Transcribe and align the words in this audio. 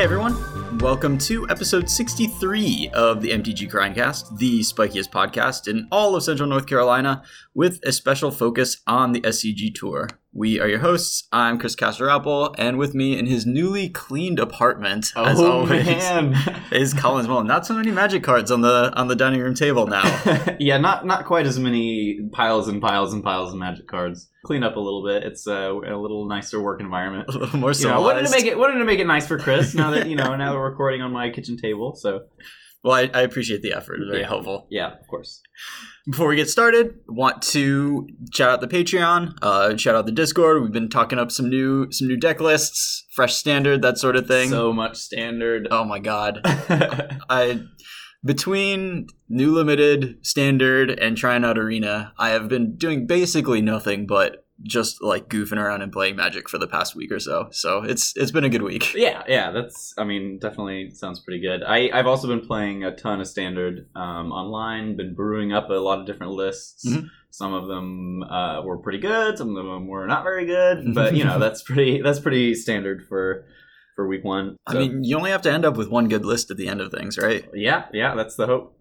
Hey 0.00 0.04
everyone, 0.04 0.78
welcome 0.78 1.18
to 1.18 1.46
episode 1.50 1.90
63 1.90 2.88
of 2.94 3.20
the 3.20 3.32
MTG 3.32 3.70
Grindcast, 3.70 4.38
the 4.38 4.60
spikiest 4.60 5.10
podcast 5.10 5.68
in 5.68 5.88
all 5.92 6.16
of 6.16 6.22
Central 6.22 6.48
North 6.48 6.66
Carolina, 6.66 7.22
with 7.52 7.80
a 7.84 7.92
special 7.92 8.30
focus 8.30 8.78
on 8.86 9.12
the 9.12 9.20
SCG 9.20 9.74
Tour. 9.74 10.08
We 10.32 10.60
are 10.60 10.68
your 10.68 10.78
hosts. 10.78 11.26
I'm 11.32 11.58
Chris 11.58 11.74
Casterapple, 11.74 12.54
and 12.56 12.78
with 12.78 12.94
me 12.94 13.18
in 13.18 13.26
his 13.26 13.46
newly 13.46 13.88
cleaned 13.88 14.38
apartment, 14.38 15.12
as 15.16 15.40
Oh, 15.40 15.62
always, 15.62 15.84
man. 15.84 16.36
is 16.70 16.94
Collins 16.94 17.26
Mullen. 17.26 17.48
Not 17.48 17.66
so 17.66 17.74
many 17.74 17.90
magic 17.90 18.22
cards 18.22 18.52
on 18.52 18.60
the 18.60 18.92
on 18.94 19.08
the 19.08 19.16
dining 19.16 19.40
room 19.40 19.56
table 19.56 19.88
now. 19.88 20.04
yeah, 20.60 20.78
not 20.78 21.04
not 21.04 21.24
quite 21.24 21.46
as 21.46 21.58
many 21.58 22.20
piles 22.30 22.68
and 22.68 22.80
piles 22.80 23.12
and 23.12 23.24
piles 23.24 23.52
of 23.52 23.58
magic 23.58 23.88
cards. 23.88 24.30
Clean 24.44 24.62
up 24.62 24.76
a 24.76 24.80
little 24.80 25.04
bit. 25.04 25.24
It's 25.24 25.48
uh, 25.48 25.72
a 25.72 25.98
little 25.98 26.28
nicer 26.28 26.60
work 26.62 26.80
environment. 26.80 27.28
a 27.34 27.36
little 27.36 27.58
more 27.58 27.72
You 27.72 27.88
know, 27.88 27.94
I 27.94 27.98
wanted 27.98 28.24
to 28.26 28.30
make 28.30 28.44
it 28.44 28.56
wanted 28.56 28.78
to 28.78 28.84
make 28.84 29.00
it 29.00 29.08
nice 29.08 29.26
for 29.26 29.36
Chris. 29.36 29.74
Now 29.74 29.90
that 29.90 30.08
you 30.08 30.14
know, 30.14 30.36
now 30.36 30.54
we're 30.54 30.70
recording 30.70 31.02
on 31.02 31.12
my 31.12 31.30
kitchen 31.30 31.56
table. 31.56 31.96
So 31.96 32.26
Well, 32.82 32.94
I, 32.94 33.10
I 33.12 33.20
appreciate 33.22 33.60
the 33.62 33.74
effort. 33.74 33.96
It's 34.00 34.08
very 34.08 34.20
Yeah. 34.22 34.28
helpful. 34.28 34.66
yeah, 34.70 34.92
of 34.98 35.06
course. 35.08 35.42
Before 36.06 36.28
we 36.28 36.36
get 36.36 36.48
started, 36.48 36.94
want 37.08 37.42
to 37.42 38.08
shout 38.34 38.48
out 38.50 38.60
the 38.62 38.68
Patreon, 38.68 39.34
uh, 39.42 39.76
shout 39.76 39.94
out 39.94 40.06
the 40.06 40.12
Discord. 40.12 40.62
We've 40.62 40.72
been 40.72 40.88
talking 40.88 41.18
up 41.18 41.30
some 41.30 41.48
new 41.50 41.88
some 41.92 42.08
new 42.08 42.16
deck 42.16 42.40
lists, 42.40 43.04
fresh 43.14 43.34
standard, 43.34 43.82
that 43.82 43.98
sort 43.98 44.16
of 44.16 44.26
thing. 44.26 44.48
So 44.48 44.72
much 44.72 44.96
standard. 44.96 45.68
oh 45.70 45.84
my 45.84 45.98
god, 45.98 46.40
I 46.44 47.62
between 48.24 49.06
new 49.28 49.52
limited, 49.52 50.18
standard, 50.26 50.90
and 50.90 51.16
trying 51.16 51.44
out 51.44 51.58
arena, 51.58 52.12
I 52.18 52.30
have 52.30 52.48
been 52.48 52.76
doing 52.76 53.06
basically 53.06 53.60
nothing 53.62 54.06
but 54.06 54.44
just 54.62 55.02
like 55.02 55.28
goofing 55.28 55.56
around 55.58 55.82
and 55.82 55.92
playing 55.92 56.16
Magic 56.16 56.48
for 56.48 56.58
the 56.58 56.66
past 56.66 56.94
week 56.94 57.10
or 57.12 57.18
so. 57.18 57.48
So 57.50 57.82
it's 57.82 58.12
it's 58.16 58.30
been 58.30 58.44
a 58.44 58.48
good 58.48 58.62
week. 58.62 58.94
yeah, 58.94 59.22
yeah. 59.26 59.50
That's. 59.50 59.94
I 59.96 60.04
mean, 60.04 60.38
definitely 60.38 60.90
sounds 60.90 61.20
pretty 61.20 61.40
good. 61.40 61.62
I 61.62 61.90
I've 61.92 62.06
also 62.06 62.28
been 62.28 62.46
playing 62.46 62.84
a 62.84 62.94
ton 62.94 63.20
of 63.20 63.26
standard 63.28 63.86
um, 63.94 64.32
online. 64.32 64.96
Been 64.96 65.14
brewing 65.14 65.52
up 65.52 65.70
a 65.70 65.74
lot 65.74 65.98
of 66.00 66.06
different 66.06 66.32
lists. 66.32 66.86
Mhm. 66.88 67.08
Some 67.32 67.54
of 67.54 67.68
them 67.68 68.22
uh, 68.24 68.60
were 68.62 68.78
pretty 68.78 68.98
good. 68.98 69.38
Some 69.38 69.56
of 69.56 69.64
them 69.64 69.86
were 69.86 70.06
not 70.06 70.24
very 70.24 70.46
good. 70.46 70.84
But 70.94 71.14
you 71.14 71.24
know, 71.24 71.38
that's 71.38 71.62
pretty. 71.62 72.02
That's 72.02 72.20
pretty 72.20 72.54
standard 72.54 73.06
for 73.08 73.46
for 73.96 74.06
week 74.08 74.24
one. 74.24 74.56
I 74.66 74.74
mean, 74.74 75.04
you 75.04 75.16
only 75.16 75.30
have 75.30 75.42
to 75.42 75.52
end 75.52 75.64
up 75.64 75.76
with 75.76 75.88
one 75.88 76.08
good 76.08 76.24
list 76.24 76.50
at 76.50 76.56
the 76.56 76.68
end 76.68 76.80
of 76.80 76.90
things, 76.90 77.18
right? 77.18 77.44
yeah, 77.54 77.86
yeah. 77.92 78.14
That's 78.14 78.34
the 78.36 78.46
hope. 78.46 78.76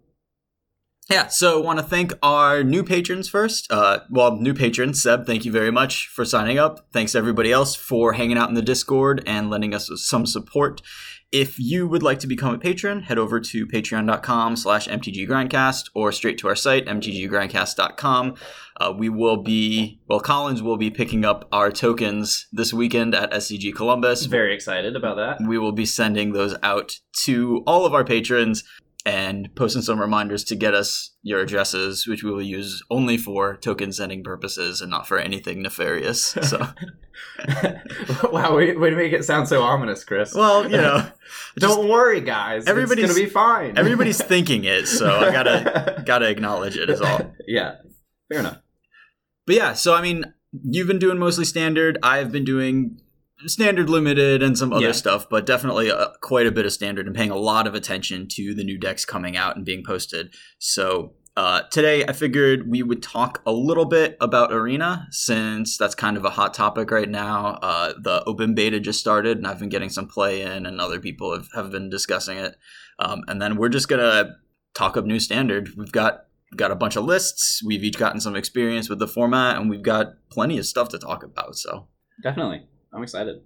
Yeah, 1.10 1.28
so 1.28 1.60
I 1.60 1.66
want 1.66 1.80
to 1.80 1.86
thank 1.86 2.14
our 2.22 2.64
new 2.64 2.84
patrons 2.84 3.28
first. 3.28 3.72
Uh, 3.72 4.02
well, 4.12 4.36
new 4.36 4.54
patron 4.54 4.94
Seb, 4.94 5.26
thank 5.26 5.44
you 5.44 5.52
very 5.52 5.72
much 5.72 6.08
for 6.08 6.24
signing 6.24 6.60
up. 6.60 6.86
Thanks 6.94 7.16
everybody 7.16 7.52
else 7.52 7.76
for 7.76 8.14
hanging 8.14 8.38
out 8.38 8.50
in 8.50 8.54
the 8.54 8.62
Discord 8.62 9.24
and 9.26 9.50
lending 9.50 9.74
us 9.74 9.90
some 9.96 10.28
support. 10.28 10.84
If 11.32 11.60
you 11.60 11.88
would 11.88 12.04
like 12.04 12.20
to 12.20 12.28
become 12.28 12.54
a 12.54 12.60
patron, 12.60 13.04
head 13.04 13.18
over 13.18 13.40
to 13.40 13.66
patreon.com 13.66 14.56
slash 14.56 14.88
mtggrindcast 14.88 15.90
or 15.96 16.12
straight 16.12 16.38
to 16.40 16.48
our 16.48 16.56
site, 16.56 16.86
mtggrindcast.com. 16.86 18.36
Uh, 18.78 18.94
we 18.96 19.10
will 19.10 19.38
be, 19.38 20.00
well, 20.08 20.20
Collins 20.20 20.62
will 20.62 20.78
be 20.78 20.90
picking 20.92 21.26
up 21.26 21.48
our 21.52 21.72
tokens 21.72 22.48
this 22.52 22.72
weekend 22.72 23.14
at 23.16 23.32
SCG 23.32 23.76
Columbus. 23.76 24.26
Very 24.26 24.54
excited 24.54 24.96
about 24.96 25.18
that. 25.18 25.38
We 25.48 25.58
will 25.58 25.72
be 25.72 25.86
sending 25.86 26.34
those 26.34 26.56
out 26.64 27.00
to 27.24 27.64
all 27.66 27.86
of 27.86 27.94
our 27.94 28.04
patrons 28.04 28.64
and 29.06 29.50
posting 29.56 29.82
some 29.82 30.00
reminders 30.00 30.44
to 30.46 30.56
get 30.56 30.74
us 30.74 31.12
your 31.24 31.40
addresses, 31.40 32.06
which 32.06 32.24
we 32.24 32.32
will 32.32 32.42
use 32.42 32.84
only 32.92 33.18
for 33.18 33.56
token 33.58 33.92
sending 33.94 34.24
purposes 34.24 34.82
and 34.82 34.92
not 34.92 35.08
for 35.08 35.18
anything 35.18 35.62
nefarious. 35.62 36.22
So, 36.42 36.68
wow, 38.32 38.56
we, 38.56 38.74
to 38.74 38.96
make 38.96 39.14
it 39.14 39.24
sound 39.26 39.48
so 39.48 39.62
ominous, 39.62 40.04
Chris. 40.04 40.34
well, 40.34 40.64
you 40.64 40.78
know, 40.78 41.10
Don't 41.58 41.88
worry, 41.90 42.22
guys. 42.22 42.68
Everybody's- 42.68 43.10
gonna 43.10 43.20
be 43.26 43.30
fine. 43.30 43.78
everybody's 43.78 44.22
thinking 44.24 44.64
it, 44.66 44.88
so 44.88 45.10
I 45.20 45.32
gotta 45.32 46.04
gotta 46.06 46.30
acknowledge 46.30 46.78
it 46.78 46.90
is 46.90 47.02
all. 47.02 47.34
yeah, 47.48 47.76
fair 48.30 48.40
enough. 48.42 48.58
But 49.46 49.56
yeah, 49.56 49.74
so 49.74 49.94
I 49.96 50.02
mean, 50.02 50.26
you've 50.64 50.88
been 50.88 51.00
doing 51.00 51.18
mostly 51.18 51.46
standard. 51.46 51.98
I've 52.04 52.32
been 52.32 52.46
doing 52.46 53.00
standard 53.48 53.90
limited 53.90 54.44
and 54.44 54.58
some 54.58 54.74
other 54.74 54.88
Yeah. 54.88 54.92
stuff, 54.92 55.30
but 55.30 55.46
definitely 55.46 55.92
uh, 55.92 56.10
quite 56.22 56.48
a 56.48 56.52
bit 56.52 56.66
of 56.66 56.74
standard 56.74 57.08
and 57.08 57.16
paying 57.16 57.32
a 57.32 57.38
lot 57.38 57.68
of 57.68 57.76
attention 57.76 58.28
to 58.32 58.54
the 58.54 58.64
new 58.64 58.78
decks 58.78 59.06
coming 59.06 59.38
out 59.38 59.56
and 59.56 59.66
being 59.66 59.84
posted. 59.86 60.34
So 60.58 61.14
uh, 61.38 61.62
today, 61.72 62.04
I 62.06 62.12
figured 62.12 62.70
we 62.70 62.84
would 62.84 63.02
talk 63.02 63.42
a 63.46 63.52
little 63.54 63.86
bit 63.86 64.18
about 64.20 64.52
Arena 64.52 65.08
since 65.12 65.78
that's 65.78 65.96
kind 65.96 66.18
of 66.18 66.26
a 66.26 66.32
hot 66.32 66.54
topic 66.54 66.92
right 66.92 67.08
now. 67.10 67.60
Uh, 67.62 67.94
the 68.02 68.24
open 68.26 68.54
beta 68.56 68.78
just 68.80 69.00
started, 69.00 69.38
and 69.38 69.48
I've 69.48 69.60
been 69.60 69.70
getting 69.70 69.90
some 69.90 70.06
play 70.08 70.42
in, 70.42 70.66
and 70.66 70.82
other 70.82 71.00
people 71.00 71.32
have, 71.34 71.48
have 71.56 71.72
been 71.72 71.90
discussing 71.90 72.38
it. 72.38 72.58
Um, 72.98 73.22
and 73.30 73.42
then 73.42 73.56
we're 73.56 73.70
just 73.70 73.88
gonna 73.88 74.36
talk 74.74 74.98
up 74.98 75.06
new 75.06 75.20
standard. 75.20 75.70
We've 75.78 75.92
got 75.94 76.26
got 76.58 76.72
a 76.72 76.76
bunch 76.76 76.98
of 76.98 77.06
lists. 77.06 77.62
We've 77.66 77.84
each 77.86 77.98
gotten 77.98 78.20
some 78.20 78.36
experience 78.36 78.90
with 78.90 79.00
the 79.00 79.08
format, 79.08 79.56
and 79.56 79.70
we've 79.70 79.84
got 79.84 80.08
plenty 80.30 80.58
of 80.58 80.66
stuff 80.66 80.90
to 80.90 81.00
talk 81.00 81.24
about. 81.24 81.56
So 81.56 81.88
Definitely, 82.22 82.64
I'm 82.94 83.04
excited. 83.04 83.42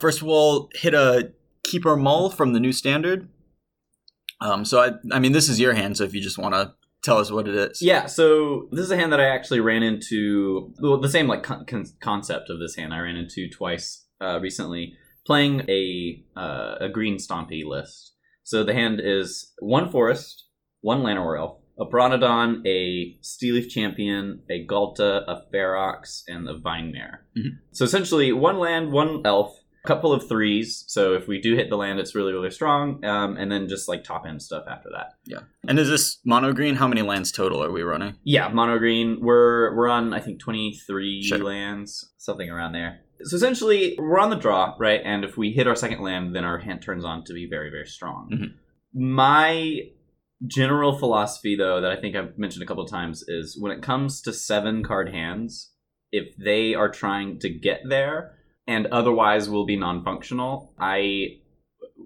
first, 0.00 0.22
we'll 0.22 0.68
hit 0.74 0.94
a 0.94 1.32
keeper 1.64 1.96
mull 1.96 2.30
from 2.30 2.52
the 2.52 2.60
new 2.60 2.72
standard. 2.72 3.28
Um, 4.40 4.64
so 4.64 4.80
I, 4.80 4.92
I 5.12 5.18
mean, 5.18 5.32
this 5.32 5.48
is 5.48 5.58
your 5.58 5.72
hand. 5.74 5.96
So 5.96 6.04
if 6.04 6.14
you 6.14 6.20
just 6.20 6.38
want 6.38 6.54
to 6.54 6.74
tell 7.02 7.18
us 7.18 7.30
what 7.30 7.48
it 7.48 7.54
is, 7.54 7.80
Yeah, 7.80 8.06
so 8.06 8.68
this 8.72 8.84
is 8.84 8.90
a 8.90 8.96
hand 8.96 9.12
that 9.12 9.20
I 9.20 9.26
actually 9.26 9.60
ran 9.60 9.82
into. 9.82 10.72
Well, 10.80 11.00
the 11.00 11.08
same 11.08 11.26
like 11.28 11.42
con- 11.42 11.64
con- 11.66 11.86
concept 12.00 12.50
of 12.50 12.58
this 12.58 12.76
hand 12.76 12.92
I 12.92 12.98
ran 13.00 13.16
into 13.16 13.48
twice 13.48 14.06
uh, 14.20 14.38
recently, 14.40 14.94
playing 15.26 15.62
a 15.68 16.22
uh, 16.36 16.76
a 16.80 16.88
green 16.88 17.16
stompy 17.16 17.64
list. 17.64 18.12
So 18.42 18.62
the 18.62 18.74
hand 18.74 19.00
is 19.02 19.52
one 19.60 19.90
forest, 19.90 20.44
one 20.82 21.00
Llanowar 21.02 21.38
elf, 21.38 21.58
a 21.78 21.84
Brontodon, 21.84 22.64
a 22.66 23.16
Steel 23.20 23.56
Leaf 23.56 23.68
champion, 23.68 24.40
a 24.50 24.64
Ghalta, 24.66 25.24
a 25.26 25.42
Ferox, 25.52 26.22
and 26.28 26.48
a 26.48 26.56
Vine 26.58 26.92
Mare. 26.92 27.24
Mhm. 27.36 27.58
So 27.72 27.84
essentially, 27.84 28.32
one 28.32 28.58
land, 28.58 28.92
one 28.92 29.22
elf, 29.24 29.58
a 29.84 29.88
couple 29.88 30.12
of 30.12 30.26
threes. 30.28 30.84
So 30.88 31.14
if 31.14 31.26
we 31.28 31.40
do 31.40 31.56
hit 31.56 31.68
the 31.70 31.76
land, 31.76 31.98
it's 31.98 32.14
really 32.14 32.32
really 32.32 32.50
strong, 32.50 33.04
um, 33.04 33.36
and 33.36 33.50
then 33.52 33.68
just 33.68 33.88
like 33.88 34.02
top 34.04 34.24
end 34.26 34.40
stuff 34.40 34.64
after 34.68 34.88
that. 34.92 35.14
Yeah. 35.26 35.40
And 35.68 35.78
is 35.78 35.88
this 35.88 36.18
mono 36.24 36.52
green? 36.52 36.76
How 36.76 36.86
many 36.88 37.02
lands 37.02 37.30
total 37.32 37.62
are 37.62 37.70
we 37.72 37.82
running? 37.82 38.14
Yeah, 38.24 38.48
mono 38.48 38.78
green. 38.78 39.18
We're 39.20 39.74
we're 39.76 39.88
on 39.88 40.14
I 40.14 40.20
think 40.20 40.38
twenty 40.40 40.78
three 40.86 41.22
Sure. 41.22 41.38
lands, 41.38 42.12
something 42.18 42.48
around 42.48 42.72
there. 42.72 43.00
So 43.24 43.36
essentially, 43.36 43.96
we're 43.98 44.18
on 44.18 44.30
the 44.30 44.36
draw, 44.36 44.74
right? 44.78 45.00
And 45.04 45.24
if 45.24 45.36
we 45.36 45.50
hit 45.50 45.66
our 45.66 45.76
second 45.76 46.00
land, 46.02 46.34
then 46.36 46.44
our 46.44 46.58
hand 46.58 46.82
turns 46.82 47.04
on 47.04 47.24
to 47.24 47.32
be 47.34 47.46
very 47.48 47.70
very 47.70 47.86
strong. 47.86 48.30
Mhm. 48.32 48.52
My 48.94 49.80
general 50.46 50.98
philosophy, 50.98 51.56
though, 51.56 51.80
that 51.80 51.90
I 51.90 52.00
think 52.00 52.16
I've 52.16 52.38
mentioned 52.38 52.62
a 52.62 52.66
couple 52.66 52.84
of 52.84 52.90
times, 52.90 53.24
is 53.28 53.56
when 53.58 53.72
it 53.72 53.82
comes 53.82 54.20
to 54.22 54.32
seven 54.32 54.82
card 54.82 55.12
hands, 55.12 55.72
if 56.12 56.36
they 56.36 56.74
are 56.74 56.88
trying 56.88 57.38
to 57.40 57.48
get 57.48 57.80
there 57.88 58.36
and 58.66 58.86
otherwise 58.86 59.48
will 59.48 59.66
be 59.66 59.76
non-functional, 59.76 60.74
I 60.78 61.40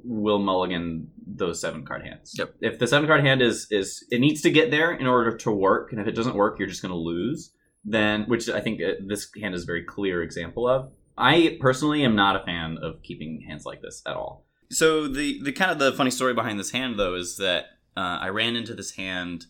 will 0.05 0.39
mulligan 0.39 1.11
those 1.27 1.61
seven 1.61 1.85
card 1.85 2.05
hands. 2.05 2.35
Yep. 2.39 2.55
If 2.61 2.79
the 2.79 2.87
seven 2.87 3.07
card 3.07 3.25
hand 3.25 3.43
is 3.43 3.67
is 3.71 4.07
it 4.11 4.21
needs 4.21 4.41
to 4.43 4.51
get 4.51 4.71
there 4.71 4.93
in 4.93 5.07
order 5.07 5.37
to 5.37 5.51
work, 5.51 5.93
and 5.93 6.01
if 6.01 6.07
it 6.07 6.13
doesn't 6.13 6.35
work, 6.35 6.59
you're 6.59 6.69
just 6.69 6.83
going 6.83 6.93
to 6.93 6.99
lose. 6.99 7.53
Then, 7.85 8.25
which 8.25 8.49
I 8.49 8.61
think 8.61 8.83
uh, 8.83 8.95
this 9.07 9.29
hand 9.41 9.55
is 9.55 9.63
a 9.63 9.67
very 9.67 9.85
clear 9.85 10.23
example 10.23 10.69
of. 10.69 10.93
I 11.17 11.59
personally 11.61 12.05
am 12.05 12.15
not 12.15 12.37
a 12.37 12.45
fan 12.45 12.79
of 12.83 13.03
keeping 13.03 13.45
hands 13.49 13.65
like 13.65 13.83
this 13.83 14.03
at 14.07 14.15
all. 14.15 14.47
So 14.71 15.09
the 15.09 15.41
the 15.43 15.53
kind 15.53 15.71
of 15.71 15.79
the 15.79 15.93
funny 15.93 16.11
story 16.11 16.35
behind 16.35 16.59
this 16.59 16.71
hand 16.71 16.99
though 16.99 17.15
is 17.15 17.37
that 17.37 17.67
uh, 17.97 18.19
I 18.21 18.29
ran 18.29 18.57
into 18.57 18.75
this 18.75 18.93
hand 18.93 19.47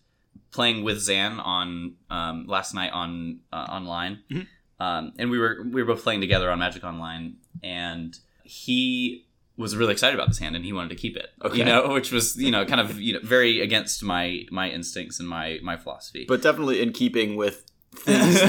playing 0.50 0.82
with 0.84 0.98
Zan 1.00 1.38
on 1.40 1.94
um, 2.10 2.46
last 2.46 2.74
night 2.74 2.92
on 2.92 3.40
uh, 3.52 3.66
online, 3.68 4.20
Mhm. 4.30 4.46
um, 4.80 5.12
and 5.18 5.30
we 5.30 5.38
were 5.38 5.64
we 5.70 5.82
were 5.82 5.94
both 5.94 6.02
playing 6.02 6.20
together 6.20 6.50
on 6.50 6.58
Magic 6.58 6.84
Online, 6.84 7.36
and 7.62 8.18
he 8.44 9.24
was 9.56 9.76
really 9.76 9.92
excited 9.92 10.14
about 10.14 10.28
this 10.28 10.38
hand 10.38 10.54
and 10.54 10.64
he 10.64 10.72
wanted 10.72 10.88
to 10.90 10.94
keep 10.94 11.16
it. 11.16 11.30
Okay. 11.44 11.58
You 11.58 11.64
know, 11.64 11.88
which 11.92 12.12
was 12.12 12.36
you 12.36 12.50
know 12.50 12.64
kind 12.64 12.80
of 12.80 13.00
you 13.00 13.14
know 13.14 13.20
very 13.22 13.60
against 13.60 14.02
my 14.04 14.46
my 14.50 14.70
instincts 14.70 15.18
and 15.18 15.28
my 15.28 15.58
my 15.62 15.76
philosophy. 15.76 16.24
But 16.28 16.42
definitely 16.42 16.80
in 16.80 16.92
keeping 16.92 17.34
with 17.36 17.64
things. 17.96 18.40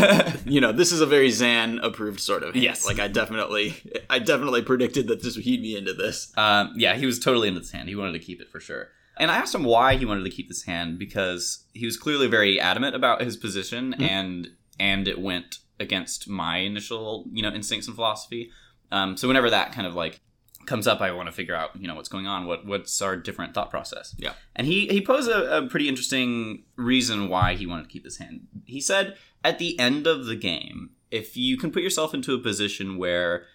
you 0.46 0.62
know, 0.62 0.72
this 0.72 0.92
is 0.92 1.02
a 1.02 1.06
very 1.08 1.32
Zan 1.32 1.80
approved 1.80 2.20
sort 2.20 2.44
of 2.44 2.54
hand. 2.54 2.64
Yes. 2.64 2.86
Like 2.86 3.00
I 3.00 3.08
definitely, 3.08 3.76
I 4.10 4.20
definitely 4.20 4.62
predicted 4.62 5.08
that 5.08 5.24
this 5.24 5.36
he'd 5.36 5.62
be 5.64 5.76
into 5.76 5.94
this. 5.94 6.32
Um, 6.38 6.74
yeah, 6.76 6.96
he 6.96 7.06
was 7.08 7.20
totally 7.20 7.48
into 7.48 7.60
this 7.62 7.72
hand. 7.72 7.90
He 7.90 7.96
wanted 7.96 8.14
to 8.14 8.20
keep 8.20 8.40
it 8.40 8.50
for 8.50 8.60
sure. 8.60 8.90
And 9.20 9.30
I 9.30 9.36
asked 9.38 9.54
him 9.54 9.64
why 9.66 9.96
he 9.98 10.06
wanted 10.06 10.24
to 10.24 10.30
keep 10.30 10.48
this 10.48 10.64
hand 10.64 10.98
because 10.98 11.66
he 11.74 11.86
was 11.86 11.98
clearly 11.98 12.28
very 12.28 12.60
adamant 12.60 12.96
about 12.96 13.22
his 13.22 13.36
position, 13.38 13.94
Mhm. 14.00 14.10
and 14.10 14.48
and 14.80 15.08
it 15.08 15.20
went 15.20 15.58
against 15.80 16.28
my 16.30 16.58
initial 16.58 17.26
you 17.34 17.42
know 17.44 17.50
instincts 17.54 17.88
and 17.88 17.96
philosophy. 17.96 18.50
Um, 18.92 19.18
so 19.18 19.28
whenever 19.28 19.50
that 19.50 19.72
kind 19.74 19.86
of 19.86 19.94
like 19.94 20.22
comes 20.66 20.88
up, 20.88 21.02
I 21.02 21.12
want 21.12 21.28
to 21.28 21.32
figure 21.34 21.56
out 21.56 21.72
you 21.80 21.88
know 21.88 21.96
what's 21.96 22.10
going 22.10 22.28
on. 22.28 22.46
What 22.48 22.66
what's 22.66 23.02
our 23.02 23.16
different 23.18 23.54
thought 23.54 23.70
process? 23.70 24.16
Yeah. 24.18 24.34
And 24.56 24.66
he 24.68 24.88
he 24.88 25.02
posed 25.02 25.30
a, 25.30 25.58
a 25.58 25.68
pretty 25.68 25.88
interesting 25.90 26.64
reason 26.76 27.28
why 27.30 27.56
he 27.56 27.66
wanted 27.66 27.84
to 27.84 27.90
keep 27.90 28.04
this 28.04 28.18
hand. 28.18 28.48
He 28.66 28.80
said 28.82 29.18
at 29.44 29.60
the 29.60 29.78
end 29.80 30.08
of 30.08 30.26
the 30.26 30.36
game, 30.36 30.92
if 31.12 31.36
you 31.36 31.58
can 31.58 31.72
put 31.72 31.84
yourself 31.84 32.14
into 32.14 32.34
a 32.34 32.40
position 32.40 32.98
where 32.98 33.46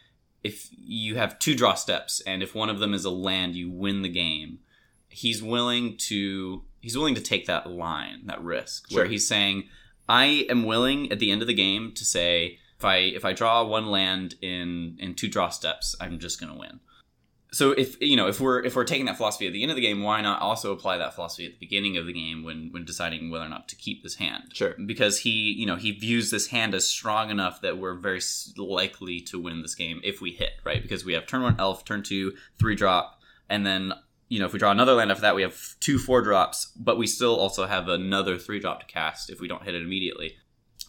if 0.42 0.68
you 0.76 1.16
have 1.16 1.38
two 1.38 1.54
draw 1.54 1.72
steps 1.74 2.20
and 2.26 2.42
if 2.42 2.54
one 2.54 2.68
of 2.68 2.78
them 2.80 2.92
is 2.92 3.04
a 3.06 3.10
land, 3.10 3.54
you 3.56 3.70
win 3.70 4.02
the 4.02 4.08
game. 4.10 4.58
He's 5.14 5.42
willing 5.42 5.96
to 6.08 6.62
he's 6.80 6.96
willing 6.98 7.14
to 7.14 7.20
take 7.20 7.46
that 7.46 7.70
line, 7.70 8.26
that 8.26 8.42
risk, 8.42 8.90
where 8.92 9.06
he's 9.06 9.26
saying, 9.26 9.64
I 10.08 10.46
am 10.50 10.64
willing 10.64 11.10
at 11.10 11.18
the 11.18 11.30
end 11.30 11.40
of 11.40 11.48
the 11.48 11.54
game 11.54 11.92
to 11.94 12.04
say 12.04 12.58
if 12.78 12.84
I 12.84 12.96
if 12.96 13.24
I 13.24 13.32
draw 13.32 13.64
one 13.64 13.86
land 13.86 14.34
in 14.42 14.96
in 14.98 15.14
two 15.14 15.28
draw 15.28 15.48
steps, 15.48 15.96
I'm 16.00 16.18
just 16.18 16.40
gonna 16.40 16.56
win. 16.56 16.80
So 17.52 17.70
if 17.70 18.00
you 18.02 18.16
know 18.16 18.26
if 18.26 18.40
we're 18.40 18.62
if 18.64 18.74
we're 18.74 18.84
taking 18.84 19.06
that 19.06 19.16
philosophy 19.16 19.46
at 19.46 19.52
the 19.52 19.62
end 19.62 19.70
of 19.70 19.76
the 19.76 19.82
game, 19.82 20.02
why 20.02 20.20
not 20.20 20.42
also 20.42 20.72
apply 20.72 20.98
that 20.98 21.14
philosophy 21.14 21.46
at 21.46 21.52
the 21.52 21.58
beginning 21.58 21.96
of 21.96 22.04
the 22.04 22.12
game 22.12 22.42
when 22.42 22.68
when 22.72 22.84
deciding 22.84 23.30
whether 23.30 23.44
or 23.44 23.48
not 23.48 23.68
to 23.68 23.76
keep 23.76 24.02
this 24.02 24.16
hand? 24.16 24.50
Sure. 24.52 24.74
because 24.84 25.20
he 25.20 25.30
you 25.30 25.64
know 25.64 25.76
he 25.76 25.92
views 25.92 26.30
this 26.30 26.48
hand 26.48 26.74
as 26.74 26.86
strong 26.86 27.30
enough 27.30 27.60
that 27.62 27.78
we're 27.78 27.94
very 27.94 28.20
likely 28.56 29.20
to 29.20 29.40
win 29.40 29.62
this 29.62 29.76
game 29.76 30.00
if 30.02 30.20
we 30.20 30.32
hit 30.32 30.54
right 30.64 30.82
because 30.82 31.04
we 31.04 31.12
have 31.14 31.26
turn 31.26 31.42
one 31.42 31.56
elf, 31.58 31.84
turn 31.84 32.02
two 32.02 32.32
three 32.58 32.74
drop, 32.74 33.20
and 33.48 33.64
then 33.64 33.92
you 34.34 34.40
know 34.40 34.46
if 34.46 34.52
we 34.52 34.58
draw 34.58 34.70
another 34.72 34.94
land 34.94 35.10
after 35.12 35.22
that 35.22 35.34
we 35.36 35.42
have 35.42 35.56
two 35.80 35.98
four 35.98 36.20
drops, 36.22 36.58
but 36.88 36.98
we 36.98 37.06
still 37.06 37.36
also 37.44 37.66
have 37.66 37.88
another 37.88 38.34
three 38.38 38.60
drop 38.60 38.80
to 38.80 38.86
cast 38.86 39.30
if 39.30 39.40
we 39.40 39.48
don't 39.48 39.62
hit 39.64 39.74
it 39.74 39.82
immediately. 39.82 40.28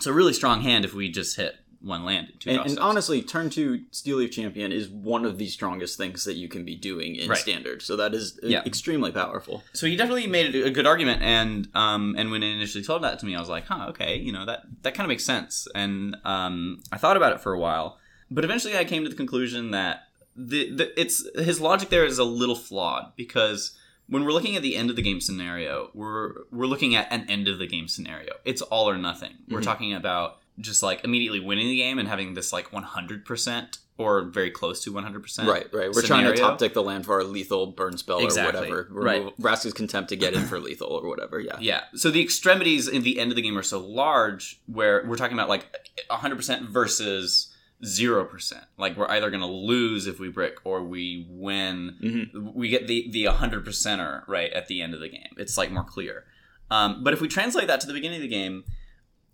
So 0.04 0.12
really 0.12 0.34
strong 0.34 0.62
hand 0.62 0.84
if 0.86 0.94
we 0.94 1.10
just 1.12 1.38
hit 1.38 1.54
one 1.82 2.04
land 2.04 2.30
in 2.34 2.40
two 2.40 2.50
And, 2.50 2.60
and 2.68 2.80
honestly, 2.80 3.22
turn 3.22 3.50
two 3.52 3.70
Steel 3.92 4.18
Leaf 4.18 4.32
Champion 4.32 4.72
is 4.72 4.90
one 4.90 5.24
of 5.24 5.38
the 5.38 5.48
strongest 5.48 5.98
things 5.98 6.24
that 6.24 6.34
you 6.34 6.48
can 6.50 6.66
be 6.66 6.76
doing 6.76 7.16
in 7.16 7.30
Right. 7.30 7.38
standard. 7.38 7.84
So 7.84 7.96
that 7.98 8.16
is 8.16 8.40
uh, 8.44 8.48
Yeah. 8.48 8.64
extremely 8.66 9.12
powerful. 9.12 9.64
so 9.74 9.86
he 9.86 9.96
definitely 9.96 10.26
made 10.26 10.56
a 10.56 10.72
good 10.72 10.88
argument 10.88 11.22
and 11.22 11.68
um 11.76 12.16
and 12.18 12.32
when 12.32 12.42
he 12.42 12.52
initially 12.52 12.84
told 12.84 13.04
that 13.04 13.20
to 13.20 13.26
me 13.28 13.36
i 13.36 13.40
was 13.40 13.50
like 13.50 13.66
huh 13.68 13.86
okay 13.92 14.14
you 14.18 14.32
know 14.36 14.46
that 14.46 14.62
that 14.82 14.94
kind 14.96 15.06
of 15.06 15.10
makes 15.10 15.26
sense 15.26 15.68
and 15.76 16.16
um 16.24 16.80
i 16.92 16.98
thought 16.98 17.18
about 17.18 17.34
it 17.34 17.40
for 17.42 17.54
a 17.54 17.60
while 17.60 17.88
but 18.32 18.44
eventually 18.44 18.76
i 18.78 18.84
came 18.92 19.04
to 19.04 19.10
the 19.10 19.16
conclusion 19.24 19.72
that 19.72 19.96
the, 20.36 20.70
the 20.72 21.00
it's 21.00 21.26
his 21.38 21.60
logic 21.62 21.90
there 21.90 22.06
is 22.06 22.18
a 22.20 22.24
little 22.24 22.56
flawed 22.56 23.14
because 23.16 23.72
when 24.08 24.24
we're 24.24 24.32
looking 24.34 24.56
at 24.56 24.62
the 24.62 24.76
end 24.76 24.90
of 24.90 24.96
the 24.96 25.02
game 25.02 25.22
scenario 25.22 25.90
we're 25.94 26.34
we're 26.52 26.66
looking 26.68 26.94
at 26.96 27.08
an 27.12 27.26
end 27.30 27.48
of 27.48 27.58
the 27.60 27.68
game 27.68 27.88
scenario 27.88 28.34
it's 28.44 28.62
all 28.62 28.90
or 28.90 28.98
nothing 28.98 29.32
we're 29.50 29.60
Mhm. 29.62 29.64
talking 29.64 29.94
about 29.94 30.40
just 30.60 30.82
like 30.84 31.04
immediately 31.04 31.40
winning 31.40 31.68
the 31.68 31.78
game 31.78 32.00
and 32.00 32.08
having 32.08 32.34
this 32.34 32.54
like 32.54 32.72
100% 32.72 33.78
or 33.98 34.24
very 34.24 34.52
close 34.52 34.84
to 34.84 34.92
100% 34.92 35.48
Right, 35.48 35.68
right. 35.74 35.92
We're 35.94 36.02
trying 36.02 36.26
to 36.26 36.34
top 36.36 36.58
deck 36.60 36.74
the 36.74 36.84
land 36.84 37.06
for 37.06 37.14
our 37.16 37.24
lethal 37.24 37.68
burn 37.68 37.98
spell 37.98 38.20
Exactly. 38.20 38.70
or 38.70 38.84
whatever. 38.84 38.88
Right. 38.92 39.38
Vraska's 39.38 39.74
contempt 39.74 40.10
to 40.10 40.16
get 40.18 40.34
in 40.34 40.42
for 40.48 40.60
lethal 40.60 40.88
or 40.90 41.08
whatever. 41.08 41.40
Yeah. 41.40 41.58
Yeah. 41.62 41.82
So 41.96 42.12
the 42.12 42.22
extremities 42.22 42.88
in 42.90 43.04
the 43.04 43.20
end 43.20 43.32
of 43.32 43.36
the 43.38 43.42
game 43.42 43.58
are 43.58 43.64
so 43.64 43.80
large 43.80 44.60
where 44.68 45.06
we're 45.06 45.16
talking 45.16 45.38
about 45.38 45.48
like 45.50 45.66
100% 46.10 46.68
versus 46.70 47.54
0%. 47.86 48.54
Like 48.78 48.98
we're 48.98 49.08
either 49.10 49.30
going 49.30 49.42
to 49.42 49.48
lose 49.48 50.08
if 50.08 50.20
we 50.20 50.30
brick 50.30 50.58
or 50.64 50.84
we 50.84 51.28
win. 51.30 51.96
Mhm. 52.02 52.54
We 52.54 52.70
get 52.70 52.88
the 52.88 53.10
the 53.12 53.26
100%er 53.26 54.24
right 54.28 54.52
at 54.52 54.68
the 54.68 54.82
end 54.82 54.94
of 54.94 55.00
the 55.00 55.10
game. 55.10 55.34
It's 55.38 55.58
like 55.58 55.72
more 55.72 55.84
clear. 55.84 56.26
Um, 56.72 57.04
but 57.04 57.14
if 57.14 57.22
we 57.22 57.28
translate 57.28 57.68
that 57.68 57.80
to 57.82 57.88
the 57.88 57.94
beginning 57.94 58.18
of 58.18 58.22
the 58.24 58.28
game, 58.28 58.64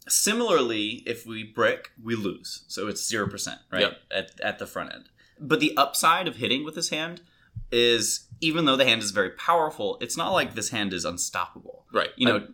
similarly, 0.07 1.03
if 1.06 1.25
we 1.25 1.44
brick, 1.44 1.92
we 2.01 2.15
lose. 2.15 2.63
So 2.68 2.88
it's 2.88 3.01
0%, 3.09 3.57
right? 3.71 3.81
Yep. 3.81 3.98
At, 4.12 4.42
at 4.42 4.59
the 4.59 4.68
front 4.68 4.94
end. 4.94 5.09
But 5.39 5.59
the 5.59 5.75
upside 5.77 6.27
of 6.27 6.36
hitting 6.38 6.63
with 6.65 6.75
this 6.75 6.89
hand 6.89 7.21
is 7.71 8.27
even 8.42 8.65
though 8.65 8.75
the 8.75 8.86
hand 8.86 9.01
is 9.01 9.12
very 9.12 9.31
powerful, 9.31 9.98
it's 10.01 10.18
not 10.18 10.31
like 10.31 10.56
this 10.56 10.69
hand 10.69 10.94
is 10.94 11.06
unstoppable. 11.06 11.86
Right. 11.94 12.09
You 12.15 12.25
know, 12.27 12.48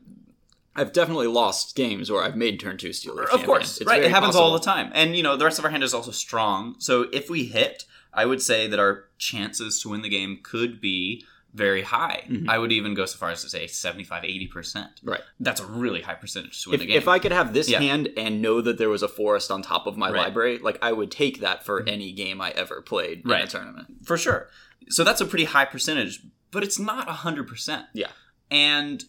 I've, 0.78 0.94
definitely 0.94 1.28
lost 1.28 1.76
games 1.76 2.12
where 2.12 2.24
I've 2.24 2.36
made 2.36 2.60
turn 2.60 2.78
two 2.78 2.94
Steel 2.94 3.16
Leaf 3.16 3.26
of 3.26 3.30
Champion. 3.32 3.46
course, 3.48 3.78
It's 3.82 3.88
right? 3.88 4.04
It 4.04 4.12
happens 4.12 4.36
all 4.36 4.54
the 4.54 4.60
time, 4.60 4.92
and 4.94 5.16
you 5.18 5.24
know 5.24 5.36
the 5.36 5.46
rest 5.46 5.60
of 5.60 5.66
our 5.66 5.72
hand 5.72 5.84
is 5.84 5.94
also 5.94 6.12
strong. 6.12 6.76
So 6.80 7.08
if 7.12 7.30
we 7.30 7.46
hit, 7.46 7.86
I 8.14 8.26
would 8.26 8.42
say 8.42 8.68
that 8.68 8.80
our 8.80 9.06
chances 9.18 9.82
to 9.82 9.90
win 9.90 10.02
the 10.02 10.10
game 10.10 10.40
could 10.44 10.80
be 10.82 11.26
very 11.54 11.82
high. 11.82 12.24
Mhm. 12.30 12.48
I 12.48 12.60
would 12.60 12.72
even 12.72 12.94
go 12.94 13.06
so 13.08 13.18
far 13.18 13.32
as 13.32 13.42
to 13.42 13.50
say 13.50 13.66
75 13.66 14.24
80%. 14.24 15.00
Right. 15.04 15.22
That's 15.40 15.60
a 15.60 15.66
really 15.66 16.02
high 16.02 16.14
percentage 16.14 16.62
to 16.64 16.70
win 16.70 16.76
If, 16.76 16.80
the 16.82 16.86
game. 16.88 16.98
if 16.98 17.08
I 17.08 17.18
could 17.20 17.32
have 17.32 17.54
this 17.54 17.68
Yeah. 17.68 17.80
hand 17.80 18.10
and 18.16 18.42
know 18.42 18.62
that 18.62 18.78
there 18.78 18.90
was 18.90 19.02
a 19.02 19.08
forest 19.08 19.50
on 19.50 19.64
top 19.64 19.88
of 19.88 19.98
my 19.98 20.12
Right. 20.12 20.20
library, 20.24 20.60
like 20.60 20.78
I 20.84 20.92
would 20.92 21.10
take 21.10 21.40
that 21.40 21.66
for 21.66 21.82
any 21.88 22.12
game 22.12 22.42
I 22.42 22.52
ever 22.52 22.82
played 22.82 23.22
in 23.26 23.32
a 23.32 23.48
tournament. 23.48 24.06
for 24.06 24.18
sure. 24.18 24.50
So 24.90 25.04
that's 25.04 25.20
a 25.22 25.26
pretty 25.26 25.46
high 25.46 25.66
percentage, 25.66 26.22
but 26.52 26.64
it's 26.64 26.78
not 26.78 27.08
100%. 27.10 27.88
Yeah. 27.94 28.08
And 28.52 29.06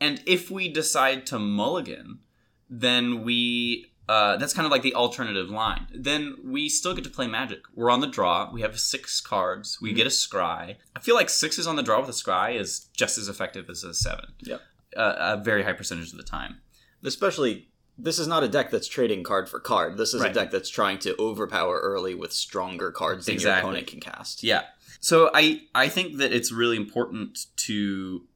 and 0.00 0.22
if 0.26 0.50
we 0.50 0.68
decide 0.68 1.26
to 1.26 1.38
mulligan, 1.38 2.20
then 2.70 3.22
we 3.24 3.86
uh, 4.08 4.38
that's 4.38 4.54
kind 4.54 4.64
of 4.64 4.72
like 4.72 4.80
the 4.80 4.94
alternative 4.94 5.50
line. 5.50 5.86
Then 5.94 6.36
we 6.42 6.70
still 6.70 6.94
get 6.94 7.04
to 7.04 7.10
play 7.10 7.26
magic. 7.26 7.58
We're 7.74 7.90
on 7.90 8.00
the 8.00 8.06
draw. 8.06 8.50
We 8.50 8.62
have 8.62 8.80
six 8.80 9.20
cards. 9.20 9.78
We 9.82 9.92
Mhm. 9.92 9.96
get 9.96 10.06
a 10.06 10.10
scry. 10.10 10.76
I 10.96 11.00
feel 11.00 11.14
like 11.14 11.28
sixes 11.28 11.66
on 11.66 11.76
the 11.76 11.82
draw 11.82 12.00
with 12.00 12.08
a 12.08 12.12
scry 12.12 12.58
is 12.58 12.86
just 12.96 13.18
as 13.18 13.28
effective 13.28 13.68
as 13.68 13.84
a 13.84 13.92
seven. 13.92 14.32
Yep. 14.40 14.62
Uh, 14.96 15.14
a 15.18 15.36
very 15.44 15.62
high 15.62 15.74
percentage 15.74 16.10
of 16.10 16.16
the 16.16 16.22
time. 16.22 16.62
Especially, 17.04 17.68
this 17.98 18.18
is 18.18 18.26
not 18.26 18.42
a 18.42 18.48
deck 18.48 18.70
that's 18.70 18.88
trading 18.88 19.22
card 19.24 19.46
for 19.46 19.60
card. 19.60 19.98
This 19.98 20.14
is 20.14 20.22
Right. 20.22 20.30
a 20.30 20.34
deck 20.34 20.50
that's 20.50 20.70
trying 20.70 20.98
to 21.00 21.14
overpower 21.20 21.78
early 21.80 22.14
with 22.14 22.32
stronger 22.32 22.90
cards 22.90 23.26
than 23.26 23.38
your 23.38 23.52
opponent 23.52 23.88
can 23.88 24.00
cast. 24.00 24.42
Yeah. 24.42 24.62
So 25.00 25.30
I 25.34 25.64
I 25.74 25.88
think 25.90 26.16
that 26.16 26.32
it's 26.32 26.50
really 26.50 26.78
important 26.78 27.46
to 27.66 28.26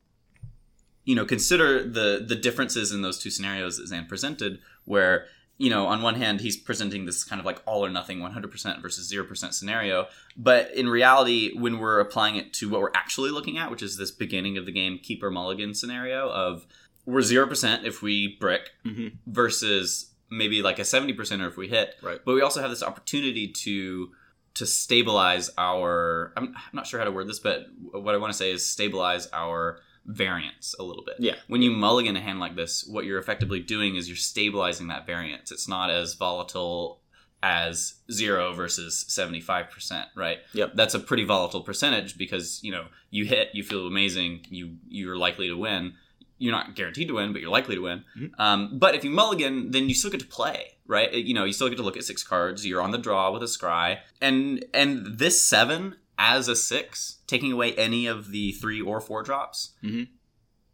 you 1.04 1.14
know 1.14 1.24
consider 1.24 1.82
the 1.82 2.24
the 2.26 2.36
differences 2.36 2.92
in 2.92 3.02
those 3.02 3.18
two 3.18 3.30
scenarios 3.30 3.76
that 3.76 3.88
Zan 3.88 4.06
presented 4.06 4.58
where 4.84 5.26
you 5.58 5.68
know 5.70 5.86
on 5.86 6.02
one 6.02 6.14
hand 6.14 6.40
he's 6.40 6.56
presenting 6.56 7.04
this 7.06 7.24
kind 7.24 7.40
of 7.40 7.46
like 7.46 7.60
all 7.66 7.84
or 7.84 7.90
nothing 7.90 8.20
100% 8.20 8.82
versus 8.82 9.12
0% 9.12 9.52
scenario. 9.52 10.06
But 10.36 10.74
in 10.74 10.88
reality 10.88 11.52
when 11.58 11.78
we're 11.78 12.00
applying 12.00 12.36
it 12.36 12.52
to 12.54 12.68
what 12.68 12.80
we're 12.80 12.92
actually 12.94 13.30
looking 13.30 13.58
at 13.58 13.70
which 13.70 13.82
is 13.82 13.96
this 13.96 14.10
beginning 14.10 14.56
of 14.56 14.66
the 14.66 14.72
game 14.72 14.98
keeper 14.98 15.30
mulligan 15.30 15.74
scenario 15.74 16.28
of 16.30 16.66
we're 17.04 17.18
0% 17.20 17.84
if 17.84 18.00
we 18.02 18.36
brick 18.40 18.70
hmm 18.84 19.08
versus 19.26 20.10
maybe 20.30 20.62
like 20.62 20.78
a 20.78 20.82
70% 20.82 21.42
or 21.42 21.48
if 21.48 21.56
we 21.58 21.68
hit. 21.68 21.94
Right. 22.00 22.18
but 22.24 22.34
we 22.34 22.40
also 22.40 22.60
have 22.62 22.70
this 22.70 22.82
opportunity 22.82 23.48
to 23.48 24.10
to 24.54 24.66
stabilize 24.66 25.50
our 25.58 26.32
I'm, 26.36 26.48
I'm 26.48 26.74
not 26.74 26.86
sure 26.86 26.98
how 26.98 27.04
to 27.04 27.10
word 27.12 27.28
this 27.28 27.38
but 27.38 27.66
what 27.92 28.14
i 28.14 28.18
want 28.18 28.32
to 28.32 28.36
say 28.36 28.50
is 28.50 28.66
stabilize 28.66 29.28
our 29.32 29.80
variance 30.06 30.74
a 30.78 30.82
little 30.82 31.04
bit. 31.04 31.16
Yeah. 31.18 31.34
when 31.48 31.62
you 31.62 31.70
mulligan 31.70 32.16
a 32.16 32.20
hand 32.20 32.40
like 32.40 32.56
this 32.56 32.84
what 32.86 33.04
you're 33.04 33.18
effectively 33.20 33.60
doing 33.60 33.94
is 33.96 34.08
you're 34.08 34.16
stabilizing 34.16 34.88
that 34.88 35.06
variance. 35.06 35.52
It's 35.52 35.68
not 35.68 35.90
as 35.90 36.14
volatile 36.14 37.00
as 37.44 37.94
0 38.10 38.52
versus 38.54 39.04
75% 39.08 40.04
right? 40.16 40.38
Yep. 40.54 40.72
that's 40.74 40.94
a 40.94 41.00
pretty 41.00 41.24
volatile 41.24 41.62
percentage 41.62 42.16
because 42.16 42.60
you 42.62 42.70
know 42.72 42.86
you 43.10 43.24
hit 43.24 43.48
you 43.52 43.62
feel 43.62 43.86
amazing 43.86 44.46
you 44.48 44.76
you're 44.88 45.16
likely 45.16 45.48
to 45.48 45.54
win. 45.56 45.94
You're 46.38 46.52
not 46.52 46.74
guaranteed 46.74 47.08
to 47.08 47.14
win 47.14 47.32
but 47.32 47.40
you're 47.42 47.50
likely 47.50 47.74
to 47.76 47.80
win. 47.82 48.04
Mhm. 48.18 48.30
um, 48.38 48.78
but 48.78 48.94
if 48.94 49.04
you 49.04 49.10
mulligan 49.10 49.70
then 49.72 49.88
you 49.88 49.94
still 49.94 50.10
get 50.10 50.20
to 50.20 50.26
play 50.26 50.68
right? 50.86 51.12
You 51.14 51.32
know 51.34 51.44
you 51.44 51.52
still 51.52 51.68
get 51.68 51.76
to 51.76 51.82
look 51.82 51.96
at 51.96 52.04
six 52.04 52.22
cards. 52.22 52.66
You're 52.66 52.82
on 52.82 52.90
the 52.90 52.98
draw 52.98 53.30
with 53.32 53.42
a 53.42 53.46
scry. 53.46 54.00
And 54.20 54.64
and 54.74 55.18
this 55.18 55.40
seven 55.40 55.96
as 56.24 56.46
a 56.48 56.54
six 56.54 57.18
taking 57.26 57.50
away 57.52 57.74
any 57.74 58.06
of 58.06 58.30
the 58.30 58.52
three 58.52 58.80
or 58.80 59.00
four 59.00 59.22
drops 59.24 59.72
Mhm. 59.82 60.08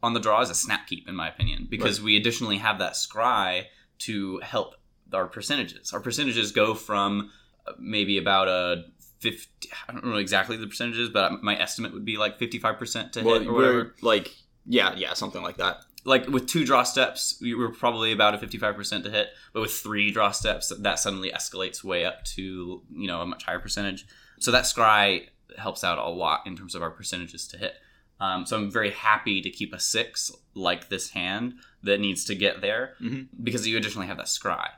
on 0.02 0.12
the 0.14 0.21
draw 0.21 0.40
is 0.43 0.50
a 0.50 0.55
snap 0.55 0.87
keep 0.87 1.09
in 1.09 1.14
my 1.17 1.28
opinion 1.28 1.67
because 1.71 2.00
we 2.02 2.17
additionally 2.17 2.59
have 2.59 2.78
that 2.78 2.93
scry 2.93 3.64
to 4.07 4.38
help 4.40 4.75
our 5.12 5.26
percentages 5.26 5.93
our 5.95 6.00
percentages 6.00 6.52
go 6.52 6.75
from 6.75 7.31
uh, 7.67 7.73
maybe 7.78 8.19
about 8.19 8.47
a 8.49 8.85
50 9.21 9.71
i 9.88 9.93
don't 9.93 10.05
know 10.05 10.17
exactly 10.17 10.57
the 10.57 10.67
percentages 10.67 11.09
but 11.09 11.43
my 11.43 11.59
estimate 11.59 11.93
would 11.95 12.05
be 12.05 12.17
like 12.19 12.38
55% 12.38 13.12
to 13.12 13.23
Well, 13.23 13.38
hit 13.38 13.49
or 13.49 13.52
whatever 13.55 13.95
like, 14.02 14.26
yeah, 14.71 14.95
yeah, 14.97 15.14
something 15.14 15.43
like 15.43 15.57
that. 15.57 15.76
like 16.05 16.26
with 16.28 16.47
two 16.47 16.64
draw 16.64 16.83
steps, 16.83 17.38
we 17.40 17.55
were 17.55 17.71
probably 17.71 18.12
about 18.12 18.35
a 18.35 18.38
55% 18.38 19.02
to 19.05 19.11
hit, 19.11 19.28
but 19.55 19.61
with 19.62 19.73
three 19.73 20.11
draw 20.11 20.31
steps, 20.31 20.71
that 20.87 20.99
suddenly 20.99 21.31
escalates 21.33 21.83
way 21.83 22.05
up 22.05 22.23
to, 22.37 22.83
you 23.02 23.07
know, 23.09 23.21
a 23.23 23.26
much 23.26 23.45
higher 23.45 23.59
percentage. 23.59 24.07
So 24.40 24.50
that 24.52 24.64
scry 24.64 25.28
helps 25.57 25.83
out 25.85 25.99
a 25.99 26.09
lot 26.09 26.40
in 26.47 26.57
terms 26.57 26.75
of 26.75 26.83
our 26.83 26.90
percentages 26.90 27.47
to 27.49 27.59
hit. 27.59 27.75
Um, 28.21 28.45
so 28.47 28.57
I'm 28.57 28.71
very 28.71 28.90
happy 28.90 29.40
to 29.40 29.49
keep 29.50 29.73
a 29.73 29.78
six 29.78 30.33
like 30.55 30.88
this 30.88 31.11
hand 31.11 31.55
that 31.85 32.00
needs 32.00 32.25
to 32.25 32.35
get 32.35 32.61
there 32.61 32.95
Mhm. 33.00 33.28
because 33.43 33.67
you 33.67 33.76
additionally 33.76 34.09
have 34.09 34.17
that 34.17 34.26
scry. 34.26 34.71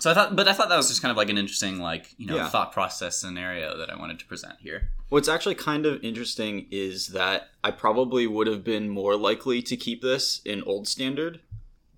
So 0.00 0.10
I 0.10 0.14
thought, 0.14 0.36
but 0.36 0.46
I 0.48 0.52
thought 0.52 0.68
that 0.68 0.76
was 0.76 0.88
just 0.88 1.02
kind 1.02 1.10
of 1.10 1.16
like 1.16 1.28
an 1.28 1.36
interesting, 1.38 1.78
like 1.80 2.14
you 2.16 2.26
know, 2.26 2.36
Yeah. 2.36 2.48
thought 2.48 2.72
process 2.72 3.18
scenario 3.20 3.76
that 3.76 3.90
I 3.90 3.96
wanted 3.96 4.18
to 4.20 4.26
present 4.26 4.54
here. 4.60 4.90
What's 5.08 5.28
actually 5.28 5.56
kind 5.56 5.86
of 5.86 6.02
interesting 6.04 6.68
is 6.70 7.08
that 7.08 7.50
I 7.64 7.70
probably 7.72 8.26
would 8.26 8.46
have 8.46 8.62
been 8.62 8.88
more 8.88 9.16
likely 9.16 9.60
to 9.62 9.76
keep 9.76 10.00
this 10.02 10.40
in 10.44 10.62
old 10.62 10.86
standard 10.86 11.40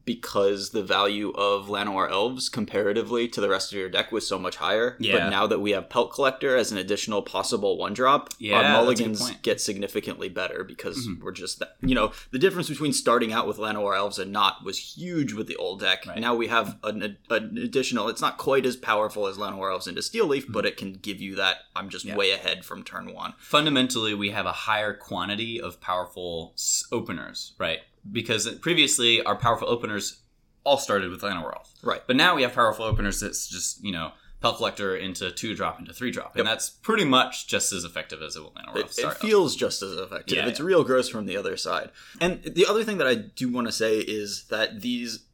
because 0.04 0.70
the 0.70 0.82
value 0.82 1.30
of 1.32 1.68
Llanowar 1.68 2.10
Elves 2.10 2.48
comparatively 2.48 3.28
to 3.28 3.40
the 3.40 3.48
rest 3.48 3.72
of 3.72 3.78
your 3.78 3.88
deck 3.88 4.12
was 4.12 4.26
so 4.26 4.38
much 4.38 4.56
higher. 4.56 4.96
Yeah. 4.98 5.18
But 5.18 5.30
now 5.30 5.46
that 5.46 5.60
we 5.60 5.70
have 5.72 5.88
Pelt 5.88 6.12
Collector 6.12 6.56
as 6.56 6.72
an 6.72 6.78
additional 6.78 7.22
possible 7.22 7.76
one 7.78 7.92
drop, 7.94 8.30
Yeah, 8.38 8.56
our 8.56 8.62
that's 8.62 8.68
a 8.68 8.72
good 8.72 8.82
mulligans 9.08 9.30
get 9.42 9.60
significantly 9.60 10.28
better 10.28 10.64
because 10.64 11.06
Mhm. 11.06 11.20
we're 11.20 11.32
just 11.32 11.58
that. 11.60 11.76
You 11.80 11.94
know, 11.94 12.12
the 12.30 12.38
difference 12.38 12.68
between 12.68 12.92
starting 12.92 13.32
out 13.32 13.46
with 13.46 13.58
Llanowar 13.58 13.96
Elves 13.96 14.18
and 14.18 14.32
not 14.32 14.64
was 14.64 14.78
huge 14.96 15.32
with 15.32 15.46
the 15.46 15.56
old 15.56 15.80
deck. 15.80 16.06
Right. 16.06 16.18
Now 16.18 16.34
we 16.34 16.48
have 16.48 16.78
an, 16.82 17.16
an 17.30 17.58
additional. 17.58 18.08
It's 18.08 18.20
not 18.20 18.38
quite 18.38 18.66
as 18.66 18.76
powerful 18.76 19.26
as 19.26 19.36
Llanowar 19.36 19.72
Elves 19.72 19.86
into 19.86 20.02
Steel 20.02 20.26
Leaf, 20.26 20.44
Mm-hmm. 20.44 20.52
but 20.52 20.66
it 20.66 20.76
can 20.76 20.94
give 20.94 21.20
you 21.20 21.34
that. 21.36 21.58
I'm 21.76 21.88
just 21.88 22.04
Yeah. 22.04 22.16
way 22.16 22.30
ahead 22.32 22.64
from 22.64 22.82
turn 22.84 23.12
one. 23.14 23.34
fundamentally 23.38 24.14
we 24.14 24.30
have 24.30 24.46
a 24.46 24.52
higher 24.52 24.94
quantity 24.94 25.60
of 25.60 25.80
powerful 25.80 26.52
s- 26.56 26.84
openers, 26.92 27.52
right? 27.58 27.80
Because 28.10 28.48
previously 28.56 29.22
our 29.22 29.36
powerful 29.36 29.68
openers 29.68 30.22
all 30.64 30.78
started 30.78 31.10
with 31.10 31.22
Llanowar 31.22 31.54
Elf. 31.54 31.72
Right. 31.82 32.02
But 32.06 32.16
now 32.16 32.34
we 32.34 32.42
have 32.42 32.54
powerful 32.54 32.84
openers 32.84 33.20
that's 33.20 33.48
just, 33.48 33.82
you 33.82 33.92
know, 33.92 34.12
Pelt 34.40 34.56
Collector 34.56 34.96
into 34.96 35.30
two 35.30 35.54
drop 35.54 35.78
into 35.78 35.92
three 35.92 36.10
drop. 36.10 36.34
Yep. 36.34 36.40
And 36.40 36.46
that's 36.48 36.70
pretty 36.70 37.04
much 37.04 37.46
just 37.46 37.72
as 37.72 37.84
effective 37.84 38.22
as 38.22 38.36
a 38.36 38.40
Llanowar 38.40 38.76
It, 38.76 38.82
Elf 38.82 38.90
it 38.90 38.94
start. 38.94 39.18
feels 39.18 39.54
just 39.54 39.82
as 39.82 39.92
effective. 39.92 40.38
Yeah, 40.38 40.46
it's 40.46 40.60
real 40.60 40.84
gross 40.84 41.08
from 41.08 41.26
the 41.26 41.36
other 41.36 41.56
side. 41.56 41.90
And 42.20 42.42
the 42.42 42.66
other 42.66 42.84
thing 42.84 42.98
that 42.98 43.06
I 43.06 43.14
do 43.14 43.50
want 43.52 43.66
to 43.66 43.72
say 43.72 43.98
is 43.98 44.44
that 44.50 44.80
these 44.80 45.24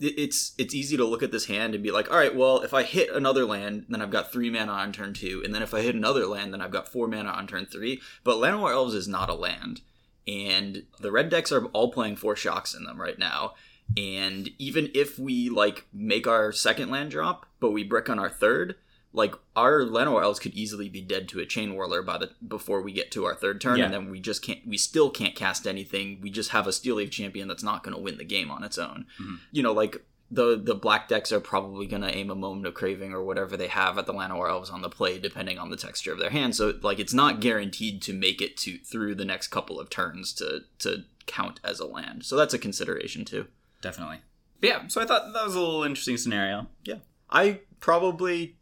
it's 0.00 0.54
it's 0.58 0.74
easy 0.74 0.96
to 0.96 1.04
look 1.04 1.22
at 1.22 1.30
this 1.30 1.46
hand 1.46 1.74
and 1.74 1.82
be 1.82 1.90
like, 1.90 2.10
all 2.10 2.18
right, 2.18 2.34
well, 2.34 2.60
if 2.60 2.74
I 2.74 2.82
hit 2.82 3.10
another 3.10 3.44
land, 3.44 3.86
then 3.88 4.02
I've 4.02 4.10
got 4.10 4.32
three 4.32 4.50
mana 4.50 4.72
on 4.72 4.92
turn 4.92 5.14
two, 5.14 5.40
and 5.44 5.54
then 5.54 5.62
if 5.62 5.72
I 5.72 5.82
hit 5.82 5.94
another 5.94 6.26
land, 6.26 6.52
then 6.52 6.60
I've 6.60 6.72
got 6.72 6.88
four 6.88 7.06
mana 7.06 7.30
on 7.30 7.46
turn 7.46 7.66
three. 7.66 8.00
But 8.24 8.38
Land 8.38 8.58
Llanowar 8.58 8.72
Elves 8.72 8.94
is 8.94 9.08
not 9.08 9.30
a 9.30 9.34
land, 9.34 9.82
and 10.26 10.84
the 11.00 11.12
red 11.12 11.28
decks 11.28 11.52
are 11.52 11.66
all 11.66 11.90
playing 11.92 12.16
four 12.16 12.36
shocks 12.36 12.74
in 12.74 12.84
them 12.84 13.00
right 13.00 13.18
now. 13.18 13.54
And 13.96 14.50
even 14.58 14.90
if 14.94 15.18
we 15.18 15.50
like 15.50 15.86
make 15.92 16.26
our 16.26 16.52
second 16.52 16.90
land 16.90 17.10
drop, 17.10 17.46
but 17.60 17.70
we 17.72 17.84
brick 17.84 18.08
on 18.08 18.18
our 18.18 18.30
third, 18.30 18.76
like 19.12 19.34
our 19.54 19.82
elves 20.22 20.40
could 20.40 20.54
easily 20.54 20.88
be 20.88 21.00
dead 21.02 21.28
to 21.28 21.40
a 21.40 21.46
Chainwhirler 21.46 22.04
by 22.04 22.18
the 22.18 22.30
before 22.46 22.80
we 22.82 22.92
get 22.92 23.10
to 23.12 23.24
our 23.26 23.34
third 23.34 23.60
turn, 23.60 23.76
Yeah. 23.78 23.84
and 23.84 23.94
then 23.94 24.10
we 24.10 24.20
just 24.20 24.42
can't. 24.42 24.66
We 24.66 24.76
still 24.78 25.10
can't 25.10 25.36
cast 25.36 25.66
anything. 25.66 26.18
We 26.20 26.30
just 26.30 26.50
have 26.50 26.66
a 26.66 26.72
Steel 26.72 26.96
Leaf 26.96 27.10
champion 27.10 27.46
that's 27.46 27.62
not 27.62 27.84
going 27.84 27.94
to 27.94 28.02
win 28.02 28.16
the 28.18 28.24
game 28.24 28.50
on 28.50 28.64
its 28.64 28.78
own. 28.78 29.06
Mhm. 29.20 29.38
You 29.52 29.62
know, 29.62 29.72
like 29.72 30.04
the 30.30 30.60
the 30.62 30.74
black 30.74 31.08
decks 31.08 31.32
are 31.32 31.40
probably 31.40 31.86
going 31.86 32.02
to 32.02 32.14
aim 32.14 32.30
a 32.30 32.34
moment 32.34 32.66
of 32.66 32.74
craving 32.74 33.12
or 33.12 33.22
whatever 33.22 33.56
they 33.56 33.68
have 33.68 33.98
at 33.98 34.06
the 34.06 34.12
Llanowar 34.12 34.48
elves 34.48 34.70
on 34.70 34.82
the 34.82 34.88
play, 34.88 35.18
depending 35.18 35.58
on 35.58 35.70
the 35.70 35.76
texture 35.76 36.12
of 36.12 36.18
their 36.18 36.30
hand. 36.30 36.56
So 36.56 36.74
like 36.82 36.98
it's 36.98 37.14
not 37.14 37.40
guaranteed 37.40 38.02
to 38.02 38.12
make 38.12 38.40
it 38.40 38.56
to 38.58 38.78
through 38.78 39.14
the 39.14 39.24
next 39.24 39.48
couple 39.48 39.78
of 39.78 39.90
turns 39.90 40.32
to 40.34 40.62
to 40.80 41.04
count 41.26 41.60
as 41.62 41.80
a 41.80 41.86
land. 41.86 42.24
So 42.24 42.36
that's 42.36 42.54
a 42.54 42.58
consideration 42.58 43.24
too. 43.24 43.46
Definitely. 43.80 44.18
But 44.60 44.68
yeah, 44.68 44.86
so 44.88 45.00
I 45.00 45.06
thought 45.06 45.32
that 45.32 45.44
was 45.44 45.54
a 45.54 45.60
little 45.60 45.84
interesting 45.84 46.16
scenario. 46.16 46.68
Yeah. 46.84 46.96
I 47.30 47.60
probably 47.80 48.56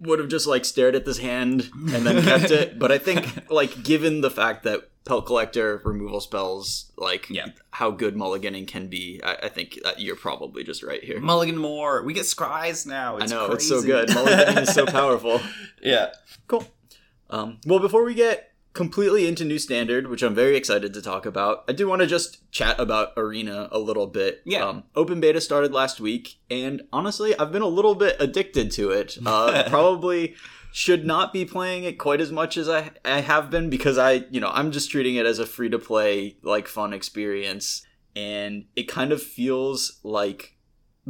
would 0.00 0.18
have 0.18 0.28
just 0.28 0.46
like 0.46 0.64
stared 0.64 0.94
at 0.94 1.04
this 1.04 1.18
hand 1.18 1.68
and 1.74 2.06
then 2.06 2.22
kept 2.22 2.50
it. 2.50 2.78
But 2.78 2.90
I 2.92 2.98
think 2.98 3.50
like 3.50 3.82
given 3.82 4.20
the 4.22 4.30
fact 4.30 4.64
that 4.64 4.88
Pelt 5.04 5.26
Collector 5.26 5.80
removal 5.84 6.20
spells, 6.20 6.92
like 6.96 7.28
Yeah. 7.30 7.48
how 7.70 7.90
good 7.90 8.14
mulliganing 8.16 8.66
can 8.68 8.88
be, 8.88 9.20
I, 9.24 9.34
I 9.44 9.48
think 9.48 9.78
you're 9.98 10.16
probably 10.16 10.62
just 10.64 10.82
right 10.82 11.02
here. 11.02 11.20
Mulligan 11.20 11.56
more. 11.56 12.02
We 12.02 12.12
get 12.14 12.24
scries 12.24 12.86
now. 12.86 13.16
I 13.16 13.22
It's 13.22 13.30
know 13.32 13.46
it's 13.52 13.68
so 13.68 13.82
good. 13.82 14.08
Mulliganing 14.10 14.62
is 14.62 14.74
so 14.74 14.86
powerful. 14.98 15.40
Yeah. 15.82 16.10
Cool. 16.48 16.64
Um, 17.30 17.58
well, 17.66 17.78
before 17.78 18.04
we 18.04 18.14
get 18.14 18.49
completely 18.72 19.26
into 19.26 19.44
new 19.44 19.58
standard, 19.58 20.08
which 20.08 20.22
I'm 20.22 20.34
very 20.34 20.56
excited 20.56 20.94
to 20.94 21.02
talk 21.02 21.26
about, 21.26 21.64
I 21.68 21.72
do 21.72 21.88
want 21.88 22.00
to 22.00 22.06
just 22.06 22.50
chat 22.52 22.78
about 22.78 23.12
Arena 23.16 23.68
a 23.72 23.78
little 23.78 24.06
bit. 24.06 24.42
Yeah. 24.44 24.64
Um, 24.64 24.84
open 24.94 25.20
beta 25.20 25.40
started 25.40 25.72
last 25.72 26.00
week, 26.00 26.38
and 26.50 26.82
honestly, 26.92 27.36
I've 27.38 27.52
been 27.52 27.62
a 27.62 27.66
little 27.66 27.94
bit 27.94 28.16
addicted 28.20 28.70
to 28.72 28.90
it. 28.90 29.18
Uh, 29.24 29.64
probably 29.68 30.34
should 30.72 31.04
not 31.04 31.32
be 31.32 31.44
playing 31.44 31.84
it 31.84 31.98
quite 31.98 32.20
as 32.20 32.30
much 32.30 32.56
as 32.56 32.68
I, 32.68 32.90
I 33.04 33.20
have 33.20 33.50
been 33.50 33.70
because 33.70 33.98
I, 33.98 34.24
you 34.30 34.40
know, 34.40 34.50
I'm 34.52 34.70
just 34.70 34.90
treating 34.90 35.16
it 35.16 35.26
as 35.26 35.38
a 35.38 35.46
free 35.46 35.68
to 35.70 35.78
play, 35.78 36.36
like 36.42 36.68
fun 36.68 36.92
experience. 36.92 37.84
And 38.14 38.66
it 38.76 38.84
kind 38.84 39.12
of 39.12 39.22
feels 39.22 40.00
like 40.04 40.56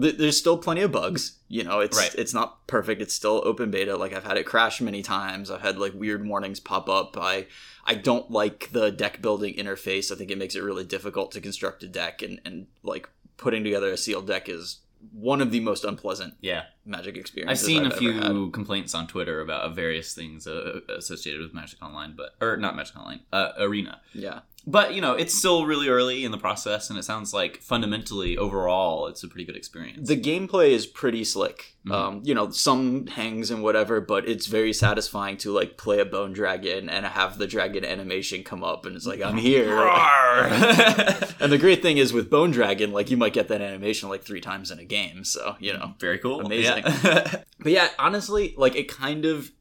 th- 0.00 0.16
there's 0.18 0.36
still 0.36 0.56
plenty 0.58 0.80
of 0.82 0.92
bugs. 0.92 1.38
You 1.48 1.64
know, 1.64 1.80
it's 1.80 1.96
Right. 1.98 2.14
it's 2.16 2.32
not 2.34 2.66
perfect. 2.66 3.00
It's 3.02 3.14
still 3.14 3.42
open 3.44 3.70
beta. 3.70 3.96
Like 3.96 4.12
I've 4.12 4.24
had 4.24 4.36
it 4.36 4.44
crash 4.46 4.80
many 4.80 5.02
times. 5.02 5.50
I've 5.50 5.60
had 5.62 5.78
like 5.78 5.92
weird 5.94 6.26
warnings 6.26 6.60
pop 6.60 6.88
up. 6.88 7.16
I 7.16 7.46
I 7.84 7.94
don't 7.94 8.30
like 8.30 8.70
the 8.72 8.90
deck 8.90 9.20
building 9.22 9.54
interface. 9.54 10.12
I 10.12 10.16
think 10.16 10.30
it 10.30 10.38
makes 10.38 10.54
it 10.54 10.62
really 10.62 10.84
difficult 10.84 11.32
to 11.32 11.40
construct 11.40 11.82
a 11.82 11.88
deck 11.88 12.22
and 12.22 12.40
and 12.44 12.66
like 12.82 13.08
putting 13.36 13.64
together 13.64 13.90
a 13.90 13.96
sealed 13.96 14.26
deck 14.26 14.48
is 14.48 14.80
one 15.14 15.40
of 15.40 15.50
the 15.50 15.60
most 15.60 15.82
unpleasant 15.82 16.34
Yeah. 16.42 16.64
magic 16.84 17.16
experiences 17.16 17.62
I've 17.62 17.66
seen 17.66 17.86
a 17.86 17.90
few 17.90 18.50
complaints 18.50 18.94
on 18.94 19.06
Twitter 19.06 19.40
about 19.40 19.74
various 19.74 20.12
things 20.12 20.46
uh, 20.46 20.80
associated 20.90 21.40
with 21.40 21.54
Magic 21.54 21.82
Online, 21.82 22.12
but 22.14 22.34
or 22.38 22.58
not 22.58 22.76
Magic 22.76 22.94
Online, 22.98 23.20
uh, 23.32 23.52
Arena. 23.58 24.02
Yeah. 24.12 24.40
But 24.66 24.94
you 24.94 25.00
know, 25.00 25.14
it's 25.14 25.34
still 25.36 25.64
really 25.64 25.88
early 25.88 26.24
in 26.24 26.32
the 26.32 26.38
process, 26.38 26.90
and 26.90 26.98
it 26.98 27.04
sounds 27.04 27.32
like 27.32 27.62
fundamentally, 27.62 28.36
overall, 28.36 29.06
it's 29.06 29.22
a 29.22 29.28
pretty 29.28 29.44
good 29.44 29.56
experience. 29.56 30.06
The 30.08 30.20
gameplay 30.20 30.70
is 30.70 30.86
pretty 30.86 31.24
slick. 31.24 31.76
Mhm. 31.86 31.92
Um, 31.92 32.20
you 32.24 32.34
know, 32.34 32.50
some 32.50 33.06
hangs 33.06 33.50
and 33.50 33.62
whatever, 33.62 34.02
but 34.02 34.28
it's 34.28 34.46
very 34.46 34.72
satisfying 34.74 35.38
to 35.38 35.50
like 35.50 35.78
play 35.78 35.98
a 35.98 36.04
bone 36.04 36.32
dragon 36.34 36.90
and 36.90 37.06
have 37.06 37.38
the 37.38 37.46
dragon 37.46 37.84
animation 37.86 38.44
come 38.44 38.62
up, 38.62 38.84
and 38.84 38.94
it's 38.96 39.06
like 39.06 39.22
I'm 39.22 39.38
here. 39.38 39.78
and 41.40 41.50
the 41.50 41.58
great 41.58 41.80
thing 41.80 41.96
is 41.96 42.12
with 42.12 42.28
bone 42.28 42.50
dragon, 42.50 42.92
like 42.92 43.10
you 43.10 43.16
might 43.16 43.32
get 43.32 43.48
that 43.48 43.62
animation 43.62 44.08
like 44.10 44.22
three 44.22 44.40
times 44.42 44.70
in 44.70 44.78
a 44.78 44.84
game. 44.84 45.24
So 45.24 45.56
you 45.58 45.72
know, 45.72 45.94
Very 45.98 46.18
cool. 46.18 46.40
Amazing. 46.40 46.84
Yeah. 46.84 47.42
but 47.60 47.72
yeah, 47.72 47.88
honestly, 47.98 48.54
like 48.58 48.76
it 48.76 48.88
kind 48.88 49.24
of 49.24 49.52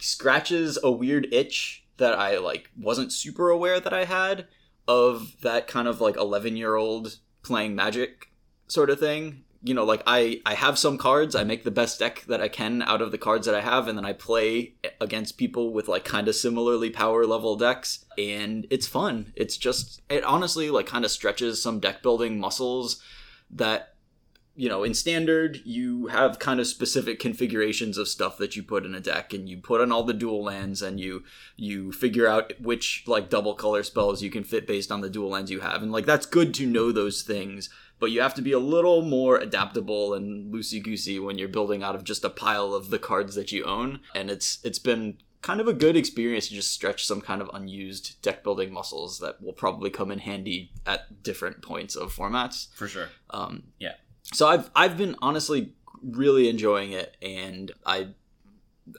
scratches 0.00 0.78
a 0.82 0.90
weird 0.90 1.28
itch 1.32 1.84
that 1.98 2.18
I 2.18 2.38
like 2.38 2.70
wasn't 2.76 3.12
super 3.12 3.50
aware 3.50 3.78
that 3.78 3.92
I 3.92 4.04
had 4.04 4.46
of 4.86 5.36
that 5.42 5.66
kind 5.66 5.86
of 5.86 6.00
like 6.00 6.16
11 6.16 6.56
year 6.56 6.74
old 6.74 7.18
playing 7.42 7.74
magic 7.74 8.30
sort 8.66 8.90
of 8.90 8.98
thing. 8.98 9.44
You 9.62 9.74
know, 9.74 9.84
like 9.84 10.02
I 10.06 10.40
I 10.46 10.54
have 10.54 10.78
some 10.78 10.98
cards, 10.98 11.34
I 11.34 11.44
make 11.44 11.64
the 11.64 11.70
best 11.70 11.98
deck 11.98 12.24
that 12.28 12.40
I 12.40 12.48
can 12.48 12.80
out 12.82 13.02
of 13.02 13.10
the 13.10 13.18
cards 13.18 13.46
that 13.46 13.56
I 13.56 13.60
have 13.60 13.88
and 13.88 13.98
then 13.98 14.04
I 14.04 14.12
play 14.12 14.74
against 15.00 15.36
people 15.36 15.72
with 15.72 15.88
like 15.88 16.04
kind 16.04 16.28
of 16.28 16.36
similarly 16.36 16.90
power 16.90 17.26
level 17.26 17.56
decks 17.56 18.04
and 18.16 18.66
it's 18.70 18.86
fun. 18.86 19.32
It's 19.34 19.56
just 19.56 20.00
it 20.08 20.24
honestly 20.24 20.70
like 20.70 20.86
kind 20.86 21.04
of 21.04 21.10
stretches 21.10 21.60
some 21.60 21.80
deck 21.80 22.02
building 22.02 22.38
muscles 22.38 23.02
that 23.50 23.94
you 24.58 24.68
know, 24.68 24.82
in 24.82 24.92
standard, 24.92 25.60
you 25.64 26.08
have 26.08 26.40
kind 26.40 26.58
of 26.58 26.66
specific 26.66 27.20
configurations 27.20 27.96
of 27.96 28.08
stuff 28.08 28.38
that 28.38 28.56
you 28.56 28.62
put 28.64 28.84
in 28.84 28.92
a 28.92 28.98
deck, 28.98 29.32
and 29.32 29.48
you 29.48 29.56
put 29.58 29.80
on 29.80 29.92
all 29.92 30.02
the 30.02 30.12
dual 30.12 30.42
lands, 30.42 30.82
and 30.82 30.98
you 30.98 31.22
you 31.56 31.92
figure 31.92 32.26
out 32.26 32.52
which 32.60 33.04
like 33.06 33.30
double 33.30 33.54
color 33.54 33.84
spells 33.84 34.20
you 34.20 34.30
can 34.30 34.42
fit 34.42 34.66
based 34.66 34.90
on 34.90 35.00
the 35.00 35.08
dual 35.08 35.30
lands 35.30 35.48
you 35.52 35.60
have, 35.60 35.80
and 35.80 35.92
like 35.92 36.06
that's 36.06 36.26
good 36.26 36.52
to 36.54 36.66
know 36.66 36.90
those 36.90 37.22
things. 37.22 37.70
But 38.00 38.10
you 38.10 38.20
have 38.20 38.34
to 38.34 38.42
be 38.42 38.50
a 38.50 38.58
little 38.58 39.02
more 39.02 39.38
adaptable 39.38 40.12
and 40.12 40.52
loosey 40.52 40.82
goosey 40.82 41.20
when 41.20 41.38
you're 41.38 41.48
building 41.48 41.84
out 41.84 41.94
of 41.94 42.02
just 42.02 42.24
a 42.24 42.30
pile 42.30 42.74
of 42.74 42.90
the 42.90 42.98
cards 42.98 43.36
that 43.36 43.52
you 43.52 43.62
own, 43.62 44.00
and 44.12 44.28
it's 44.28 44.58
it's 44.64 44.80
been 44.80 45.18
kind 45.40 45.60
of 45.60 45.68
a 45.68 45.72
good 45.72 45.96
experience 45.96 46.48
to 46.48 46.54
just 46.54 46.72
stretch 46.72 47.06
some 47.06 47.20
kind 47.20 47.40
of 47.40 47.48
unused 47.54 48.20
deck 48.22 48.42
building 48.42 48.72
muscles 48.72 49.20
that 49.20 49.40
will 49.40 49.52
probably 49.52 49.88
come 49.88 50.10
in 50.10 50.18
handy 50.18 50.72
at 50.84 51.22
different 51.22 51.62
points 51.62 51.94
of 51.94 52.12
formats. 52.12 52.74
For 52.74 52.88
sure. 52.88 53.06
Um, 53.30 53.62
Yeah. 53.78 53.94
So 54.32 54.46
I've 54.46 54.70
I've 54.74 54.96
been 54.96 55.16
honestly 55.20 55.72
really 56.02 56.48
enjoying 56.48 56.92
it, 56.92 57.16
and 57.22 57.72
I 57.84 58.08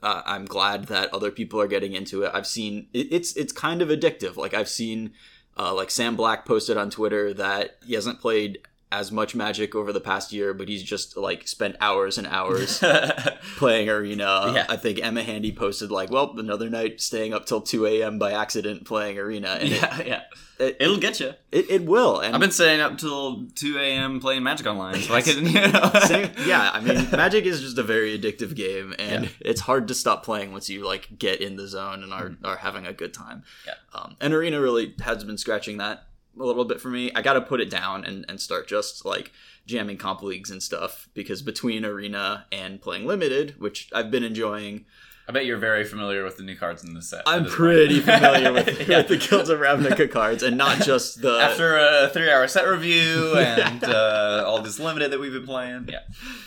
uh, 0.01 0.21
I'm 0.25 0.45
glad 0.45 0.85
that 0.85 1.13
other 1.13 1.31
people 1.31 1.59
are 1.61 1.67
getting 1.67 1.93
into 1.93 2.23
it. 2.23 2.31
I've 2.33 2.47
seen 2.47 2.87
it, 2.93 3.07
it's 3.11 3.35
it's 3.35 3.51
kind 3.51 3.81
of 3.81 3.89
addictive. 3.89 4.37
Like 4.37 4.53
I've 4.53 4.69
seen 4.69 5.13
uh, 5.57 5.73
like 5.73 5.91
Sam 5.91 6.15
Black 6.15 6.45
posted 6.45 6.77
on 6.77 6.89
Twitter 6.89 7.33
that 7.33 7.77
he 7.85 7.93
hasn't 7.93 8.19
played 8.19 8.59
as 8.91 9.11
much 9.11 9.35
Magic 9.35 9.75
over 9.75 9.93
the 9.93 9.99
past 10.01 10.33
year, 10.33 10.53
but 10.53 10.67
he's 10.67 10.81
just 10.81 11.15
like 11.15 11.47
spent 11.47 11.75
hours 11.79 12.17
and 12.17 12.25
hours 12.25 12.79
playing 13.57 13.87
Arena. 13.89 14.51
Yeah. 14.53 14.65
I 14.67 14.77
think 14.77 14.99
Emma 15.03 15.21
Handy 15.23 15.51
posted 15.51 15.91
like, 15.91 16.09
well, 16.09 16.33
another 16.37 16.69
night 16.69 16.99
staying 16.99 17.33
up 17.33 17.45
till 17.45 17.61
two 17.61 17.85
a.m. 17.85 18.17
by 18.17 18.31
accident 18.33 18.85
playing 18.85 19.17
Arena, 19.19 19.57
and 19.59 19.69
yeah, 19.69 20.01
yeah. 20.01 20.21
it, 20.59 20.63
it, 20.65 20.77
It'll 20.79 20.97
get 20.97 21.19
you. 21.19 21.33
it, 21.51 21.69
it 21.69 21.85
will. 21.85 22.19
And 22.19 22.33
I've 22.33 22.41
been 22.41 22.51
staying 22.51 22.81
up 22.81 22.97
till 22.97 23.45
2 23.55 23.77
a.m. 23.77 24.19
playing 24.19 24.43
Magic 24.43 24.67
Online, 24.67 24.95
so 24.99 25.13
I 25.13 25.21
can, 25.21 25.45
you 25.45 25.53
know. 25.53 25.91
Same, 26.05 26.31
yeah, 26.45 26.69
I 26.73 26.81
mean, 26.81 27.09
Magic 27.11 27.45
is 27.45 27.61
just 27.61 27.77
a 27.77 27.83
very 27.83 28.19
addictive 28.19 28.55
game, 28.55 28.93
and 28.99 29.25
Yeah. 29.25 29.29
it's 29.39 29.61
hard 29.61 29.87
to 29.87 29.93
stop 29.93 30.25
playing 30.25 30.51
once 30.51 30.69
you 30.69 30.85
like 30.85 31.17
get 31.17 31.39
in 31.39 31.55
the 31.55 31.65
zone 31.67 32.03
and 32.03 32.11
are, 32.13 32.35
are 32.43 32.57
having 32.57 32.85
a 32.85 32.91
good 32.91 33.13
time. 33.13 33.43
Yeah. 33.65 33.73
um, 33.93 34.17
and 34.19 34.33
Arena 34.33 34.59
really 34.59 34.95
has 35.01 35.23
been 35.23 35.37
scratching 35.37 35.77
that 35.77 36.03
a 36.39 36.43
little 36.43 36.65
bit 36.65 36.79
for 36.81 36.89
me. 36.89 37.11
I 37.15 37.21
got 37.21 37.33
to 37.33 37.41
put 37.41 37.61
it 37.61 37.69
down 37.69 38.05
and, 38.05 38.25
and 38.29 38.39
start 38.39 38.67
just 38.67 39.05
like 39.05 39.31
jamming 39.65 39.97
comp 39.97 40.21
leagues 40.21 40.49
and 40.49 40.61
stuff 40.63 41.07
because 41.13 41.41
between 41.41 41.85
Arena 41.85 42.45
and 42.51 42.81
playing 42.81 43.05
Limited, 43.05 43.55
which 43.59 43.89
I've 43.93 44.09
been 44.09 44.23
enjoying, 44.23 44.85
I 45.27 45.31
bet 45.31 45.45
you're 45.45 45.57
very 45.57 45.83
familiar 45.83 46.23
with 46.23 46.37
the 46.37 46.43
new 46.43 46.55
cards 46.55 46.83
in 46.83 46.95
the 46.95 47.03
set. 47.03 47.21
I'm 47.27 47.45
pretty 47.45 47.99
familiar 47.99 48.51
with, 48.51 48.87
Yeah. 48.89 48.97
with 49.07 49.07
the 49.09 49.17
Guilds 49.17 49.49
of 49.49 49.59
Ravnica 49.59 50.09
cards, 50.09 50.41
and 50.41 50.57
not 50.57 50.81
just 50.81 51.21
the. 51.21 51.37
After 51.39 51.77
a 51.77 52.09
three-hour 52.09 52.47
set 52.47 52.65
review 52.67 53.35
and 53.37 53.83
uh, 53.83 54.43
all 54.47 54.61
this 54.61 54.79
limited 54.79 55.11
that 55.11 55.19
we've 55.19 55.33
been 55.33 55.45
playing, 55.45 55.87
yeah, 55.87 55.99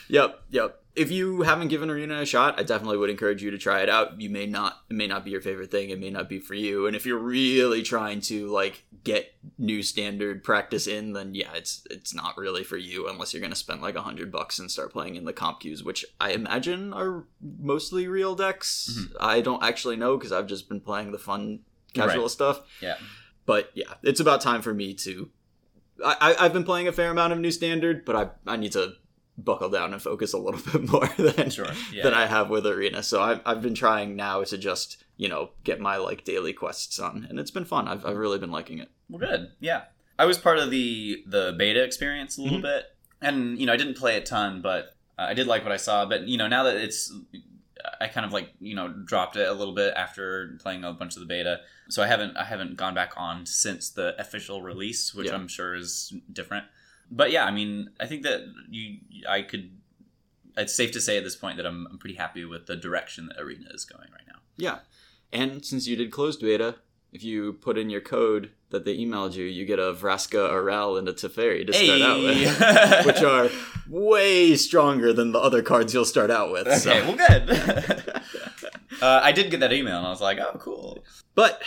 Yep, 0.08 0.42
yep. 0.50 0.81
If 0.94 1.11
you 1.11 1.40
haven't 1.42 1.68
given 1.68 1.88
Arena 1.88 2.20
a 2.20 2.26
shot, 2.26 2.61
I 2.61 2.64
definitely 2.64 2.99
would 2.99 3.08
encourage 3.08 3.42
you 3.42 3.50
to 3.50 3.56
try 3.56 3.80
it 3.80 3.88
out. 3.88 4.20
You 4.20 4.28
may 4.28 4.44
not, 4.46 4.82
it 4.90 4.94
may 4.94 5.06
not 5.06 5.25
be 5.25 5.30
your 5.30 5.40
favorite 5.40 5.70
thing. 5.70 5.88
It 5.88 5.99
may 5.99 6.11
not 6.11 6.28
be 6.28 6.38
for 6.38 6.52
you. 6.52 6.87
And 6.87 6.94
if 6.94 7.06
you're 7.06 7.18
really 7.18 7.82
trying 7.82 8.20
to 8.22 8.49
like 8.49 8.84
get 9.02 9.34
new 9.56 9.82
standard 9.82 10.44
practice 10.44 10.87
in, 10.87 11.14
then 11.14 11.34
yeah, 11.34 11.52
it's 11.54 11.82
it's 11.90 12.14
not 12.14 12.37
really 12.37 12.62
for 12.62 12.76
you 12.76 13.08
unless 13.08 13.32
you're 13.32 13.40
going 13.40 13.52
to 13.52 13.56
spend 13.56 13.80
like 13.80 13.94
a 13.94 14.02
hundred 14.02 14.30
bucks 14.30 14.58
and 14.58 14.70
start 14.70 14.92
playing 14.92 15.16
in 15.16 15.25
the 15.25 15.32
comp 15.32 15.61
queues, 15.61 15.82
which 15.82 16.04
I 16.20 16.32
imagine 16.32 16.92
are 16.92 17.25
mostly 17.40 18.06
real 18.06 18.34
decks. 18.34 18.90
Mhm. 18.99 19.16
I 19.18 19.40
don't 19.40 19.62
actually 19.62 19.96
know 19.96 20.18
because 20.18 20.30
I've 20.32 20.46
just 20.46 20.68
been 20.68 20.80
playing 20.80 21.12
the 21.12 21.18
fun 21.18 21.61
casual 21.94 22.22
Right. 22.25 22.30
stuff. 22.30 22.61
yeah. 22.82 22.96
But 23.46 23.70
yeah, 23.75 23.94
it's 24.02 24.20
about 24.20 24.40
time 24.42 24.61
for 24.61 24.75
me 24.75 24.92
to. 24.94 25.30
I, 26.04 26.34
I've 26.38 26.52
been 26.52 26.64
playing 26.64 26.88
a 26.88 26.92
fair 26.92 27.11
amount 27.11 27.32
of 27.32 27.38
new 27.38 27.50
standard, 27.50 28.04
but 28.04 28.14
I 28.16 28.52
I 28.52 28.56
need 28.56 28.72
to 28.72 28.94
buckle 29.44 29.68
down 29.70 29.92
and 29.92 30.00
focus 30.02 30.32
a 30.32 30.38
little 30.38 30.61
bit 30.72 30.88
more 30.90 31.06
than 31.16 31.50
Sure, 31.50 31.66
yeah. 31.92 32.02
than 32.04 32.14
I 32.14 32.26
have 32.26 32.50
with 32.50 32.66
Arena. 32.66 33.02
So 33.02 33.22
I've 33.22 33.40
I've 33.44 33.62
been 33.62 33.75
trying 33.75 34.16
now 34.16 34.42
to 34.44 34.58
just 34.58 35.02
you 35.16 35.28
know 35.28 35.50
get 35.64 35.80
my 35.80 35.96
like 35.96 36.25
daily 36.25 36.52
quests 36.52 36.99
on, 36.99 37.26
and 37.28 37.38
it's 37.38 37.50
been 37.50 37.64
fun. 37.64 37.88
I've 37.88 38.04
I've 38.06 38.16
really 38.16 38.38
been 38.38 38.50
liking 38.52 38.78
it. 38.78 38.90
Well, 39.08 39.18
good. 39.18 39.50
Yeah, 39.61 39.82
I 40.18 40.25
was 40.26 40.38
part 40.38 40.58
of 40.58 40.70
the 40.70 41.22
the 41.26 41.54
beta 41.58 41.82
experience 41.82 42.38
a 42.38 42.42
little 42.42 42.58
Mhm. 42.58 42.62
bit, 42.62 42.84
and 43.20 43.58
you 43.58 43.66
know, 43.66 43.72
I 43.72 43.76
didn't 43.76 43.96
play 43.96 44.16
a 44.16 44.20
ton, 44.22 44.61
but 44.62 44.96
uh, 45.18 45.22
I 45.28 45.34
did 45.34 45.46
like 45.46 45.62
what 45.62 45.72
I 45.72 45.76
saw. 45.76 46.06
But 46.06 46.28
you 46.28 46.38
know, 46.38 46.49
now 46.49 46.62
that 46.64 46.76
it's, 46.76 47.12
I 48.00 48.08
kind 48.08 48.25
of 48.26 48.32
like 48.32 48.52
you 48.61 48.75
know 48.75 48.88
dropped 48.88 49.37
it 49.37 49.49
a 49.49 49.52
little 49.52 49.75
bit 49.75 49.92
after 49.96 50.56
playing 50.61 50.84
a 50.84 50.92
bunch 50.92 51.14
of 51.16 51.20
the 51.20 51.26
beta, 51.26 51.61
so 51.88 52.02
I 52.02 52.06
haven't 52.06 52.37
I 52.37 52.44
haven't 52.44 52.76
gone 52.76 52.94
back 52.94 53.12
on 53.16 53.44
since 53.46 53.90
the 53.90 54.18
official 54.20 54.62
release, 54.62 55.14
which 55.14 55.28
Yeah. 55.28 55.34
I'm 55.34 55.49
sure 55.49 55.75
is 55.75 56.12
different. 56.32 56.66
But 57.14 57.31
yeah, 57.31 57.45
I 57.45 57.50
mean, 57.50 57.90
I 58.00 58.07
think 58.07 58.23
that 58.23 58.40
you 58.71 58.99
I 59.28 59.42
could. 59.42 59.71
It's 60.57 60.75
safe 60.75 60.92
to 60.92 61.00
say 61.00 61.16
at 61.19 61.25
this 61.25 61.37
point 61.37 61.57
that 61.59 61.66
I'm, 61.66 61.87
I'm 61.90 61.99
pretty 61.99 62.16
happy 62.16 62.45
with 62.45 62.66
the 62.66 62.76
direction 62.76 63.26
that 63.28 63.38
Arena 63.40 63.69
is 63.73 63.85
going 63.85 64.09
right 64.12 64.26
now. 64.26 64.38
Yeah, 64.57 64.78
and 65.33 65.64
since 65.64 65.87
you 65.87 65.95
did 65.97 66.11
closed 66.11 66.40
beta. 66.40 66.76
If 67.12 67.23
you 67.23 67.52
put 67.52 67.76
in 67.76 67.90
your 67.90 68.00
code 68.00 68.52
that 68.71 68.87
they 68.87 68.97
emailed 68.97 69.35
you, 69.35 69.45
you 69.45 69.66
get 69.66 69.78
a 69.78 69.92
Vraska, 69.92 70.50
Arel, 70.50 70.99
and 70.99 71.07
a 71.07 71.12
Teferi 71.12 71.66
to 71.66 71.73
start 71.75 72.00
out 72.00 72.23
with. 72.23 73.04
which 73.07 73.23
are 73.23 73.50
way 73.87 74.57
stronger 74.57 75.12
than 75.12 75.33
the 75.33 75.38
other 75.38 75.61
cards 75.61 75.92
you'll 75.92 76.07
start 76.07 76.31
out 76.31 76.50
with. 76.50 76.73
so- 76.81 76.90
Okay, 76.90 77.02
well, 77.07 77.16
good. 77.28 77.50
uh, 79.02 79.21
I 79.23 79.31
did 79.33 79.50
get 79.50 79.61
that 79.61 79.75
email, 79.75 79.99
and 79.99 80.07
I 80.07 80.09
was 80.11 80.23
like, 80.23 80.38
"Oh, 80.38 80.57
cool." 80.59 81.04
But 81.35 81.62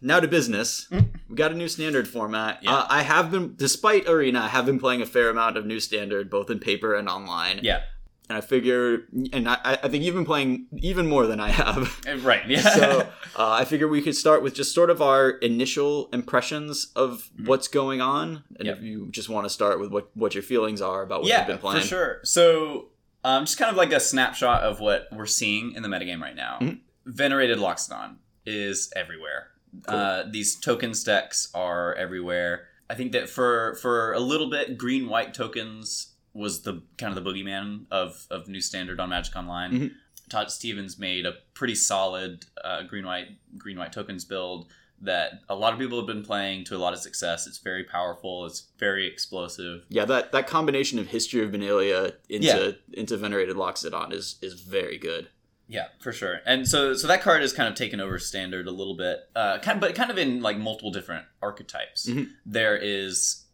now 0.00 0.20
to 0.20 0.28
business. 0.28 0.88
We 1.28 1.34
got 1.36 1.52
a 1.52 1.54
new 1.54 1.68
standard 1.68 2.08
format. 2.08 2.58
Yeah. 2.62 2.74
Uh, 2.74 2.86
I 2.88 3.02
have 3.02 3.30
been, 3.30 3.54
despite 3.56 4.08
Arena, 4.08 4.40
I 4.40 4.48
have 4.48 4.66
been 4.66 4.78
playing 4.80 5.02
a 5.02 5.06
fair 5.06 5.28
amount 5.30 5.56
of 5.56 5.66
new 5.66 5.80
standard, 5.80 6.30
both 6.30 6.50
in 6.50 6.58
paper 6.58 6.94
and 6.94 7.08
online. 7.08 7.60
Yeah, 7.62 7.82
And 8.28 8.36
I 8.36 8.40
figure, 8.40 9.02
and 9.32 9.48
I, 9.48 9.78
I 9.82 9.88
think 9.88 10.02
you've 10.04 10.14
been 10.14 10.24
playing 10.24 10.66
even 10.78 11.06
more 11.06 11.26
than 11.26 11.38
I 11.40 11.50
have. 11.50 12.00
Uh, 12.08 12.16
right. 12.18 12.46
Yeah. 12.48 12.60
so 12.60 13.00
uh, 13.36 13.50
I 13.50 13.64
figure 13.64 13.86
we 13.86 14.02
could 14.02 14.16
start 14.16 14.42
with 14.42 14.54
just 14.54 14.74
sort 14.74 14.90
of 14.90 15.00
our 15.02 15.30
initial 15.30 16.08
impressions 16.12 16.90
of 16.96 17.30
what's 17.44 17.68
going 17.68 18.00
on, 18.00 18.42
and 18.58 18.60
Mm-hmm. 18.60 18.66
Yep. 18.66 18.76
if 18.78 18.82
you 18.82 19.08
just 19.10 19.28
want 19.28 19.44
to 19.44 19.50
start 19.50 19.78
with 19.80 19.92
what 19.92 20.10
what 20.14 20.34
your 20.34 20.42
feelings 20.42 20.80
are 20.82 21.02
about 21.02 21.20
what 21.20 21.28
yeah, 21.28 21.38
you've 21.40 21.46
been 21.48 21.58
playing. 21.58 21.82
for 21.82 21.86
sure. 21.86 22.20
So, 22.24 22.86
um, 23.22 23.44
just 23.44 23.58
kind 23.58 23.70
of 23.70 23.76
like 23.76 23.92
a 23.92 24.00
snapshot 24.00 24.62
of 24.62 24.80
what 24.80 25.08
we're 25.12 25.26
seeing 25.26 25.72
in 25.76 25.82
the 25.82 25.88
metagame 25.88 26.20
right 26.20 26.34
now. 26.36 26.58
Mhm. 26.60 26.80
Venerated 27.06 27.58
Loxodon 27.58 28.16
is 28.46 28.90
everywhere. 28.96 29.48
Cool. 29.86 29.94
Uh, 29.96 30.24
these 30.30 30.56
token 30.56 30.94
stacks 30.94 31.48
are 31.54 31.94
everywhere. 31.94 32.66
I 32.88 32.94
think 32.94 33.12
that 33.12 33.28
for 33.28 33.76
for 33.76 34.12
a 34.12 34.20
little 34.20 34.50
bit, 34.50 34.76
green 34.78 35.08
white 35.08 35.32
tokens 35.34 36.14
was 36.32 36.62
the 36.62 36.82
kind 36.98 37.16
of 37.16 37.22
the 37.22 37.28
boogeyman 37.30 37.86
of 37.90 38.26
of 38.30 38.48
new 38.48 38.60
standard 38.60 39.00
on 39.00 39.10
Magic 39.10 39.34
Online. 39.36 39.72
Mhm. 39.72 39.90
Todd 40.28 40.50
Stevens 40.50 40.98
made 40.98 41.26
a 41.26 41.34
pretty 41.54 41.74
solid 41.74 42.46
uh, 42.64 42.82
green 42.82 43.04
white 43.06 43.28
green 43.58 43.78
white 43.78 43.92
tokens 43.92 44.24
build 44.24 44.68
that 45.02 45.40
a 45.48 45.54
lot 45.54 45.72
of 45.72 45.78
people 45.78 45.96
have 45.98 46.06
been 46.06 46.22
playing 46.22 46.62
to 46.64 46.76
a 46.76 46.78
lot 46.78 46.92
of 46.92 46.98
success. 46.98 47.46
It's 47.46 47.58
very 47.58 47.84
powerful. 47.84 48.44
It's 48.44 48.66
very 48.78 49.06
explosive. 49.06 49.86
Yeah, 49.88 50.04
that, 50.04 50.30
that 50.32 50.46
combination 50.46 50.98
of 50.98 51.06
history 51.06 51.42
of 51.42 51.50
Benalia 51.52 52.14
into 52.28 52.46
Yeah. 52.46 52.70
into 53.00 53.16
venerated 53.16 53.56
Loxodon 53.56 54.12
is 54.12 54.36
is 54.42 54.54
very 54.60 54.98
good. 54.98 55.28
Yeah, 55.70 55.86
for 56.00 56.12
sure. 56.12 56.40
And 56.44 56.66
so 56.66 56.94
so 56.94 57.06
that 57.06 57.22
card 57.22 57.42
has 57.42 57.52
kind 57.52 57.68
of 57.68 57.76
taken 57.76 58.00
over 58.00 58.18
standard 58.18 58.66
a 58.66 58.72
little 58.72 58.96
bit, 58.96 59.20
uh, 59.36 59.58
kind 59.60 59.80
but 59.80 59.94
kind 59.94 60.10
of 60.10 60.18
in 60.18 60.42
like 60.42 60.58
multiple 60.58 60.90
different 60.90 61.26
archetypes. 61.40 62.06
Mhm. 62.08 62.30
There 62.44 62.76
is 62.76 63.44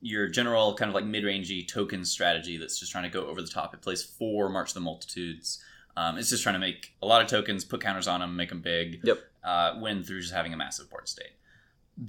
your 0.00 0.26
general 0.28 0.74
kind 0.74 0.88
of 0.88 0.94
like 0.94 1.04
mid-rangey 1.04 1.66
token 1.68 2.04
strategy 2.04 2.56
that's 2.56 2.78
just 2.80 2.92
trying 2.92 3.04
to 3.04 3.10
go 3.10 3.26
over 3.26 3.42
the 3.42 3.48
top. 3.48 3.74
It 3.74 3.82
plays 3.82 4.02
four 4.02 4.48
March 4.48 4.70
of 4.70 4.74
the 4.74 4.80
Multitudes. 4.80 5.62
Um, 5.98 6.16
it's 6.18 6.30
just 6.30 6.42
trying 6.42 6.54
to 6.54 6.58
make 6.58 6.94
a 7.02 7.06
lot 7.06 7.22
of 7.22 7.28
tokens, 7.28 7.64
put 7.64 7.80
counters 7.82 8.06
on 8.08 8.20
them, 8.20 8.36
make 8.36 8.48
them 8.50 8.60
big. 8.62 9.00
Yep. 9.02 9.18
Uh, 9.44 9.74
win 9.80 10.02
through 10.02 10.20
just 10.20 10.32
having 10.34 10.52
a 10.52 10.56
massive 10.56 10.88
board 10.90 11.08
state. 11.08 11.32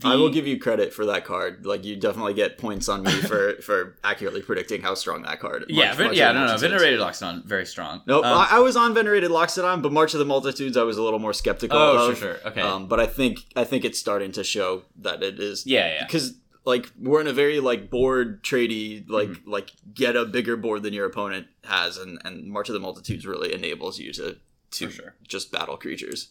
I 0.03 0.15
will 0.15 0.29
give 0.29 0.45
you 0.45 0.59
credit 0.59 0.93
for 0.93 1.05
that 1.05 1.23
card. 1.23 1.65
Like 1.65 1.85
you 1.85 1.95
definitely 1.95 2.33
get 2.33 2.57
points 2.57 2.89
on 2.89 3.03
me 3.03 3.11
for 3.29 3.53
for 3.61 3.95
accurately 4.03 4.41
predicting 4.41 4.81
how 4.81 4.95
strong 4.95 5.21
that 5.23 5.39
card. 5.39 5.65
yeah, 5.69 5.85
March- 5.85 5.95
ven- 5.97 6.05
March 6.07 6.17
yeah, 6.17 6.31
no, 6.33 6.45
no, 6.47 6.57
venerated 6.57 6.99
Loxodon, 6.99 7.45
very 7.45 7.65
strong. 7.65 8.01
No, 8.05 8.17
Um, 8.19 8.25
I, 8.25 8.47
I 8.51 8.59
was 8.59 8.75
on 8.75 8.93
venerated 8.93 9.31
Loxodon, 9.31 9.81
but 9.81 9.91
March 9.93 10.13
of 10.13 10.19
the 10.19 10.25
Multitudes 10.25 10.75
I 10.75 10.83
was 10.83 10.97
a 10.97 11.03
little 11.03 11.19
more 11.19 11.33
skeptical 11.33 11.77
oh, 11.77 12.09
of. 12.09 12.17
sure, 12.17 12.35
sure, 12.39 12.47
okay, 12.49 12.61
Um, 12.61 12.87
but 12.87 12.99
I 12.99 13.05
think 13.07 13.45
I 13.55 13.63
think 13.63 13.85
it's 13.85 13.97
starting 13.97 14.31
to 14.33 14.43
show 14.43 14.83
that 14.97 15.23
it 15.23 15.39
is. 15.39 15.65
yeah, 15.65 15.87
yeah, 15.93 16.05
Because 16.05 16.33
like 16.65 16.91
we're 16.99 17.21
in 17.21 17.27
a 17.27 17.33
very 17.33 17.61
like 17.61 17.89
board 17.89 18.43
tradey 18.43 19.07
like 19.09 19.29
Mm-hmm. 19.29 19.49
like 19.49 19.71
get 19.93 20.17
a 20.17 20.25
bigger 20.25 20.57
board 20.57 20.83
than 20.83 20.93
your 20.93 21.05
opponent 21.05 21.47
has, 21.63 21.97
and 21.97 22.19
and 22.25 22.51
March 22.51 22.67
of 22.67 22.73
the 22.73 22.81
Multitudes 22.81 23.25
really 23.25 23.53
enables 23.53 23.99
you 23.99 24.11
to 24.13 24.35
to 24.71 24.89
sure. 24.89 25.15
just 25.25 25.49
battle 25.49 25.77
creatures. 25.77 26.27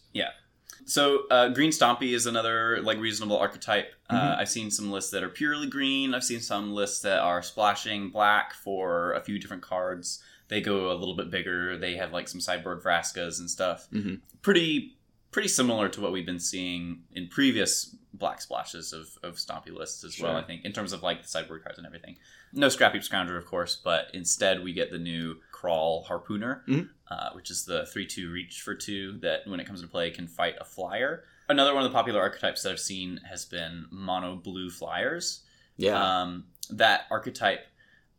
So 0.87 1.27
uh, 1.29 1.49
green 1.49 1.71
stompy 1.71 2.13
is 2.13 2.25
another 2.25 2.81
like 2.81 2.97
reasonable 2.97 3.37
archetype. 3.37 3.93
Uh, 4.09 4.15
Mhm. 4.15 4.37
I've 4.39 4.49
seen 4.49 4.71
some 4.71 4.89
lists 4.89 5.11
that 5.11 5.21
are 5.21 5.29
purely 5.29 5.67
green. 5.67 6.15
I've 6.15 6.23
seen 6.23 6.39
some 6.39 6.71
lists 6.73 7.01
that 7.01 7.19
are 7.19 7.43
splashing 7.43 8.09
black 8.09 8.53
for 8.53 9.11
a 9.13 9.21
few 9.21 9.37
different 9.37 9.61
cards. 9.63 10.23
They 10.47 10.61
go 10.61 10.89
a 10.91 10.95
little 10.95 11.15
bit 11.15 11.29
bigger. 11.29 11.77
They 11.77 11.97
have 11.97 12.13
like 12.13 12.29
some 12.29 12.39
sideboard 12.39 12.81
Vraskas 12.81 13.39
and 13.39 13.49
stuff. 13.49 13.87
Mhm. 13.91 14.21
Pretty 14.41 14.93
pretty 15.31 15.49
similar 15.49 15.89
to 15.89 15.99
what 16.01 16.13
we've 16.13 16.25
been 16.25 16.39
seeing 16.39 17.03
in 17.11 17.27
previous 17.27 17.93
black 18.13 18.39
splashes 18.41 18.93
of, 18.93 19.09
of 19.21 19.35
stompy 19.35 19.71
lists 19.77 20.03
as 20.05 20.19
well. 20.19 20.35
I 20.37 20.41
think 20.41 20.63
in 20.65 20.71
terms 20.71 20.93
of 20.93 21.03
like 21.03 21.21
the 21.21 21.27
sideboard 21.27 21.63
cards 21.63 21.77
and 21.77 21.85
everything. 21.85 22.17
No 22.53 22.67
Scrapheap 22.67 23.07
scrounger, 23.07 23.37
of 23.37 23.45
course, 23.45 23.75
but 23.75 24.09
instead 24.13 24.63
we 24.63 24.71
get 24.73 24.89
the 24.89 24.97
new 24.97 25.35
Kraul 25.57 26.05
harpooner 26.07 26.61
Mhm. 26.67 26.89
uh, 27.09 27.29
which 27.33 27.49
is 27.49 27.65
the 27.65 27.85
3 27.87 28.05
2 28.05 28.29
reach 28.31 28.61
for 28.61 28.75
two 28.75 29.17
that, 29.19 29.47
when 29.47 29.59
it 29.59 29.65
comes 29.65 29.79
into 29.81 29.91
play, 29.91 30.11
can 30.11 30.27
fight 30.27 30.55
a 30.61 30.65
flyer. 30.65 31.23
Another 31.49 31.73
one 31.73 31.83
of 31.83 31.89
the 31.91 31.95
popular 31.95 32.19
archetypes 32.21 32.61
that 32.63 32.71
I've 32.73 32.79
seen 32.79 33.17
has 33.29 33.45
been 33.45 33.85
mono 33.89 34.35
blue 34.35 34.69
flyers. 34.69 35.43
Yeah. 35.77 35.97
Um, 36.21 36.45
that 36.69 37.05
archetype 37.09 37.65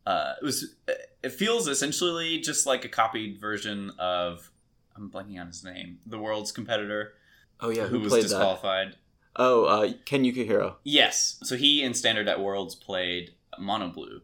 uh, 0.07 0.33
it 0.41 0.45
was 0.45 0.75
it 1.23 1.29
feels 1.31 1.67
essentially 1.67 2.39
just 2.39 2.65
like 2.65 2.83
a 2.83 2.89
copied 2.89 3.39
version 3.39 3.91
of 3.99 4.49
I'm 4.95 5.09
blanking 5.11 5.39
on 5.39 5.47
his 5.47 5.63
name, 5.63 5.99
the 6.05 6.17
world's 6.17 6.51
competitor 6.51 7.13
oh 7.59 7.69
yeah. 7.69 7.83
who, 7.83 7.97
Who, 7.97 7.99
was 7.99 8.09
played 8.11 8.23
that? 8.23 8.29
disqualified. 8.29 8.95
Oh, 9.35 9.65
uh, 9.65 9.93
Ken 10.05 10.23
Yukuhiro. 10.23 10.75
Yes. 10.83 11.37
So 11.43 11.55
he 11.55 11.83
in 11.83 11.93
standard 11.93 12.27
at 12.27 12.39
Worlds 12.41 12.73
played 12.75 13.35
mono 13.59 13.89
blue, 13.89 14.21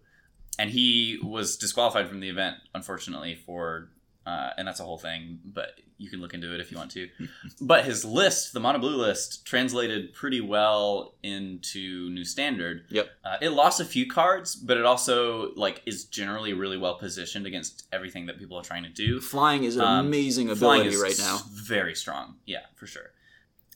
and 0.58 0.70
he 0.70 1.20
was 1.24 1.58
disqualified 1.58 2.08
from 2.08 2.20
the 2.20 2.30
event, 2.30 2.58
unfortunately, 2.74 3.36
for 3.36 3.90
uh, 4.26 4.50
and 4.58 4.68
that's 4.68 4.80
a 4.80 4.84
whole 4.84 4.98
thing. 4.98 5.40
But 5.46 5.80
you 5.98 6.10
can 6.10 6.20
look 6.20 6.34
into 6.34 6.54
it 6.54 6.60
if 6.60 6.72
you 6.72 6.78
want 6.78 6.92
to. 6.92 7.08
but 7.62 7.86
his 7.86 8.04
list, 8.04 8.54
the 8.54 8.60
mono 8.60 8.80
blue 8.80 8.98
list, 8.98 9.46
translated 9.46 10.14
pretty 10.14 10.42
well 10.42 11.16
into 11.24 12.10
new 12.10 12.26
standard. 12.26 12.86
Yep. 12.90 13.10
Uh, 13.24 13.38
it 13.42 13.50
lost 13.50 13.80
a 13.80 13.86
few 13.86 14.08
cards, 14.10 14.56
but 14.56 14.78
it 14.78 14.86
also 14.86 15.54
like 15.56 15.82
is 15.86 16.06
generally 16.06 16.54
really 16.54 16.78
well 16.78 16.96
positioned 16.96 17.46
against 17.46 17.88
everything 17.94 18.26
that 18.26 18.38
people 18.40 18.58
are 18.58 18.64
trying 18.64 18.84
to 18.84 18.90
do. 18.90 19.22
Flying 19.22 19.64
is 19.64 19.76
an 19.76 19.84
Um, 19.84 20.08
amazing 20.08 20.50
ability 20.50 20.90
is 20.90 21.02
right 21.02 21.18
now. 21.20 21.40
Very 21.52 21.96
strong. 21.96 22.36
Yeah, 22.46 22.62
for 22.76 22.88
sure. 22.88 23.12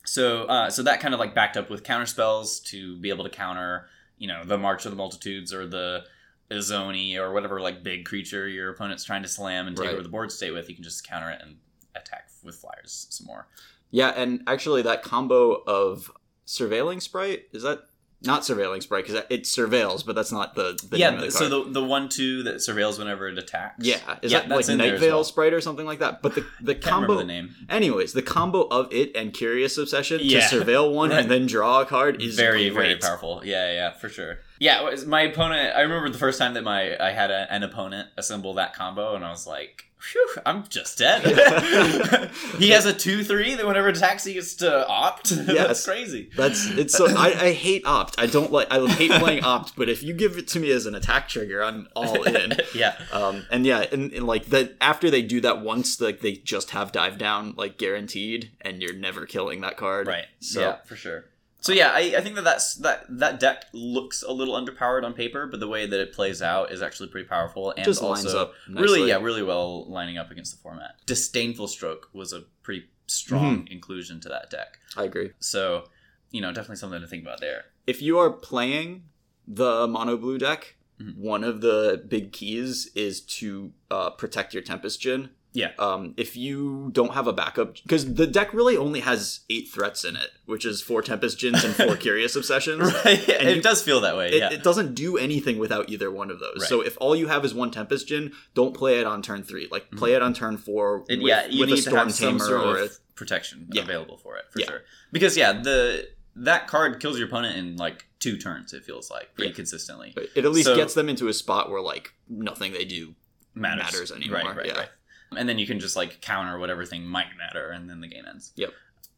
So 0.04 0.44
uh, 0.44 0.70
so 0.70 0.82
that 0.82 1.00
kind 1.00 1.14
of 1.14 1.20
like 1.20 1.34
backed 1.34 1.56
up 1.56 1.70
with 1.70 1.84
counter 1.84 2.06
spells 2.06 2.60
to 2.60 2.96
be 2.98 3.10
able 3.10 3.24
to 3.24 3.30
counter, 3.30 3.88
you 4.18 4.26
know, 4.26 4.44
the 4.44 4.58
March 4.58 4.84
of 4.84 4.90
the 4.90 4.96
Multitudes 4.96 5.54
or 5.54 5.66
the 5.66 6.04
Izoni 6.50 7.16
or 7.16 7.32
whatever 7.32 7.60
like 7.60 7.82
big 7.82 8.04
creature 8.04 8.48
your 8.48 8.70
opponent's 8.70 9.04
trying 9.04 9.22
to 9.22 9.28
slam 9.28 9.66
and 9.66 9.76
take 9.76 9.86
Right. 9.86 9.92
over 9.94 10.02
the 10.02 10.08
board 10.08 10.32
state 10.32 10.50
with, 10.52 10.68
you 10.68 10.74
can 10.74 10.84
just 10.84 11.06
counter 11.06 11.30
it 11.30 11.40
and 11.42 11.56
attack 11.94 12.28
with 12.42 12.56
flyers 12.56 13.06
some 13.10 13.26
more. 13.26 13.46
Yeah, 13.90 14.08
and 14.10 14.42
actually 14.46 14.82
that 14.82 15.02
combo 15.02 15.62
of 15.66 16.10
surveilling 16.46 17.00
sprite 17.02 17.44
is 17.52 17.62
that 17.62 17.80
not 18.22 18.42
surveilling 18.42 18.82
sprite 18.82 19.06
because 19.06 19.24
it 19.30 19.44
surveils, 19.44 20.04
but 20.04 20.14
that's 20.14 20.30
not 20.30 20.54
the, 20.54 20.78
the 20.90 20.98
yeah, 20.98 21.08
name 21.10 21.20
of 21.20 21.24
the 21.24 21.30
so 21.30 21.48
the 21.64 21.70
the 21.70 21.82
one 21.82 22.08
two 22.08 22.42
that 22.42 22.56
surveils 22.56 22.98
whenever 22.98 23.28
it 23.28 23.38
attacks. 23.38 23.84
yeah, 23.84 23.96
is 24.22 24.30
yeah, 24.30 24.40
that 24.40 24.48
like 24.50 24.66
Nightveil 24.66 25.00
well. 25.00 25.24
sprite 25.24 25.54
or 25.54 25.60
something 25.62 25.86
like 25.86 26.00
that? 26.00 26.20
But 26.20 26.34
the 26.34 26.44
the 26.60 26.74
combo. 26.74 27.16
the 27.16 27.24
name. 27.24 27.54
Anyways, 27.70 28.12
the 28.12 28.20
combo 28.22 28.64
of 28.68 28.92
it 28.92 29.16
and 29.16 29.32
Curious 29.32 29.78
Obsession 29.78 30.20
Yeah. 30.22 30.46
to 30.48 30.56
surveil 30.60 30.92
one 30.92 31.10
and 31.18 31.30
then 31.30 31.46
draw 31.46 31.80
a 31.80 31.86
card 31.86 32.20
is 32.20 32.36
very 32.36 32.68
very 32.68 32.96
powerful. 32.96 33.40
Yeah, 33.44 33.72
yeah, 33.72 33.92
for 33.92 34.08
sure. 34.10 34.40
Yeah, 34.60 34.80
it 34.86 34.90
was- 34.90 35.06
my 35.06 35.22
opponent. 35.22 35.74
I 35.74 35.80
remember 35.80 36.08
the 36.10 36.18
first 36.18 36.38
time 36.38 36.54
that 36.54 36.62
my 36.62 36.96
I 37.04 37.10
had 37.10 37.30
a, 37.32 37.52
an 37.52 37.62
opponent 37.64 38.10
assemble 38.16 38.54
that 38.54 38.74
combo, 38.74 39.14
and 39.16 39.24
I 39.24 39.30
was 39.30 39.46
like, 39.46 39.86
"Phew, 39.98 40.28
I'm 40.44 40.64
just 40.68 40.98
dead." 40.98 41.22
he 42.58 42.68
has 42.70 42.84
a 42.84 42.92
two 42.92 43.24
three 43.24 43.54
that 43.54 43.66
whenever 43.66 43.88
attacks, 43.88 44.24
he 44.24 44.34
gets 44.34 44.54
to 44.56 44.86
opt. 44.86 45.30
That's 45.46 45.84
crazy. 45.84 46.28
That's 46.36 46.66
it's 46.68 46.94
so 46.94 47.06
I, 47.08 47.28
I 47.46 47.52
hate 47.52 47.86
opt. 47.86 48.16
I 48.18 48.26
don't 48.26 48.52
like 48.52 48.68
I 48.70 48.86
hate 48.86 49.10
playing 49.12 49.44
opt, 49.44 49.76
but 49.76 49.88
if 49.88 50.02
you 50.02 50.12
give 50.12 50.36
it 50.36 50.46
to 50.48 50.60
me 50.60 50.70
as 50.72 50.84
an 50.84 50.94
attack 50.94 51.28
trigger, 51.28 51.64
I'm 51.64 51.88
all 51.96 52.22
in. 52.26 52.52
yeah, 52.74 52.96
Um, 53.12 53.46
and 53.50 53.64
yeah, 53.64 53.86
and, 53.90 54.12
and 54.12 54.26
like 54.26 54.46
that 54.46 54.76
after 54.80 55.10
they 55.10 55.22
do 55.22 55.40
that 55.40 55.62
once, 55.62 55.98
like 56.02 56.20
they 56.20 56.32
just 56.34 56.70
have 56.72 56.92
dive 56.92 57.16
down 57.16 57.54
like 57.56 57.78
guaranteed, 57.78 58.50
and 58.60 58.82
you're 58.82 58.92
never 58.94 59.24
killing 59.24 59.62
that 59.62 59.78
card. 59.78 60.06
right. 60.06 60.26
So 60.40 60.60
yeah, 60.60 60.76
for 60.84 60.96
sure. 60.96 61.24
So 61.60 61.72
yeah, 61.72 61.90
I, 61.92 62.14
I 62.16 62.20
think 62.22 62.36
that 62.36 62.44
that's 62.44 62.74
that 62.76 63.04
that 63.18 63.38
deck 63.40 63.66
looks 63.72 64.22
a 64.22 64.32
little 64.32 64.54
underpowered 64.54 65.04
on 65.04 65.12
paper, 65.12 65.46
but 65.46 65.60
the 65.60 65.68
way 65.68 65.86
that 65.86 66.00
it 66.00 66.12
plays 66.12 66.40
out 66.42 66.72
is 66.72 66.80
actually 66.82 67.08
pretty 67.08 67.28
powerful 67.28 67.72
and 67.76 67.84
just 67.84 68.02
also 68.02 68.22
lines 68.22 68.34
up 68.34 68.52
really 68.70 69.08
yeah 69.08 69.16
really 69.20 69.42
well 69.42 69.84
lining 69.90 70.16
up 70.18 70.30
against 70.30 70.52
the 70.56 70.62
format. 70.62 70.92
Disdainful 71.06 71.68
stroke 71.68 72.08
was 72.12 72.32
a 72.32 72.42
pretty 72.62 72.86
strong 73.06 73.58
Mm-hmm. 73.64 73.72
inclusion 73.72 74.20
to 74.20 74.28
that 74.30 74.50
deck. 74.50 74.78
I 74.96 75.04
agree. 75.04 75.32
So, 75.40 75.84
you 76.30 76.40
know, 76.40 76.48
definitely 76.52 76.76
something 76.76 77.00
to 77.00 77.06
think 77.06 77.22
about 77.24 77.40
there. 77.40 77.64
If 77.86 78.00
you 78.00 78.18
are 78.18 78.30
playing 78.30 79.04
the 79.46 79.86
mono 79.88 80.16
blue 80.16 80.38
deck, 80.38 80.76
Mhm. 81.00 81.16
one 81.16 81.44
of 81.44 81.60
the 81.60 82.04
big 82.08 82.30
keys 82.32 82.90
is 82.94 83.20
to 83.22 83.72
uh, 83.90 84.10
protect 84.10 84.54
your 84.54 84.62
Tempest 84.62 85.00
Djinn. 85.00 85.30
Yeah. 85.52 85.72
Um, 85.80 86.14
if 86.16 86.36
you 86.36 86.90
don't 86.92 87.14
have 87.14 87.26
a 87.26 87.32
backup, 87.32 87.74
because 87.82 88.14
the 88.14 88.26
deck 88.26 88.54
really 88.54 88.76
only 88.76 89.00
has 89.00 89.40
eight 89.50 89.68
threats 89.68 90.04
in 90.04 90.14
it, 90.14 90.30
which 90.46 90.64
is 90.64 90.80
four 90.80 91.02
Tempest 91.02 91.38
Djinns 91.38 91.64
and 91.64 91.74
four 91.74 91.96
Curious 92.06 92.36
Obsessions. 92.36 92.80
Right. 93.04 93.28
And 93.28 93.48
it 93.48 93.56
you- 93.56 93.62
does 93.62 93.82
feel 93.82 94.00
that 94.02 94.16
way. 94.16 94.28
It, 94.28 94.34
yeah. 94.34 94.52
it 94.52 94.62
doesn't 94.62 94.94
do 94.94 95.18
anything 95.18 95.58
without 95.58 95.90
either 95.90 96.10
one 96.10 96.30
of 96.30 96.38
those. 96.38 96.58
Right. 96.60 96.68
So 96.68 96.82
if 96.82 96.96
all 97.00 97.16
you 97.16 97.26
have 97.26 97.44
is 97.44 97.52
one 97.52 97.70
Tempest 97.72 98.06
Djinn, 98.06 98.32
don't 98.54 98.74
play 98.74 99.00
it 99.00 99.06
on 99.06 99.22
turn 99.22 99.42
three. 99.42 99.66
Like 99.70 99.90
play 99.90 100.12
it 100.14 100.22
on 100.22 100.34
turn 100.34 100.56
four 100.56 101.04
It- 101.08 101.18
with, 101.18 101.28
yeah, 101.28 101.46
you 101.46 101.60
with 101.60 101.70
need 101.70 101.72
a 101.72 101.76
to 101.76 101.82
Storm 101.82 101.96
have 102.06 102.14
some 102.14 102.38
sort 102.38 102.52
or 102.66 102.76
of 102.78 102.90
a, 102.90 103.14
protection 103.16 103.68
Yeah. 103.72 103.82
available 103.82 104.18
for 104.18 104.36
it, 104.36 104.44
for 104.50 104.60
Yeah. 104.60 104.66
sure. 104.66 104.82
Because 105.10 105.36
yeah, 105.36 105.52
the 105.60 106.08
that 106.36 106.68
card 106.68 107.00
kills 107.00 107.18
your 107.18 107.26
opponent 107.26 107.56
in 107.56 107.76
like 107.76 108.06
two 108.20 108.36
turns. 108.38 108.72
It 108.72 108.84
feels 108.84 109.10
like 109.10 109.34
pretty 109.34 109.52
consistently 109.52 110.14
it 110.36 110.44
at 110.44 110.52
least 110.52 110.66
So- 110.68 110.76
gets 110.76 110.94
them 110.94 111.08
into 111.08 111.26
a 111.26 111.32
spot 111.34 111.70
where 111.72 111.82
like 111.82 112.12
nothing 112.28 112.72
they 112.72 112.84
do 112.84 113.16
matters, 113.54 113.82
matters 113.92 114.12
anymore, 114.12 114.38
Right, 114.38 114.56
right, 114.56 114.66
yeah. 114.66 114.78
right. 114.78 114.88
And 115.36 115.48
then 115.48 115.58
you 115.58 115.66
can 115.66 115.78
just 115.80 115.96
like 115.96 116.20
counter 116.20 116.58
whatever 116.58 116.84
thing 116.84 117.06
might 117.06 117.36
matter, 117.38 117.70
and 117.70 117.88
then 117.88 118.00
the 118.00 118.08
game 118.08 118.24
ends. 118.28 118.52
Yep. 118.56 118.70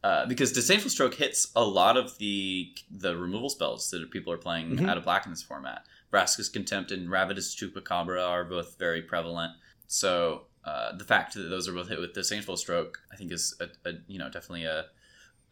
Uh, 0.03 0.25
because 0.25 0.51
disdainful 0.51 0.89
stroke 0.89 1.13
hits 1.15 1.51
a 1.55 1.63
lot 1.63 1.95
of 1.97 2.17
the 2.17 2.71
the 2.91 3.15
removal 3.17 3.49
spells 3.49 3.89
that 3.91 4.11
people 4.11 4.31
are 4.33 4.37
playing 4.37 4.77
Mhm. 4.77 4.89
out 4.89 4.97
of 4.97 5.05
black 5.05 5.25
in 5.25 5.31
this 5.31 5.41
format. 5.41 5.85
Vraska's 6.11 6.49
Contempt 6.49 6.91
and 6.91 7.09
Ravenous 7.09 7.55
Chupacabra 7.55 8.21
are 8.27 8.43
both 8.43 8.77
very 8.77 9.01
prevalent. 9.01 9.53
So 9.87 10.47
uh, 10.65 10.95
the 10.95 11.03
fact 11.03 11.33
that 11.33 11.43
those 11.49 11.67
are 11.67 11.73
both 11.73 11.89
hit 11.89 11.99
with 11.99 12.13
disdainful 12.13 12.57
stroke, 12.57 12.99
I 13.11 13.15
think, 13.15 13.31
is 13.31 13.55
a, 13.59 13.89
a 13.89 13.93
you 14.07 14.19
know 14.19 14.29
definitely 14.29 14.65
a, 14.65 14.85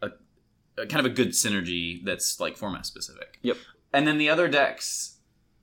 a 0.02 0.10
a 0.78 0.86
kind 0.86 1.04
of 1.04 1.10
a 1.10 1.14
good 1.14 1.30
synergy 1.30 2.04
that's 2.04 2.38
like 2.38 2.56
format 2.56 2.86
specific. 2.86 3.38
Yep. 3.42 3.56
And 3.92 4.06
then 4.06 4.16
the 4.18 4.28
other 4.30 4.48
decks, 4.48 5.16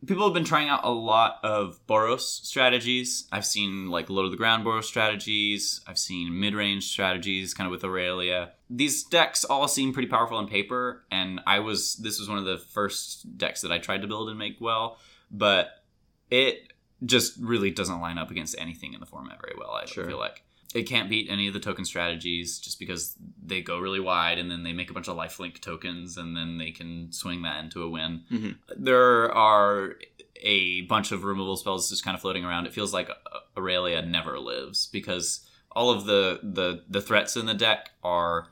people 0.05 0.23
have 0.23 0.33
been 0.33 0.43
trying 0.45 0.69
out 0.69 0.81
a 0.83 0.89
lot 0.91 1.39
of 1.43 1.79
Boros 1.88 2.21
strategies. 2.21 3.27
I've 3.31 3.45
seen 3.45 3.88
like 3.89 4.09
low 4.09 4.23
to 4.23 4.29
the 4.29 4.38
ground 4.38 4.65
Boros 4.65 4.85
strategies. 4.85 5.81
I've 5.88 5.99
seen 5.99 6.39
mid 6.39 6.53
range 6.53 6.85
strategies, 6.88 7.53
kind 7.53 7.65
of 7.67 7.71
with 7.71 7.83
Aurelia. 7.83 8.51
These 8.69 9.03
decks 9.03 9.43
all 9.43 9.67
seem 9.67 9.93
pretty 9.93 10.07
powerful 10.07 10.38
on 10.38 10.47
paper, 10.47 11.03
and 11.12 11.41
I 11.45 11.59
was 11.59 11.95
this 11.95 12.19
was 12.19 12.29
one 12.29 12.38
of 12.38 12.45
the 12.45 12.57
first 12.57 13.38
decks 13.38 13.62
that 13.62 13.71
I 13.71 13.77
tried 13.79 14.01
to 14.01 14.07
build 14.07 14.29
and 14.29 14.38
make 14.39 14.57
well, 14.59 14.97
but 15.31 15.83
it 16.29 16.73
just 17.05 17.38
really 17.39 17.71
doesn't 17.71 18.01
line 18.01 18.17
up 18.17 18.29
against 18.29 18.55
anything 18.59 18.93
in 18.93 18.99
the 18.99 19.05
format 19.05 19.39
very 19.41 19.55
well. 19.57 19.71
I 19.71 19.85
Sure. 19.85 20.05
feel 20.05 20.17
like 20.19 20.43
it 20.75 20.84
can't 20.84 21.10
beat 21.10 21.29
any 21.32 21.47
of 21.47 21.53
the 21.53 21.60
token 21.60 21.84
strategies 21.84 22.60
just 22.60 22.77
because 22.79 23.15
they 23.43 23.62
go 23.62 23.79
really 23.79 23.99
wide 23.99 24.38
and 24.38 24.51
then 24.51 24.63
they 24.63 24.73
make 24.73 24.89
a 24.91 24.93
bunch 24.93 25.08
of 25.08 25.17
lifelink 25.17 25.60
tokens 25.62 26.15
and 26.17 26.38
then 26.38 26.58
they 26.60 26.69
can 26.71 27.12
swing 27.12 27.41
that 27.41 27.63
into 27.63 27.82
a 27.82 27.89
win. 27.89 28.23
Mhm. 28.32 28.55
There 28.77 29.32
are 29.34 29.95
a 30.41 30.82
bunch 30.82 31.12
of 31.12 31.23
removal 31.23 31.58
spells 31.58 31.89
just 31.89 32.03
kind 32.05 32.13
of 32.15 32.21
floating 32.21 32.45
around. 32.45 32.67
It 32.67 32.73
feels 32.73 32.93
like 32.93 33.10
Aurelia 33.58 34.03
never 34.03 34.39
lives 34.39 34.88
because 34.88 35.45
all 35.71 35.89
of 35.89 36.05
the 36.05 36.39
the 36.43 36.84
the 36.88 37.01
threats 37.01 37.36
in 37.36 37.45
the 37.47 37.53
deck 37.53 37.91
are 38.03 38.49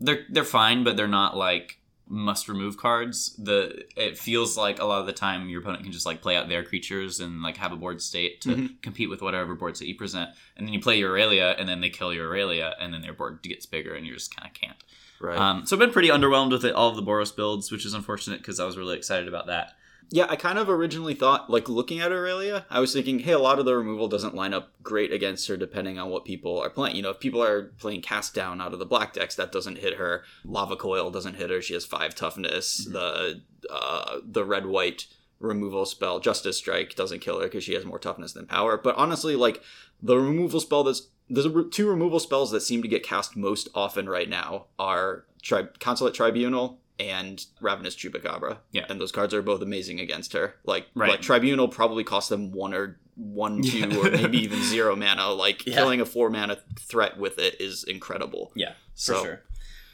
they're 0.00 0.24
they're 0.30 0.44
fine, 0.44 0.84
but 0.84 0.96
they're 0.96 1.06
not 1.06 1.36
like 1.36 1.79
must 2.12 2.48
remove 2.48 2.76
cards. 2.76 3.34
The 3.38 3.84
it 3.96 4.18
feels 4.18 4.56
like 4.56 4.80
a 4.80 4.84
lot 4.84 5.00
of 5.00 5.06
the 5.06 5.12
time 5.12 5.48
your 5.48 5.60
opponent 5.60 5.84
can 5.84 5.92
just 5.92 6.04
like 6.06 6.20
play 6.20 6.36
out 6.36 6.48
their 6.48 6.64
creatures 6.64 7.20
and 7.20 7.40
like 7.40 7.56
have 7.56 7.70
a 7.72 7.76
board 7.76 8.02
state 8.02 8.40
to 8.42 8.48
Mhm. 8.50 8.82
compete 8.82 9.08
with 9.08 9.22
whatever 9.22 9.54
boards 9.54 9.78
that 9.78 9.86
you 9.86 9.94
present, 9.94 10.28
and 10.56 10.66
then 10.66 10.74
you 10.74 10.80
play 10.80 10.98
your 10.98 11.12
Aurelia, 11.12 11.54
and 11.58 11.68
then 11.68 11.80
they 11.80 11.88
kill 11.88 12.12
your 12.12 12.26
Aurelia, 12.28 12.74
and 12.80 12.92
then 12.92 13.00
their 13.00 13.12
board 13.12 13.40
gets 13.42 13.64
bigger, 13.64 13.94
and 13.94 14.04
you 14.06 14.12
just 14.12 14.34
kind 14.36 14.48
of 14.48 14.54
can't. 14.60 14.76
right. 15.20 15.38
Um, 15.38 15.64
so 15.66 15.76
I've 15.76 15.80
been 15.80 15.92
pretty 15.92 16.08
underwhelmed 16.08 16.50
with 16.50 16.64
it, 16.64 16.74
all 16.74 16.88
of 16.90 16.96
the 16.96 17.02
Boros 17.02 17.34
builds, 17.34 17.70
which 17.70 17.86
is 17.86 17.94
unfortunate 17.94 18.38
because 18.40 18.58
I 18.58 18.64
was 18.66 18.76
really 18.76 18.96
excited 18.96 19.28
about 19.28 19.46
that. 19.46 19.74
Yeah, 20.12 20.26
I 20.28 20.34
kind 20.34 20.58
of 20.58 20.68
originally 20.68 21.14
thought 21.14 21.48
like 21.48 21.68
looking 21.68 22.00
at 22.00 22.10
Aurelia, 22.10 22.66
I 22.68 22.80
was 22.80 22.92
thinking, 22.92 23.20
hey, 23.20 23.32
a 23.32 23.38
lot 23.38 23.60
of 23.60 23.64
the 23.64 23.76
removal 23.76 24.08
doesn't 24.08 24.34
line 24.34 24.52
up 24.52 24.72
great 24.82 25.12
against 25.12 25.46
her 25.48 25.56
depending 25.56 25.98
on 25.98 26.10
what 26.10 26.24
people 26.24 26.58
are 26.58 26.68
playing. 26.70 26.96
You 26.96 27.02
know, 27.02 27.10
if 27.10 27.20
people 27.20 27.42
are 27.42 27.62
playing 27.78 28.02
cast 28.02 28.34
down 28.34 28.60
out 28.60 28.72
of 28.72 28.80
the 28.80 28.86
black 28.86 29.12
decks, 29.12 29.36
that 29.36 29.52
doesn't 29.52 29.78
hit 29.78 29.94
her. 29.94 30.24
Lava 30.44 30.74
coil 30.76 31.10
doesn't 31.12 31.34
hit 31.36 31.50
her. 31.50 31.62
She 31.62 31.74
has 31.74 31.84
five 31.86 32.14
toughness. 32.16 32.86
Mhm. 32.88 32.92
The 32.92 33.42
uh, 33.72 34.18
the 34.24 34.44
red 34.44 34.66
white 34.66 35.06
removal 35.38 35.86
spell 35.86 36.18
justice 36.20 36.58
strike 36.58 36.94
doesn't 36.96 37.20
kill 37.20 37.38
her 37.38 37.46
because 37.46 37.64
she 37.64 37.74
has 37.74 37.84
more 37.84 37.98
toughness 37.98 38.32
than 38.34 38.44
power 38.46 38.76
but 38.76 38.94
honestly 38.96 39.34
like 39.36 39.62
the 40.02 40.18
removal 40.18 40.60
spell 40.60 40.84
that's 40.84 41.08
there's 41.30 41.46
a, 41.46 41.64
two 41.64 41.88
removal 41.88 42.18
spells 42.20 42.50
that 42.50 42.60
seem 42.60 42.82
to 42.82 42.88
get 42.88 43.02
cast 43.02 43.36
most 43.36 43.68
often 43.74 44.06
right 44.06 44.28
now 44.28 44.66
are 44.78 45.24
tri- 45.42 45.68
Conclave 45.78 46.12
Tribunal 46.12 46.79
and 47.08 47.44
ravenous 47.60 47.94
chupacabra 47.96 48.58
Yeah. 48.72 48.84
and 48.88 49.00
those 49.00 49.12
cards 49.12 49.32
are 49.34 49.42
both 49.42 49.62
amazing 49.62 50.00
against 50.00 50.32
her 50.34 50.54
like 50.64 50.86
Right. 50.94 51.10
like 51.10 51.22
tribunal 51.22 51.68
probably 51.68 52.04
cost 52.04 52.28
them 52.28 52.52
one 52.52 52.74
or 52.74 52.98
one 53.16 53.62
two 53.70 53.78
Yeah. 53.78 53.96
or 53.96 54.10
maybe 54.10 54.38
even 54.38 54.62
zero 54.64 54.94
mana 54.96 55.30
like 55.30 55.66
Yeah. 55.66 55.74
killing 55.74 56.00
a 56.00 56.04
four 56.04 56.28
mana 56.30 56.58
threat 56.78 57.18
with 57.18 57.38
it 57.38 57.60
is 57.60 57.84
incredible 57.84 58.52
Yeah, 58.54 58.72
so 58.94 59.14
for 59.18 59.24
sure. 59.24 59.42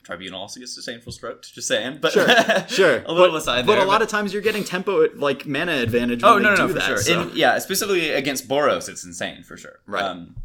Tribunal 0.04 0.40
also 0.40 0.60
gets 0.60 0.76
disdainful 0.76 1.10
stroked. 1.10 1.52
Just 1.52 1.66
saying, 1.66 1.98
but 2.00 2.12
Sure, 2.12 2.28
sure. 2.68 3.02
a 3.06 3.12
little 3.12 3.32
but, 3.32 3.38
aside 3.38 3.66
but 3.66 3.74
there. 3.74 3.84
a 3.84 3.88
lot 3.88 4.02
of 4.02 4.08
times 4.08 4.32
you're 4.32 4.40
getting 4.40 4.62
tempo 4.62 5.08
like 5.16 5.46
mana 5.46 5.72
advantage. 5.72 6.22
Oh 6.22 6.38
no, 6.38 6.50
no, 6.50 6.56
do 6.56 6.62
no, 6.62 6.68
for 6.68 6.74
that, 6.74 6.84
sure. 6.86 6.96
so- 6.98 7.22
In- 7.22 7.32
yeah, 7.36 7.58
specifically 7.58 8.10
against 8.10 8.46
Boros, 8.48 8.88
it's 8.88 9.04
insane 9.04 9.42
for 9.42 9.56
sure. 9.56 9.80
Right. 9.84 10.04
Um, 10.04 10.36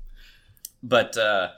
but 0.81 1.15
uh, 1.15 1.49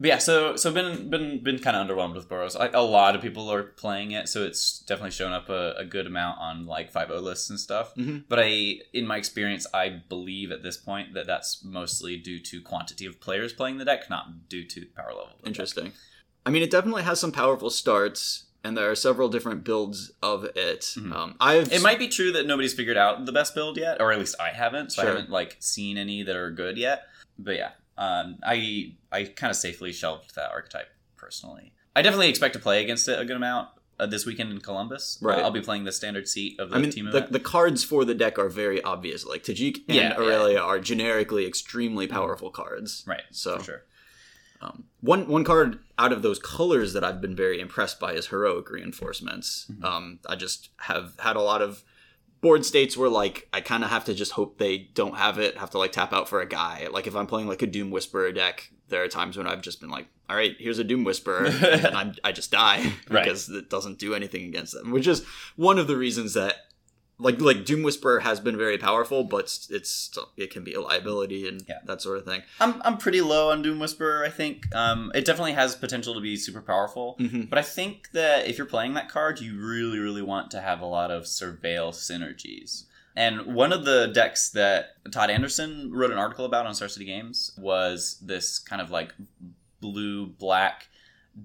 but 0.00 0.08
yeah, 0.08 0.18
so 0.18 0.56
so 0.56 0.72
been 0.72 1.08
been 1.10 1.42
been 1.42 1.58
kind 1.58 1.76
of 1.76 1.86
underwhelmed 1.86 2.14
with 2.14 2.28
Boros. 2.28 2.58
Like 2.58 2.74
a 2.74 2.80
lot 2.80 3.14
of 3.14 3.22
people 3.22 3.50
are 3.52 3.62
playing 3.62 4.10
it, 4.12 4.28
so 4.28 4.44
it's 4.44 4.80
definitely 4.80 5.12
shown 5.12 5.32
up 5.32 5.48
a, 5.48 5.74
a 5.78 5.84
good 5.84 6.06
amount 6.06 6.40
on 6.40 6.66
like 6.66 6.90
five 6.90 7.10
O 7.10 7.18
lists 7.18 7.48
and 7.50 7.58
stuff. 7.60 7.94
Mhm. 7.94 8.24
But 8.28 8.40
I, 8.40 8.80
in 8.92 9.06
my 9.06 9.16
experience, 9.16 9.66
I 9.72 9.88
believe 10.08 10.50
at 10.52 10.62
this 10.62 10.76
point 10.76 11.14
that 11.14 11.26
that's 11.26 11.62
mostly 11.64 12.16
due 12.16 12.40
to 12.40 12.60
quantity 12.60 13.06
of 13.06 13.20
players 13.20 13.52
playing 13.52 13.78
the 13.78 13.84
deck, 13.84 14.10
not 14.10 14.48
due 14.48 14.64
to 14.66 14.86
power 14.96 15.08
level. 15.08 15.28
the 15.36 15.42
deck. 15.42 15.46
Interesting. 15.46 15.92
I 16.46 16.50
mean, 16.50 16.62
it 16.62 16.70
definitely 16.70 17.04
has 17.04 17.18
some 17.20 17.32
powerful 17.32 17.70
starts, 17.70 18.44
and 18.62 18.76
there 18.76 18.90
are 18.90 18.94
several 18.94 19.28
different 19.28 19.64
builds 19.64 20.12
of 20.22 20.44
it. 20.44 20.80
Mhm. 20.96 21.12
Um, 21.14 21.36
I've 21.40 21.72
It 21.72 21.80
might 21.82 21.98
be 21.98 22.08
true 22.08 22.32
that 22.32 22.46
nobody's 22.46 22.74
figured 22.74 22.96
out 22.98 23.24
the 23.26 23.32
best 23.32 23.54
build 23.54 23.76
yet, 23.78 24.00
or 24.00 24.12
at 24.12 24.18
least 24.18 24.34
I 24.40 24.50
haven't. 24.50 24.90
So 24.92 25.02
Sure. 25.02 25.10
I 25.10 25.14
haven't 25.14 25.30
like 25.30 25.56
seen 25.60 25.96
any 25.96 26.22
that 26.22 26.36
are 26.36 26.50
good 26.50 26.76
yet. 26.76 27.04
But 27.38 27.56
yeah, 27.56 27.70
um, 27.98 28.38
I 28.44 28.94
I 29.12 29.24
kind 29.24 29.50
of 29.50 29.56
safely 29.56 29.92
shelved 29.92 30.34
that 30.34 30.50
archetype 30.50 30.88
personally. 31.16 31.72
I 31.96 32.02
definitely 32.02 32.28
expect 32.28 32.54
to 32.54 32.60
play 32.60 32.82
against 32.82 33.06
it 33.08 33.18
a 33.20 33.24
good 33.24 33.36
amount 33.36 33.68
uh, 34.00 34.06
this 34.06 34.26
weekend 34.26 34.50
in 34.50 34.60
Columbus. 34.60 35.18
Uh, 35.22 35.28
Right. 35.28 35.38
I'll 35.38 35.50
be 35.52 35.60
playing 35.60 35.84
the 35.84 35.92
standard 35.92 36.26
seat 36.28 36.58
of 36.58 36.70
the 36.70 36.76
I 36.76 36.80
mean, 36.80 36.90
team 36.90 37.04
the, 37.04 37.18
event. 37.18 37.32
the 37.32 37.38
cards 37.40 37.84
for 37.84 38.04
the 38.04 38.14
deck 38.14 38.36
are 38.38 38.48
very 38.48 38.82
obvious. 38.82 39.24
Like 39.24 39.44
Tajic 39.44 39.76
and 39.88 39.96
Yeah, 39.96 40.02
yeah. 40.10 40.16
Aurelia 40.18 40.58
are 40.60 40.80
generically 40.80 41.46
extremely 41.46 42.06
powerful 42.08 42.50
cards. 42.50 43.04
right. 43.06 43.22
So 43.30 43.58
for 43.58 43.64
sure. 43.64 43.82
Um, 44.60 44.84
one 45.00 45.28
one 45.28 45.44
card 45.44 45.78
out 45.98 46.12
of 46.12 46.22
those 46.22 46.38
colors 46.38 46.94
that 46.94 47.04
I've 47.04 47.20
been 47.20 47.36
very 47.36 47.60
impressed 47.60 48.00
by 48.00 48.14
is 48.14 48.28
heroic 48.28 48.70
reinforcements. 48.70 49.66
Mhm. 49.70 49.84
Um, 49.84 50.18
I 50.28 50.36
just 50.36 50.70
have 50.78 51.14
had 51.20 51.36
a 51.36 51.40
lot 51.42 51.60
of 51.62 51.84
board 52.44 52.64
states 52.64 52.96
where 52.96 53.08
like 53.08 53.48
I 53.52 53.60
kind 53.60 53.82
of 53.82 53.90
have 53.90 54.04
to 54.04 54.14
just 54.14 54.32
hope 54.32 54.58
they 54.58 54.78
don't 54.78 55.16
have 55.16 55.38
it. 55.40 55.56
Have 55.58 55.70
to 55.70 55.78
like 55.78 55.90
tap 55.92 56.12
out 56.12 56.28
for 56.28 56.40
a 56.40 56.46
guy. 56.46 56.86
Like 56.92 57.06
if 57.08 57.16
I'm 57.16 57.26
playing 57.26 57.48
like 57.48 57.62
a 57.62 57.66
Doom 57.66 57.90
Whisperer 57.90 58.30
deck, 58.30 58.70
there 58.88 59.02
are 59.02 59.08
times 59.08 59.36
when 59.36 59.46
I've 59.48 59.62
just 59.62 59.80
been 59.80 59.90
like, 59.90 60.06
all 60.30 60.36
right, 60.36 60.54
here's 60.58 60.78
a 60.78 60.84
Doom 60.84 61.02
Whisperer, 61.04 61.46
and 61.46 61.86
I'm, 62.00 62.14
I 62.22 62.30
just 62.32 62.50
die 62.52 62.92
Right. 63.10 63.24
because 63.24 63.48
it 63.48 63.68
doesn't 63.70 63.98
do 63.98 64.14
anything 64.14 64.44
against 64.44 64.72
them, 64.74 64.90
which 64.92 65.06
is 65.08 65.24
one 65.56 65.78
of 65.78 65.86
the 65.88 65.96
reasons 65.96 66.34
that. 66.34 66.54
Like 67.18 67.40
like 67.40 67.64
Doom 67.64 67.82
Whisperer 67.84 68.20
has 68.20 68.40
been 68.40 68.56
very 68.56 68.76
powerful, 68.76 69.22
but 69.24 69.44
it's 69.70 70.10
it 70.36 70.50
can 70.50 70.64
be 70.64 70.74
a 70.74 70.80
liability 70.80 71.46
and 71.48 71.64
Yeah. 71.68 71.78
that 71.86 72.02
sort 72.02 72.18
of 72.18 72.24
thing. 72.24 72.42
I'm 72.60 72.82
I'm 72.84 72.96
pretty 72.98 73.20
low 73.20 73.50
on 73.50 73.62
Doom 73.62 73.78
Whisperer. 73.78 74.24
I 74.24 74.30
think 74.30 74.74
um, 74.74 75.12
it 75.14 75.24
definitely 75.24 75.52
has 75.52 75.76
potential 75.76 76.14
to 76.14 76.20
be 76.20 76.36
super 76.36 76.60
powerful. 76.60 77.16
Mm-hmm. 77.20 77.42
But 77.42 77.58
I 77.58 77.62
think 77.62 78.10
that 78.12 78.48
if 78.48 78.58
you're 78.58 78.66
playing 78.66 78.94
that 78.94 79.08
card, 79.08 79.40
you 79.40 79.56
really, 79.64 79.98
really 80.00 80.22
want 80.22 80.50
to 80.52 80.60
have 80.60 80.80
a 80.80 80.86
lot 80.86 81.10
of 81.12 81.22
surveil 81.24 81.92
synergies. 81.92 82.84
And 83.16 83.54
one 83.54 83.72
of 83.72 83.84
the 83.84 84.08
decks 84.08 84.50
that 84.50 84.96
Todd 85.12 85.30
Anderson 85.30 85.92
wrote 85.92 86.10
an 86.10 86.18
article 86.18 86.44
about 86.44 86.66
on 86.66 86.74
Star 86.74 86.88
City 86.88 87.04
Games 87.04 87.52
was 87.56 88.18
this 88.20 88.58
kind 88.58 88.82
of 88.82 88.90
like 88.90 89.14
blue 89.80 90.26
black 90.26 90.88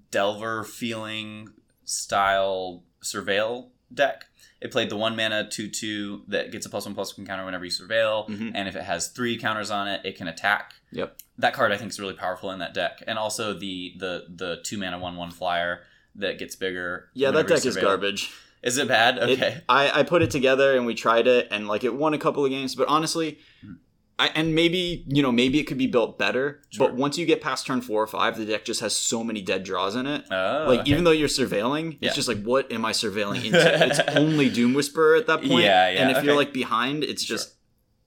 Delver 0.10 0.64
feeling 0.64 1.50
style 1.84 2.84
surveil 3.04 3.70
deck. 3.94 4.26
It 4.62 4.72
played 4.72 4.90
the 4.90 4.98
one 4.98 5.16
mana 5.16 5.50
2 5.50 5.70
2 5.70 6.24
that 6.28 6.52
gets 6.52 6.66
a 6.66 6.70
plus 6.70 6.86
one 6.86 6.94
plus 6.96 7.18
one 7.18 7.26
counter 7.26 7.46
whenever 7.46 7.64
you 7.66 7.72
surveil. 7.72 8.28
Mhm. 8.30 8.52
And 8.56 8.68
if 8.68 8.76
it 8.76 8.84
has 8.84 9.08
three 9.08 9.38
counters 9.38 9.72
on 9.72 9.88
it, 9.88 10.02
it 10.06 10.18
can 10.18 10.28
attack. 10.28 10.74
Yep. 10.92 11.18
That 11.38 11.54
card 11.54 11.72
I 11.72 11.78
think 11.78 11.92
is 11.92 12.00
really 12.00 12.14
powerful 12.14 12.52
in 12.52 12.60
that 12.60 12.74
deck. 12.74 13.02
And 13.08 13.18
also 13.18 13.54
the 13.54 13.94
the 13.98 14.26
the 14.30 14.60
two 14.64 14.78
mana 14.78 15.00
one 15.00 15.16
one 15.16 15.32
flyer 15.32 15.84
that 16.16 16.38
gets 16.40 16.56
bigger. 16.56 17.10
Yeah, 17.14 17.32
that 17.32 17.48
deck 17.48 17.66
is 17.66 17.78
garbage. 17.78 18.32
Is 18.62 18.78
it 18.78 18.90
bad? 18.90 19.18
It- 19.18 19.30
Okay. 19.40 19.62
I, 19.70 20.00
I 20.02 20.04
put 20.04 20.22
it 20.22 20.32
together 20.32 20.76
and 20.76 20.86
we 20.86 20.94
tried 20.94 21.28
it 21.28 21.48
and 21.52 21.68
like 21.70 21.86
it 21.86 21.96
won 21.96 22.14
a 22.14 22.18
couple 22.18 22.44
of 22.44 22.50
games, 22.52 22.76
but 22.76 22.88
honestly, 22.90 23.40
Hmm. 23.62 23.74
I, 24.20 24.28
and 24.36 24.54
maybe 24.54 25.06
you 25.08 25.24
know 25.24 25.32
maybe 25.32 25.60
it 25.60 25.64
could 25.64 25.78
be 25.78 25.88
built 25.88 26.20
better. 26.20 26.62
Sure. 26.70 26.88
But 26.90 26.96
once 26.98 27.18
you 27.18 27.26
get 27.26 27.42
past 27.42 27.66
turn 27.66 27.82
four 27.82 28.04
or 28.04 28.08
five, 28.08 28.38
the 28.38 28.46
deck 28.46 28.66
just 28.66 28.82
has 28.82 28.96
so 28.96 29.24
many 29.24 29.42
dead 29.42 29.64
draws 29.64 29.96
in 29.96 30.06
it. 30.06 30.26
oh, 30.30 30.66
like 30.68 30.82
okay. 30.82 30.92
even 30.92 31.06
though 31.06 31.12
you're 31.12 31.30
surveilling, 31.30 31.98
Yeah. 32.02 32.08
it's 32.08 32.16
just 32.16 32.28
like 32.28 32.44
what 32.44 32.72
am 32.72 32.84
I 32.86 32.92
surveilling 32.92 33.46
into? 33.46 33.58
it's 33.88 34.00
only 34.18 34.50
Doom 34.50 34.74
Whisperer 34.74 35.16
at 35.16 35.28
that 35.28 35.40
point. 35.40 35.64
Yeah, 35.64 35.90
yeah, 35.90 36.02
And 36.08 36.18
if 36.18 36.24
you're 36.24 36.36
like 36.36 36.52
behind, 36.54 37.04
it's 37.04 37.24
Sure. 37.24 37.38
just 37.38 37.56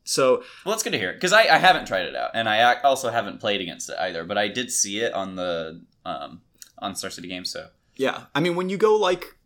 so 0.05 0.43
Well, 0.67 0.75
that's 0.75 0.83
good 0.83 0.93
to 0.93 0.99
hear 0.99 1.13
because 1.15 1.33
I, 1.33 1.43
I 1.45 1.59
haven't 1.59 1.87
tried 1.87 2.07
it 2.07 2.15
out, 2.15 2.33
and 2.35 2.49
I 2.49 2.81
also 2.83 3.11
haven't 3.11 3.41
played 3.41 3.61
against 3.61 3.89
it 3.89 3.97
either. 3.99 4.25
But 4.25 4.37
I 4.37 4.49
did 4.49 4.71
see 4.71 5.01
it 5.01 5.13
on 5.15 5.37
the 5.37 5.81
um 6.05 6.43
on 6.79 6.95
Star 6.95 7.11
City 7.11 7.29
Games. 7.29 7.51
So 7.51 7.69
Yeah, 7.97 8.25
I 8.35 8.41
mean, 8.41 8.55
when 8.57 8.69
you 8.69 8.77
go 8.77 8.97
like 8.97 9.37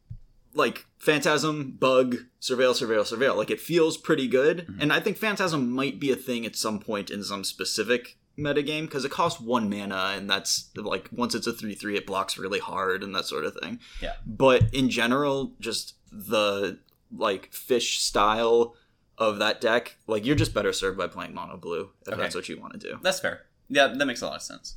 like 0.57 0.87
Phantasm, 0.99 1.73
Bug, 1.79 2.17
Surveil, 2.41 2.73
Surveil, 2.75 3.03
Surveil, 3.03 3.37
like 3.37 3.51
it 3.51 3.61
feels 3.61 3.97
pretty 3.97 4.27
good. 4.27 4.67
Mhm. 4.69 4.83
And 4.83 4.93
I 4.93 5.01
think 5.01 5.17
Phantasm 5.19 5.71
might 5.71 6.01
be 6.01 6.11
a 6.11 6.17
thing 6.17 6.45
at 6.47 6.57
some 6.57 6.81
point 6.81 7.11
in 7.11 7.23
some 7.23 7.45
specific 7.45 8.17
metagame 8.39 8.83
because 8.83 9.05
it 9.05 9.11
costs 9.11 9.41
one 9.41 9.71
mana, 9.71 10.13
and 10.17 10.29
that's 10.29 10.71
like 10.75 11.09
once 11.13 11.35
it's 11.35 11.47
a 11.47 11.53
three 11.53 11.75
three, 11.75 11.97
it 11.97 12.07
blocks 12.07 12.37
really 12.39 12.59
hard 12.59 13.03
and 13.03 13.15
that 13.15 13.27
sort 13.27 13.45
of 13.45 13.55
thing. 13.63 13.81
Yeah. 14.03 14.15
But 14.27 14.75
in 14.75 14.91
general, 14.91 15.53
just 15.61 15.95
the 16.11 16.79
like 17.17 17.53
fish 17.53 17.99
style 18.01 18.75
of 19.19 19.39
that 19.39 19.61
deck, 19.61 19.97
like 20.07 20.27
you're 20.27 20.37
just 20.37 20.53
better 20.53 20.73
served 20.73 20.99
by 20.99 21.07
playing 21.07 21.33
mono 21.35 21.57
blue 21.57 21.91
if 22.07 22.13
Okay. 22.13 22.21
that's 22.21 22.35
what 22.35 22.49
you 22.49 22.59
want 22.61 22.73
to 22.75 22.79
do. 22.79 22.99
that's 23.03 23.21
fair. 23.21 23.47
Yeah, 23.69 23.89
that 23.89 24.05
makes 24.07 24.21
a 24.23 24.27
lot 24.27 24.37
of 24.37 24.43
sense. 24.43 24.77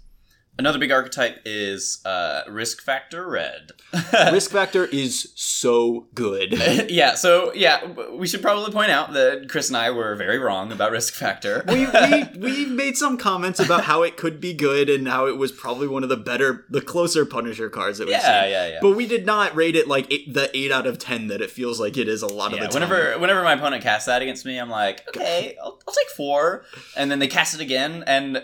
Another 0.60 0.78
big 0.78 0.92
archetype 0.92 1.40
is 1.46 2.02
uh, 2.04 2.42
Risk 2.50 2.82
Factor 2.82 3.26
Red. 3.26 3.72
Risk 4.14 4.52
factor 4.52 4.84
is 4.84 5.32
so 5.34 6.08
good. 6.14 6.52
yeah, 6.90 7.16
so 7.16 7.54
yeah, 7.54 7.86
we 8.12 8.28
should 8.28 8.42
probably 8.42 8.70
point 8.74 8.92
out 8.92 9.14
that 9.14 9.48
Chris 9.48 9.70
and 9.70 9.78
I 9.78 9.90
were 9.92 10.16
very 10.16 10.38
wrong 10.38 10.74
about 10.74 10.92
Risk 10.92 11.14
Factor. 11.14 11.64
we, 11.66 11.86
we 11.86 12.24
we 12.38 12.66
made 12.66 12.98
some 12.98 13.18
comments 13.18 13.62
about 13.62 13.86
how 13.86 14.04
it 14.04 14.18
could 14.18 14.42
be 14.42 14.54
good 14.54 14.90
and 14.90 15.08
how 15.08 15.28
it 15.28 15.38
was 15.38 15.54
probably 15.54 15.88
one 15.88 16.04
of 16.04 16.10
the 16.10 16.18
better, 16.18 16.66
the 16.70 16.82
closer 16.82 17.26
Punisher 17.26 17.70
cards 17.70 17.98
that 18.00 18.08
we've 18.08 18.18
yeah, 18.18 18.42
seen. 18.42 18.52
yeah, 18.52 18.68
yeah. 18.68 18.80
But 18.82 18.98
we 18.98 19.08
did 19.08 19.26
not 19.26 19.56
rate 19.56 19.78
it 19.78 19.88
like 19.88 20.12
eight, 20.12 20.34
the 20.34 20.56
eight 20.56 20.74
out 20.74 20.86
of 20.86 21.00
ten 21.00 21.28
that 21.28 21.42
it 21.42 21.52
feels 21.52 21.80
like 21.80 21.96
it 21.96 22.10
is 22.10 22.22
a 22.22 22.28
lot 22.28 22.52
yeah, 22.52 22.58
of 22.58 22.64
the 22.64 22.80
time. 22.80 22.90
whenever 22.90 23.18
whenever 23.18 23.44
my 23.44 23.54
opponent 23.54 23.82
casts 23.82 24.08
that 24.08 24.22
against 24.22 24.46
me, 24.46 24.58
I'm 24.58 24.70
like, 24.70 25.08
okay, 25.08 25.56
I'll, 25.64 25.80
I'll 25.88 25.94
take 25.94 26.10
four, 26.18 26.66
and 26.98 27.10
then 27.10 27.20
they 27.20 27.28
cast 27.30 27.56
it 27.56 27.62
again, 27.62 28.04
and 28.06 28.44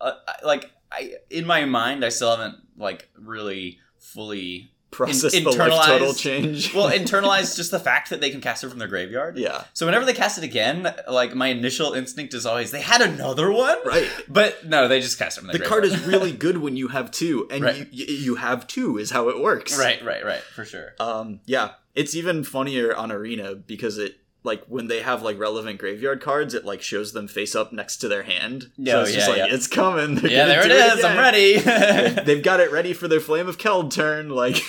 uh, 0.00 0.12
like 0.44 0.72
I 0.96 1.14
in 1.30 1.46
my 1.46 1.64
mind, 1.64 2.04
I 2.04 2.08
still 2.10 2.30
haven't 2.30 2.56
like 2.76 3.08
really 3.18 3.78
fully 3.98 4.70
process 4.92 5.34
in- 5.34 5.44
the 5.44 5.50
life 5.50 5.84
total 5.86 6.14
change. 6.14 6.72
well 6.74 6.90
internalized 7.00 7.56
just 7.56 7.70
the 7.70 7.78
fact 7.80 8.08
that 8.10 8.20
they 8.22 8.30
can 8.30 8.40
cast 8.40 8.64
it 8.64 8.68
from 8.70 8.78
their 8.78 8.88
graveyard. 8.88 9.36
yeah, 9.36 9.64
So 9.74 9.84
whenever 9.84 10.06
they 10.06 10.14
cast 10.14 10.38
it 10.38 10.44
again, 10.44 10.94
like 11.08 11.34
my 11.34 11.48
initial 11.48 11.92
instinct 11.92 12.32
is 12.32 12.46
always 12.46 12.70
they 12.70 12.80
had 12.80 13.02
another 13.02 13.52
one, 13.52 13.76
right. 13.84 14.08
But 14.28 14.64
no, 14.66 14.88
they 14.88 15.00
just 15.00 15.18
cast 15.18 15.36
it 15.36 15.40
from 15.42 15.48
The 15.52 15.58
their 15.58 15.68
card 15.68 15.84
is 15.84 16.00
really 16.06 16.32
good 16.32 16.58
when 16.58 16.76
you 16.76 16.88
have 16.88 17.10
two, 17.10 17.46
and 17.50 17.62
Right. 17.64 17.76
you 17.92 18.06
you 18.06 18.14
you 18.14 18.34
have 18.36 18.66
two 18.66 18.96
is 18.96 19.10
how 19.10 19.28
it 19.28 19.38
works. 19.40 19.78
right, 19.78 20.02
right, 20.04 20.24
right, 20.24 20.40
for 20.40 20.64
sure. 20.64 20.94
Um, 20.98 21.40
yeah, 21.46 21.72
it's 21.94 22.14
even 22.14 22.42
funnier 22.44 22.94
on 22.96 23.12
Arena 23.12 23.54
because 23.54 23.98
it 23.98 24.16
like 24.46 24.64
when 24.66 24.86
they 24.86 25.02
have 25.02 25.22
like 25.22 25.38
relevant 25.38 25.78
graveyard 25.78 26.22
cards, 26.22 26.54
it 26.54 26.64
like 26.64 26.80
shows 26.80 27.12
them 27.12 27.28
face 27.28 27.54
up 27.54 27.72
next 27.72 27.98
to 27.98 28.08
their 28.08 28.22
hand. 28.22 28.70
Yeah, 28.78 28.94
so 28.94 29.00
it's 29.02 29.10
yeah, 29.10 29.16
just 29.16 29.28
like 29.28 29.38
yeah. 29.38 29.46
it's 29.50 29.66
coming. 29.66 30.14
They're 30.22 30.30
Yeah, 30.30 30.46
there 30.46 30.64
it. 30.98 31.04
I'm 31.04 31.18
ready. 31.18 31.58
They've- 31.58 32.24
They've 32.24 32.42
got 32.42 32.60
it 32.60 32.70
ready 32.72 32.94
for 32.94 33.08
their 33.08 33.20
Flame 33.20 33.48
of 33.48 33.58
Keld 33.58 33.92
turn, 33.92 34.30
like 34.30 34.62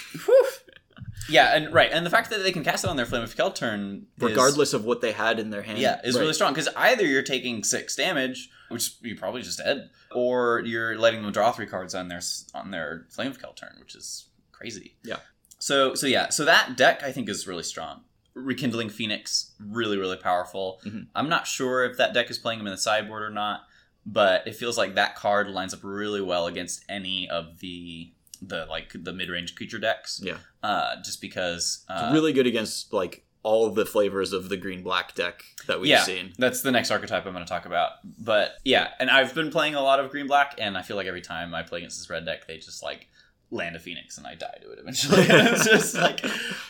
yeah, 1.29 1.55
and 1.55 1.73
right, 1.73 1.89
and 1.91 2.05
the 2.05 2.09
fact 2.09 2.29
that 2.29 2.41
they 2.43 2.51
can 2.51 2.63
cast 2.63 2.83
it 2.85 2.89
on 2.89 2.95
their 2.95 3.05
Flame 3.05 3.23
of 3.23 3.35
Keld 3.35 3.55
turn, 3.55 4.07
is- 4.17 4.23
regardless 4.23 4.73
of 4.73 4.85
what 4.85 5.01
they 5.01 5.11
had 5.11 5.39
in 5.39 5.49
their 5.49 5.61
hand. 5.61 5.77
yeah, 5.77 5.99
is 6.03 6.15
Right. 6.15 6.21
really 6.21 6.33
strong 6.33 6.53
because 6.53 6.69
either 6.75 7.05
you're 7.05 7.21
taking 7.23 7.63
six 7.63 7.95
damage, 7.95 8.49
which 8.69 8.95
you 9.01 9.15
probably 9.15 9.41
just 9.41 9.57
dead, 9.59 9.89
or 10.13 10.61
you're 10.65 10.97
letting 10.97 11.21
them 11.21 11.31
draw 11.31 11.51
three 11.51 11.67
cards 11.67 11.93
on 11.95 12.07
their 12.07 12.21
on 12.53 12.71
their 12.71 13.05
Flame 13.09 13.31
of 13.31 13.39
Keld 13.39 13.57
turn, 13.57 13.75
which 13.79 13.95
is 13.95 14.27
crazy. 14.51 14.95
Yeah. 15.03 15.17
So 15.59 15.95
so 15.95 16.07
yeah, 16.07 16.29
so 16.29 16.45
that 16.45 16.77
deck 16.77 17.03
I 17.03 17.11
think 17.11 17.27
is 17.29 17.45
really 17.47 17.63
strong. 17.63 18.01
Rekindling 18.37 18.89
Phoenix, 18.89 19.53
really 19.59 19.97
really 19.97 20.17
powerful. 20.17 20.79
Mhm. 20.85 21.07
I'm 21.15 21.29
not 21.29 21.47
sure 21.47 21.83
if 21.83 21.97
that 21.97 22.13
deck 22.13 22.29
is 22.29 22.37
playing 22.37 22.59
him 22.59 22.67
in 22.67 22.71
the 22.71 22.77
sideboard 22.77 23.23
or 23.23 23.29
not, 23.29 23.67
but 24.05 24.47
it 24.47 24.55
feels 24.55 24.77
like 24.77 24.95
that 24.95 25.15
card 25.15 25.49
lines 25.49 25.73
up 25.73 25.81
really 25.83 26.21
well 26.21 26.47
against 26.47 26.83
any 26.87 27.29
of 27.29 27.59
the 27.59 28.11
the 28.41 28.65
like 28.69 28.91
the 28.93 29.13
mid 29.13 29.29
range 29.29 29.55
creature 29.55 29.79
decks. 29.79 30.21
Yeah. 30.23 30.37
Uh, 30.63 31.01
just 31.03 31.21
because 31.21 31.83
uh, 31.89 32.03
It's 32.05 32.13
really 32.13 32.33
good 32.33 32.47
against 32.47 32.93
like 32.93 33.25
all 33.43 33.69
the 33.69 33.85
flavors 33.85 34.33
of 34.33 34.49
the 34.49 34.57
green 34.57 34.83
black 34.83 35.15
deck 35.15 35.43
that 35.67 35.79
we've 35.79 35.89
yeah, 35.89 36.03
seen. 36.03 36.33
That's 36.37 36.61
the 36.61 36.71
next 36.71 36.91
archetype 36.91 37.25
I'm 37.25 37.33
going 37.33 37.45
to 37.45 37.49
talk 37.49 37.65
about. 37.65 37.91
But 38.03 38.57
yeah, 38.65 38.89
and 38.99 39.09
I've 39.09 39.33
been 39.33 39.51
playing 39.51 39.75
a 39.75 39.81
lot 39.81 39.99
of 39.99 40.11
green 40.11 40.27
black, 40.27 40.55
and 40.57 40.77
I 40.77 40.81
feel 40.81 40.97
like 40.97 41.07
every 41.07 41.21
time 41.21 41.55
I 41.55 41.63
play 41.63 41.79
against 41.79 41.97
this 41.97 42.09
red 42.09 42.25
deck, 42.25 42.45
they 42.45 42.57
just 42.57 42.83
like 42.83 43.07
land 43.51 43.75
a 43.75 43.79
phoenix, 43.79 44.17
and 44.17 44.27
I 44.27 44.35
die 44.35 44.57
to 44.61 44.71
it 44.71 44.79
eventually. 44.79 45.21
it's 45.29 45.65
just 45.65 45.95
like, 45.95 46.23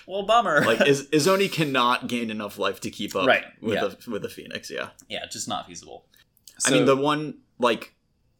well, 0.05 0.23
bummer. 0.23 0.63
Like 0.65 0.81
Iz- 0.87 1.07
Izoni 1.07 1.51
cannot 1.51 2.07
gain 2.07 2.29
enough 2.29 2.57
life 2.57 2.79
to 2.81 2.91
keep 2.91 3.15
up 3.15 3.27
Right, 3.27 3.45
with 3.61 3.75
yeah. 3.75 3.87
the 3.87 4.11
with 4.11 4.21
the 4.21 4.29
Phoenix. 4.29 4.69
Yeah, 4.69 4.89
yeah, 5.09 5.25
just 5.31 5.47
not 5.47 5.67
feasible. 5.67 6.05
I 6.65 6.71
mean 6.71 6.85
the 6.85 6.95
one 6.95 7.39
like 7.59 7.93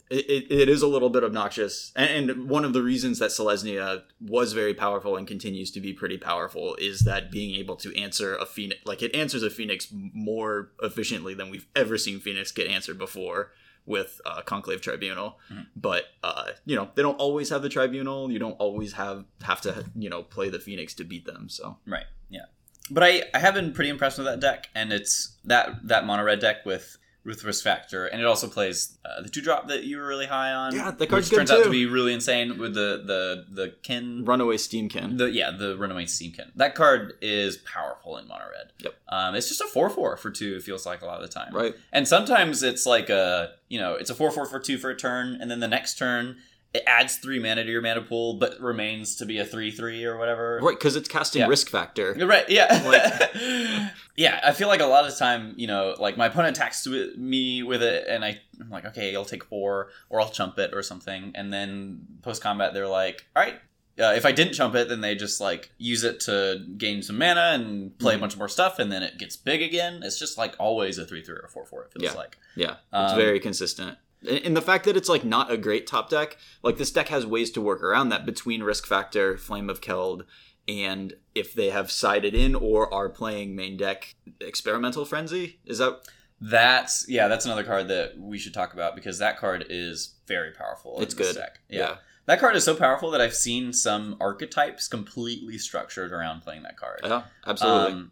it, 0.10 0.30
it, 0.30 0.52
it 0.52 0.70
is 0.70 0.82
a 0.82 0.88
little 0.88 1.10
bit 1.10 1.24
obnoxious, 1.24 1.92
and, 1.96 2.30
and 2.30 2.50
one 2.50 2.64
of 2.64 2.74
the 2.74 2.82
reasons 2.82 3.20
that 3.20 3.30
Selesnya 3.32 4.04
was 4.22 4.54
very 4.54 4.74
powerful 4.74 5.18
and 5.18 5.28
continues 5.28 5.70
to 5.72 5.82
be 5.82 5.92
pretty 5.94 6.18
powerful 6.18 6.76
is 6.80 7.02
that 7.02 7.30
being 7.30 7.56
able 7.56 7.76
to 7.78 7.96
answer 8.00 8.36
a 8.36 8.46
Phoenix 8.46 8.80
like 8.86 9.02
it 9.02 9.14
answers 9.14 9.44
a 9.44 9.50
Phoenix 9.50 9.88
more 9.92 10.72
efficiently 10.82 11.34
than 11.34 11.50
we've 11.50 11.68
ever 11.76 11.98
seen 11.98 12.20
Phoenix 12.20 12.52
get 12.52 12.68
answered 12.68 12.98
before 12.98 13.52
with 13.88 14.22
uh, 14.26 14.42
Conclave 14.42 14.82
Tribunal. 14.82 15.40
Mhm. 15.52 15.66
But 15.76 16.04
uh, 16.24 16.52
you 16.66 16.76
know 16.76 16.90
they 16.96 17.02
don't 17.02 17.16
always 17.20 17.50
have 17.50 17.62
the 17.64 17.70
Tribunal. 17.70 18.32
You 18.32 18.38
don't 18.38 18.58
always 18.60 18.94
have 18.94 19.26
have 19.42 19.62
to 19.62 19.86
you 19.96 20.10
know 20.10 20.22
play 20.24 20.50
the 20.50 20.60
Phoenix 20.60 20.94
to 20.96 21.04
beat 21.04 21.26
them. 21.26 21.50
So 21.50 21.78
Right. 21.88 22.06
Yeah. 22.30 22.46
But 22.92 23.04
I, 23.04 23.24
I 23.34 23.40
have 23.40 23.54
been 23.56 23.74
pretty 23.74 23.90
impressed 23.90 24.18
with 24.18 24.28
that 24.28 24.40
deck, 24.40 24.70
and 24.76 24.94
it's 24.94 25.38
that 25.46 25.88
that 25.88 26.06
mono 26.06 26.24
red 26.24 26.40
deck 26.40 26.66
with 26.66 26.98
with 27.28 27.44
risk 27.44 27.64
factor, 27.64 28.06
and 28.08 28.22
it 28.22 28.26
also 28.26 28.48
plays 28.48 28.98
uh, 29.04 29.22
the 29.22 29.28
two 29.28 29.42
drop 29.42 29.68
that 29.68 29.84
you 29.84 29.98
were 29.98 30.08
really 30.08 30.26
high 30.26 30.54
on. 30.54 30.74
Yeah, 30.74 30.92
the 30.92 31.06
card's 31.06 31.26
which 31.26 31.32
good 31.32 31.48
turns 31.48 31.52
out 31.52 31.66
to 31.66 31.70
be 31.70 31.86
really 31.86 32.14
insane 32.14 32.58
with 32.58 32.74
the 32.74 33.04
the 33.06 33.46
the 33.54 33.76
kin 33.84 34.24
Runaway 34.24 34.56
Steamkin. 34.56 35.18
The 35.18 35.30
yeah, 35.30 35.52
the 35.52 35.78
Runaway 35.78 36.06
Steamkin. 36.06 36.52
That 36.56 36.74
card 36.74 37.16
is 37.22 37.58
powerful 37.58 38.18
in 38.18 38.28
mono 38.28 38.46
red. 38.50 38.72
Yep. 38.80 38.94
Um, 39.10 39.36
it's 39.36 39.50
just 39.50 39.60
a 39.60 39.68
four 39.68 39.90
four 39.90 40.16
for 40.16 40.32
two. 40.32 40.56
It 40.56 40.64
feels 40.64 40.86
like 40.86 41.02
a 41.02 41.06
lot 41.06 41.22
of 41.22 41.30
the 41.30 41.34
time. 41.34 41.54
Right. 41.54 41.76
And 41.92 42.08
sometimes 42.08 42.64
it's 42.64 42.86
like 42.86 43.10
a 43.10 43.52
you 43.68 43.78
know 43.78 43.94
it's 43.94 44.10
a 44.10 44.16
four 44.16 44.32
four 44.32 44.46
for 44.46 44.60
two 44.60 44.78
for 44.78 44.90
a 44.90 44.96
turn, 44.96 45.38
and 45.40 45.52
then 45.52 45.60
the 45.60 45.68
next 45.68 45.98
turn 45.98 46.38
it 46.74 46.84
adds 46.86 47.16
three 47.18 47.40
mana 47.40 47.64
to 47.64 47.72
your 47.72 47.82
mana 47.82 48.02
pool, 48.02 48.36
but 48.36 48.60
remains 48.60 49.16
to 49.16 49.26
be 49.26 49.40
a 49.40 49.46
three 49.46 49.72
three 49.72 50.04
or 50.06 50.18
whatever. 50.18 50.60
Right, 50.62 50.78
because 50.78 50.96
it's 50.96 51.08
casting 51.10 51.42
Yeah. 51.42 51.48
risk 51.48 51.70
factor. 51.70 52.14
Right. 52.14 52.48
Yeah. 52.50 53.90
yeah. 54.16 54.40
I 54.44 54.52
feel 54.54 54.68
like 54.68 54.82
a 54.82 54.86
lot 54.86 55.06
of 55.06 55.12
the 55.12 55.18
time, 55.18 55.54
you 55.58 55.68
know, 55.68 55.96
like 56.00 56.18
my 56.18 56.28
opponent 56.28 56.58
attacks 56.58 56.86
me 57.18 57.64
with 57.64 57.82
it, 57.82 58.06
and 58.08 58.24
I, 58.24 58.40
I'm 58.60 58.70
like, 58.70 58.86
okay, 58.86 59.16
I'll 59.16 59.26
take 59.26 59.44
four, 59.46 59.90
or 60.10 60.20
I'll 60.22 60.30
chump 60.30 60.60
it, 60.60 60.74
or 60.74 60.82
something, 60.84 61.32
and 61.36 61.52
then 61.54 62.02
post 62.22 62.42
combat, 62.42 62.74
they're 62.74 62.88
like, 62.88 63.26
all 63.36 63.44
right. 63.44 63.56
Uh, 64.00 64.14
if 64.16 64.28
I 64.28 64.32
didn't 64.32 64.54
chump 64.54 64.76
it, 64.76 64.90
then 64.90 65.02
they 65.02 65.16
just 65.16 65.42
like 65.42 65.72
use 65.80 66.04
it 66.04 66.20
to 66.22 66.64
gain 66.78 67.02
some 67.02 67.18
mana 67.18 67.54
and 67.56 67.98
play 67.98 68.14
a 68.14 68.18
Mhm. 68.18 68.22
bunch 68.22 68.38
more 68.38 68.48
stuff, 68.48 68.78
and 68.78 68.92
then 68.92 69.02
it 69.02 69.18
gets 69.18 69.36
big 69.36 69.64
again. 69.64 70.02
It's 70.04 70.20
just 70.20 70.38
like 70.38 70.54
always 70.60 71.00
a 71.00 71.06
three 71.08 71.24
three 71.24 71.34
or 71.38 71.48
four 71.52 71.66
four. 71.66 71.86
It 71.86 71.94
feels 72.00 72.14
Yeah. 72.14 72.20
like. 72.20 72.38
Yeah, 72.56 72.72
it's 72.94 73.14
Um, 73.14 73.18
very 73.18 73.40
consistent. 73.40 73.98
And 74.28 74.58
the 74.58 74.62
fact 74.62 74.86
that 74.86 74.98
it's 74.98 75.10
like 75.10 75.24
not 75.24 75.52
a 75.52 75.58
great 75.58 75.86
top 75.86 76.10
deck, 76.10 76.38
like 76.64 76.78
this 76.78 76.92
deck 76.92 77.10
has 77.10 77.26
ways 77.26 77.52
to 77.52 77.62
work 77.62 77.84
around 77.84 78.10
that 78.10 78.26
between 78.26 78.64
Risk 78.64 78.88
Factor, 78.88 79.38
Flame 79.38 79.70
of 79.70 79.80
Keld, 79.80 80.24
and 80.68 81.14
if 81.36 81.54
they 81.54 81.70
have 81.70 81.92
sided 81.92 82.34
in 82.34 82.56
or 82.56 82.92
are 82.94 83.10
playing 83.10 83.56
main 83.56 83.78
deck 83.78 84.16
Experimental 84.42 85.06
Frenzy. 85.06 85.60
Is 85.66 85.78
that 85.78 86.00
That's 86.42 87.06
yeah, 87.08 87.28
that's 87.28 87.46
another 87.46 87.64
card 87.64 87.88
that 87.90 88.18
we 88.20 88.38
should 88.38 88.54
talk 88.54 88.74
about 88.74 88.96
because 88.96 89.20
that 89.20 89.38
card 89.38 89.66
is 89.70 90.16
very 90.28 90.52
powerful. 90.52 90.98
in 90.98 91.04
It's 91.04 91.14
this 91.14 91.34
good. 91.34 91.40
Deck. 91.40 91.60
Yeah. 91.70 91.96
that 92.26 92.40
card 92.40 92.56
is 92.56 92.64
so 92.64 92.76
powerful 92.76 93.12
that 93.12 93.22
I've 93.22 93.36
seen 93.36 93.72
some 93.72 94.18
archetypes 94.20 94.88
completely 94.88 95.58
structured 95.58 96.12
around 96.12 96.42
playing 96.42 96.64
that 96.64 96.78
card. 96.78 97.02
Yeah, 97.04 97.24
absolutely. 97.46 97.94
Um, 97.94 98.12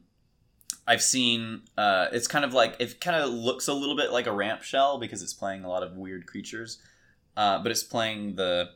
I've 0.87 1.01
seen 1.01 1.63
uh, 1.77 2.07
it's 2.11 2.27
kind 2.27 2.45
of 2.45 2.53
like 2.53 2.75
it 2.79 2.99
kind 3.01 3.15
of 3.15 3.29
looks 3.29 3.67
a 3.67 3.73
little 3.73 3.95
bit 3.95 4.11
like 4.11 4.27
a 4.27 4.31
ramp 4.31 4.61
shell 4.61 4.99
because 4.99 5.23
it's 5.23 5.33
playing 5.33 5.63
a 5.63 5.69
lot 5.69 5.83
of 5.83 5.97
weird 5.97 6.27
creatures, 6.27 6.79
uh, 7.35 7.61
but 7.61 7.71
it's 7.71 7.83
playing 7.83 8.35
the 8.35 8.69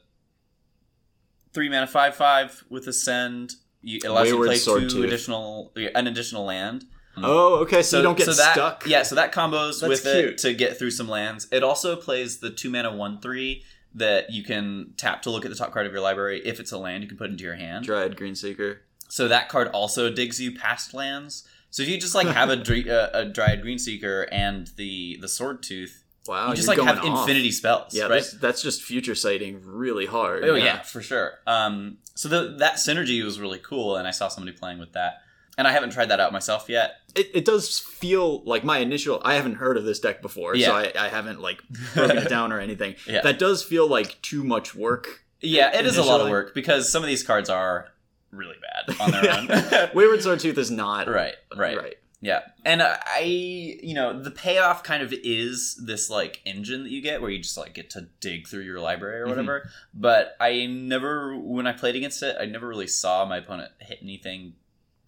three 1.53 1.69
mana 1.69 1.87
five 1.87 2.15
five 2.15 2.63
with 2.69 2.87
ascend. 2.87 3.53
You, 3.81 3.97
it 3.97 4.05
allows 4.05 4.25
Wayward 4.25 4.51
you 4.51 4.57
to 4.57 4.65
play 4.65 4.79
two 4.79 4.87
Swordtooth. 4.97 5.05
additional 5.05 5.71
an 5.95 6.07
additional 6.07 6.45
land. 6.45 6.85
oh, 7.17 7.55
okay. 7.57 7.81
So, 7.81 7.97
you 7.97 8.03
don't 8.03 8.17
get 8.17 8.25
that, 8.27 8.53
stuck. 8.53 8.85
Yeah, 8.85 9.03
so 9.03 9.15
that 9.15 9.33
combos 9.33 9.79
That's 9.81 9.89
with 9.89 10.03
cute. 10.03 10.15
it 10.15 10.37
to 10.39 10.53
get 10.53 10.77
through 10.77 10.91
some 10.91 11.07
lands. 11.07 11.47
It 11.51 11.63
also 11.63 11.95
plays 11.95 12.39
the 12.39 12.49
two 12.49 12.69
mana 12.69 12.95
one 12.95 13.19
three 13.21 13.63
that 13.93 14.31
you 14.31 14.43
can 14.43 14.93
tap 14.97 15.21
to 15.23 15.29
look 15.31 15.45
at 15.45 15.51
the 15.51 15.57
top 15.57 15.71
card 15.71 15.85
of 15.85 15.91
your 15.91 16.01
library. 16.01 16.41
If 16.45 16.59
it's 16.59 16.71
a 16.71 16.77
land, 16.77 17.03
you 17.03 17.09
can 17.09 17.17
put 17.17 17.29
into 17.29 17.43
your 17.43 17.55
hand. 17.55 17.85
Dryad 17.85 18.15
Greenseeker. 18.15 18.77
So 19.07 19.27
that 19.27 19.49
card 19.49 19.67
also 19.69 20.11
digs 20.11 20.39
you 20.39 20.55
past 20.55 20.93
lands. 20.93 21.47
So 21.71 21.83
if 21.83 21.89
you 21.89 21.99
just 21.99 22.15
like 22.15 22.27
have 22.27 22.49
a, 22.49 22.53
uh, 22.55 23.09
a 23.13 23.25
Dryad 23.25 23.63
Greenseeker 23.63 24.27
and 24.31 24.67
the 24.75 25.17
the 25.21 25.27
Sword 25.27 25.61
Tooth, 25.63 26.03
Wow, 26.29 26.49
you 26.49 26.55
just 26.55 26.67
like 26.67 26.79
have 26.79 26.99
off. 26.99 27.21
infinity 27.21 27.51
spells. 27.51 27.93
Yeah, 27.95 28.05
right? 28.05 28.23
that's 28.39 28.61
just 28.61 28.83
future 28.83 29.15
sighting 29.15 29.61
really 29.65 30.05
hard. 30.05 30.43
Oh 30.43 30.53
yeah. 30.55 30.81
for 30.81 31.01
sure. 31.01 31.33
Um, 31.47 31.97
so 32.13 32.29
the, 32.29 32.55
that 32.59 32.75
synergy 32.75 33.23
was 33.23 33.39
really 33.39 33.57
cool, 33.57 33.95
and 33.95 34.07
I 34.07 34.11
saw 34.11 34.27
somebody 34.27 34.55
playing 34.55 34.77
with 34.77 34.93
that, 34.93 35.21
and 35.57 35.67
I 35.67 35.71
haven't 35.71 35.89
tried 35.91 36.09
that 36.09 36.19
out 36.19 36.31
myself 36.31 36.69
yet. 36.69 36.97
It, 37.15 37.31
it 37.33 37.45
does 37.45 37.79
feel 37.79 38.43
like 38.43 38.63
my 38.63 38.77
initial. 38.77 39.19
I 39.25 39.35
haven't 39.35 39.55
heard 39.55 39.75
of 39.77 39.85
this 39.85 39.99
deck 39.99 40.21
before, 40.21 40.55
so 40.55 40.75
I, 40.75 40.91
I 40.95 41.07
haven't 41.09 41.41
like 41.41 41.63
broken 41.95 42.17
it 42.19 42.29
down 42.29 42.51
or 42.51 42.59
anything. 42.59 42.95
Yeah. 43.07 43.21
That 43.21 43.39
does 43.39 43.63
feel 43.63 43.87
like 43.87 44.21
too 44.21 44.43
much 44.43 44.75
work. 44.75 45.23
Yeah, 45.41 45.75
it 45.75 45.85
is 45.85 45.97
a 45.97 46.03
lot 46.03 46.21
of 46.21 46.29
work 46.29 46.53
because 46.53 46.91
some 46.91 47.01
of 47.01 47.07
these 47.07 47.23
cards 47.23 47.49
are 47.49 47.87
really 48.31 48.55
bad 48.61 48.99
on 48.99 49.11
their 49.11 49.31
own. 49.37 49.47
Wayward 49.95 50.19
Swordtooth 50.19 50.57
is 50.57 50.71
not 50.71 51.07
right, 51.07 51.35
right, 51.55 51.77
Right. 51.77 51.95
Yeah, 52.21 52.41
and 52.65 52.81
uh, 52.81 52.97
I, 53.05 53.21
you 53.21 53.93
know, 53.93 54.21
the 54.21 54.29
payoff 54.31 54.83
kind 54.83 55.01
of 55.01 55.13
is 55.13 55.81
this 55.85 56.09
like 56.09 56.41
engine 56.45 56.83
that 56.83 56.89
you 56.91 57.01
get 57.01 57.21
where 57.21 57.29
you 57.31 57.39
just 57.39 57.55
like 57.57 57.73
get 57.73 57.89
to 57.91 58.07
dig 58.19 58.45
through 58.45 58.63
your 58.63 58.81
library 58.81 59.21
or 59.21 59.25
Mhm. 59.25 59.29
whatever. 59.29 59.69
But 59.93 60.35
I 60.37 60.65
never, 60.65 61.37
when 61.37 61.65
I 61.65 61.71
played 61.71 61.95
against 61.95 62.21
it, 62.21 62.35
I 62.37 62.43
never 62.43 62.67
really 62.67 62.87
saw 62.87 63.23
my 63.25 63.37
opponent 63.37 63.71
hit 63.79 63.99
anything. 64.03 64.55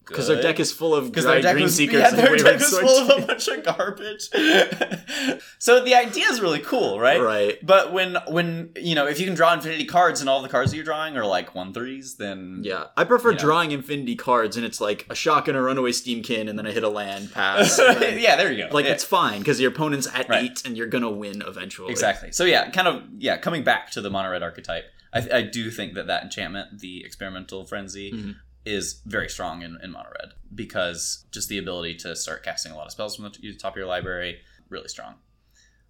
Because 0.08 0.28
their 0.28 0.42
deck 0.42 0.60
is 0.60 0.72
full 0.74 0.94
of 0.94 1.06
because 1.06 1.24
their 1.26 1.42
deck 1.42 1.54
Green 1.54 1.64
was, 1.64 1.76
Seekers 1.76 2.00
yeah, 2.00 2.10
and 2.10 2.18
their 2.18 2.36
deck 2.36 2.60
was 2.60 2.78
full 2.80 2.98
of 3.12 3.24
a 3.24 3.28
bunch 3.28 3.48
of 3.48 3.64
garbage. 3.64 4.30
so 5.60 5.84
the 5.84 5.96
idea 5.96 6.26
is 6.30 6.42
really 6.42 6.60
cool, 6.60 7.00
right? 7.00 7.22
Right. 7.22 7.66
But 7.66 7.94
when 7.94 8.18
when 8.28 8.72
you 8.76 8.96
know 8.96 9.08
if 9.08 9.20
you 9.20 9.26
can 9.26 9.36
draw 9.36 9.54
infinity 9.54 9.86
cards 9.86 10.20
and 10.22 10.30
all 10.30 10.42
the 10.42 10.50
cards 10.50 10.72
that 10.72 10.78
you're 10.78 10.86
drawing 10.86 11.16
are 11.18 11.26
like 11.26 11.56
one 11.56 11.74
threes, 11.74 12.16
then 12.16 12.62
Yeah, 12.64 12.86
I 12.98 13.04
prefer 13.04 13.30
You 13.32 13.36
know. 13.38 13.42
drawing 13.44 13.72
infinity 13.72 14.16
cards, 14.16 14.58
and 14.58 14.66
it's 14.66 14.82
like 14.82 15.06
a 15.10 15.16
shock 15.16 15.48
and 15.48 15.58
a 15.58 15.62
runaway 15.62 15.92
steamkin, 15.92 16.50
and 16.50 16.58
then 16.58 16.66
I 16.68 16.72
hit 16.72 16.84
a 16.84 16.90
land 16.90 17.32
pass. 17.32 17.78
then- 17.78 18.20
yeah, 18.20 18.36
there 18.36 18.52
you 18.52 18.68
go. 18.68 18.74
like 18.74 18.86
Yeah. 18.86 18.92
it's 18.92 19.04
fine 19.04 19.40
because 19.40 19.62
your 19.62 19.72
opponent's 19.72 20.08
at 20.14 20.28
Right. 20.30 20.46
eight, 20.46 20.64
and 20.66 20.76
you're 20.78 20.88
gonna 20.88 21.10
win 21.12 21.42
eventually. 21.46 21.92
Exactly. 21.92 22.32
So 22.32 22.44
yeah, 22.46 22.70
kind 22.72 22.88
of 22.88 23.04
yeah. 23.18 23.38
Coming 23.38 23.64
back 23.64 23.92
to 23.92 24.02
the 24.02 24.10
mono 24.10 24.30
red 24.32 24.44
archetype, 24.44 24.86
I, 25.14 25.28
I 25.34 25.42
do 25.44 25.70
think 25.72 25.94
that 25.94 26.08
that 26.08 26.24
enchantment, 26.24 26.80
the 26.80 27.04
experimental 27.06 27.66
frenzy, 27.66 28.12
Mhm. 28.12 28.36
Is 28.66 29.02
very 29.06 29.28
strong 29.30 29.62
in, 29.62 29.78
in 29.84 29.92
mono 29.92 30.10
red 30.22 30.34
because 30.54 31.26
just 31.32 31.50
the 31.50 31.58
ability 31.58 31.96
to 31.96 32.16
start 32.16 32.44
casting 32.44 32.72
a 32.72 32.76
lot 32.76 32.86
of 32.86 32.92
spells 32.92 33.16
from 33.16 33.24
the 33.26 33.32
t- 33.32 33.56
top 33.58 33.74
of 33.74 33.78
your 33.78 33.88
library 33.88 34.40
really 34.70 34.88
strong. 34.88 35.16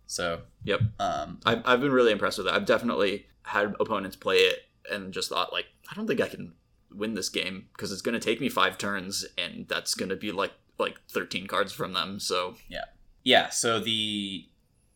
So 0.07 0.41
Yep. 0.65 0.81
um, 0.99 1.39
I've, 1.45 1.61
I've 1.65 1.81
been 1.81 1.91
really 1.91 2.11
impressed 2.11 2.37
with 2.37 2.47
it. 2.47 2.53
I've 2.53 2.65
definitely 2.65 3.25
had 3.43 3.75
opponents 3.79 4.15
play 4.15 4.37
it 4.37 4.59
and 4.89 5.13
just 5.13 5.29
thought 5.29 5.53
like, 5.53 5.65
I 5.89 5.95
don't 5.95 6.07
think 6.07 6.21
I 6.21 6.27
can 6.27 6.53
win 6.93 7.13
this 7.13 7.29
game 7.29 7.67
because 7.73 7.91
it's 7.91 8.01
going 8.01 8.19
to 8.19 8.19
take 8.19 8.41
me 8.41 8.49
five 8.49 8.77
turns, 8.77 9.25
and 9.37 9.65
that's 9.67 9.95
going 9.95 10.09
to 10.09 10.15
be 10.15 10.31
like 10.31 10.51
like 10.77 10.97
13 11.09 11.47
cards 11.47 11.71
from 11.71 11.93
them. 11.93 12.19
So 12.19 12.55
yeah. 12.69 12.85
Yeah 13.23 13.49
so 13.49 13.79
the 13.79 14.45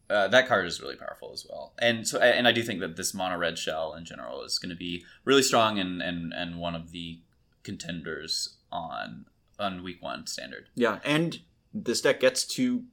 uh, 0.10 0.28
that 0.28 0.48
card 0.48 0.68
is 0.68 0.82
really 0.82 0.96
powerful 0.96 1.32
as 1.34 1.46
well, 1.50 1.74
and 1.80 2.08
so 2.08 2.20
and 2.20 2.48
I 2.48 2.52
do 2.52 2.62
think 2.64 2.80
that 2.82 2.96
this 2.96 3.14
mono 3.14 3.38
red 3.38 3.58
shell 3.58 3.94
in 3.94 4.06
general 4.06 4.44
is 4.44 4.60
going 4.60 4.70
to 4.70 4.76
be 4.76 5.04
really 5.24 5.42
strong 5.42 5.80
and 5.80 6.02
and 6.02 6.34
and 6.34 6.60
one 6.60 6.76
of 6.76 6.92
the 6.92 7.20
contenders 7.66 8.56
on 8.72 9.26
on 9.60 9.84
week 9.84 10.02
one 10.02 10.26
standard. 10.28 10.70
yeah, 10.76 11.00
and 11.04 11.40
this 11.74 12.02
deck 12.02 12.20
gets 12.22 12.46
to 12.46 12.84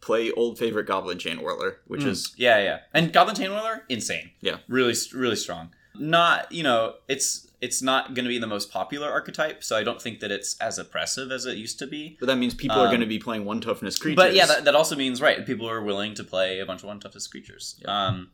play 0.00 0.30
old 0.32 0.58
favorite 0.58 0.86
Goblin 0.86 1.18
Chainwhirler, 1.18 1.76
which 1.86 2.02
Mm. 2.02 2.08
is 2.08 2.34
yeah, 2.36 2.58
yeah. 2.58 2.78
And 2.92 3.12
Goblin 3.12 3.36
Chainwhirler, 3.36 3.82
insane. 3.88 4.30
Yeah. 4.40 4.58
really, 4.68 4.94
really 5.14 5.36
strong. 5.36 5.70
Not 5.96 6.50
you 6.52 6.62
know, 6.62 6.94
it's 7.08 7.48
it's 7.60 7.80
not 7.80 8.12
going 8.14 8.24
to 8.24 8.28
be 8.28 8.38
the 8.38 8.46
most 8.46 8.70
popular 8.70 9.08
archetype, 9.10 9.64
so 9.64 9.74
I 9.76 9.82
don't 9.84 10.02
think 10.02 10.20
that 10.20 10.30
it's 10.30 10.56
as 10.60 10.78
oppressive 10.78 11.32
as 11.32 11.46
it 11.46 11.56
used 11.56 11.78
to 11.78 11.86
be. 11.86 12.16
but 12.20 12.26
that 12.26 12.36
means 12.36 12.52
people 12.54 12.76
are 12.76 12.86
Um, 12.86 12.90
going 12.90 13.00
to 13.00 13.06
be 13.06 13.18
playing 13.18 13.44
one 13.46 13.60
toughness 13.60 13.96
creatures. 13.98 14.16
But 14.16 14.34
yeah, 14.34 14.44
that, 14.46 14.64
that 14.66 14.74
also 14.74 14.96
means 14.96 15.22
right, 15.22 15.46
people 15.46 15.68
are 15.70 15.80
willing 15.82 16.14
to 16.16 16.24
play 16.24 16.58
a 16.60 16.66
bunch 16.66 16.82
of 16.82 16.88
one 16.88 17.00
toughness 17.00 17.26
creatures. 17.26 17.76
Yeah. 17.80 18.06
Um, 18.06 18.30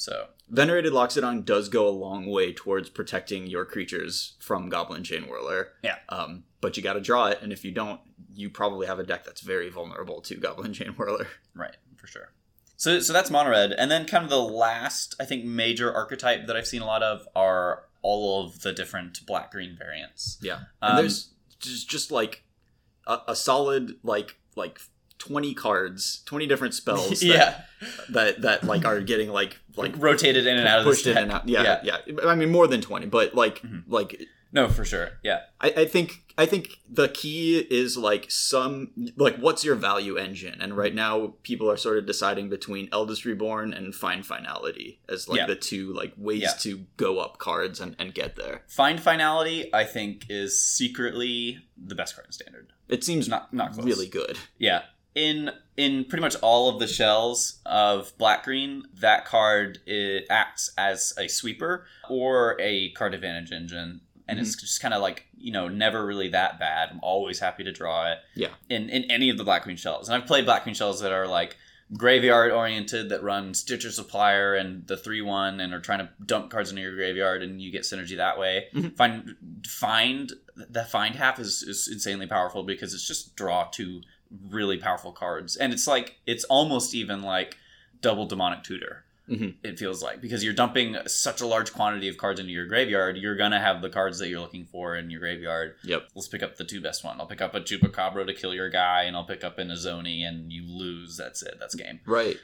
so 0.00 0.28
Venerated 0.48 0.94
Loxodon 0.94 1.44
does 1.44 1.68
go 1.68 1.86
a 1.86 1.90
long 1.90 2.24
way 2.24 2.54
towards 2.54 2.88
protecting 2.88 3.46
your 3.46 3.66
creatures 3.66 4.32
from 4.40 4.70
Goblin 4.70 5.02
Chainwhirler. 5.02 5.66
Yeah. 5.82 5.96
Um, 6.08 6.44
but 6.62 6.78
you 6.78 6.82
got 6.82 6.94
to 6.94 7.02
draw 7.02 7.26
it, 7.26 7.40
and 7.42 7.52
if 7.52 7.66
you 7.66 7.70
don't, 7.70 8.00
you 8.32 8.48
probably 8.48 8.86
have 8.86 8.98
a 8.98 9.02
deck 9.04 9.24
that's 9.24 9.42
very 9.42 9.68
vulnerable 9.68 10.22
to 10.22 10.36
Goblin 10.36 10.72
Chainwhirler. 10.72 11.26
right 11.54 11.76
for 11.96 12.06
sure. 12.06 12.32
So 12.76 13.00
so 13.00 13.12
that's 13.12 13.30
mono 13.30 13.50
red, 13.50 13.72
and 13.72 13.90
then 13.90 14.06
kind 14.06 14.24
of 14.24 14.30
the 14.30 14.40
last 14.40 15.14
I 15.20 15.26
think 15.26 15.44
major 15.44 15.92
archetype 15.92 16.46
that 16.46 16.56
I've 16.56 16.66
seen 16.66 16.80
a 16.80 16.86
lot 16.86 17.02
of 17.02 17.28
are 17.36 17.84
all 18.00 18.42
of 18.42 18.62
the 18.62 18.72
different 18.72 19.26
black 19.26 19.52
green 19.52 19.76
variants. 19.76 20.38
Yeah. 20.40 20.60
And 20.80 20.92
Um, 20.92 20.96
there's 20.96 21.28
just 21.58 21.90
just 21.90 22.10
like 22.10 22.42
a, 23.06 23.18
a 23.28 23.36
solid 23.36 23.96
like 24.02 24.38
like 24.56 24.80
20 25.20 25.54
cards, 25.54 26.22
20 26.26 26.46
different 26.48 26.74
spells 26.74 27.08
that, 27.20 27.24
yeah, 27.24 27.60
that 28.10 28.42
that 28.42 28.64
like 28.64 28.84
are 28.84 29.00
getting 29.00 29.30
like 29.30 29.58
like 29.76 29.94
rotated 29.96 30.46
in 30.46 30.58
and 30.58 30.66
out 30.66 30.80
of 30.80 30.84
the 30.84 30.90
pushed 30.90 31.06
in 31.06 31.16
and 31.16 31.30
out. 31.30 31.48
Yeah, 31.48 31.80
yeah, 31.84 31.98
yeah 32.06 32.14
I 32.26 32.34
mean 32.34 32.50
more 32.50 32.66
than 32.66 32.80
20, 32.80 33.06
but 33.06 33.34
like 33.34 33.62
Mhm. 33.62 33.84
like 33.86 34.20
No, 34.52 34.68
for 34.68 34.84
sure. 34.84 35.10
Yeah. 35.22 35.42
I, 35.60 35.68
I 35.76 35.84
think 35.84 36.24
I 36.36 36.44
think 36.46 36.80
the 36.90 37.08
key 37.08 37.58
is 37.58 37.96
like 37.96 38.30
some 38.30 38.90
like 39.16 39.36
what's 39.36 39.62
your 39.64 39.76
value 39.76 40.16
engine, 40.16 40.58
and 40.60 40.74
right 40.76 40.94
now 40.94 41.34
people 41.44 41.70
are 41.70 41.76
sort 41.76 41.98
of 41.98 42.06
deciding 42.06 42.48
between 42.48 42.88
Eldest 42.90 43.24
Reborn 43.26 43.72
and 43.74 43.94
Find 43.94 44.24
Finality 44.26 45.00
as 45.08 45.28
like 45.28 45.38
Yeah. 45.40 45.46
the 45.46 45.54
two 45.56 45.92
like 45.92 46.14
ways 46.16 46.42
Yeah. 46.42 46.52
to 46.60 46.86
go 46.96 47.18
up 47.18 47.36
cards 47.38 47.78
and, 47.78 47.94
and 47.98 48.12
get 48.14 48.34
there. 48.36 48.62
Find 48.68 48.98
Finality, 49.00 49.72
I 49.74 49.84
think, 49.84 50.24
is 50.30 50.60
secretly 50.64 51.58
the 51.76 51.94
best 51.94 52.14
card 52.16 52.26
in 52.26 52.32
Standard. 52.32 52.72
It 52.88 53.04
seems 53.04 53.28
Not 53.28 53.52
not 53.54 53.72
close. 53.74 53.86
really 53.86 54.08
good. 54.08 54.36
Yeah. 54.58 54.82
In 55.14 55.50
in 55.76 56.04
pretty 56.04 56.20
much 56.20 56.36
all 56.36 56.68
of 56.68 56.78
the 56.78 56.86
shells 56.86 57.60
of 57.66 58.12
black 58.18 58.44
green, 58.44 58.84
that 59.00 59.24
card 59.24 59.78
it 59.86 60.26
acts 60.30 60.72
as 60.78 61.12
a 61.18 61.26
sweeper 61.28 61.84
or 62.08 62.56
a 62.60 62.90
card 62.92 63.14
advantage 63.14 63.50
engine, 63.50 64.02
and 64.28 64.38
it's 64.38 64.50
Mm-hmm. 64.50 64.60
just 64.60 64.80
kind 64.80 64.94
of 64.94 65.02
like 65.02 65.26
you 65.36 65.52
know 65.52 65.66
never 65.68 66.04
really 66.06 66.28
that 66.28 66.60
bad. 66.60 66.90
I'm 66.92 67.00
always 67.02 67.40
happy 67.40 67.64
to 67.64 67.72
draw 67.72 68.12
it. 68.12 68.18
Yeah. 68.34 68.48
In 68.68 68.88
in 68.88 69.10
any 69.10 69.30
of 69.30 69.36
the 69.38 69.44
black 69.44 69.64
green 69.64 69.76
shells, 69.76 70.08
and 70.08 70.14
I've 70.20 70.28
played 70.28 70.44
black 70.44 70.62
green 70.64 70.74
shells 70.76 71.00
that 71.00 71.10
are 71.12 71.26
like 71.26 71.56
graveyard 71.96 72.52
oriented 72.52 73.08
that 73.08 73.20
run 73.20 73.52
Stitcher 73.52 73.90
Supplier 73.90 74.54
and 74.54 74.86
the 74.86 74.96
three 74.96 75.22
one 75.22 75.58
and 75.58 75.74
are 75.74 75.80
trying 75.80 75.98
to 75.98 76.08
dump 76.24 76.48
cards 76.50 76.70
into 76.70 76.82
your 76.82 76.94
graveyard 76.94 77.42
and 77.42 77.60
you 77.60 77.72
get 77.72 77.82
synergy 77.82 78.16
that 78.16 78.38
way. 78.38 78.68
Mhm. 78.72 78.96
Find 78.96 79.34
find 79.66 80.32
the 80.54 80.84
find 80.84 81.16
half 81.16 81.40
is, 81.40 81.64
is 81.64 81.88
insanely 81.90 82.28
powerful 82.28 82.62
because 82.62 82.94
it's 82.94 83.06
just 83.08 83.34
draw 83.34 83.64
two 83.72 84.02
really 84.50 84.78
powerful 84.78 85.12
cards 85.12 85.56
and 85.56 85.72
it's 85.72 85.86
like 85.86 86.16
it's 86.26 86.44
almost 86.44 86.94
even 86.94 87.22
like 87.22 87.56
double 88.00 88.26
demonic 88.26 88.62
tutor. 88.62 89.04
Mhm. 89.28 89.54
It 89.62 89.78
feels 89.78 90.02
like 90.02 90.20
because 90.20 90.42
you're 90.42 90.52
dumping 90.54 90.96
such 91.06 91.40
a 91.40 91.46
large 91.46 91.72
quantity 91.72 92.08
of 92.08 92.16
cards 92.16 92.40
into 92.40 92.52
your 92.52 92.66
graveyard, 92.66 93.16
you're 93.16 93.36
gonna 93.36 93.60
have 93.60 93.80
the 93.80 93.88
cards 93.90 94.18
that 94.18 94.28
you're 94.28 94.40
looking 94.40 94.64
for 94.64 94.96
in 94.96 95.08
your 95.10 95.20
graveyard. 95.20 95.76
Yep. 95.84 96.08
Let's 96.16 96.26
pick 96.28 96.42
up 96.42 96.56
the 96.56 96.64
two 96.64 96.80
best 96.80 97.04
one. 97.04 97.20
I'll 97.20 97.26
pick 97.28 97.40
up 97.40 97.54
a 97.54 97.60
Chupacabra 97.60 98.26
to 98.26 98.34
kill 98.34 98.52
your 98.54 98.70
guy, 98.70 99.02
and 99.04 99.14
I'll 99.14 99.22
pick 99.24 99.44
up 99.44 99.58
an 99.58 99.68
Izoni, 99.68 100.26
and 100.26 100.52
you 100.52 100.64
lose. 100.66 101.16
That's 101.16 101.42
it. 101.44 101.58
That's 101.60 101.76
game. 101.76 102.00
Right. 102.06 102.38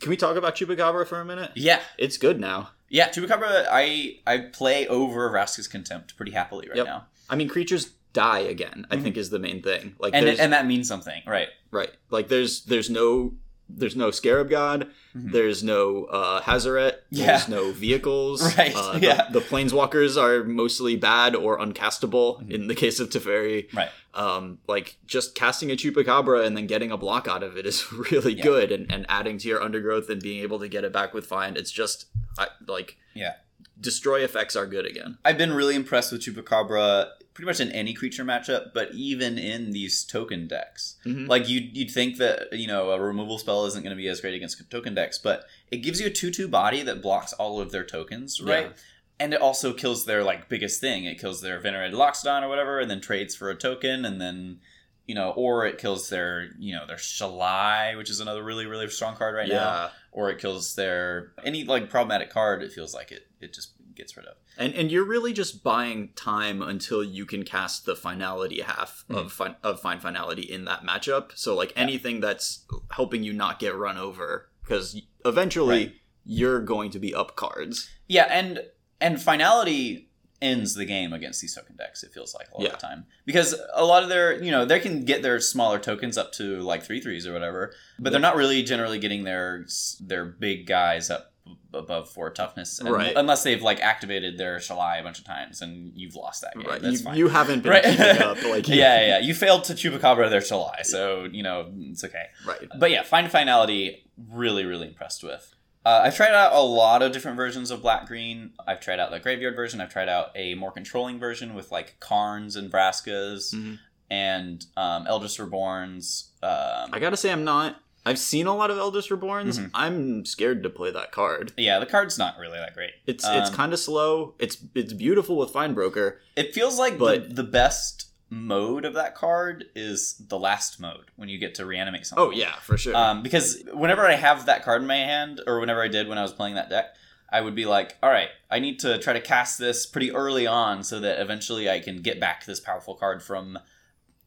Can 0.00 0.10
we 0.10 0.16
talk 0.16 0.36
about 0.36 0.56
Chupacabra 0.56 1.06
for 1.06 1.20
a 1.20 1.24
minute? 1.24 1.52
Yeah, 1.54 1.80
It's 1.98 2.18
good 2.18 2.40
now. 2.40 2.70
yeah. 2.88 3.10
Chupacabra, 3.10 3.66
I 3.70 4.18
I 4.26 4.38
play 4.38 4.88
over 4.88 5.30
Vraska's 5.30 5.68
Contempt 5.68 6.16
pretty 6.16 6.32
happily 6.32 6.66
right 6.68 6.78
Yep. 6.78 6.86
now, 6.86 7.06
I 7.30 7.36
mean, 7.36 7.48
creatures 7.48 7.90
die 8.14 8.38
again. 8.40 8.86
I 8.90 8.96
Mhm. 8.96 9.02
think 9.02 9.16
is 9.18 9.28
the 9.28 9.38
main 9.38 9.60
thing. 9.62 9.94
Like, 9.98 10.14
and 10.14 10.26
and 10.26 10.52
that 10.54 10.66
means 10.66 10.88
something, 10.88 11.22
right? 11.26 11.48
right, 11.70 11.90
like 12.10 12.28
there's 12.28 12.64
there's 12.64 12.88
no 12.88 13.34
there's 13.68 13.96
no 13.96 14.10
Scarab 14.10 14.50
God, 14.50 14.88
Mhm. 15.16 15.32
there's 15.32 15.64
no 15.64 16.04
uh, 16.04 16.40
Hazoret, 16.42 16.96
Yeah. 17.10 17.26
there's 17.28 17.48
no 17.48 17.72
vehicles. 17.72 18.42
Right, 18.58 18.74
Uh, 18.76 18.98
the, 18.98 19.06
yeah. 19.06 19.28
the 19.32 19.40
Planeswalkers 19.40 20.20
are 20.20 20.44
mostly 20.44 20.96
bad 20.96 21.34
or 21.34 21.58
uncastable 21.58 22.42
Mhm. 22.42 22.50
in 22.52 22.66
the 22.68 22.74
case 22.74 23.00
of 23.00 23.08
Teferi. 23.08 23.72
Right. 23.74 23.88
Um, 24.12 24.58
like 24.68 24.96
just 25.06 25.34
casting 25.34 25.70
a 25.72 25.76
Chupacabra 25.76 26.44
and 26.46 26.54
then 26.56 26.66
getting 26.66 26.92
a 26.92 26.98
block 26.98 27.26
out 27.26 27.42
of 27.42 27.56
it 27.56 27.64
is 27.66 27.90
really 28.12 28.34
Yeah. 28.34 28.42
good, 28.44 28.70
and, 28.70 28.90
and 28.92 29.06
adding 29.08 29.38
to 29.38 29.48
your 29.48 29.62
undergrowth 29.62 30.08
and 30.10 30.22
being 30.22 30.42
able 30.42 30.58
to 30.60 30.68
get 30.68 30.84
it 30.84 30.92
back 30.92 31.14
with 31.14 31.26
Find. 31.26 31.56
It's 31.56 31.72
just 31.72 32.06
I, 32.38 32.48
like 32.68 32.96
Yeah. 33.14 33.36
destroy 33.80 34.22
effects 34.22 34.54
are 34.56 34.66
good 34.66 34.84
again. 34.86 35.16
I've 35.24 35.38
been 35.38 35.54
really 35.54 35.74
impressed 35.74 36.12
with 36.12 36.20
Chupacabra 36.20 37.08
pretty 37.34 37.46
much 37.46 37.60
in 37.60 37.72
any 37.72 37.92
creature 37.92 38.24
matchup, 38.24 38.72
but 38.72 38.94
even 38.94 39.38
in 39.38 39.72
these 39.72 40.04
token 40.04 40.46
decks. 40.46 40.96
Mhm. 41.04 41.28
Like 41.28 41.48
you'd, 41.48 41.76
you'd 41.76 41.90
think 41.90 42.16
that, 42.18 42.52
you 42.52 42.68
know, 42.68 42.92
a 42.92 43.00
removal 43.00 43.38
spell 43.38 43.66
isn't 43.66 43.82
going 43.82 43.94
to 43.94 44.00
be 44.00 44.08
as 44.08 44.20
great 44.20 44.34
against 44.34 44.70
token 44.70 44.94
decks, 44.94 45.18
but 45.18 45.44
it 45.70 45.78
gives 45.78 46.00
you 46.00 46.06
a 46.06 46.10
2-2 46.10 46.48
body 46.48 46.82
that 46.82 47.02
blocks 47.02 47.32
all 47.32 47.60
of 47.60 47.72
their 47.72 47.84
tokens, 47.84 48.40
right? 48.40 48.66
Yeah. 48.66 48.72
And 49.18 49.34
it 49.34 49.40
also 49.40 49.72
kills 49.72 50.06
their 50.06 50.22
like 50.22 50.48
biggest 50.48 50.80
thing. 50.80 51.04
It 51.04 51.20
kills 51.20 51.40
their 51.40 51.58
Venerated 51.60 51.96
Loxodon 51.96 52.42
or 52.42 52.48
whatever, 52.48 52.80
and 52.80 52.90
then 52.90 53.00
trades 53.00 53.34
for 53.34 53.50
a 53.50 53.54
token, 53.54 54.04
and 54.04 54.20
then 54.20 54.58
you 55.06 55.14
know, 55.14 55.30
or 55.30 55.66
it 55.66 55.78
kills 55.78 56.08
their 56.08 56.48
you 56.58 56.74
know 56.74 56.84
their 56.86 56.96
Shalai, 56.96 57.96
which 57.96 58.10
is 58.10 58.18
another 58.18 58.42
really 58.42 58.66
really 58.66 58.88
strong 58.88 59.14
card 59.14 59.36
right 59.36 59.48
now, 59.48 59.54
yeah. 59.54 59.88
or 60.10 60.30
it 60.30 60.38
kills 60.38 60.74
their 60.74 61.32
any 61.44 61.62
like 61.62 61.90
problematic 61.90 62.30
card. 62.30 62.62
It 62.62 62.72
feels 62.72 62.92
like 62.92 63.12
it 63.12 63.28
it 63.40 63.52
just 63.54 63.73
gets 63.96 64.16
rid 64.16 64.26
of. 64.26 64.36
And 64.56 64.74
and 64.74 64.90
you're 64.90 65.04
really 65.04 65.32
just 65.32 65.62
buying 65.62 66.10
time 66.16 66.62
until 66.62 67.02
you 67.04 67.26
can 67.26 67.42
cast 67.44 67.84
the 67.86 67.96
finality 67.96 68.60
half 68.60 69.04
Mhm. 69.08 69.16
of 69.16 69.32
fin- 69.32 69.56
of 69.62 69.80
fine 69.80 70.00
finality 70.00 70.42
in 70.42 70.64
that 70.66 70.82
matchup. 70.82 71.30
So 71.34 71.54
like 71.54 71.70
Yeah. 71.72 71.82
anything 71.82 72.20
that's 72.20 72.64
helping 72.90 73.22
you 73.24 73.32
not 73.32 73.58
get 73.58 73.74
run 73.74 73.96
over 73.98 74.48
because 74.62 75.00
eventually 75.24 75.86
Right. 75.86 75.94
you're 76.24 76.60
going 76.60 76.90
to 76.92 76.98
be 76.98 77.14
up 77.14 77.36
cards. 77.36 77.88
Yeah, 78.08 78.24
and 78.30 78.62
and 79.00 79.20
finality 79.20 80.10
ends 80.42 80.74
the 80.74 80.84
game 80.84 81.12
against 81.12 81.40
these 81.40 81.54
token 81.54 81.74
decks. 81.76 82.02
It 82.02 82.12
feels 82.12 82.34
like 82.34 82.48
a 82.50 82.54
lot 82.58 82.64
Yeah. 82.66 82.72
of 82.74 82.78
time 82.78 83.06
because 83.24 83.54
a 83.72 83.84
lot 83.84 84.02
of 84.02 84.08
their 84.08 84.42
you 84.42 84.50
know 84.50 84.64
they 84.64 84.78
can 84.80 85.04
get 85.04 85.22
their 85.22 85.40
smaller 85.40 85.78
tokens 85.78 86.18
up 86.18 86.32
to 86.34 86.60
like 86.60 86.82
three 86.84 87.00
threes 87.00 87.26
or 87.26 87.32
whatever, 87.32 87.72
but 87.98 88.10
they're 88.10 88.20
not 88.20 88.36
really 88.36 88.62
generally 88.62 88.98
getting 88.98 89.24
their 89.24 89.66
their 90.00 90.24
big 90.24 90.66
guys 90.66 91.10
up 91.10 91.32
above 91.74 92.08
four 92.10 92.30
toughness, 92.30 92.78
and- 92.78 92.88
Right. 92.90 93.12
Unless 93.16 93.42
they've 93.42 93.60
like 93.62 93.80
activated 93.80 94.38
their 94.38 94.56
Shalai 94.58 95.00
a 95.00 95.02
bunch 95.02 95.18
of 95.18 95.24
times 95.24 95.60
and 95.62 95.92
you've 95.94 96.14
lost 96.14 96.40
that 96.42 96.54
game. 96.54 96.66
Right. 96.66 96.80
That's 96.80 96.98
You, 97.00 97.04
fine. 97.04 97.18
you 97.18 97.28
haven't 97.28 97.62
been 97.62 97.72
right? 97.72 98.00
up 98.20 98.42
like 98.44 98.68
yeah, 98.68 98.74
yeah, 98.76 99.06
yeah. 99.06 99.18
You 99.18 99.34
failed 99.34 99.64
to 99.64 99.74
Chupacabra 99.74 100.30
their 100.30 100.40
Shalai, 100.40 100.84
so 100.84 101.24
you 101.24 101.42
know 101.42 101.70
it's 101.90 102.04
okay. 102.04 102.26
Right. 102.46 102.68
But 102.78 102.90
yeah, 102.90 103.02
Find 103.02 103.30
Finality, 103.30 104.08
really, 104.30 104.64
really 104.64 104.88
impressed 104.88 105.22
with. 105.22 105.54
Uh, 105.86 106.00
I've 106.04 106.16
tried 106.16 106.32
out 106.32 106.54
a 106.54 106.60
lot 106.62 107.02
of 107.02 107.12
different 107.12 107.36
versions 107.36 107.70
of 107.70 107.82
Black 107.82 108.06
Green. 108.06 108.52
I've 108.66 108.80
tried 108.80 108.98
out 109.00 109.10
the 109.10 109.20
Graveyard 109.20 109.54
version. 109.54 109.82
I've 109.82 109.92
tried 109.92 110.08
out 110.08 110.30
a 110.34 110.54
more 110.54 110.70
controlling 110.72 111.18
version 111.18 111.52
with 111.52 111.70
like 111.70 112.00
Karns 112.00 112.56
and 112.56 112.72
Vraskas 112.72 113.54
Mhm. 113.54 113.78
and 114.10 114.64
um, 114.78 115.06
Eldest 115.06 115.38
Reborns. 115.38 116.28
Um, 116.42 116.88
I 116.92 116.98
gotta 117.00 117.18
say 117.18 117.30
I'm 117.30 117.44
not. 117.44 117.76
I've 118.06 118.18
seen 118.18 118.46
a 118.46 118.54
lot 118.54 118.70
of 118.70 118.76
Eldest 118.78 119.08
Reborns. 119.10 119.58
Mhm. 119.58 119.70
I'm 119.72 120.24
scared 120.26 120.62
to 120.62 120.70
play 120.70 120.90
that 120.90 121.10
card. 121.12 121.52
yeah, 121.56 121.78
the 121.78 121.86
card's 121.86 122.18
not 122.18 122.36
really 122.38 122.58
that 122.58 122.74
great. 122.74 122.92
It's 123.06 123.24
it's 123.26 123.48
Um, 123.50 123.54
kind 123.54 123.72
of 123.72 123.78
slow. 123.78 124.34
It's 124.38 124.58
it's 124.74 124.92
beautiful 124.92 125.36
with 125.36 125.50
Fine 125.50 125.74
Broker. 125.74 126.20
It 126.36 126.54
feels 126.54 126.78
like 126.78 126.98
But- 126.98 127.28
the, 127.30 127.34
the 127.36 127.44
best 127.44 128.08
mode 128.30 128.84
of 128.84 128.94
that 128.94 129.14
card 129.14 129.66
is 129.76 130.14
the 130.28 130.38
last 130.38 130.80
mode 130.80 131.10
when 131.16 131.28
you 131.28 131.38
get 131.38 131.54
to 131.54 131.64
reanimate 131.64 132.04
something. 132.06 132.26
Oh 132.26 132.30
yeah, 132.30 132.56
for 132.56 132.76
sure. 132.76 132.94
Um, 132.96 133.22
because 133.22 133.62
whenever 133.72 134.04
I 134.06 134.14
have 134.14 134.46
that 134.46 134.64
card 134.64 134.82
in 134.82 134.88
my 134.88 134.96
hand, 134.96 135.40
or 135.46 135.60
whenever 135.60 135.82
I 135.82 135.88
did 135.88 136.08
when 136.08 136.18
I 136.18 136.22
was 136.22 136.32
playing 136.32 136.56
that 136.56 136.68
deck, 136.68 136.94
I 137.30 137.40
would 137.40 137.54
be 137.54 137.64
like, 137.64 137.96
all 138.02 138.10
right, 138.10 138.30
I 138.50 138.58
need 138.58 138.80
to 138.80 138.98
try 138.98 139.12
to 139.12 139.20
cast 139.20 139.58
this 139.58 139.86
pretty 139.86 140.10
early 140.12 140.46
on 140.46 140.82
so 140.84 141.00
that 141.00 141.20
eventually 141.20 141.70
I 141.70 141.80
can 141.80 141.98
get 142.02 142.18
back 142.20 142.44
this 142.44 142.60
powerful 142.60 142.94
card 142.96 143.22
from, 143.22 143.58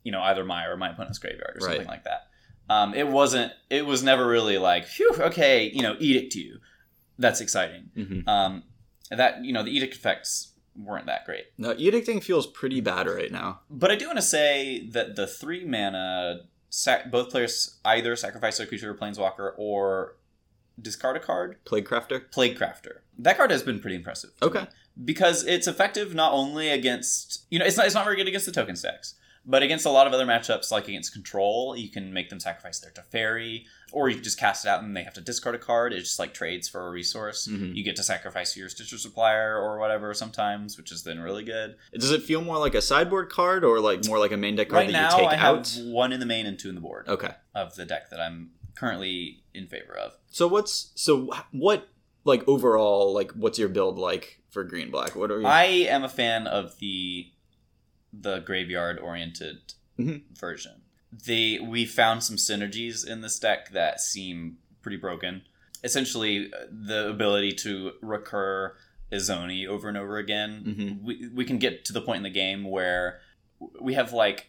you 0.03 0.11
know, 0.11 0.21
either 0.21 0.43
my 0.45 0.65
or 0.65 0.77
my 0.77 0.89
opponent's 0.91 1.19
graveyard 1.19 1.57
or 1.57 1.61
something 1.61 1.79
Right. 1.79 1.87
like 1.87 2.03
that. 2.05 2.27
Um, 2.69 2.93
it 2.93 3.07
wasn't, 3.07 3.53
it 3.69 3.85
was 3.85 4.03
never 4.03 4.27
really 4.27 4.57
like, 4.57 4.85
phew, 4.85 5.13
okay, 5.19 5.69
you 5.73 5.81
know, 5.81 5.95
edict 5.99 6.35
you. 6.35 6.59
That's 7.17 7.41
exciting. 7.41 7.89
Mhm. 7.95 8.27
Um, 8.27 8.63
that, 9.09 9.43
you 9.45 9.53
know, 9.53 9.63
the 9.63 9.71
edict 9.75 9.95
effects 9.95 10.51
weren't 10.75 11.05
that 11.07 11.25
great. 11.25 11.45
No, 11.57 11.73
edicting 11.73 12.23
feels 12.23 12.45
pretty 12.45 12.81
bad 12.81 13.07
right 13.07 13.31
now. 13.31 13.61
But 13.69 13.89
I 13.91 13.95
do 13.95 14.05
want 14.05 14.17
to 14.17 14.21
say 14.21 14.85
that 14.91 15.15
the 15.15 15.25
three 15.25 15.65
mana, 15.65 16.41
sac- 16.69 17.09
both 17.09 17.29
players 17.31 17.79
either 17.85 18.15
sacrifice 18.15 18.59
a 18.59 18.67
creature 18.67 18.91
or 18.91 18.95
planeswalker 18.95 19.53
or 19.57 20.17
discard 20.79 21.15
a 21.17 21.19
card. 21.19 21.57
Plaguecrafter. 21.65 22.29
Plague 22.31 22.57
Crafter. 22.59 22.97
That 23.17 23.37
card 23.37 23.49
has 23.49 23.63
been 23.63 23.79
pretty 23.79 23.95
impressive. 23.95 24.31
Okay. 24.43 24.61
me. 24.61 24.67
Because 25.03 25.43
it's 25.45 25.67
effective 25.67 26.13
not 26.13 26.33
only 26.33 26.69
against 26.69 27.45
you 27.49 27.57
know 27.59 27.65
it's 27.65 27.77
not 27.77 27.85
it's 27.87 27.95
not 27.95 28.03
very 28.03 28.15
good 28.15 28.27
against 28.27 28.45
the 28.45 28.51
token 28.51 28.75
stacks, 28.75 29.15
but 29.47 29.63
against 29.63 29.85
a 29.85 29.89
lot 29.89 30.05
of 30.05 30.13
other 30.13 30.25
matchups 30.25 30.69
like 30.71 30.87
against 30.87 31.13
control, 31.13 31.75
you 31.75 31.89
can 31.89 32.13
make 32.13 32.29
them 32.29 32.39
sacrifice 32.39 32.79
their 32.79 32.91
Teferi, 32.91 33.63
or 33.93 34.09
you 34.09 34.15
can 34.15 34.23
just 34.23 34.37
cast 34.37 34.65
it 34.65 34.67
out 34.69 34.83
and 34.83 34.95
they 34.95 35.03
have 35.03 35.13
to 35.13 35.21
discard 35.21 35.55
a 35.55 35.57
card. 35.57 35.93
It 35.93 35.99
just 35.99 36.19
like 36.19 36.33
trades 36.33 36.67
for 36.67 36.85
a 36.85 36.91
resource. 36.91 37.47
Mhm. 37.47 37.73
You 37.75 37.83
get 37.83 37.95
to 37.95 38.03
sacrifice 38.03 38.55
your 38.57 38.67
Stitcher 38.69 38.97
Supplier 38.97 39.57
or 39.57 39.79
whatever 39.79 40.13
sometimes, 40.13 40.77
which 40.77 40.91
is 40.91 41.03
then 41.03 41.19
really 41.19 41.43
good. 41.43 41.77
Does 41.93 42.11
it 42.11 42.23
feel 42.23 42.41
more 42.41 42.57
like 42.59 42.75
a 42.75 42.81
sideboard 42.81 43.29
card 43.29 43.63
or 43.63 43.79
like 43.79 44.05
more 44.05 44.19
like 44.19 44.31
a 44.33 44.37
main 44.37 44.55
deck 44.57 44.69
card 44.69 44.81
Right 44.85 44.91
that 44.91 45.11
now, 45.11 45.17
you 45.17 45.23
take 45.23 45.33
I 45.33 45.35
have 45.37 45.55
out? 45.59 45.77
one 45.85 46.11
in 46.11 46.19
the 46.19 46.25
main 46.25 46.45
and 46.45 46.59
two 46.59 46.69
in 46.69 46.75
the 46.75 46.81
board 46.81 47.07
Okay. 47.07 47.31
of 47.55 47.75
the 47.75 47.85
deck 47.85 48.09
that 48.09 48.19
I'm 48.19 48.51
currently 48.75 49.43
in 49.53 49.67
favor 49.67 49.93
of. 49.97 50.13
So 50.29 50.47
what's 50.47 50.91
so 50.95 51.31
what 51.51 51.87
like 52.25 52.45
overall 52.47 53.13
like 53.13 53.31
what's 53.31 53.57
your 53.57 53.69
build 53.69 53.97
like 53.97 54.41
for 54.49 54.63
green 54.63 54.91
black? 54.91 55.15
What 55.15 55.31
are 55.31 55.39
you? 55.39 55.47
I 55.47 55.63
am 55.63 56.03
a 56.03 56.09
fan 56.09 56.45
of 56.47 56.77
the 56.79 57.31
the 58.13 58.39
graveyard 58.39 58.99
oriented 58.99 59.73
Mhm. 59.99 60.23
version. 60.37 60.81
The 61.11 61.59
we 61.59 61.85
found 61.85 62.23
some 62.23 62.35
synergies 62.37 63.05
in 63.07 63.21
this 63.21 63.39
deck 63.39 63.71
that 63.71 63.99
seem 64.01 64.57
pretty 64.81 64.97
broken. 64.97 65.43
Essentially, 65.83 66.51
uh, 66.53 66.65
the 66.69 67.07
ability 67.09 67.53
to 67.53 67.93
recur 68.01 68.75
Izoni 69.11 69.65
over 69.67 69.87
and 69.87 69.97
over 69.97 70.17
again. 70.17 70.63
Mhm. 70.65 71.01
We 71.01 71.27
we 71.29 71.45
can 71.45 71.57
get 71.59 71.85
to 71.85 71.93
the 71.93 72.01
point 72.01 72.17
in 72.17 72.23
the 72.23 72.29
game 72.29 72.63
where 72.65 73.21
we 73.79 73.93
have 73.93 74.11
like 74.13 74.47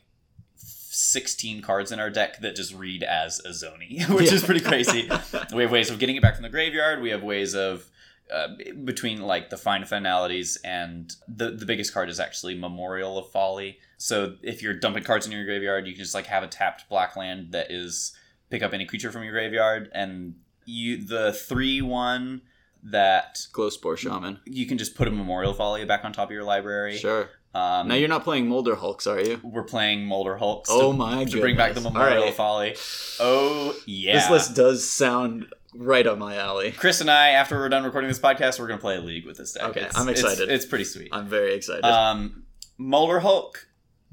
16 0.57 1.63
cards 1.63 1.93
in 1.93 2.01
our 2.01 2.11
deck 2.11 2.41
that 2.41 2.57
just 2.57 2.75
read 2.75 3.03
as 3.03 3.41
Izoni, 3.47 4.09
which 4.17 4.33
is 4.33 4.43
pretty 4.45 4.61
crazy. 4.61 5.09
we 5.55 5.63
have 5.63 5.71
ways 5.71 5.91
of 5.91 5.99
getting 5.99 6.17
it 6.17 6.23
back 6.23 6.35
from 6.35 6.43
the 6.43 6.49
graveyard. 6.49 7.01
We 7.01 7.11
have 7.11 7.23
ways 7.23 7.55
of 7.55 7.89
uh, 8.33 8.49
between 8.85 9.23
like 9.23 9.51
the 9.51 9.57
fine 9.57 9.85
finalities 9.85 10.59
and 10.65 11.15
the 11.29 11.51
the 11.51 11.67
biggest 11.67 11.95
card 11.95 12.09
is 12.09 12.21
actually 12.21 12.55
Memorial 12.55 13.19
of 13.19 13.31
Folly. 13.31 13.79
So 13.97 14.37
if 14.43 14.63
you're 14.63 14.75
dumping 14.75 15.05
cards 15.05 15.27
in 15.27 15.33
your 15.33 15.45
graveyard, 15.45 15.87
you 15.87 15.93
can 15.93 16.03
just 16.03 16.15
like 16.15 16.27
have 16.27 16.43
a 16.43 16.49
tapped 16.49 16.89
black 16.89 17.17
land 17.17 17.53
that 17.53 17.71
is 17.71 18.13
pick 18.51 18.63
up 18.63 18.73
any 18.73 18.85
creature 18.85 19.11
from 19.11 19.23
your 19.23 19.33
graveyard, 19.33 19.91
and 19.95 20.35
you 20.65 21.05
the 21.05 21.33
three 21.33 21.81
one 21.81 22.43
that 22.83 23.39
Glowspore 23.53 23.97
Shaman. 23.97 24.41
you 24.45 24.67
can 24.67 24.79
just 24.79 24.95
put 24.95 25.09
a 25.09 25.11
Memorial 25.11 25.53
Folly 25.53 25.85
back 25.85 26.05
on 26.05 26.13
top 26.13 26.29
of 26.29 26.33
your 26.33 26.45
library. 26.45 26.97
Sure. 26.97 27.29
Um, 27.55 27.89
now 27.89 27.95
you're 27.95 28.09
not 28.09 28.25
playing 28.25 28.47
Molderhulks, 28.47 29.07
are 29.07 29.21
you? 29.21 29.41
we're 29.43 29.65
playing 29.65 30.07
Molderhulks. 30.07 30.67
Oh 30.69 30.93
to, 30.93 30.99
my 30.99 31.25
to 31.25 31.41
bring 31.41 31.57
back 31.57 31.75
the. 31.75 31.81
Memorial 31.81 32.25
right. 32.25 32.35
Folly. 32.35 32.77
Oh 33.19 33.75
yeah. 33.87 34.15
This 34.15 34.31
list 34.31 34.55
does 34.55 34.89
sound 34.89 35.47
right 35.75 36.07
up 36.07 36.19
my 36.19 36.37
alley. 36.37 36.73
Chris 36.73 37.01
and 37.01 37.11
I, 37.11 37.31
after 37.31 37.57
we're 37.57 37.69
done 37.69 37.85
recording 37.85 38.09
this 38.09 38.19
podcast, 38.19 38.59
we're 38.59 38.69
gonna 38.69 38.81
play 38.81 38.97
a 38.97 39.01
league 39.01 39.27
with 39.27 39.37
this 39.39 39.53
deck. 39.53 39.65
Okay, 39.65 39.81
It's- 39.81 39.97
I'm 39.97 40.09
excited. 40.09 40.49
It's, 40.51 40.67
pretty 40.67 40.85
sweet. 40.85 41.09
I'm 41.13 41.29
very 41.29 41.55
excited. 41.55 41.85
Um, 41.85 42.45
Molderhulk, 42.81 43.55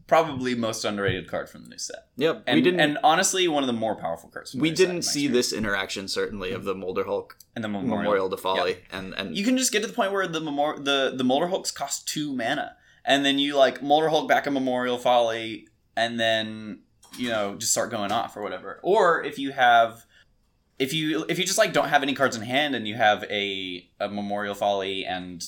probably 0.07 0.55
most 0.55 0.85
underrated 0.85 1.27
card 1.29 1.49
from 1.49 1.63
the 1.63 1.69
new 1.69 1.77
set, 1.77 2.07
yep. 2.17 2.43
and 2.45 2.57
we 2.57 2.61
didn't 2.61 2.79
and 2.79 2.97
honestly 3.03 3.47
one 3.47 3.63
of 3.63 3.67
the 3.67 3.73
more 3.73 3.95
powerful 3.95 4.29
cards. 4.29 4.51
From 4.51 4.59
we 4.59 4.71
didn't 4.71 5.03
see 5.03 5.27
this 5.27 5.53
interaction 5.53 6.07
certainly 6.07 6.51
of 6.51 6.63
the 6.63 6.75
Molderhulk 6.75 7.31
in 7.55 7.61
the 7.61 7.67
Memorial, 7.67 8.03
Memorial. 8.03 8.29
to 8.29 8.37
Folly 8.37 8.77
and 8.91 9.13
and 9.15 9.37
You 9.37 9.43
can 9.43 9.57
just 9.57 9.71
get 9.71 9.81
to 9.81 9.87
the 9.87 9.93
point 9.93 10.11
where 10.11 10.27
the 10.27 10.41
memor- 10.41 10.79
the 10.79 11.13
the 11.15 11.23
Molderhulks 11.23 11.73
cost 11.73 12.07
two 12.07 12.33
mana, 12.33 12.75
and 13.03 13.25
then 13.25 13.39
you 13.39 13.55
like 13.55 13.81
Molderhulk 13.81 14.27
back 14.27 14.45
a 14.47 14.51
Memorial 14.51 14.97
Folly, 14.97 15.67
and 15.95 16.19
then 16.19 16.81
you 17.17 17.29
know 17.29 17.55
just 17.55 17.71
start 17.71 17.91
going 17.91 18.11
off 18.11 18.35
or 18.35 18.41
whatever. 18.41 18.79
Or 18.83 19.23
if 19.23 19.39
you 19.39 19.51
have 19.51 20.04
if 20.79 20.93
you 20.93 21.25
if 21.29 21.39
you 21.39 21.45
just 21.45 21.57
like 21.57 21.73
don't 21.73 21.89
have 21.89 22.03
any 22.03 22.13
cards 22.13 22.35
in 22.35 22.41
hand 22.41 22.75
and 22.75 22.87
you 22.87 22.95
have 22.95 23.23
a, 23.25 23.87
a 23.99 24.09
Memorial 24.09 24.55
Folly 24.55 25.05
and 25.05 25.43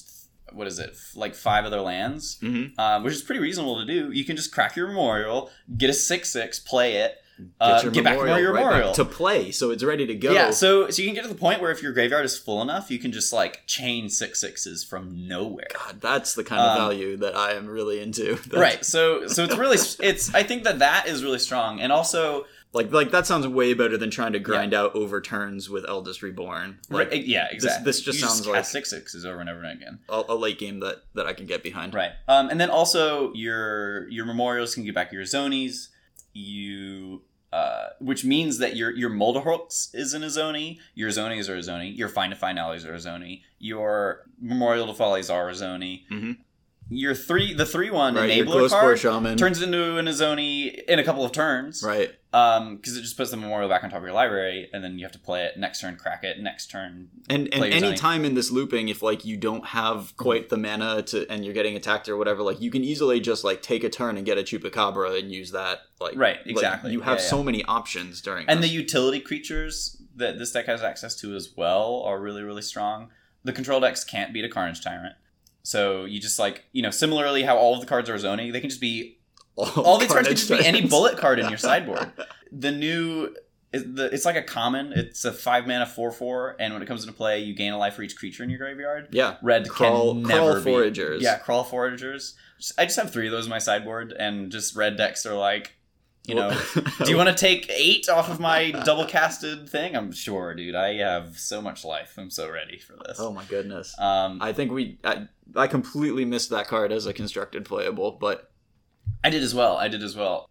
what 0.53 0.67
is 0.67 0.79
it 0.79 0.95
like 1.15 1.35
five 1.35 1.65
other 1.65 1.81
lands, 1.81 2.37
Mhm. 2.41 2.71
uh, 2.77 3.01
which 3.01 3.13
is 3.13 3.21
pretty 3.21 3.41
reasonable 3.41 3.79
to 3.79 3.85
do. 3.85 4.11
You 4.11 4.23
can 4.23 4.35
just 4.37 4.53
crack 4.53 4.75
your 4.75 4.87
Memorial, 4.87 5.49
get 5.77 5.89
a 5.89 5.93
six 5.93 6.29
six, 6.29 6.57
play 6.59 6.95
it, 6.97 7.17
uh, 7.59 7.81
get, 7.89 8.03
back 8.05 8.17
from 8.17 8.29
your 8.39 8.53
right 8.53 8.61
back 8.63 8.69
Memorial. 8.71 8.93
to 8.93 9.03
play, 9.05 9.51
so 9.51 9.69
it's 9.71 9.83
ready 9.83 10.07
to 10.07 10.15
go. 10.15 10.31
Yeah, 10.31 10.51
so 10.51 10.89
so 10.89 11.01
you 11.01 11.07
can 11.09 11.15
get 11.15 11.23
to 11.23 11.27
the 11.27 11.35
point 11.35 11.61
where 11.61 11.69
if 11.71 11.83
your 11.83 11.91
graveyard 11.91 12.23
is 12.23 12.37
full 12.37 12.61
enough, 12.61 12.89
you 12.89 12.97
can 12.97 13.11
just 13.11 13.33
like 13.33 13.63
chain 13.67 14.09
six 14.09 14.39
sixes 14.39 14.85
from 14.85 15.27
nowhere. 15.27 15.67
God, 15.73 15.99
that's 15.99 16.33
the 16.33 16.45
kind 16.45 16.61
of 16.61 16.71
Um, 16.71 16.77
value 16.77 17.17
that 17.17 17.35
I 17.35 17.51
am 17.51 17.67
really 17.67 17.99
into. 17.99 18.35
That's- 18.35 18.53
Right. 18.53 18.85
So 18.85 19.27
so 19.27 19.43
it's 19.43 19.57
really 19.57 19.77
it's 19.99 20.33
I 20.33 20.43
think 20.43 20.63
that 20.63 20.79
that 20.79 21.07
is 21.07 21.23
really 21.25 21.39
strong, 21.39 21.81
and 21.81 21.91
also 21.91 22.45
Like 22.73 22.91
like 22.91 23.11
that 23.11 23.25
sounds 23.25 23.47
way 23.47 23.73
better 23.73 23.97
than 23.97 24.11
trying 24.11 24.33
to 24.33 24.39
grind 24.39 24.73
out 24.73 24.93
overturns 24.95 25.69
with 25.69 25.85
Eldest 25.87 26.21
Reborn. 26.21 26.79
Like 26.89 27.09
right. 27.11 27.25
Yeah. 27.25 27.47
Exactly. 27.49 27.85
this 27.85 28.01
just 28.01 28.19
You 28.19 28.25
sounds 28.27 28.41
cast 28.41 28.47
like- 28.49 28.65
six 28.65 28.89
sixes 28.89 29.25
over 29.25 29.39
and 29.39 29.49
over 29.49 29.63
and 29.63 29.81
again. 29.81 29.99
a, 30.09 30.23
a 30.29 30.35
late 30.35 30.59
game 30.59 30.79
that 30.81 30.97
that 31.15 31.25
I 31.25 31.33
can 31.33 31.45
get 31.45 31.63
behind. 31.63 31.93
Right. 31.93 32.11
Um, 32.27 32.49
and 32.49 32.59
then 32.59 32.69
also 32.69 33.33
your 33.33 34.07
your 34.09 34.25
memorials 34.25 34.75
can 34.75 34.83
get 34.83 34.93
back 34.93 35.11
your 35.11 35.23
zonies. 35.23 35.87
You 36.33 37.23
uh, 37.53 37.87
which 37.99 38.23
means 38.25 38.57
that 38.59 38.75
your 38.75 38.91
your 38.95 39.09
Molderhulks 39.09 39.89
is 39.95 40.13
in 40.13 40.21
a 40.23 40.27
zoni, 40.27 40.79
your 40.93 41.09
zonies 41.09 41.49
are 41.49 41.55
a 41.55 41.59
zoni, 41.59 41.97
your 41.97 42.09
find 42.09 42.31
to 42.31 42.37
find 42.37 42.59
allies 42.59 42.85
are 42.85 42.93
a 42.93 42.97
zoni, 42.97 43.41
your 43.57 44.25
Memorial 44.39 44.85
to 44.87 44.93
Follies 44.93 45.29
are 45.29 45.49
a 45.49 45.53
zoni. 45.53 46.01
Mhm. 46.11 46.37
Your 46.89 47.15
three 47.15 47.53
the 47.53 47.65
three 47.65 47.89
one 47.89 48.15
Right, 48.15 48.29
enabler 48.29 48.69
card 48.69 48.99
shaman. 48.99 49.37
turns 49.37 49.61
into 49.61 49.97
an 49.97 50.05
Izoni 50.05 50.83
in 50.85 50.99
a 50.99 51.03
couple 51.03 51.25
of 51.25 51.31
turns. 51.31 51.81
right. 51.83 52.13
Um, 52.33 52.75
because 52.75 52.97
it 52.97 53.01
just 53.01 53.15
puts 53.15 53.31
the 53.31 53.37
memorial 53.37 53.69
back 53.69 53.85
on 53.85 53.89
top 53.89 53.99
of 53.99 54.03
your 54.03 54.13
library, 54.13 54.69
and 54.73 54.83
then 54.83 54.99
you 54.99 55.05
have 55.05 55.13
to 55.13 55.19
play 55.19 55.45
it 55.45 55.57
next 55.57 55.79
turn, 55.79 55.95
crack 55.95 56.25
it 56.25 56.39
next 56.39 56.69
turn. 56.69 57.07
And 57.29 57.51
and 57.53 57.63
any 57.63 57.95
time 57.95 58.25
in 58.25 58.35
this 58.35 58.51
looping, 58.51 58.89
if 58.89 59.01
like 59.01 59.23
you 59.23 59.37
don't 59.37 59.65
have 59.67 60.15
quite 60.17 60.49
the 60.49 60.57
mana 60.57 61.01
to 61.03 61.25
and 61.31 61.45
you're 61.45 61.53
getting 61.53 61.77
attacked 61.77 62.09
or 62.09 62.17
whatever, 62.17 62.43
like 62.43 62.59
you 62.59 62.69
can 62.69 62.83
easily 62.83 63.21
just 63.21 63.45
like 63.45 63.61
take 63.61 63.83
a 63.85 63.89
turn 63.89 64.17
and 64.17 64.25
get 64.25 64.37
a 64.37 64.43
chupacabra 64.43 65.17
and 65.17 65.31
use 65.31 65.51
that. 65.51 65.79
Like 66.01 66.17
Right, 66.17 66.37
like, 66.39 66.47
exactly. 66.47 66.91
you 66.91 67.01
have 67.01 67.19
Yeah, 67.19 67.23
so 67.23 67.43
many 67.43 67.63
options 67.63 68.21
during. 68.21 68.47
And 68.49 68.61
the 68.61 68.67
utility 68.67 69.21
creatures 69.21 70.01
that 70.15 70.37
this 70.37 70.51
deck 70.51 70.65
has 70.65 70.83
access 70.83 71.15
to 71.21 71.33
as 71.33 71.53
well 71.55 72.03
are 72.05 72.19
really, 72.19 72.43
really 72.43 72.61
strong. 72.61 73.09
The 73.45 73.53
control 73.53 73.79
decks 73.79 74.03
can't 74.03 74.33
beat 74.33 74.43
a 74.43 74.49
Carnage 74.49 74.83
Tyrant. 74.83 75.15
So 75.63 76.05
you 76.05 76.19
just 76.19 76.39
like, 76.39 76.65
you 76.71 76.81
know, 76.81 76.91
similarly 76.91 77.43
how 77.43 77.57
all 77.57 77.73
of 77.75 77.81
the 77.81 77.87
cards 77.87 78.09
are 78.09 78.17
zoning, 78.17 78.51
they 78.51 78.59
can 78.59 78.69
just 78.69 78.81
be 78.81 79.16
all 79.57 79.97
these 79.97 80.11
cards 80.11 80.27
could 80.27 80.37
just 80.37 80.49
be 80.49 80.63
any 80.65 80.85
bullet 80.87 81.17
card 81.17 81.39
in 81.39 81.49
your 81.49 81.57
sideboard. 81.57 82.11
The 82.51 82.71
new 82.71 83.35
it's 83.73 84.25
like 84.25 84.35
a 84.35 84.43
common, 84.43 84.93
it's 84.93 85.25
a 85.25 85.31
five 85.31 85.67
mana 85.67 85.85
four 85.85 86.11
four, 86.11 86.55
and 86.59 86.73
when 86.73 86.81
it 86.81 86.85
comes 86.85 87.03
into 87.03 87.13
play, 87.13 87.39
you 87.39 87.53
gain 87.53 87.73
a 87.73 87.77
life 87.77 87.95
for 87.95 88.01
each 88.03 88.15
creature 88.15 88.43
in 88.43 88.49
your 88.49 88.59
graveyard. 88.59 89.09
Yeah. 89.11 89.37
Red 89.41 89.67
Crawl, 89.67 90.13
can 90.15 90.23
crawl 90.23 90.37
never 90.53 90.61
be- 90.61 90.71
foragers. 90.71 91.21
Yeah, 91.21 91.39
Kraul 91.39 91.65
Foragers. 91.65 92.33
I 92.77 92.85
just 92.85 92.97
have 92.97 93.11
three 93.11 93.27
of 93.27 93.31
those 93.31 93.45
in 93.45 93.49
my 93.49 93.59
sideboard, 93.59 94.13
and 94.17 94.51
just 94.51 94.75
red 94.75 94.97
decks 94.97 95.25
are 95.25 95.35
like, 95.35 95.73
you 96.25 96.35
know, 96.35 96.57
do 97.03 97.09
you 97.09 97.17
want 97.17 97.29
to 97.29 97.35
take 97.35 97.69
eight 97.69 98.09
off 98.09 98.29
of 98.29 98.39
my 98.39 98.71
double 98.71 99.05
casted 99.05 99.69
thing? 99.69 99.95
I'm 99.95 100.11
sure, 100.11 100.53
dude. 100.55 100.75
I 100.75 100.95
have 100.95 101.37
so 101.37 101.61
much 101.61 101.85
life. 101.85 102.15
I'm 102.17 102.29
so 102.29 102.49
ready 102.49 102.79
for 102.79 102.95
this. 103.05 103.17
Oh 103.19 103.31
my 103.31 103.43
goodness. 103.45 103.97
Um, 103.99 104.41
I 104.41 104.53
think 104.53 104.71
we. 104.71 104.97
I, 105.03 105.27
I 105.55 105.67
completely 105.67 106.25
missed 106.25 106.49
that 106.49 106.67
card 106.67 106.91
as 106.91 107.05
a 107.05 107.13
constructed 107.13 107.65
playable, 107.65 108.11
but 108.19 108.51
I 109.23 109.29
did 109.29 109.43
as 109.43 109.53
well. 109.53 109.77
I 109.77 109.87
did 109.87 110.03
as 110.03 110.15
well. 110.15 110.49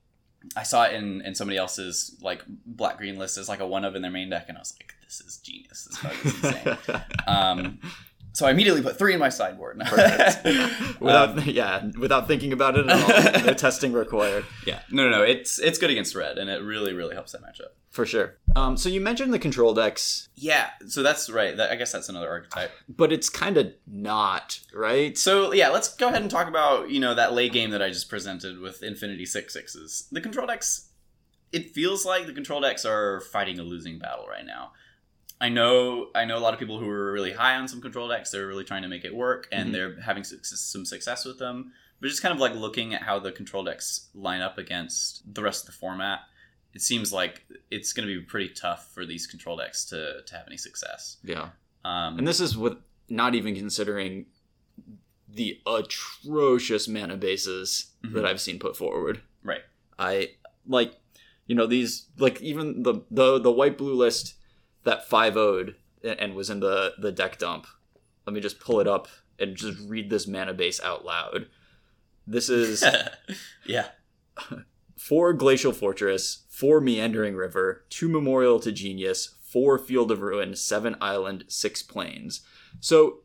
I 0.54 0.62
saw 0.62 0.84
it 0.84 0.94
in, 0.94 1.22
in 1.22 1.34
somebody 1.34 1.56
else's 1.56 2.16
like 2.20 2.42
black 2.64 2.98
green 2.98 3.18
list 3.18 3.36
as 3.38 3.48
like 3.48 3.60
a 3.60 3.66
one 3.66 3.84
of 3.84 3.94
in 3.96 4.02
their 4.02 4.10
main 4.10 4.30
deck, 4.30 4.46
and 4.48 4.56
I 4.56 4.60
was 4.60 4.74
like, 4.78 4.94
this 5.04 5.20
is 5.20 5.38
genius. 5.38 5.84
This 5.84 5.98
card 5.98 6.14
is 6.24 6.44
insane. 6.44 7.02
um, 7.26 7.80
so 8.36 8.44
I 8.46 8.50
immediately 8.50 8.82
put 8.82 8.98
three 8.98 9.14
in 9.14 9.18
my 9.18 9.30
sideboard. 9.30 9.78
Without 11.00 11.38
Um, 11.38 11.42
yeah, 11.46 11.86
without 11.98 12.28
thinking 12.28 12.52
about 12.52 12.76
it 12.76 12.86
at 12.86 13.36
all. 13.36 13.42
no 13.46 13.54
testing 13.54 13.94
required. 13.94 14.44
yeah, 14.66 14.80
no, 14.90 15.08
no, 15.08 15.18
no. 15.18 15.22
It's 15.22 15.58
it's 15.58 15.78
good 15.78 15.88
against 15.88 16.14
red, 16.14 16.36
and 16.36 16.50
it 16.50 16.62
really, 16.62 16.92
really 16.92 17.14
helps 17.14 17.32
that 17.32 17.40
matchup. 17.42 17.72
For 17.88 18.04
sure. 18.04 18.36
Um, 18.54 18.76
so 18.76 18.90
you 18.90 19.00
mentioned 19.00 19.32
the 19.32 19.38
control 19.38 19.72
decks, 19.72 20.28
Yeah, 20.34 20.68
so 20.86 21.02
that's 21.02 21.30
right. 21.30 21.56
That, 21.56 21.70
I 21.70 21.76
guess 21.76 21.92
that's 21.92 22.10
another 22.10 22.28
archetype. 22.28 22.70
but 22.90 23.10
it's 23.10 23.30
kind 23.30 23.56
of 23.56 23.72
not, 23.86 24.60
right? 24.74 25.16
So 25.16 25.54
yeah, 25.54 25.70
let's 25.70 25.96
go 25.96 26.08
ahead 26.08 26.20
and 26.20 26.30
talk 26.30 26.46
about 26.46 26.90
you 26.90 27.00
know 27.00 27.14
that 27.14 27.32
late 27.32 27.54
game 27.54 27.70
that 27.70 27.80
I 27.80 27.88
just 27.88 28.10
presented 28.10 28.60
with 28.60 28.82
Infinity 28.82 29.24
Six 29.24 29.54
Sixes. 29.54 30.08
The 30.12 30.20
control 30.20 30.46
decks, 30.46 30.90
it 31.52 31.70
feels 31.70 32.04
like 32.04 32.26
the 32.26 32.34
control 32.34 32.60
decks 32.60 32.84
are 32.84 33.22
fighting 33.32 33.58
a 33.58 33.62
losing 33.62 33.98
battle 33.98 34.26
right 34.28 34.44
now. 34.44 34.72
I 35.40 35.48
know, 35.50 36.08
I 36.14 36.24
know 36.24 36.38
a 36.38 36.40
lot 36.40 36.54
of 36.54 36.60
people 36.60 36.78
who 36.78 36.88
are 36.88 37.12
really 37.12 37.32
high 37.32 37.56
on 37.56 37.68
some 37.68 37.80
control 37.82 38.08
decks. 38.08 38.30
They're 38.30 38.46
really 38.46 38.64
trying 38.64 38.82
to 38.82 38.88
make 38.88 39.04
it 39.04 39.14
work, 39.14 39.48
and 39.52 39.68
Mhm. 39.68 39.72
they're 39.72 40.00
having 40.00 40.24
success, 40.24 40.60
some 40.60 40.84
success 40.86 41.24
with 41.24 41.38
them. 41.38 41.72
But 42.00 42.08
just 42.08 42.22
kind 42.22 42.32
of 42.34 42.40
like 42.40 42.54
looking 42.54 42.94
at 42.94 43.02
how 43.02 43.18
the 43.18 43.32
control 43.32 43.64
decks 43.64 44.08
line 44.14 44.40
up 44.40 44.56
against 44.58 45.22
the 45.34 45.42
rest 45.42 45.62
of 45.62 45.66
the 45.66 45.72
format, 45.78 46.20
it 46.74 46.80
seems 46.82 47.12
like 47.12 47.46
it's 47.70 47.92
going 47.92 48.06
to 48.08 48.14
be 48.20 48.24
pretty 48.24 48.48
tough 48.50 48.92
for 48.94 49.04
these 49.06 49.26
control 49.26 49.56
decks 49.56 49.84
to 49.86 50.22
to 50.26 50.34
have 50.34 50.46
any 50.46 50.56
success. 50.58 51.16
Yeah. 51.22 51.50
Um, 51.84 52.18
And 52.18 52.26
this 52.28 52.40
is 52.40 52.56
with 52.56 52.78
not 53.08 53.34
even 53.34 53.54
considering 53.54 54.26
the 55.28 55.60
atrocious 55.66 56.88
mana 56.88 57.16
bases 57.16 57.92
Mhm. 58.04 58.14
that 58.14 58.24
I've 58.26 58.40
seen 58.40 58.58
put 58.58 58.76
forward. 58.76 59.20
right. 59.42 59.62
I 59.98 60.34
like 60.66 61.00
you 61.46 61.54
know 61.54 61.66
these 61.66 62.06
like 62.18 62.40
even 62.42 62.82
the 62.82 63.02
the 63.10 63.38
the 63.38 63.50
white 63.50 63.78
blue 63.78 63.94
list 63.94 64.34
that 64.86 65.06
5 65.06 65.36
owed 65.36 65.76
and 66.02 66.34
was 66.34 66.48
in 66.48 66.60
the 66.60 66.94
the 66.98 67.12
deck 67.12 67.38
dump. 67.38 67.66
Let 68.26 68.32
me 68.32 68.40
just 68.40 68.60
pull 68.60 68.80
it 68.80 68.88
up 68.88 69.08
and 69.38 69.56
just 69.56 69.78
read 69.86 70.08
this 70.08 70.26
mana 70.26 70.54
base 70.54 70.80
out 70.82 71.04
loud. 71.04 71.48
This 72.26 72.48
is 72.48 72.82
yeah. 73.66 73.88
four 74.96 75.32
Glacial 75.32 75.72
Fortress, 75.72 76.44
four 76.48 76.80
Meandering 76.80 77.36
River, 77.36 77.84
two 77.88 78.08
Memorial 78.08 78.58
to 78.60 78.72
Genius, 78.72 79.34
four 79.42 79.78
Field 79.78 80.10
of 80.10 80.22
Ruin, 80.22 80.56
seven 80.56 80.96
Island, 81.00 81.44
six 81.48 81.82
Plains. 81.82 82.40
So, 82.80 83.18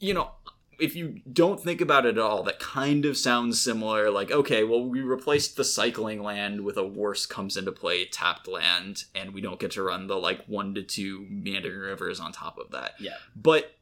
you 0.00 0.14
know, 0.14 0.32
if 0.78 0.94
you 0.94 1.20
don't 1.30 1.60
think 1.60 1.80
about 1.80 2.06
it 2.06 2.16
at 2.16 2.18
all, 2.18 2.42
that 2.44 2.60
kind 2.60 3.04
of 3.04 3.16
sounds 3.16 3.60
similar. 3.60 4.10
Like, 4.10 4.30
okay, 4.30 4.64
well, 4.64 4.84
we 4.84 5.00
replaced 5.00 5.56
the 5.56 5.64
cycling 5.64 6.22
land 6.22 6.62
with 6.62 6.76
a 6.76 6.86
worse 6.86 7.26
comes 7.26 7.56
into 7.56 7.72
play 7.72 8.04
tapped 8.04 8.46
land, 8.46 9.04
and 9.14 9.34
we 9.34 9.40
don't 9.40 9.60
get 9.60 9.72
to 9.72 9.82
run 9.82 10.06
the 10.06 10.16
like 10.16 10.44
one 10.46 10.74
to 10.74 10.82
two 10.82 11.26
Meandering 11.28 11.80
Rivers 11.80 12.20
on 12.20 12.32
top 12.32 12.58
of 12.58 12.70
that. 12.70 12.94
Yeah. 13.00 13.16
But 13.34 13.76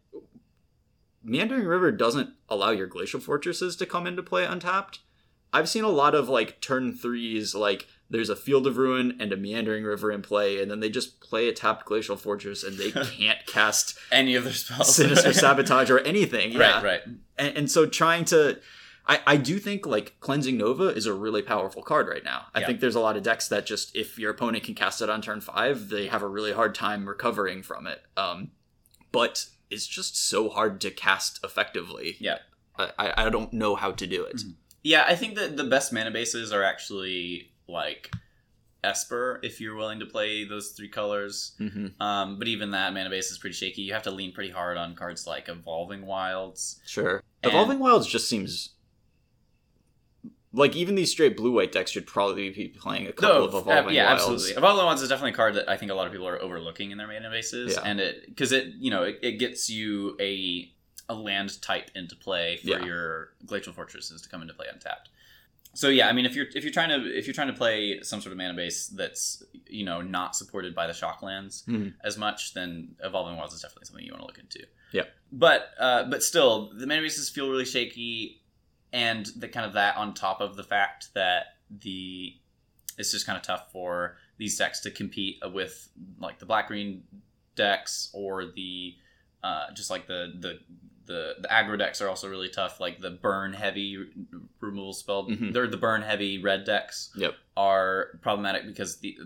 Meandering 1.23 1.67
River 1.67 1.93
doesn't 1.93 2.31
allow 2.49 2.71
your 2.71 2.87
Glacial 2.87 3.21
Fortresses 3.21 3.77
to 3.77 3.87
come 3.87 4.07
into 4.07 4.23
play 4.23 4.45
untapped. 4.45 5.01
I've 5.53 5.69
seen 5.69 5.85
a 5.85 5.89
lot 5.89 6.15
of 6.15 6.29
like 6.29 6.61
turn 6.61 6.95
threes, 6.95 7.55
like 7.55 7.87
there's 8.09 8.29
a 8.31 8.37
Field 8.37 8.67
of 8.67 8.77
Ruin 8.77 9.17
and 9.21 9.33
a 9.33 9.37
Meandering 9.37 9.85
River 9.85 10.13
in 10.13 10.23
play, 10.23 10.61
and 10.63 10.71
then 10.71 10.81
they 10.81 10.89
just 10.91 11.21
play 11.21 11.49
a 11.49 11.53
tapped 11.53 11.85
Glacial 11.87 12.17
Fortress 12.17 12.63
and 12.63 12.77
they 12.79 12.91
can't 13.17 13.45
cast 13.47 13.99
Any 14.13 14.35
of 14.37 14.45
their 14.45 14.53
spells. 14.53 14.95
Sinister 14.95 15.33
Sabotage 15.35 15.91
or 15.91 15.99
anything. 16.01 16.53
Yeah. 16.53 16.75
Right, 16.75 16.85
right. 16.85 17.01
And, 17.39 17.57
and 17.57 17.71
so 17.71 17.87
trying 17.87 18.25
to. 18.27 18.61
I, 19.09 19.21
I 19.25 19.37
do 19.37 19.61
think 19.61 19.87
like 19.87 20.19
Cleansing 20.19 20.57
Nova 20.57 20.89
is 20.89 21.07
a 21.07 21.15
really 21.15 21.41
powerful 21.43 21.81
card 21.83 22.09
right 22.09 22.25
now. 22.25 22.47
I 22.55 22.61
Yeah. 22.61 22.67
think 22.67 22.81
there's 22.81 22.97
a 22.97 23.01
lot 23.01 23.17
of 23.17 23.23
decks 23.23 23.47
that 23.49 23.65
just 23.65 23.95
if 23.95 24.19
your 24.19 24.33
opponent 24.33 24.65
can 24.65 24.75
cast 24.75 25.01
it 25.01 25.09
on 25.09 25.23
turn 25.23 25.41
five, 25.41 25.91
they 25.91 26.09
have 26.09 26.23
a 26.23 26.29
really 26.29 26.53
hard 26.53 26.75
time 26.75 27.09
recovering 27.09 27.63
from 27.63 27.87
it. 27.87 28.03
Um, 28.17 28.51
but 29.13 29.47
it's 29.71 29.87
just 29.87 30.17
so 30.29 30.49
hard 30.49 30.81
to 30.81 30.91
cast 30.91 31.39
effectively. 31.45 32.17
Yeah. 32.19 32.39
I, 32.79 33.13
I 33.17 33.31
don't 33.31 33.53
know 33.53 33.75
how 33.77 33.93
to 33.93 34.07
do 34.09 34.25
it. 34.25 34.37
Mhm. 34.39 34.55
Yeah, 34.83 35.05
I 35.09 35.15
think 35.17 35.37
that 35.37 35.57
the 35.57 35.65
best 35.65 35.93
mana 35.93 36.11
bases 36.11 36.53
are 36.53 36.63
actually 36.65 37.53
like 37.69 38.11
Esper, 38.85 39.41
if 39.43 39.61
you're 39.61 39.75
willing 39.75 39.99
to 40.01 40.07
play 40.07 40.45
those 40.45 40.71
three 40.71 40.89
colors. 40.89 41.53
Mm-hmm. 41.61 42.01
Um, 42.01 42.39
but 42.39 42.47
even 42.49 42.71
that 42.71 42.93
mana 42.95 43.11
base 43.11 43.31
is 43.31 43.39
pretty 43.39 43.55
shaky. 43.55 43.83
You 43.83 43.93
have 43.95 44.05
to 44.05 44.11
lean 44.11 44.33
pretty 44.33 44.51
hard 44.51 44.77
on 44.77 44.95
cards 44.95 45.27
like 45.27 45.49
Evolving 45.49 46.07
Wilds. 46.07 46.81
Sure. 46.87 47.23
And- 47.43 47.53
Evolving 47.53 47.79
Wilds 47.81 48.07
just 48.07 48.29
seems 48.29 48.71
like 50.53 50.75
even 50.75 50.95
these 50.95 51.11
straight 51.11 51.37
blue 51.37 51.53
white 51.53 51.73
decks 51.73 51.91
should 51.91 52.07
probably 52.07 52.49
be 52.51 52.69
playing 52.69 53.07
a 53.09 53.13
couple 53.13 53.45
of 53.45 53.55
uh, 53.55 53.59
Evolving 53.59 53.95
yeah, 53.95 54.07
Wilds. 54.07 54.23
absolutely. 54.23 54.57
Evolving 54.57 54.85
Wilds 54.87 55.03
is 55.03 55.09
definitely 55.09 55.33
a 55.33 55.37
card 55.37 55.55
that 55.55 55.69
I 55.69 55.77
think 55.77 55.91
a 55.91 55.95
lot 55.95 56.07
of 56.07 56.13
people 56.13 56.29
are 56.29 56.41
overlooking 56.41 56.93
in 56.93 56.99
their 56.99 57.07
mana 57.09 57.29
bases, 57.31 57.75
Yeah. 57.75 57.83
and 57.85 58.01
it 58.01 58.27
because 58.27 58.53
it 58.53 58.69
you 58.79 58.91
know 58.91 59.03
it, 59.03 59.19
it 59.23 59.33
gets 59.33 59.69
you 59.69 60.17
a 60.21 60.73
a 61.09 61.15
land 61.15 61.61
type 61.63 61.91
into 61.95 62.17
play 62.17 62.57
for 62.57 62.69
Yeah. 62.69 62.85
your 62.85 63.29
glacial 63.45 63.73
fortresses 63.73 64.23
to 64.23 64.29
come 64.29 64.43
into 64.43 64.55
play 64.55 64.67
untapped. 64.73 65.11
So 65.77 65.89
yeah, 65.89 66.09
I 66.09 66.13
mean 66.13 66.25
if 66.25 66.35
you're 66.35 66.47
if 66.55 66.65
you're 66.65 66.73
trying 66.73 66.89
to 66.89 67.07
if 67.19 67.27
you're 67.27 67.35
trying 67.35 67.49
to 67.49 67.53
play 67.53 68.01
some 68.03 68.21
sort 68.23 68.33
of 68.33 68.39
mana 68.39 68.55
base 68.55 68.87
that's 68.89 69.43
you 69.67 69.85
know 69.85 70.01
not 70.01 70.35
supported 70.35 70.75
by 70.75 70.87
the 70.87 70.95
shock 70.95 71.23
lands 71.23 71.65
Mhm. 71.69 71.93
as 72.03 72.17
much, 72.17 72.55
then 72.55 72.95
Evolving 73.05 73.37
Wilds 73.37 73.53
is 73.55 73.61
definitely 73.61 73.85
something 73.87 74.05
you 74.05 74.13
want 74.13 74.23
to 74.23 74.27
look 74.27 74.39
into. 74.39 74.67
Yeah. 74.93 75.05
But 75.31 75.71
uh, 75.79 76.05
but 76.05 76.23
still, 76.23 76.71
the 76.75 76.87
mana 76.87 77.03
bases 77.03 77.29
feel 77.29 77.51
really 77.51 77.67
shaky, 77.67 78.41
and 78.93 79.27
the 79.37 79.49
kind 79.49 79.67
of 79.67 79.75
that 79.75 79.97
on 79.97 80.15
top 80.15 80.41
of 80.41 80.57
the 80.57 80.65
fact 80.65 81.09
that 81.15 81.57
the 81.71 82.35
it's 82.97 83.11
just 83.13 83.27
kind 83.27 83.37
of 83.37 83.43
tough 83.43 83.71
for 83.71 84.17
these 84.39 84.57
decks 84.57 84.81
to 84.81 84.91
compete 84.91 85.37
with 85.53 85.89
like 86.19 86.39
the 86.39 86.47
black 86.47 86.69
green 86.69 87.03
decks 87.55 88.09
or 88.15 88.47
the 88.47 88.95
uh, 89.45 89.67
just 89.75 89.91
like 89.91 90.07
the 90.07 90.33
the 90.41 90.59
the 91.07 91.35
the 91.41 91.49
aggro 91.49 91.79
decks 91.79 92.01
are 92.03 92.09
also 92.09 92.29
really 92.29 92.49
tough. 92.49 92.81
Like 92.81 93.01
the 93.01 93.11
burn 93.11 93.53
heavy 93.53 93.97
r- 93.97 94.41
removal 94.61 94.93
spell, 94.93 95.27
Mhm. 95.29 95.53
they're 95.53 95.67
the 95.67 95.77
burn 95.77 96.03
heavy 96.03 96.39
red 96.43 96.65
decks 96.65 97.11
Yep. 97.17 97.35
are 97.57 98.19
problematic 98.23 98.67
because 98.67 98.99
the 98.99 99.17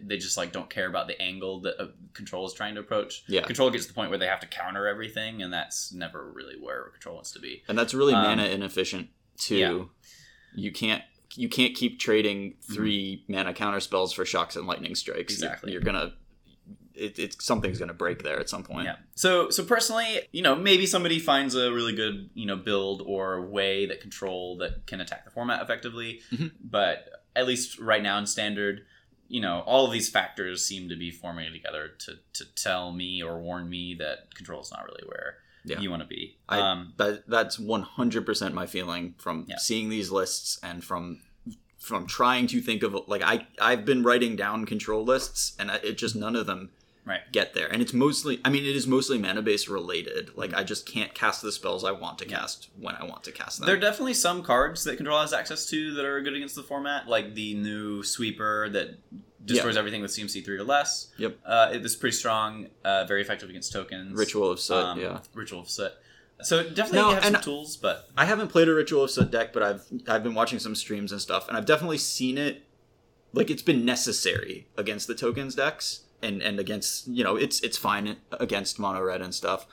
they 0.00 0.16
just 0.16 0.36
like 0.36 0.52
don't 0.52 0.70
care 0.70 0.86
about 0.88 1.06
the 1.08 1.20
angle 1.20 1.60
that 1.62 1.80
uh, 1.80 1.88
control 2.12 2.46
is 2.46 2.52
trying 2.54 2.74
to 2.76 2.80
approach. 2.80 3.24
Yeah. 3.28 3.42
Control 3.42 3.70
gets 3.70 3.84
to 3.86 3.88
the 3.92 3.94
point 3.94 4.10
where 4.10 4.18
they 4.18 4.26
have 4.26 4.40
to 4.40 4.46
counter 4.46 4.86
everything, 4.86 5.42
and 5.42 5.52
that's 5.52 5.92
never 5.92 6.30
really 6.30 6.56
where 6.58 6.84
control 6.90 7.16
wants 7.16 7.32
to 7.32 7.38
be. 7.40 7.62
And 7.68 7.76
that's 7.78 7.92
really 7.94 8.14
Um, 8.14 8.22
mana 8.22 8.44
inefficient 8.46 9.08
too. 9.36 9.56
yeah. 9.56 9.84
You 10.54 10.72
can't 10.72 11.02
you 11.36 11.48
can't 11.48 11.74
keep 11.74 11.98
trading 11.98 12.54
3 12.62 13.24
mana 13.26 13.52
counter 13.52 13.80
spells 13.80 14.12
for 14.12 14.24
shocks 14.24 14.54
and 14.54 14.68
lightning 14.68 14.94
strikes. 14.94 15.32
You're- 15.40 15.48
Exactly. 15.48 15.72
You're, 15.72 15.80
gonna 15.80 16.14
it, 16.94 17.18
it's 17.18 17.44
something's 17.44 17.78
gonna 17.78 17.94
break 17.94 18.22
there 18.22 18.38
at 18.40 18.48
some 18.48 18.62
point. 18.62 18.84
Yeah. 18.86 18.96
So 19.14 19.50
so 19.50 19.64
personally, 19.64 20.20
you 20.32 20.42
know, 20.42 20.54
maybe 20.54 20.86
somebody 20.86 21.18
finds 21.18 21.54
a 21.54 21.72
really 21.72 21.94
good, 21.94 22.30
you 22.34 22.46
know, 22.46 22.56
build 22.56 23.02
or 23.04 23.42
way 23.46 23.86
that 23.86 24.00
control 24.00 24.56
that 24.58 24.86
can 24.86 25.00
attack 25.00 25.24
the 25.24 25.30
format 25.30 25.62
effectively. 25.62 26.20
Mhm. 26.32 26.52
But 26.62 27.06
at 27.36 27.46
least 27.46 27.78
right 27.78 28.02
now 28.02 28.18
in 28.18 28.26
standard, 28.26 28.86
you 29.28 29.40
know, 29.40 29.60
all 29.66 29.86
of 29.86 29.92
these 29.92 30.08
factors 30.08 30.64
seem 30.64 30.88
to 30.88 30.96
be 30.96 31.10
forming 31.10 31.52
together 31.52 31.88
to 31.98 32.18
to 32.34 32.44
tell 32.54 32.92
me 32.92 33.22
or 33.22 33.40
warn 33.40 33.68
me 33.68 33.94
that 33.98 34.34
control 34.34 34.60
is 34.62 34.70
not 34.70 34.84
really 34.84 35.02
where 35.06 35.36
Yeah. 35.64 35.80
you 35.80 35.90
want 35.90 36.02
to 36.02 36.08
be. 36.08 36.36
I- 36.48 36.60
um 36.60 36.92
That 36.98 37.28
that's 37.28 37.58
100% 37.58 38.54
my 38.54 38.66
feeling 38.66 39.14
from 39.18 39.46
Yeah. 39.48 39.56
seeing 39.58 39.88
these 39.88 40.10
lists 40.10 40.58
and 40.62 40.84
from 40.84 41.22
from 41.78 42.06
trying 42.06 42.46
to 42.46 42.60
think 42.62 42.82
of 42.82 42.94
like 43.08 43.20
I 43.22 43.46
I've 43.60 43.84
been 43.84 44.02
writing 44.02 44.36
down 44.36 44.64
control 44.64 45.04
lists 45.04 45.54
and 45.58 45.70
it 45.70 45.98
just 45.98 46.16
none 46.16 46.34
of 46.36 46.46
them 46.46 46.70
Right. 47.06 47.20
get 47.32 47.52
there. 47.52 47.66
And 47.70 47.82
it's 47.82 47.92
mostly 47.92 48.40
I 48.44 48.48
mean 48.50 48.64
it 48.64 48.74
is 48.74 48.86
mostly 48.86 49.18
mana 49.18 49.42
base 49.42 49.68
related. 49.68 50.30
Like 50.36 50.54
I 50.54 50.64
just 50.64 50.86
can't 50.86 51.14
cast 51.14 51.42
the 51.42 51.52
spells 51.52 51.84
I 51.84 51.92
want 51.92 52.18
to 52.20 52.24
cast 52.24 52.70
when 52.80 52.94
I 52.94 53.04
want 53.04 53.24
to 53.24 53.32
cast 53.32 53.58
them. 53.58 53.66
There 53.66 53.76
are 53.76 53.80
definitely 53.80 54.14
some 54.14 54.42
cards 54.42 54.84
that 54.84 54.96
Control 54.96 55.20
has 55.20 55.32
access 55.32 55.66
to 55.66 55.92
that 55.94 56.04
are 56.04 56.20
good 56.22 56.34
against 56.34 56.54
the 56.54 56.62
format, 56.62 57.06
like 57.08 57.34
the 57.34 57.54
new 57.54 58.02
Sweeper 58.02 58.70
that 58.70 58.98
destroys 59.44 59.76
everything 59.76 60.00
with 60.00 60.10
CMC 60.10 60.42
three 60.44 60.56
or 60.56 60.64
less. 60.64 61.08
Yep. 61.18 61.38
Uh, 61.44 61.70
it 61.74 61.84
is 61.84 61.94
pretty 61.94 62.16
strong, 62.16 62.68
uh, 62.84 63.04
very 63.04 63.20
effective 63.20 63.50
against 63.50 63.72
tokens. 63.72 64.16
Ritual 64.16 64.50
of 64.50 64.58
Soot, 64.58 64.76
um, 64.76 64.98
yeah. 64.98 65.20
Ritual 65.34 65.60
of 65.60 65.68
Soot. 65.68 65.92
So 66.42 66.62
definitely 66.62 66.98
No, 66.98 67.10
have 67.10 67.24
some 67.24 67.42
tools, 67.42 67.76
but 67.76 68.08
I 68.16 68.24
haven't 68.24 68.48
played 68.48 68.68
a 68.68 68.74
Ritual 68.74 69.04
of 69.04 69.10
Soot 69.10 69.30
deck, 69.30 69.52
but 69.52 69.62
I've 69.62 69.84
I've 70.08 70.22
been 70.22 70.34
watching 70.34 70.58
some 70.58 70.74
streams 70.74 71.12
and 71.12 71.20
stuff, 71.20 71.48
and 71.48 71.56
I've 71.56 71.66
definitely 71.66 71.98
seen 71.98 72.38
it. 72.38 72.62
Like 73.34 73.50
it's 73.50 73.62
been 73.62 73.84
necessary 73.84 74.68
against 74.78 75.06
the 75.08 75.14
tokens 75.14 75.54
decks, 75.54 76.03
and 76.24 76.42
and 76.42 76.58
against 76.58 77.06
you 77.06 77.22
know 77.22 77.36
it's 77.36 77.60
it's 77.60 77.78
fine 77.78 78.16
against 78.32 78.78
mono 78.78 79.02
red 79.02 79.20
and 79.22 79.34
stuff. 79.34 79.66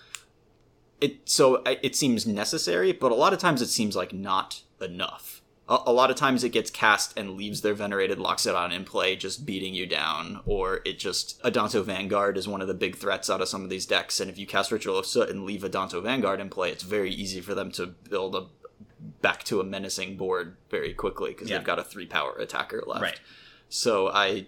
It 1.00 1.28
so 1.28 1.64
it 1.66 1.96
seems 1.96 2.28
necessary, 2.28 2.92
but 2.92 3.12
a 3.12 3.16
lot 3.16 3.34
of 3.34 3.40
times 3.40 3.62
it 3.62 3.68
seems 3.70 3.96
like 3.96 4.14
not 4.14 4.62
enough. 4.80 5.42
A, 5.68 5.80
a 5.88 5.92
lot 5.94 6.12
of 6.12 6.16
times 6.16 6.44
it 6.44 6.50
gets 6.50 6.70
cast 6.70 7.18
and 7.18 7.32
leaves 7.32 7.62
their 7.62 7.74
venerated 7.74 8.20
Loxodon 8.20 8.72
in 8.72 8.84
play, 8.86 9.16
just 9.16 9.44
beating 9.46 9.74
you 9.74 9.88
down, 9.88 10.42
or 10.46 10.82
it 10.86 11.00
just 11.00 11.42
Adanto 11.42 11.84
Vanguard 11.84 12.38
is 12.38 12.48
one 12.48 12.62
of 12.62 12.68
the 12.68 12.76
big 12.76 12.98
threats 12.98 13.30
out 13.32 13.42
of 13.42 13.48
some 13.48 13.64
of 13.64 13.70
these 13.72 13.88
decks, 13.88 14.20
and 14.20 14.30
if 14.30 14.38
you 14.38 14.46
cast 14.46 14.72
Ritual 14.72 14.98
of 15.00 15.08
Soot 15.08 15.30
and 15.30 15.44
leave 15.44 15.62
Adanto 15.62 16.04
Vanguard 16.04 16.40
in 16.40 16.50
play, 16.50 16.72
it's 16.72 16.84
very 16.84 17.12
easy 17.12 17.42
for 17.42 17.56
them 17.56 17.72
to 17.72 17.88
build 17.88 18.36
a 18.36 18.46
back 19.22 19.44
to 19.46 19.60
a 19.60 19.64
menacing 19.64 20.18
board 20.18 20.58
very 20.70 20.94
quickly 20.94 21.32
because 21.32 21.50
Yeah. 21.50 21.58
they've 21.58 21.66
got 21.66 21.80
a 21.80 21.84
three 21.84 22.06
power 22.06 22.34
attacker 22.38 22.84
left. 22.86 23.02
Right. 23.02 23.20
So 23.70 24.10
I 24.10 24.48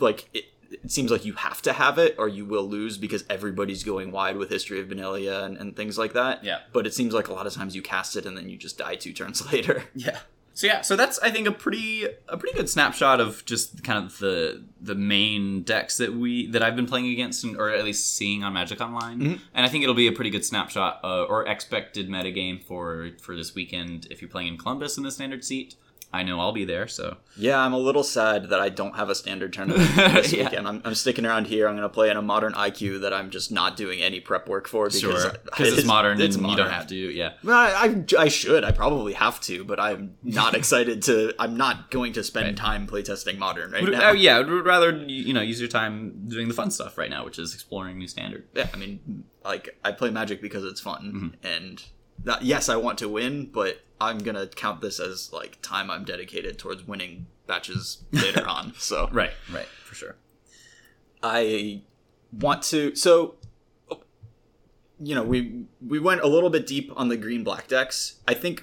like 0.00 0.28
it. 0.32 0.44
It 0.70 0.90
seems 0.90 1.10
like 1.10 1.24
you 1.24 1.32
have 1.34 1.62
to 1.62 1.72
have 1.72 1.98
it, 1.98 2.14
or 2.18 2.28
you 2.28 2.44
will 2.44 2.68
lose 2.68 2.98
because 2.98 3.24
everybody's 3.30 3.84
going 3.84 4.10
wide 4.12 4.36
with 4.36 4.50
History 4.50 4.80
of 4.80 4.88
Benalia 4.88 5.44
and, 5.44 5.56
and 5.56 5.74
things 5.74 5.96
like 5.96 6.12
that. 6.12 6.44
Yeah. 6.44 6.58
But 6.72 6.86
it 6.86 6.92
seems 6.94 7.14
like 7.14 7.28
a 7.28 7.32
lot 7.32 7.46
of 7.46 7.54
times 7.54 7.74
you 7.74 7.82
cast 7.82 8.16
it 8.16 8.26
and 8.26 8.36
then 8.36 8.48
you 8.50 8.56
just 8.56 8.76
die 8.78 8.96
two 8.96 9.12
turns 9.12 9.44
later. 9.52 9.84
yeah. 9.94 10.18
So 10.54 10.66
yeah, 10.66 10.80
so 10.80 10.96
that's 10.96 11.20
I 11.20 11.30
think 11.30 11.46
a 11.46 11.52
pretty 11.52 12.04
a 12.28 12.36
pretty 12.36 12.56
good 12.58 12.68
snapshot 12.68 13.20
of 13.20 13.44
just 13.44 13.84
kind 13.84 14.04
of 14.04 14.18
the 14.18 14.64
the 14.80 14.96
main 14.96 15.62
decks 15.62 15.98
that 15.98 16.14
we 16.14 16.48
that 16.48 16.64
I've 16.64 16.74
been 16.74 16.86
playing 16.86 17.06
against, 17.06 17.44
and, 17.44 17.56
or 17.56 17.70
at 17.70 17.84
least 17.84 18.16
seeing 18.16 18.42
on 18.42 18.54
Magic 18.54 18.80
Online. 18.80 19.20
Mhm. 19.20 19.40
And 19.54 19.64
I 19.64 19.68
think 19.68 19.84
it'll 19.84 19.94
be 19.94 20.08
a 20.08 20.12
pretty 20.12 20.30
good 20.30 20.44
snapshot 20.44 20.98
uh, 21.04 21.22
or 21.26 21.46
expected 21.46 22.08
metagame 22.08 22.60
for 22.60 23.10
for 23.22 23.36
this 23.36 23.54
weekend 23.54 24.08
if 24.10 24.20
you're 24.20 24.28
playing 24.28 24.48
in 24.48 24.58
Columbus 24.58 24.96
in 24.98 25.04
the 25.04 25.12
standard 25.12 25.44
seat. 25.44 25.76
I 26.10 26.22
know 26.22 26.40
I'll 26.40 26.52
be 26.52 26.64
there, 26.64 26.88
so 26.88 27.18
Yeah, 27.36 27.58
I'm 27.58 27.74
a 27.74 27.78
little 27.78 28.02
sad 28.02 28.48
that 28.48 28.60
I 28.60 28.70
don't 28.70 28.96
have 28.96 29.10
a 29.10 29.14
standard 29.14 29.52
tournament 29.52 29.90
this 29.96 30.32
Yeah. 30.32 30.44
weekend. 30.44 30.66
I'm, 30.66 30.80
I'm 30.84 30.94
sticking 30.94 31.26
around 31.26 31.48
here. 31.48 31.68
I'm 31.68 31.74
going 31.74 31.82
to 31.82 31.88
play 31.92 32.08
in 32.08 32.16
a 32.16 32.22
modern 32.22 32.54
IQ 32.54 33.02
that 33.02 33.12
I'm 33.12 33.28
just 33.28 33.52
not 33.52 33.76
doing 33.76 34.00
any 34.00 34.18
prep 34.18 34.48
work 34.48 34.68
for 34.68 34.86
because 34.86 35.00
sure 35.00 35.26
I- 35.32 35.36
because 35.44 35.76
it's 35.76 35.86
modern 35.86 36.18
it's 36.20 36.34
and 36.36 36.46
you 36.48 36.56
don't 36.56 36.70
have 36.70 36.86
to. 36.86 36.96
Yeah. 36.96 37.32
Well, 37.44 37.58
I, 37.58 37.94
I, 38.18 38.22
I 38.24 38.28
should. 38.28 38.64
I 38.64 38.72
probably 38.72 39.12
have 39.12 39.38
to, 39.42 39.64
but 39.64 39.78
I'm 39.78 40.14
not 40.22 40.54
excited 40.60 41.02
to. 41.02 41.34
I'm 41.38 41.58
not 41.58 41.90
going 41.90 42.14
to 42.14 42.24
spend 42.24 42.46
Right. 42.46 42.56
time 42.56 42.86
playtesting 42.86 43.36
modern 43.36 43.72
right 43.72 43.82
Would- 43.82 43.92
now. 43.92 44.10
oh, 44.10 44.12
yeah, 44.14 44.38
I 44.38 44.40
would 44.40 44.64
rather 44.64 44.96
you 44.96 45.34
know 45.34 45.42
use 45.42 45.60
your 45.60 45.68
time 45.68 46.24
doing 46.26 46.48
the 46.48 46.54
fun 46.54 46.70
stuff 46.70 46.96
right 46.96 47.10
now, 47.10 47.24
which 47.26 47.38
is 47.38 47.52
exploring 47.52 47.98
new 47.98 48.08
standard. 48.08 48.48
Yeah, 48.54 48.68
I 48.72 48.76
mean, 48.78 49.24
like 49.44 49.78
I 49.84 49.92
play 49.92 50.08
Magic 50.10 50.40
because 50.40 50.64
it's 50.64 50.80
fun, 50.80 51.12
Mm-hmm. 51.42 51.46
and 51.46 51.82
that, 52.24 52.42
yes, 52.42 52.68
I 52.68 52.76
want 52.76 52.98
to 52.98 53.08
win, 53.08 53.46
but 53.46 53.80
I'm 54.00 54.18
gonna 54.18 54.46
count 54.46 54.80
this 54.80 55.00
as 55.00 55.32
like 55.32 55.58
time 55.62 55.90
I'm 55.90 56.04
dedicated 56.04 56.58
towards 56.58 56.86
winning 56.86 57.26
batches 57.46 58.04
later 58.12 58.46
on. 58.46 58.74
So 58.78 59.08
Right, 59.12 59.32
right, 59.52 59.66
for 59.66 59.94
sure. 59.94 60.16
I 61.22 61.82
want 62.32 62.62
to. 62.64 62.94
So, 62.94 63.36
you 65.00 65.14
know, 65.14 65.22
we 65.22 65.64
we 65.84 65.98
went 65.98 66.20
a 66.20 66.26
little 66.26 66.50
bit 66.50 66.66
deep 66.66 66.92
on 66.96 67.08
the 67.08 67.16
green 67.16 67.44
black 67.44 67.68
decks. 67.68 68.20
I 68.26 68.34
think, 68.34 68.62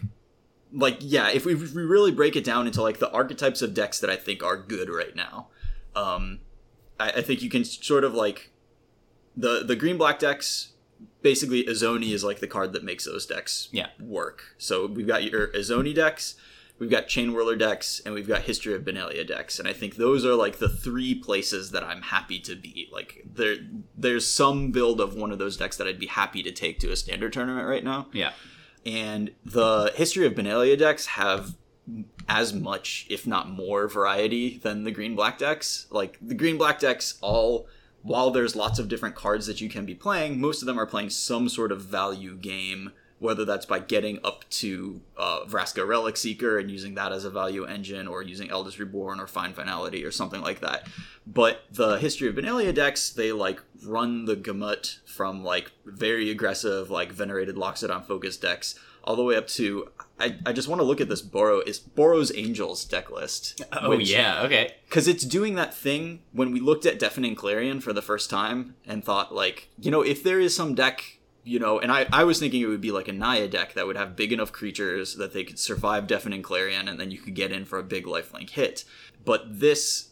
like, 0.72 0.98
yeah, 1.00 1.30
if 1.30 1.46
we, 1.46 1.54
if 1.54 1.74
we 1.74 1.84
really 1.84 2.12
break 2.12 2.36
it 2.36 2.44
down 2.44 2.68
into 2.68 2.82
like 2.82 3.00
the 3.00 3.12
archetypes 3.12 3.62
of 3.62 3.74
decks 3.74 4.00
that 4.00 4.10
I 4.10 4.16
think 4.16 4.44
are 4.44 4.58
good 4.58 4.90
right 4.90 5.16
now, 5.16 5.48
um, 5.96 6.40
I, 7.00 7.12
I 7.12 7.22
think 7.22 7.42
you 7.42 7.50
can 7.50 7.66
sort 7.66 8.04
of 8.04 8.14
like 8.14 8.52
the 9.36 9.64
the 9.66 9.76
green 9.76 9.98
black 9.98 10.20
decks. 10.20 10.72
Basically, 11.22 11.64
Izoni 11.64 12.12
is 12.14 12.24
like 12.24 12.40
the 12.40 12.48
card 12.48 12.74
that 12.74 12.84
makes 12.84 13.06
those 13.06 13.26
decks 13.26 13.68
Yeah. 13.72 13.88
work. 14.00 14.56
So 14.58 14.86
we've 14.86 15.08
got 15.08 15.24
your 15.24 15.48
Izoni 15.50 15.94
decks, 15.94 16.36
we've 16.78 16.90
got 16.90 17.08
Chainwhirler 17.08 17.58
decks, 17.58 18.02
and 18.06 18.14
we've 18.14 18.28
got 18.28 18.42
History 18.44 18.74
of 18.76 18.84
Benalia 18.84 19.26
decks. 19.26 19.58
And 19.58 19.68
I 19.68 19.74
think 19.74 19.96
those 19.96 20.24
are 20.26 20.36
like 20.36 20.60
the 20.60 20.70
three 20.70 21.16
places 21.16 21.72
that 21.72 21.84
I'm 21.84 22.02
happy 22.04 22.40
to 22.42 22.56
be. 22.56 22.90
Like 22.92 23.24
there, 23.34 23.56
there's 23.98 24.28
some 24.28 24.72
build 24.72 25.02
of 25.02 25.16
one 25.16 25.32
of 25.32 25.40
those 25.40 25.58
decks 25.58 25.78
that 25.78 25.88
I'd 25.88 26.00
be 26.00 26.06
happy 26.08 26.44
to 26.44 26.52
take 26.52 26.80
to 26.82 26.92
a 26.92 26.96
standard 26.96 27.34
tournament 27.34 27.68
right 27.68 27.84
now. 27.84 28.08
Yeah. 28.14 28.34
And 28.86 29.32
the 29.44 29.92
History 29.96 30.28
of 30.28 30.34
Benalia 30.34 30.78
decks 30.78 31.08
have 31.08 31.56
as 32.28 32.54
much, 32.54 33.06
if 33.10 33.26
not 33.26 33.50
more, 33.50 33.88
variety 33.88 34.58
than 34.58 34.84
the 34.84 34.92
green 34.92 35.16
black 35.16 35.38
decks. 35.40 35.88
Like 35.90 36.18
the 36.22 36.36
green 36.36 36.58
black 36.58 36.80
decks 36.80 37.18
all 37.22 37.68
while 38.06 38.30
there's 38.30 38.56
lots 38.56 38.78
of 38.78 38.88
different 38.88 39.16
cards 39.16 39.48
that 39.48 39.60
you 39.62 39.68
can 39.68 39.84
be 39.84 39.96
playing, 39.96 40.40
most 40.40 40.62
of 40.62 40.68
them 40.68 40.80
are 40.80 40.86
playing 40.86 41.10
some 41.10 41.50
sort 41.50 41.72
of 41.72 41.82
value 41.82 42.36
game, 42.38 42.92
whether 43.18 43.44
that's 43.46 43.66
by 43.66 43.80
getting 43.80 44.20
up 44.24 44.48
to 44.52 45.02
uh, 45.18 45.40
Vraska 45.48 45.86
Relic 45.88 46.16
Seeker 46.16 46.60
and 46.60 46.70
using 46.70 46.94
that 46.94 47.12
as 47.12 47.26
a 47.26 47.32
value 47.32 47.66
engine, 47.66 48.08
or 48.08 48.22
using 48.22 48.52
Eldest 48.52 48.78
Reborn 48.78 49.20
or 49.20 49.26
Fine 49.26 49.54
Finality 49.54 50.06
or 50.06 50.12
something 50.12 50.42
like 50.42 50.60
that. 50.60 50.88
But 51.26 51.64
the 51.72 51.98
History 51.98 52.30
of 52.30 52.36
Benalia 52.36 52.76
decks, 52.76 53.10
they 53.10 53.32
like 53.32 53.60
run 53.84 54.26
the 54.26 54.36
gamut 54.36 55.00
from 55.08 55.44
like 55.44 55.72
very 55.84 56.30
aggressive, 56.30 56.92
like 56.92 57.12
Venerated 57.12 57.56
Loxodon 57.56 58.06
focused 58.06 58.44
decks, 58.44 58.78
all 59.06 59.16
the 59.16 59.24
way 59.24 59.36
up 59.36 59.48
to 59.48 59.90
I, 60.20 60.38
I 60.46 60.54
just 60.54 60.68
want 60.68 60.80
to 60.80 60.86
look 60.86 61.02
at 61.02 61.10
this 61.10 61.22
Boro 61.22 61.60
is 61.60 61.80
Boros 61.80 62.32
Angels 62.36 62.86
deck 62.86 63.12
list. 63.12 63.62
Oh 63.72 63.90
which- 63.90 64.10
yeah, 64.12 64.42
okay. 64.44 64.76
because 64.88 65.08
it's 65.08 65.26
doing 65.26 65.56
that 65.56 65.74
thing 65.74 66.22
when 66.32 66.52
we 66.52 66.60
looked 66.60 66.86
at 66.86 67.00
Deafening 67.00 67.36
Clarion 67.36 67.82
for 67.82 67.92
the 67.94 68.02
first 68.02 68.30
time 68.30 68.76
and 68.86 69.04
thought, 69.04 69.34
like, 69.34 69.70
you 69.80 69.92
know, 69.92 70.02
if 70.02 70.24
there 70.24 70.40
is 70.40 70.56
some 70.56 70.74
deck, 70.74 71.20
you 71.44 71.60
know, 71.60 71.80
and 71.80 71.92
I, 71.92 72.08
I 72.14 72.24
was 72.24 72.40
thinking 72.40 72.62
it 72.62 72.68
would 72.68 72.82
be 72.82 72.92
like 72.92 73.08
a 73.10 73.14
Naya 73.14 73.48
deck 73.48 73.74
that 73.74 73.86
would 73.86 73.98
have 73.98 74.16
big 74.16 74.32
enough 74.32 74.52
creatures 74.54 75.16
that 75.16 75.34
they 75.34 75.44
could 75.44 75.60
survive 75.60 76.08
Deafening 76.08 76.42
Clarion 76.42 76.88
and 76.88 77.00
then 77.00 77.12
you 77.12 77.18
could 77.18 77.36
get 77.36 77.52
in 77.52 77.66
for 77.66 77.78
a 77.78 77.84
big 77.84 78.06
lifelink 78.06 78.52
hit. 78.52 78.86
But 79.26 79.60
this 79.60 80.10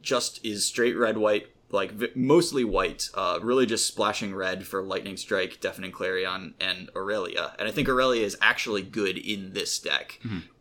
just 0.00 0.44
is 0.44 0.64
straight 0.66 0.96
red 0.96 1.18
white, 1.18 1.48
like 1.72 1.92
v- 1.92 2.08
mostly 2.14 2.62
white, 2.64 3.08
uh, 3.14 3.38
really 3.42 3.66
just 3.66 3.86
splashing 3.86 4.34
red 4.34 4.66
for 4.66 4.82
Lightning 4.82 5.16
Strike, 5.16 5.58
Deafening 5.60 5.90
Clarion, 5.90 6.54
and 6.60 6.90
Aurelia. 6.94 7.54
And 7.58 7.66
I 7.66 7.72
think 7.72 7.88
Aurelia 7.88 8.24
is 8.24 8.36
actually 8.40 8.82
good 8.82 9.18
in 9.18 9.52
this 9.54 9.78
deck. 9.78 10.20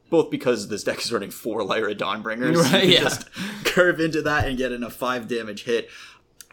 Both 0.10 0.32
because 0.32 0.68
this 0.70 0.84
deck 0.84 1.00
is 1.00 1.12
running 1.14 1.32
four 1.32 1.64
Lyra 1.64 1.94
Dawnbringers. 1.96 2.56
Right, 2.72 2.86
You 2.86 2.94
yeah. 2.94 3.00
Just 3.02 3.30
curve 3.66 4.00
into 4.00 4.22
that 4.24 4.48
and 4.48 4.58
get 4.58 4.72
in 4.72 4.84
a 4.84 4.90
five 4.90 5.28
damage 5.28 5.64
hit. 5.66 5.90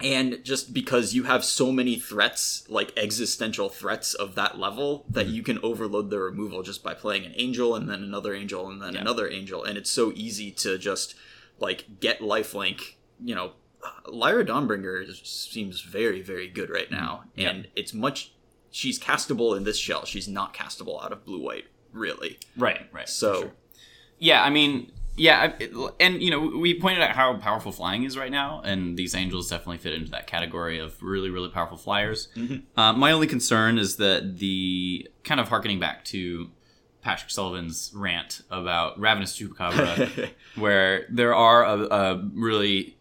And 0.01 0.45
just 0.45 0.73
because 0.73 1.13
you 1.13 1.25
have 1.25 1.45
so 1.45 1.73
many 1.73 1.97
threats, 1.99 2.65
like 2.69 2.93
existential 2.97 3.69
threats 3.69 4.15
of 4.15 4.37
that 4.37 4.57
level, 4.57 5.05
that 5.11 5.27
Mm-hmm. 5.27 5.35
you 5.35 5.43
can 5.43 5.59
overload 5.65 6.11
the 6.11 6.21
removal 6.21 6.63
just 6.63 6.85
by 6.85 6.95
playing 6.95 7.25
an 7.27 7.33
angel 7.37 7.75
and 7.75 7.89
then 7.91 8.05
another 8.05 8.33
angel 8.33 8.69
and 8.71 8.81
then 8.81 8.95
Yeah. 8.95 9.01
another 9.01 9.29
angel. 9.29 9.65
And 9.65 9.77
it's 9.77 9.91
so 9.91 10.13
easy 10.15 10.53
to 10.53 10.79
just 10.79 11.17
like 11.59 11.99
get 12.01 12.21
lifelink. 12.21 12.95
You 13.25 13.35
know, 13.35 13.53
Lyra 14.07 14.45
Dawnbringer 14.45 15.15
seems 15.27 15.81
very, 15.81 16.21
very 16.23 16.49
good 16.49 16.71
right 16.71 16.91
now. 16.91 17.25
Mm-hmm. 17.29 17.41
Yeah. 17.41 17.49
And 17.51 17.69
it's 17.77 17.95
much. 17.95 18.33
She's 18.71 18.99
castable 18.99 19.57
in 19.57 19.65
this 19.65 19.79
shell. 19.79 20.05
She's 20.05 20.29
not 20.29 20.55
castable 20.55 21.03
out 21.03 21.13
of 21.13 21.25
blue 21.25 21.41
white, 21.43 21.65
really. 21.93 22.39
Right, 22.57 22.87
right. 22.93 23.09
So. 23.09 23.41
sure. 23.41 23.53
yeah, 24.19 24.43
I 24.43 24.51
mean, 24.51 24.93
yeah, 25.17 25.53
and 25.99 26.23
you 26.23 26.31
know, 26.31 26.59
we 26.59 26.79
pointed 26.79 27.03
out 27.03 27.17
how 27.17 27.37
powerful 27.39 27.73
flying 27.73 28.05
is 28.05 28.17
right 28.17 28.31
now, 28.31 28.61
and 28.65 28.97
these 28.97 29.15
angels 29.15 29.49
definitely 29.51 29.79
fit 29.79 29.95
into 29.95 30.11
that 30.13 30.27
category 30.27 30.79
of 30.79 31.03
really, 31.03 31.31
really 31.31 31.49
powerful 31.49 31.77
flyers. 31.77 32.29
Mhm. 32.37 32.63
Uh, 32.77 32.93
my 32.93 33.11
only 33.11 33.27
concern 33.27 33.79
is 33.79 33.97
that 33.97 34.39
the 34.39 35.09
kind 35.25 35.41
of 35.41 35.49
harkening 35.49 35.81
back 35.81 36.05
to 36.07 36.51
Patrick 37.01 37.31
Sullivan's 37.31 37.91
rant 37.97 38.43
about 38.51 39.01
Ravenous 39.01 39.37
Chupacabra, 39.39 40.31
where 40.57 41.07
there 41.11 41.35
are 41.35 41.65
a, 41.65 41.79
a 41.85 42.29
really 42.35 42.97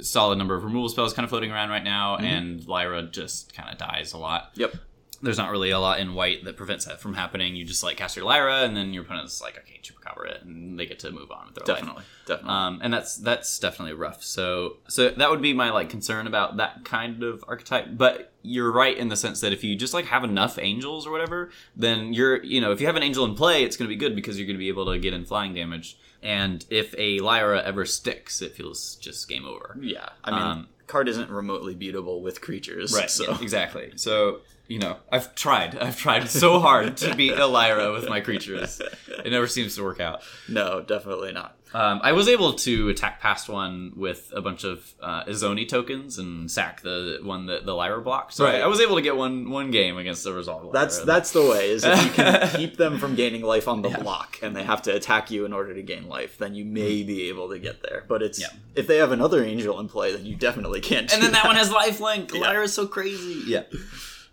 solid 0.00 0.36
number 0.38 0.54
of 0.54 0.64
removal 0.64 0.88
spells 0.88 1.12
kind 1.12 1.24
of 1.24 1.30
floating 1.30 1.50
around 1.50 1.70
right 1.70 1.84
now, 1.84 2.16
Mhm. 2.16 2.22
and 2.24 2.66
Lyra 2.66 3.02
just 3.02 3.54
kind 3.54 3.70
of 3.70 3.78
dies 3.78 4.12
a 4.12 4.18
lot. 4.18 4.50
Yep. 4.56 4.74
There's 5.22 5.38
not 5.38 5.50
really 5.50 5.70
a 5.70 5.78
lot 5.78 6.00
in 6.00 6.12
white 6.12 6.44
that 6.44 6.54
prevents 6.56 6.84
that 6.84 7.00
from 7.00 7.14
happening. 7.14 7.56
You 7.56 7.64
just 7.64 7.82
like 7.82 7.96
cast 7.96 8.14
your 8.14 8.26
Lyra, 8.26 8.62
and 8.62 8.76
then 8.76 8.92
your 8.92 9.04
opponent's 9.04 9.40
like, 9.40 9.56
okay, 9.56 9.80
Chupacabra 9.82 10.32
it, 10.32 10.42
and 10.44 10.78
they 10.78 10.84
get 10.84 10.98
to 10.98 11.10
move 11.12 11.30
on 11.30 11.46
with 11.46 11.54
their 11.54 11.64
life. 11.74 11.80
definitely, 11.82 12.04
definitely. 12.26 12.50
Um, 12.54 12.78
and 12.82 12.92
that's 12.92 13.16
that's 13.16 13.58
definitely 13.58 13.94
rough. 13.94 14.22
So 14.22 14.78
so 14.86 15.08
that 15.10 15.30
would 15.30 15.40
be 15.40 15.54
my 15.54 15.70
like 15.70 15.88
concern 15.88 16.26
about 16.26 16.58
that 16.58 16.84
kind 16.84 17.22
of 17.22 17.42
archetype. 17.48 17.96
But 17.96 18.32
you're 18.42 18.70
right 18.70 18.94
in 18.98 19.08
the 19.08 19.16
sense 19.16 19.40
that 19.40 19.54
if 19.54 19.64
you 19.64 19.76
just 19.76 19.94
like 19.94 20.04
have 20.06 20.24
enough 20.24 20.58
angels 20.58 21.06
or 21.06 21.10
whatever, 21.12 21.50
then 21.74 22.12
you're 22.12 22.42
you 22.44 22.60
know 22.60 22.70
if 22.72 22.80
you 22.82 22.86
have 22.86 22.96
an 22.96 23.02
angel 23.02 23.24
in 23.24 23.34
play, 23.34 23.62
it's 23.64 23.78
going 23.78 23.88
to 23.88 23.94
be 23.94 23.98
good 23.98 24.14
because 24.14 24.38
you're 24.38 24.46
going 24.46 24.56
to 24.56 24.58
be 24.58 24.68
able 24.68 24.84
to 24.92 24.98
get 24.98 25.14
in 25.14 25.24
flying 25.24 25.54
damage. 25.54 25.96
And 26.24 26.64
if 26.70 26.94
a 26.96 27.20
Lyra 27.20 27.62
ever 27.62 27.84
sticks, 27.84 28.40
it 28.42 28.56
feels 28.56 28.96
just 28.96 29.28
game 29.28 29.44
over. 29.44 29.76
yeah, 29.80 30.08
I 30.24 30.30
mean, 30.30 30.40
um, 30.40 30.68
card 30.86 31.08
isn't 31.08 31.30
remotely 31.30 31.74
beatable 31.74 32.22
with 32.22 32.40
creatures, 32.40 32.94
right? 32.94 33.10
So 33.10 33.24
yeah, 33.30 33.38
exactly. 33.42 33.92
So 33.96 34.40
you 34.66 34.78
know, 34.78 34.96
I've 35.12 35.34
tried. 35.34 35.76
I've 35.76 35.98
tried 35.98 36.28
so 36.30 36.58
hard 36.60 36.96
to 36.98 37.14
beat 37.14 37.38
a 37.38 37.46
Lyra 37.46 37.92
with 37.92 38.08
my 38.08 38.20
creatures. 38.20 38.80
It 39.08 39.30
never 39.30 39.46
seems 39.46 39.76
to 39.76 39.82
work 39.82 40.00
out. 40.00 40.22
no, 40.48 40.80
definitely 40.80 41.32
not. 41.32 41.56
Um, 41.74 41.98
I 42.04 42.12
was 42.12 42.28
able 42.28 42.52
to 42.52 42.88
attack 42.88 43.20
past 43.20 43.48
one 43.48 43.92
with 43.96 44.32
a 44.34 44.40
bunch 44.40 44.62
of 44.62 44.94
uh, 45.02 45.24
Izoni 45.24 45.68
tokens 45.68 46.18
and 46.18 46.48
sack 46.48 46.82
the 46.82 47.18
one 47.22 47.46
that 47.46 47.66
the 47.66 47.74
Lyra 47.74 48.00
blocked. 48.00 48.34
So 48.34 48.44
Right. 48.44 48.56
I, 48.56 48.60
I 48.60 48.66
was 48.68 48.80
able 48.80 48.94
to 48.94 49.02
get 49.02 49.16
one 49.16 49.50
one 49.50 49.72
game 49.72 49.98
against 49.98 50.22
the 50.22 50.32
Resolve. 50.32 50.72
That's 50.72 50.98
Lyra. 50.98 51.06
that's 51.06 51.32
the 51.32 51.42
way. 51.42 51.70
Is 51.70 51.82
if 51.84 52.04
you 52.04 52.10
can 52.10 52.48
keep 52.56 52.76
them 52.76 52.98
from 53.00 53.16
gaining 53.16 53.42
life 53.42 53.66
on 53.66 53.82
the 53.82 53.88
Yeah. 53.90 53.98
block, 54.02 54.38
and 54.40 54.54
they 54.54 54.62
have 54.62 54.82
to 54.82 54.94
attack 54.94 55.32
you 55.32 55.44
in 55.44 55.52
order 55.52 55.74
to 55.74 55.82
gain 55.82 56.08
life, 56.08 56.38
then 56.38 56.54
you 56.54 56.64
may 56.64 57.02
be 57.02 57.28
able 57.28 57.48
to 57.50 57.58
get 57.58 57.82
there. 57.82 58.04
But 58.06 58.22
it's 58.22 58.40
Yeah. 58.40 58.50
if 58.76 58.86
they 58.86 58.98
have 58.98 59.10
another 59.10 59.42
angel 59.44 59.80
in 59.80 59.88
play, 59.88 60.12
then 60.12 60.24
you 60.24 60.36
definitely 60.36 60.80
can't. 60.80 61.12
and 61.12 61.20
then 61.20 61.32
that 61.32 61.44
one 61.44 61.56
has 61.56 61.70
lifelink. 61.70 62.32
Yeah. 62.32 62.40
Lyra's 62.40 62.72
so 62.72 62.86
crazy. 62.86 63.42
Yeah. 63.48 63.64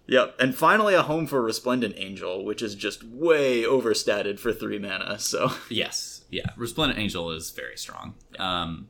Yep. 0.08 0.36
And 0.40 0.54
finally, 0.54 0.94
a 0.94 1.02
home 1.02 1.26
for 1.26 1.42
Resplendent 1.42 1.96
Angel, 1.98 2.44
which 2.46 2.62
is 2.62 2.76
just 2.76 3.04
way 3.04 3.66
overstated 3.66 4.40
for 4.40 4.52
three 4.54 4.78
mana. 4.78 5.18
So 5.18 5.54
Yes. 5.70 6.21
Yeah. 6.32 6.50
Resplendent 6.58 7.00
Angel 7.00 7.30
is 7.32 7.52
very 7.52 7.78
strong. 7.78 8.16
Um, 8.40 8.90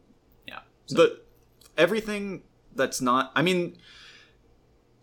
but 0.96 1.28
everything 1.78 2.44
that's 2.76 3.02
not. 3.02 3.32
I 3.36 3.42
mean. 3.42 3.78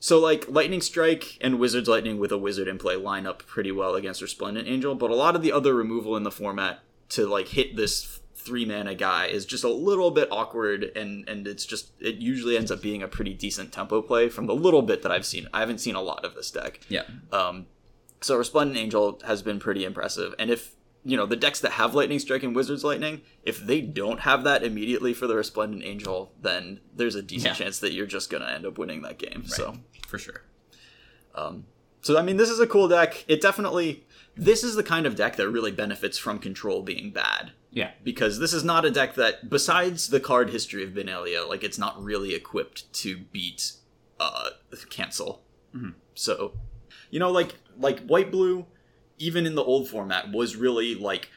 So 0.00 0.20
like 0.20 0.48
Lightning 0.48 0.80
Strike 0.80 1.38
and 1.40 1.58
Wizard's 1.58 1.88
Lightning 1.88 2.20
with 2.20 2.30
a 2.30 2.38
wizard 2.38 2.68
in 2.68 2.78
play 2.78 2.94
line 2.94 3.26
up 3.26 3.44
pretty 3.46 3.72
well 3.72 3.96
against 3.96 4.22
Resplendent 4.22 4.68
Angel, 4.68 4.94
but 4.94 5.10
a 5.10 5.14
lot 5.16 5.34
of 5.34 5.42
the 5.42 5.50
other 5.50 5.74
removal 5.74 6.16
in 6.16 6.22
the 6.22 6.30
format 6.30 6.78
to 7.10 7.26
like 7.26 7.48
hit 7.48 7.74
this 7.74 8.20
three 8.36 8.64
mana 8.64 8.94
guy 8.94 9.26
is 9.26 9.44
just 9.44 9.64
a 9.64 9.68
little 9.68 10.12
bit 10.12 10.28
awkward 10.30 10.84
and 10.94 11.28
and 11.28 11.48
it's 11.48 11.66
just 11.66 11.90
it 12.00 12.16
usually 12.16 12.56
ends 12.56 12.70
up 12.70 12.80
being 12.80 13.02
a 13.02 13.08
pretty 13.08 13.34
decent 13.34 13.72
tempo 13.72 14.00
play 14.00 14.28
from 14.28 14.46
the 14.46 14.54
little 14.54 14.82
bit 14.82 15.02
that 15.02 15.10
I've 15.10 15.26
seen. 15.26 15.48
I 15.52 15.60
haven't 15.60 15.78
seen 15.78 15.96
a 15.96 16.00
lot 16.00 16.24
of 16.24 16.34
this 16.36 16.50
deck. 16.52 16.80
yeah. 16.88 17.02
Um, 17.32 17.66
so 18.20 18.36
Resplendent 18.36 18.78
Angel 18.78 19.20
has 19.26 19.42
been 19.42 19.58
pretty 19.58 19.84
impressive, 19.84 20.34
and 20.38 20.48
if 20.50 20.74
you 21.04 21.16
know 21.16 21.26
the 21.26 21.36
decks 21.36 21.60
that 21.60 21.72
have 21.72 21.94
Lightning 21.94 22.18
Strike 22.18 22.42
and 22.42 22.54
Wizard's 22.54 22.84
Lightning, 22.84 23.22
if 23.44 23.58
they 23.58 23.80
don't 23.80 24.20
have 24.20 24.44
that 24.44 24.62
immediately 24.62 25.14
for 25.14 25.26
the 25.26 25.36
Resplendent 25.36 25.84
Angel, 25.84 26.32
then 26.40 26.80
there's 26.94 27.14
a 27.14 27.22
decent 27.22 27.58
Yeah. 27.58 27.64
chance 27.64 27.78
that 27.80 27.92
you're 27.92 28.06
just 28.06 28.30
gonna 28.30 28.46
end 28.46 28.66
up 28.66 28.78
winning 28.78 29.02
that 29.02 29.18
game. 29.18 29.44
So, 29.46 29.78
For 30.06 30.18
sure. 30.18 30.42
um, 31.34 31.66
so 32.02 32.18
I 32.18 32.22
mean, 32.22 32.36
this 32.36 32.50
is 32.50 32.60
a 32.60 32.66
cool 32.66 32.88
deck. 32.88 33.24
It 33.28 33.40
definitely 33.40 34.04
this 34.36 34.62
is 34.62 34.76
the 34.76 34.84
kind 34.84 35.04
of 35.06 35.16
deck 35.16 35.34
that 35.36 35.48
really 35.48 35.72
benefits 35.72 36.16
from 36.16 36.38
control 36.38 36.82
being 36.82 37.10
bad 37.10 37.50
Yeah. 37.72 37.90
because 38.04 38.38
this 38.38 38.52
is 38.52 38.62
not 38.62 38.84
a 38.84 38.90
deck 38.90 39.16
that, 39.16 39.50
besides 39.50 40.10
the 40.10 40.20
card 40.20 40.50
history 40.50 40.84
of 40.84 40.90
Benalia, 40.90 41.48
like 41.48 41.64
it's 41.64 41.76
not 41.78 42.00
really 42.00 42.34
equipped 42.36 42.92
to 42.94 43.16
beat 43.18 43.72
uh, 44.20 44.50
cancel. 44.90 45.42
Mhm. 45.74 45.94
So, 46.14 46.52
you 47.10 47.18
know, 47.18 47.30
like 47.30 47.54
like 47.78 48.00
white 48.06 48.30
blue, 48.30 48.66
even 49.18 49.46
in 49.46 49.54
the 49.54 49.64
old 49.64 49.88
format, 49.88 50.30
was 50.32 50.56
really 50.56 50.94
like 50.94 51.28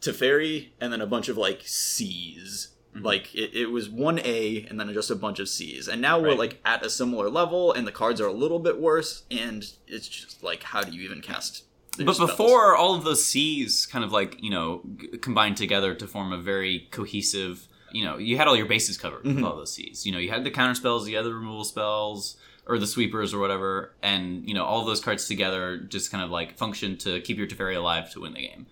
Teferi 0.00 0.68
and 0.80 0.92
then 0.92 1.00
a 1.00 1.06
bunch 1.06 1.28
of 1.28 1.36
like 1.36 1.62
C's. 1.64 2.68
Mhm. 2.96 3.04
Like 3.04 3.34
it, 3.34 3.54
it 3.54 3.66
was 3.70 3.88
one 3.88 4.18
A 4.24 4.64
and 4.68 4.78
then 4.80 4.92
just 4.94 5.10
a 5.10 5.14
bunch 5.16 5.38
of 5.40 5.48
C's. 5.48 5.88
And 5.88 6.00
now 6.00 6.18
we're 6.20 6.34
like 6.34 6.60
at 6.64 6.84
a 6.84 6.90
similar 6.90 7.28
level, 7.28 7.72
and 7.72 7.86
the 7.86 7.92
cards 7.92 8.20
are 8.20 8.26
a 8.26 8.32
little 8.32 8.58
bit 8.60 8.80
worse. 8.80 9.24
And 9.30 9.64
it's 9.86 10.08
just 10.08 10.42
like, 10.42 10.62
how 10.62 10.82
do 10.82 10.92
you 10.96 11.02
even 11.02 11.20
cast? 11.20 11.64
But 11.98 12.14
spells? 12.14 12.30
before 12.30 12.76
all 12.76 12.94
of 12.94 13.02
those 13.04 13.24
C's 13.24 13.84
kind 13.86 14.04
of 14.04 14.12
like, 14.12 14.40
you 14.40 14.50
know, 14.50 14.82
g- 14.96 15.18
combined 15.18 15.56
together 15.56 15.94
to 15.94 16.06
form 16.06 16.32
a 16.32 16.38
very 16.38 16.86
cohesive, 16.92 17.66
you 17.92 18.04
know, 18.04 18.16
you 18.18 18.36
had 18.36 18.46
all 18.46 18.54
your 18.56 18.66
bases 18.66 18.96
covered 18.96 19.24
Mhm. 19.24 19.34
with 19.36 19.44
all 19.44 19.56
those 19.56 19.72
C's. 19.74 20.06
You 20.06 20.12
know, 20.12 20.18
you 20.18 20.30
had 20.30 20.44
the 20.44 20.50
counter 20.52 20.74
spells, 20.76 21.08
you 21.08 21.16
had 21.16 21.24
the 21.24 21.34
removal 21.34 21.64
spells, 21.64 22.36
or 22.68 22.78
the 22.78 22.86
sweepers 22.86 23.32
or 23.32 23.38
whatever, 23.38 23.94
and, 24.02 24.46
you 24.46 24.54
know, 24.54 24.64
all 24.64 24.84
those 24.84 25.00
cards 25.00 25.26
together 25.26 25.78
just 25.78 26.12
kind 26.12 26.22
of 26.22 26.30
like 26.30 26.56
function 26.56 26.96
to 26.98 27.20
keep 27.22 27.38
your 27.38 27.46
Teferi 27.46 27.76
alive 27.76 28.10
to 28.12 28.20
win 28.20 28.34
the 28.34 28.42
game. 28.42 28.66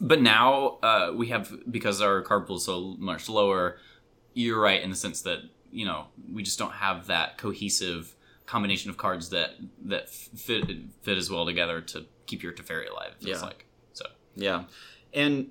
But 0.00 0.20
now 0.22 0.78
uh, 0.82 1.12
we 1.14 1.28
have, 1.28 1.52
because 1.70 2.00
our 2.00 2.22
card 2.22 2.46
pool 2.46 2.56
is 2.56 2.64
so 2.64 2.96
much 2.98 3.28
lower, 3.28 3.76
you're 4.32 4.60
right 4.60 4.82
in 4.82 4.90
the 4.90 4.96
sense 4.96 5.22
that, 5.22 5.40
you 5.70 5.84
know, 5.84 6.06
we 6.32 6.42
just 6.42 6.58
don't 6.58 6.72
have 6.72 7.06
that 7.08 7.36
cohesive 7.38 8.16
combination 8.46 8.90
of 8.90 8.96
cards 8.96 9.30
that 9.30 9.52
that 9.86 10.10
fit 10.10 10.64
fit 11.00 11.16
as 11.16 11.30
well 11.30 11.46
together 11.46 11.80
to 11.80 12.04
keep 12.26 12.42
your 12.42 12.52
Teferi 12.52 12.90
alive. 12.90 13.12
It 13.18 13.24
feels 13.24 13.40
Yeah. 13.40 13.46
like 13.46 13.64
so. 13.92 14.04
Yeah, 14.36 14.64
and 15.12 15.50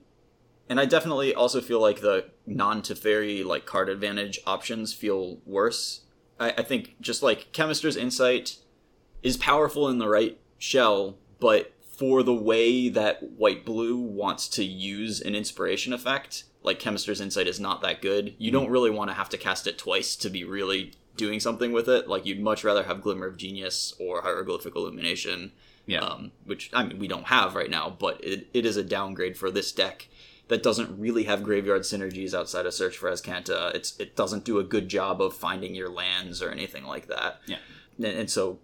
and 0.70 0.80
I 0.80 0.86
definitely 0.86 1.34
also 1.34 1.60
feel 1.60 1.82
like 1.82 2.02
the 2.02 2.26
non-Teferi 2.46 3.44
like 3.44 3.66
card 3.66 3.90
advantage 3.90 4.40
options 4.46 4.94
feel 4.94 5.40
worse. 5.46 6.02
I, 6.40 6.50
I 6.52 6.62
think 6.64 6.96
just 7.02 7.24
like 7.24 7.52
Chemister's 7.52 7.98
Insight 7.98 8.58
is 9.22 9.38
powerful 9.38 9.88
in 9.90 9.98
the 10.00 10.10
right 10.10 10.38
shell, 10.58 11.18
but 11.40 11.74
for 11.98 12.24
the 12.24 12.34
way 12.34 12.90
that 12.90 13.24
White 13.38 13.66
Blue 13.66 13.98
wants 13.98 14.48
to 14.50 14.64
use 14.64 15.22
an 15.22 15.36
inspiration 15.36 15.94
effect, 15.94 16.44
like 16.64 16.80
Chemister's 16.80 17.22
Insight 17.22 17.48
is 17.48 17.60
not 17.60 17.82
that 17.82 18.02
good. 18.02 18.34
You 18.38 18.52
don't 18.52 18.70
really 18.72 18.90
want 18.90 19.10
to 19.12 19.16
have 19.16 19.30
to 19.30 19.38
cast 19.38 19.68
it 19.68 19.78
twice 19.78 20.16
to 20.18 20.30
be 20.30 20.44
really 20.44 20.94
doing 21.16 21.40
something 21.40 21.72
with 21.72 21.88
it. 21.88 22.08
Like 22.08 22.26
you'd 22.26 22.40
much 22.42 22.64
rather 22.64 22.84
have 22.84 23.02
Glimmer 23.02 23.28
of 23.28 23.38
Genius 23.38 23.94
or 24.00 24.22
Hieroglyphic 24.24 24.76
Illumination 24.76 25.52
Yeah. 25.86 26.00
um, 26.00 26.32
which 26.46 26.72
I 26.74 26.84
mean 26.84 26.98
we 27.00 27.08
don't 27.08 27.28
have 27.28 27.54
right 27.56 27.70
now, 27.70 27.96
but 27.98 28.24
it, 28.24 28.48
it 28.54 28.66
is 28.66 28.78
a 28.78 28.84
downgrade 28.84 29.38
for 29.38 29.52
this 29.52 29.72
deck 29.72 30.08
that 30.50 30.64
doesn't 30.64 31.00
really 31.00 31.24
have 31.24 31.44
graveyard 31.44 31.84
synergies 31.84 32.34
outside 32.34 32.66
of 32.66 32.74
Search 32.74 32.98
for 32.98 33.10
Azcanta. 33.10 33.74
It's 33.74 33.98
it 34.00 34.16
doesn't 34.16 34.44
do 34.44 34.60
a 34.60 34.64
good 34.64 34.90
job 34.90 35.22
of 35.22 35.36
finding 35.36 35.74
your 35.76 35.90
lands 35.90 36.42
or 36.42 36.52
anything 36.52 36.84
like 36.84 37.08
that. 37.08 37.40
Yeah. 37.46 37.58
and, 37.98 38.06
and 38.06 38.30
so 38.30 38.60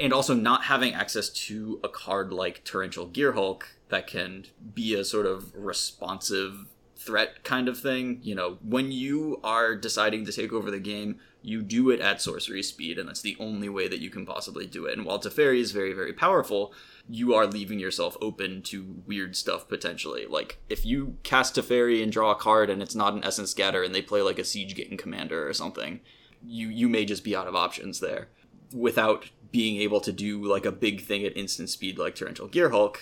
and 0.00 0.12
also 0.12 0.34
not 0.34 0.64
having 0.64 0.94
access 0.94 1.28
to 1.28 1.80
a 1.84 1.88
card 1.88 2.32
like 2.32 2.64
Torrential 2.64 3.06
Gearhulk 3.06 3.62
that 3.88 4.06
can 4.06 4.46
be 4.74 4.94
a 4.94 5.04
sort 5.04 5.26
of 5.26 5.54
responsive 5.54 6.66
threat 6.96 7.44
kind 7.44 7.68
of 7.68 7.78
thing. 7.78 8.20
You 8.22 8.34
know, 8.34 8.58
when 8.62 8.92
you 8.92 9.40
are 9.44 9.74
deciding 9.74 10.24
to 10.26 10.32
take 10.32 10.52
over 10.52 10.70
the 10.70 10.80
game, 10.80 11.18
you 11.42 11.62
do 11.62 11.90
it 11.90 12.00
at 12.00 12.22
sorcery 12.22 12.62
speed, 12.62 12.98
and 12.98 13.08
that's 13.08 13.22
the 13.22 13.36
only 13.40 13.68
way 13.68 13.88
that 13.88 14.00
you 14.00 14.10
can 14.10 14.24
possibly 14.24 14.66
do 14.66 14.86
it. 14.86 14.96
And 14.96 15.04
while 15.04 15.18
Teferi 15.18 15.60
is 15.60 15.72
very, 15.72 15.92
very 15.92 16.12
powerful, 16.12 16.72
you 17.08 17.34
are 17.34 17.46
leaving 17.46 17.78
yourself 17.78 18.16
open 18.20 18.62
to 18.62 19.02
weird 19.06 19.36
stuff 19.36 19.68
potentially. 19.68 20.26
Like 20.26 20.58
if 20.68 20.86
you 20.86 21.18
cast 21.22 21.56
Teferi 21.56 22.02
and 22.02 22.12
draw 22.12 22.30
a 22.30 22.36
card 22.36 22.70
and 22.70 22.82
it's 22.82 22.94
not 22.94 23.14
an 23.14 23.24
Essence 23.24 23.50
Scatter 23.50 23.82
and 23.82 23.94
they 23.94 24.02
play 24.02 24.22
like 24.22 24.38
a 24.38 24.44
Siege-Gang 24.44 24.96
Commander 24.96 25.46
or 25.46 25.52
something, 25.52 26.00
you 26.44 26.68
you 26.68 26.88
may 26.88 27.04
just 27.04 27.24
be 27.24 27.36
out 27.36 27.48
of 27.48 27.54
options 27.54 28.00
there 28.00 28.28
without 28.72 29.30
being 29.50 29.80
able 29.80 30.00
to 30.00 30.12
do 30.12 30.42
like 30.42 30.64
a 30.64 30.72
big 30.72 31.02
thing 31.02 31.24
at 31.24 31.36
instant 31.36 31.68
speed 31.68 31.98
like 31.98 32.14
Torrential 32.14 32.48
Gearhulk. 32.48 32.96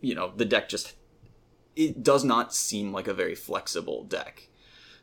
You 0.00 0.14
know, 0.14 0.32
the 0.34 0.44
deck 0.44 0.68
just 0.68 0.94
it 1.76 2.02
does 2.02 2.24
not 2.24 2.54
seem 2.54 2.92
like 2.92 3.08
a 3.08 3.14
very 3.14 3.34
flexible 3.34 4.04
deck. 4.04 4.48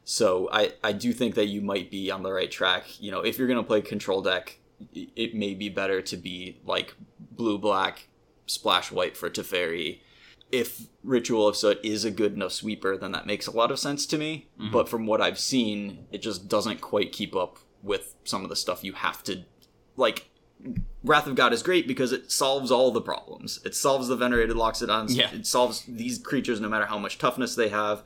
So 0.03 0.49
I, 0.51 0.73
I 0.83 0.93
do 0.93 1.13
think 1.13 1.35
that 1.35 1.47
you 1.47 1.61
might 1.61 1.91
be 1.91 2.09
on 2.09 2.23
the 2.23 2.31
right 2.31 2.49
track. 2.49 2.99
You 2.99 3.11
know, 3.11 3.21
if 3.21 3.37
you're 3.37 3.47
gonna 3.47 3.63
play 3.63 3.81
control 3.81 4.21
deck, 4.21 4.59
it 4.93 5.35
may 5.35 5.53
be 5.53 5.69
better 5.69 6.01
to 6.01 6.17
be 6.17 6.59
like 6.65 6.95
blue 7.19 7.57
black, 7.57 8.07
splash 8.51 8.91
white 8.91 9.17
for 9.17 9.29
Teferi. 9.29 10.01
If 10.51 10.87
Ritual 11.03 11.47
of 11.47 11.55
Soot 11.55 11.79
is 11.83 12.03
a 12.03 12.11
good 12.11 12.33
enough 12.33 12.51
sweeper, 12.51 12.97
then 12.97 13.11
that 13.13 13.25
makes 13.25 13.47
a 13.47 13.51
lot 13.51 13.71
of 13.71 13.79
sense 13.79 14.05
to 14.07 14.17
me. 14.17 14.49
Mhm. 14.59 14.71
But 14.71 14.89
from 14.89 15.05
what 15.05 15.21
I've 15.21 15.39
seen, 15.39 16.05
it 16.11 16.21
just 16.21 16.49
doesn't 16.49 16.81
quite 16.81 17.11
keep 17.11 17.35
up 17.35 17.57
with 17.81 18.15
some 18.25 18.43
of 18.43 18.49
the 18.49 18.55
stuff 18.55 18.83
you 18.83 18.93
have 18.93 19.23
to 19.23 19.43
like. 19.95 20.27
Wrath 21.03 21.25
of 21.25 21.33
God 21.35 21.53
is 21.53 21.63
great 21.63 21.87
because 21.87 22.11
it 22.11 22.31
solves 22.31 22.69
all 22.69 22.91
the 22.91 23.01
problems. 23.01 23.59
It 23.65 23.73
solves 23.75 24.09
the 24.09 24.15
venerated 24.15 24.55
Loxodons. 24.55 25.15
Yeah. 25.15 25.31
It 25.33 25.47
solves 25.47 25.83
these 25.87 26.19
creatures 26.19 26.59
no 26.61 26.69
matter 26.69 26.85
how 26.85 26.99
much 26.99 27.17
toughness 27.17 27.55
they 27.55 27.69
have 27.69 28.03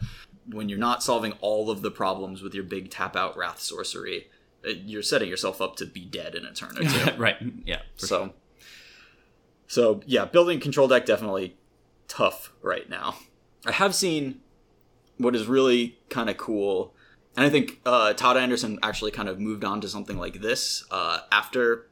when 0.48 0.70
you're 0.70 0.80
not 0.80 1.04
solving 1.04 1.34
all 1.42 1.70
of 1.70 1.82
the 1.82 1.92
problems 1.92 2.42
with 2.42 2.54
your 2.54 2.64
big 2.64 2.90
tap 2.90 3.16
out 3.16 3.36
wrath 3.38 3.60
sorcery, 3.60 4.28
uh, 4.66 4.70
you're 4.86 5.02
setting 5.02 5.30
yourself 5.30 5.62
up 5.62 5.76
to 5.78 5.86
be 5.86 6.06
dead 6.06 6.36
in 6.36 6.46
a 6.46 6.54
turn 6.54 6.78
or 6.78 6.84
two. 6.84 7.12
right. 7.18 7.38
Yeah. 7.66 7.82
so, 7.98 8.34
so 9.68 10.02
yeah, 10.06 10.26
building 10.26 10.60
control 10.60 10.88
deck 10.88 11.06
definitely 11.06 11.56
tough 12.08 12.52
right 12.62 12.90
now. 12.90 13.16
I 13.66 13.72
have 13.72 13.96
seen 13.96 14.42
what 15.18 15.36
is 15.36 15.48
really 15.48 15.98
kind 16.10 16.30
of 16.30 16.38
cool, 16.38 16.94
and 17.36 17.46
I 17.46 17.50
think 17.50 17.82
uh, 17.86 18.14
Todd 18.14 18.38
Anderson 18.38 18.80
actually 18.84 19.12
kind 19.12 19.30
of 19.30 19.40
moved 19.40 19.64
on 19.64 19.82
to 19.82 19.90
something 19.90 20.18
like 20.18 20.42
this 20.42 20.86
uh, 20.92 21.20
after 21.32 21.88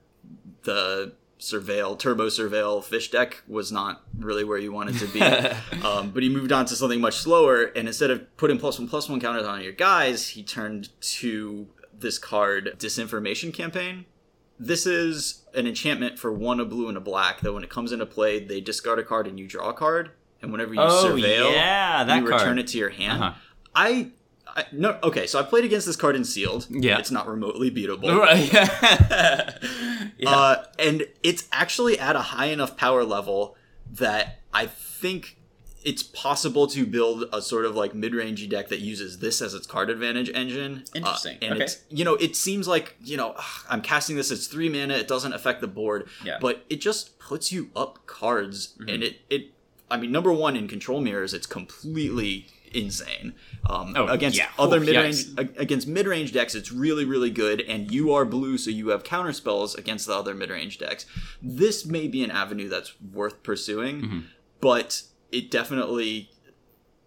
the 0.63 1.13
surveil 1.39 1.99
turbo 1.99 2.27
surveil 2.27 2.81
fish 2.81 3.11
deck 3.11 3.43
was 3.49 3.69
not 3.69 4.01
really 4.17 4.45
where 4.45 4.57
you 4.57 4.71
wanted 4.71 4.97
to 4.97 5.05
be 5.07 5.21
um, 5.85 6.09
but 6.11 6.23
he 6.23 6.29
moved 6.29 6.53
on 6.53 6.65
to 6.65 6.73
something 6.73 7.01
much 7.01 7.17
slower 7.17 7.63
and 7.75 7.85
instead 7.85 8.09
of 8.09 8.37
putting 8.37 8.57
plus 8.57 8.79
one 8.79 8.87
plus 8.87 9.09
one 9.09 9.19
counters 9.19 9.45
on 9.45 9.61
your 9.61 9.73
guys 9.73 10.29
he 10.29 10.41
turned 10.41 10.87
to 11.01 11.67
this 11.93 12.17
card 12.17 12.73
disinformation 12.77 13.53
campaign 13.53 14.05
this 14.59 14.85
is 14.85 15.43
an 15.53 15.67
enchantment 15.67 16.17
for 16.19 16.31
one 16.31 16.59
a 16.59 16.65
blue 16.65 16.87
and 16.87 16.97
a 16.97 17.01
black 17.01 17.41
that 17.41 17.53
when 17.53 17.63
it 17.63 17.69
comes 17.69 17.91
into 17.91 18.05
play 18.05 18.43
they 18.43 18.61
discard 18.61 18.99
a 18.99 19.03
card 19.03 19.27
and 19.27 19.39
you 19.39 19.47
draw 19.47 19.69
a 19.69 19.73
card 19.73 20.11
and 20.41 20.51
whenever 20.51 20.73
you 20.73 20.79
Oh, 20.81 21.05
surveil 21.05 21.51
yeah, 21.53 22.03
that 22.03 22.21
you 22.21 22.27
card. 22.27 22.41
return 22.41 22.59
it 22.59 22.67
to 22.67 22.77
your 22.77 22.89
hand 22.89 23.23
Uh-huh. 23.23 23.33
I, 23.75 24.11
I 24.47 24.65
no 24.71 24.99
okay 25.03 25.25
so 25.27 25.39
i 25.39 25.43
played 25.43 25.63
against 25.65 25.85
this 25.87 25.95
card 25.95 26.15
in 26.15 26.23
sealed 26.23 26.67
Yeah. 26.69 26.97
it's 26.99 27.11
not 27.11 27.27
remotely 27.27 27.71
beatable 27.71 28.15
Right. 28.19 28.51
yeah. 30.17 30.29
uh, 30.29 30.63
and 30.79 31.07
it's 31.23 31.47
actually 31.51 31.97
at 31.99 32.15
a 32.15 32.21
high 32.21 32.47
enough 32.47 32.77
power 32.77 33.03
level 33.03 33.55
that 33.91 34.39
I 34.53 34.67
think 34.67 35.37
it's 35.85 36.03
possible 36.03 36.65
to 36.67 36.85
build 36.85 37.25
a 37.33 37.41
sort 37.41 37.65
of 37.65 37.75
like 37.75 37.93
mid-rangey 37.93 38.49
deck 38.49 38.69
that 38.69 38.79
uses 38.79 39.19
this 39.19 39.41
as 39.41 39.53
its 39.53 39.67
card 39.67 39.89
advantage 39.89 40.29
engine. 40.33 40.83
Uh, 40.95 40.97
Interesting. 40.97 41.37
and 41.41 41.53
Okay. 41.53 41.63
it's 41.65 41.81
you 41.89 42.03
know 42.05 42.15
it 42.15 42.35
seems 42.35 42.67
like 42.67 42.95
you 43.03 43.17
know 43.17 43.33
ugh, 43.37 43.65
I'm 43.69 43.81
casting 43.81 44.15
this. 44.15 44.31
It's 44.31 44.47
three 44.47 44.69
mana. 44.69 44.95
It 44.95 45.07
doesn't 45.07 45.33
affect 45.33 45.61
the 45.61 45.67
board. 45.67 46.07
Yeah. 46.23 46.37
But 46.39 46.65
it 46.69 46.81
just 46.81 47.19
puts 47.19 47.51
you 47.51 47.69
up 47.75 48.05
cards, 48.05 48.75
Mm-hmm. 48.79 48.89
and 48.89 49.03
it 49.03 49.21
it. 49.29 49.51
I 49.91 49.97
mean, 49.97 50.11
number 50.11 50.31
one 50.31 50.55
in 50.55 50.67
control 50.67 51.01
mirrors, 51.01 51.33
it's 51.35 51.45
completely 51.45 52.47
insane. 52.73 53.35
Um, 53.69 53.93
Oh, 53.95 54.07
against 54.07 54.35
yeah. 54.37 54.47
other 54.57 54.77
Oh, 54.77 54.79
mid-range 54.79 55.25
ag- 55.37 55.53
against 55.57 55.87
mid-range 55.87 56.31
decks, 56.31 56.55
it's 56.55 56.71
really 56.71 57.05
really 57.05 57.29
good, 57.29 57.61
and 57.61 57.91
you 57.91 58.11
are 58.13 58.25
blue, 58.25 58.57
so 58.57 58.71
you 58.71 58.87
have 58.89 59.03
counter 59.03 59.33
spells 59.33 59.75
against 59.75 60.07
the 60.07 60.15
other 60.15 60.33
mid-range 60.33 60.79
decks. 60.79 61.05
This 61.41 61.85
may 61.85 62.07
be 62.07 62.23
an 62.23 62.31
avenue 62.31 62.69
that's 62.69 62.93
worth 63.01 63.43
pursuing, 63.43 64.01
Mm-hmm. 64.01 64.19
but 64.61 65.03
it 65.33 65.51
definitely, 65.51 66.29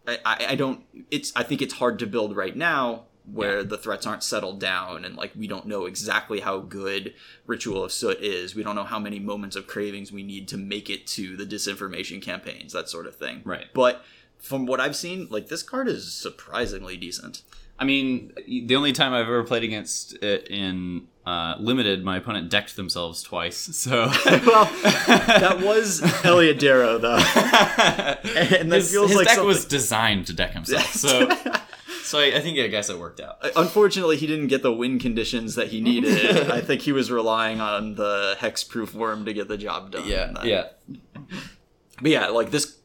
I, 0.06 0.18
I, 0.24 0.46
I 0.50 0.54
don't. 0.54 0.84
It's 1.10 1.32
I 1.36 1.42
think 1.42 1.62
it's 1.62 1.74
hard 1.74 1.98
to 2.00 2.06
build 2.06 2.36
right 2.36 2.56
now. 2.56 3.04
Where 3.28 3.64
the 3.64 3.76
threats 3.76 4.06
aren't 4.06 4.22
settled 4.22 4.60
down, 4.60 5.04
and 5.04 5.16
like 5.16 5.32
we 5.34 5.48
don't 5.48 5.66
know 5.66 5.86
exactly 5.86 6.38
how 6.38 6.60
good 6.60 7.12
Ritual 7.44 7.82
of 7.82 7.90
Soot 7.90 8.20
is. 8.20 8.54
We 8.54 8.62
don't 8.62 8.76
know 8.76 8.84
how 8.84 9.00
many 9.00 9.18
moments 9.18 9.56
of 9.56 9.66
cravings 9.66 10.12
we 10.12 10.22
need 10.22 10.46
to 10.46 10.56
make 10.56 10.88
it 10.88 11.08
to 11.08 11.36
the 11.36 11.44
disinformation 11.44 12.22
campaigns, 12.22 12.72
that 12.72 12.88
sort 12.88 13.04
of 13.04 13.16
thing. 13.16 13.42
Right. 13.44 13.66
But 13.74 14.04
from 14.38 14.64
what 14.64 14.78
I've 14.78 14.94
seen, 14.94 15.26
like 15.28 15.48
this 15.48 15.64
card 15.64 15.88
is 15.88 16.12
surprisingly 16.12 16.96
decent. 16.96 17.42
I 17.80 17.84
mean, 17.84 18.32
the 18.46 18.76
only 18.76 18.92
time 18.92 19.12
I've 19.12 19.26
ever 19.26 19.42
played 19.42 19.64
against 19.64 20.14
it 20.22 20.46
in 20.48 21.08
uh, 21.26 21.56
limited, 21.58 22.04
my 22.04 22.18
opponent 22.18 22.48
decked 22.48 22.76
themselves 22.76 23.20
twice. 23.22 23.56
So 23.56 24.06
well, 24.26 24.64
that 24.84 25.58
was 25.60 26.00
Elliot 26.24 26.58
Darrow, 26.60 26.98
though. 26.98 27.16
And 28.56 28.70
that 28.70 28.76
his, 28.76 28.92
feels 28.92 29.10
his 29.10 29.16
like 29.16 29.26
deck 29.26 29.34
something- 29.36 29.48
was 29.48 29.64
designed 29.64 30.26
to 30.28 30.32
deck 30.32 30.52
himself. 30.52 30.84
So, 30.92 31.28
so 32.04 32.18
I, 32.20 32.36
I 32.36 32.40
think 32.40 32.58
I 32.58 32.68
guess 32.68 32.88
it 32.90 32.98
worked 32.98 33.20
out. 33.20 33.38
Unfortunately, 33.56 34.16
he 34.16 34.26
didn't 34.26 34.46
get 34.48 34.62
the 34.62 34.72
win 34.72 34.98
conditions 34.98 35.56
that 35.56 35.68
he 35.68 35.80
needed. 35.80 36.50
I 36.50 36.60
think 36.60 36.82
he 36.82 36.92
was 36.92 37.10
relying 37.10 37.60
on 37.60 37.96
the 37.96 38.36
hexproof 38.38 38.94
worm 38.94 39.24
to 39.24 39.32
get 39.32 39.48
the 39.48 39.58
job 39.58 39.90
done. 39.92 40.06
Yeah, 40.06 40.32
yeah. 40.44 40.68
But 42.00 42.10
yeah, 42.10 42.28
like 42.28 42.50
this, 42.50 42.78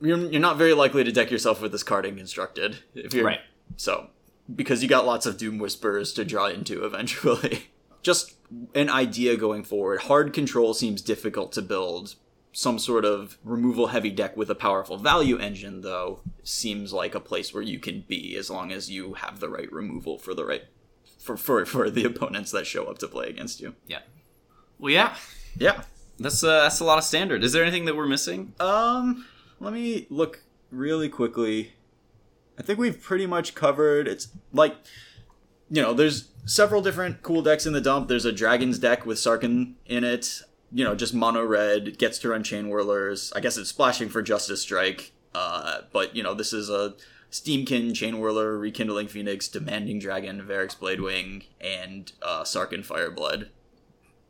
you're, 0.00 0.18
you're 0.18 0.40
not 0.40 0.56
very 0.56 0.72
likely 0.72 1.04
to 1.04 1.12
deck 1.12 1.30
yourself 1.30 1.60
with 1.60 1.72
this 1.72 1.82
card 1.82 2.06
in 2.06 2.16
constructed. 2.16 2.78
If 2.94 3.12
you're 3.12 3.24
Right. 3.26 3.40
So, 3.76 4.08
because 4.54 4.82
you 4.82 4.88
got 4.88 5.06
lots 5.06 5.26
of 5.26 5.36
Doom 5.36 5.58
Whisperers 5.58 6.12
to 6.14 6.24
draw 6.24 6.46
into 6.46 6.84
eventually. 6.84 7.68
Just 8.02 8.34
an 8.74 8.88
idea 8.88 9.36
going 9.36 9.64
forward. 9.64 10.02
Hard 10.02 10.32
control 10.32 10.74
seems 10.74 11.02
difficult 11.02 11.52
to 11.52 11.62
build. 11.62 12.14
Some 12.52 12.78
sort 12.78 13.04
of 13.04 13.36
removal 13.44 13.88
heavy 13.88 14.10
deck 14.10 14.36
with 14.36 14.48
a 14.48 14.54
powerful 14.54 14.96
value 14.96 15.38
engine, 15.38 15.82
though, 15.82 16.20
seems 16.42 16.92
like 16.92 17.14
a 17.14 17.20
place 17.20 17.52
where 17.52 17.62
you 17.62 17.78
can 17.78 18.04
be 18.06 18.36
as 18.36 18.48
long 18.48 18.72
as 18.72 18.90
you 18.90 19.14
have 19.14 19.40
the 19.40 19.48
right 19.48 19.70
removal 19.70 20.18
for 20.18 20.32
the 20.32 20.44
right 20.44 20.64
for 21.18 21.36
for, 21.36 21.66
for 21.66 21.90
the 21.90 22.04
opponents 22.04 22.52
that 22.52 22.66
show 22.66 22.86
up 22.86 22.98
to 22.98 23.08
play 23.08 23.28
against 23.28 23.60
you. 23.60 23.74
Yeah. 23.86 24.00
Well, 24.78 24.92
yeah. 24.92 25.16
Yeah. 25.58 25.82
That's 26.18 26.42
uh, 26.42 26.62
that's 26.62 26.80
a 26.80 26.84
lot 26.84 26.98
of 26.98 27.04
standard. 27.04 27.44
Is 27.44 27.52
there 27.52 27.62
anything 27.62 27.84
that 27.86 27.96
we're 27.96 28.06
missing? 28.06 28.54
Um, 28.58 29.26
let 29.60 29.72
me 29.72 30.06
look 30.08 30.42
really 30.70 31.08
quickly. 31.08 31.72
I 32.58 32.62
think 32.62 32.78
we've 32.78 33.00
pretty 33.00 33.26
much 33.26 33.54
covered. 33.54 34.08
It's 34.08 34.28
like, 34.52 34.76
you 35.70 35.82
know, 35.82 35.92
there's 35.92 36.28
several 36.44 36.82
different 36.82 37.22
cool 37.22 37.42
decks 37.42 37.66
in 37.66 37.72
the 37.72 37.80
dump. 37.80 38.08
There's 38.08 38.24
a 38.24 38.32
Dragons 38.32 38.78
deck 38.78 39.04
with 39.04 39.18
Sarkhan 39.18 39.74
in 39.86 40.04
it. 40.04 40.40
You 40.72 40.84
know, 40.84 40.94
just 40.94 41.14
mono 41.14 41.44
red 41.44 41.98
gets 41.98 42.18
to 42.20 42.28
run 42.30 42.42
Chainwhirlers. 42.42 43.32
I 43.34 43.40
guess 43.40 43.56
it's 43.56 43.70
splashing 43.70 44.08
for 44.08 44.22
Justice 44.22 44.62
Strike. 44.62 45.12
Uh, 45.34 45.82
but 45.92 46.16
you 46.16 46.22
know, 46.22 46.34
this 46.34 46.52
is 46.52 46.70
a 46.70 46.94
Steamkin, 47.30 47.90
Chainwhirler, 47.90 48.58
Rekindling 48.60 49.08
Phoenix, 49.08 49.48
Demanding 49.48 49.98
Dragon, 49.98 50.40
Verix 50.40 50.76
Bladewing, 50.76 51.44
and 51.60 52.12
uh, 52.22 52.42
Sarkhan 52.42 52.86
Fireblood. 52.86 53.48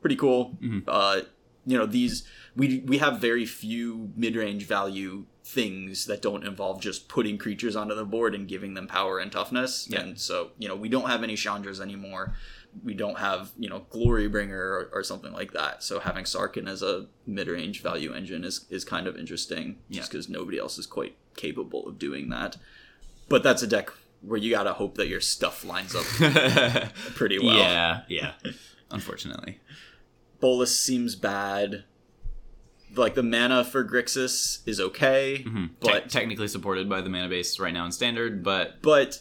Pretty 0.01 0.17
cool. 0.17 0.57
Uh, 0.89 1.21
you 1.67 1.77
know 1.77 1.87
these 1.87 2.25
we 2.55 2.79
we 2.87 2.99
have 2.99 3.19
very 3.19 3.45
few 3.45 4.13
mid-range 4.17 4.67
value 4.67 5.27
things 5.49 6.07
that 6.07 6.21
don't 6.21 6.45
involve 6.45 6.81
just 6.81 7.09
putting 7.09 7.39
creatures 7.39 7.77
onto 7.77 7.95
the 7.95 8.05
board 8.05 8.35
and 8.35 8.49
giving 8.49 8.75
them 8.75 8.89
power 8.89 9.21
and 9.21 9.31
toughness 9.31 9.87
Yeah. 9.89 10.01
and 10.01 10.19
so 10.19 10.51
you 10.59 10.67
know 10.67 10.75
we 10.75 10.89
don't 10.89 11.09
have 11.09 11.23
any 11.23 11.37
chandras 11.37 11.81
anymore 11.81 12.35
we 12.83 12.95
don't 12.95 13.19
have 13.21 13.53
you 13.57 13.69
know 13.69 13.87
Glorybringer 13.93 14.51
or, 14.51 14.91
or 14.93 15.05
something 15.05 15.33
like 15.33 15.53
that 15.53 15.85
so 15.85 16.01
having 16.01 16.25
Sarkhan 16.25 16.69
as 16.69 16.83
a 16.83 17.07
mid-range 17.27 17.81
value 17.81 18.13
engine 18.13 18.43
is 18.43 18.67
is 18.71 18.85
kind 18.85 19.07
of 19.07 19.17
interesting 19.17 19.79
just 19.89 20.11
because 20.11 20.29
nobody 20.29 20.59
else 20.59 20.79
is 20.79 20.87
quite 20.87 21.17
capable 21.37 21.87
of 21.87 21.97
doing 21.97 22.29
that 22.31 22.57
but 23.29 23.45
that's 23.45 23.63
a 23.63 23.69
deck 23.69 23.91
where 24.23 24.39
you 24.39 24.51
gotta 24.51 24.73
hope 24.73 24.97
that 24.97 25.07
your 25.07 25.21
stuff 25.21 25.65
lines 25.65 25.95
up 25.95 26.03
pretty 27.15 27.39
well 27.39 27.57
Yeah, 27.57 28.01
yeah. 28.09 28.33
Unfortunately. 28.91 29.61
Bolus 30.41 30.77
seems 30.79 31.15
bad. 31.17 31.85
Like 32.95 33.15
the 33.15 33.23
mana 33.23 33.65
for 33.65 33.85
Grixis 33.85 34.67
is 34.67 34.81
okay, 34.81 35.45
mm-hmm. 35.47 35.67
Te- 35.67 35.73
but 35.81 36.09
technically 36.09 36.49
supported 36.49 36.89
by 36.89 37.01
the 37.01 37.11
mana 37.11 37.29
base 37.29 37.59
right 37.59 37.75
now 37.75 37.85
in 37.85 37.93
standard, 37.93 38.43
but 38.43 38.81
but 38.83 39.21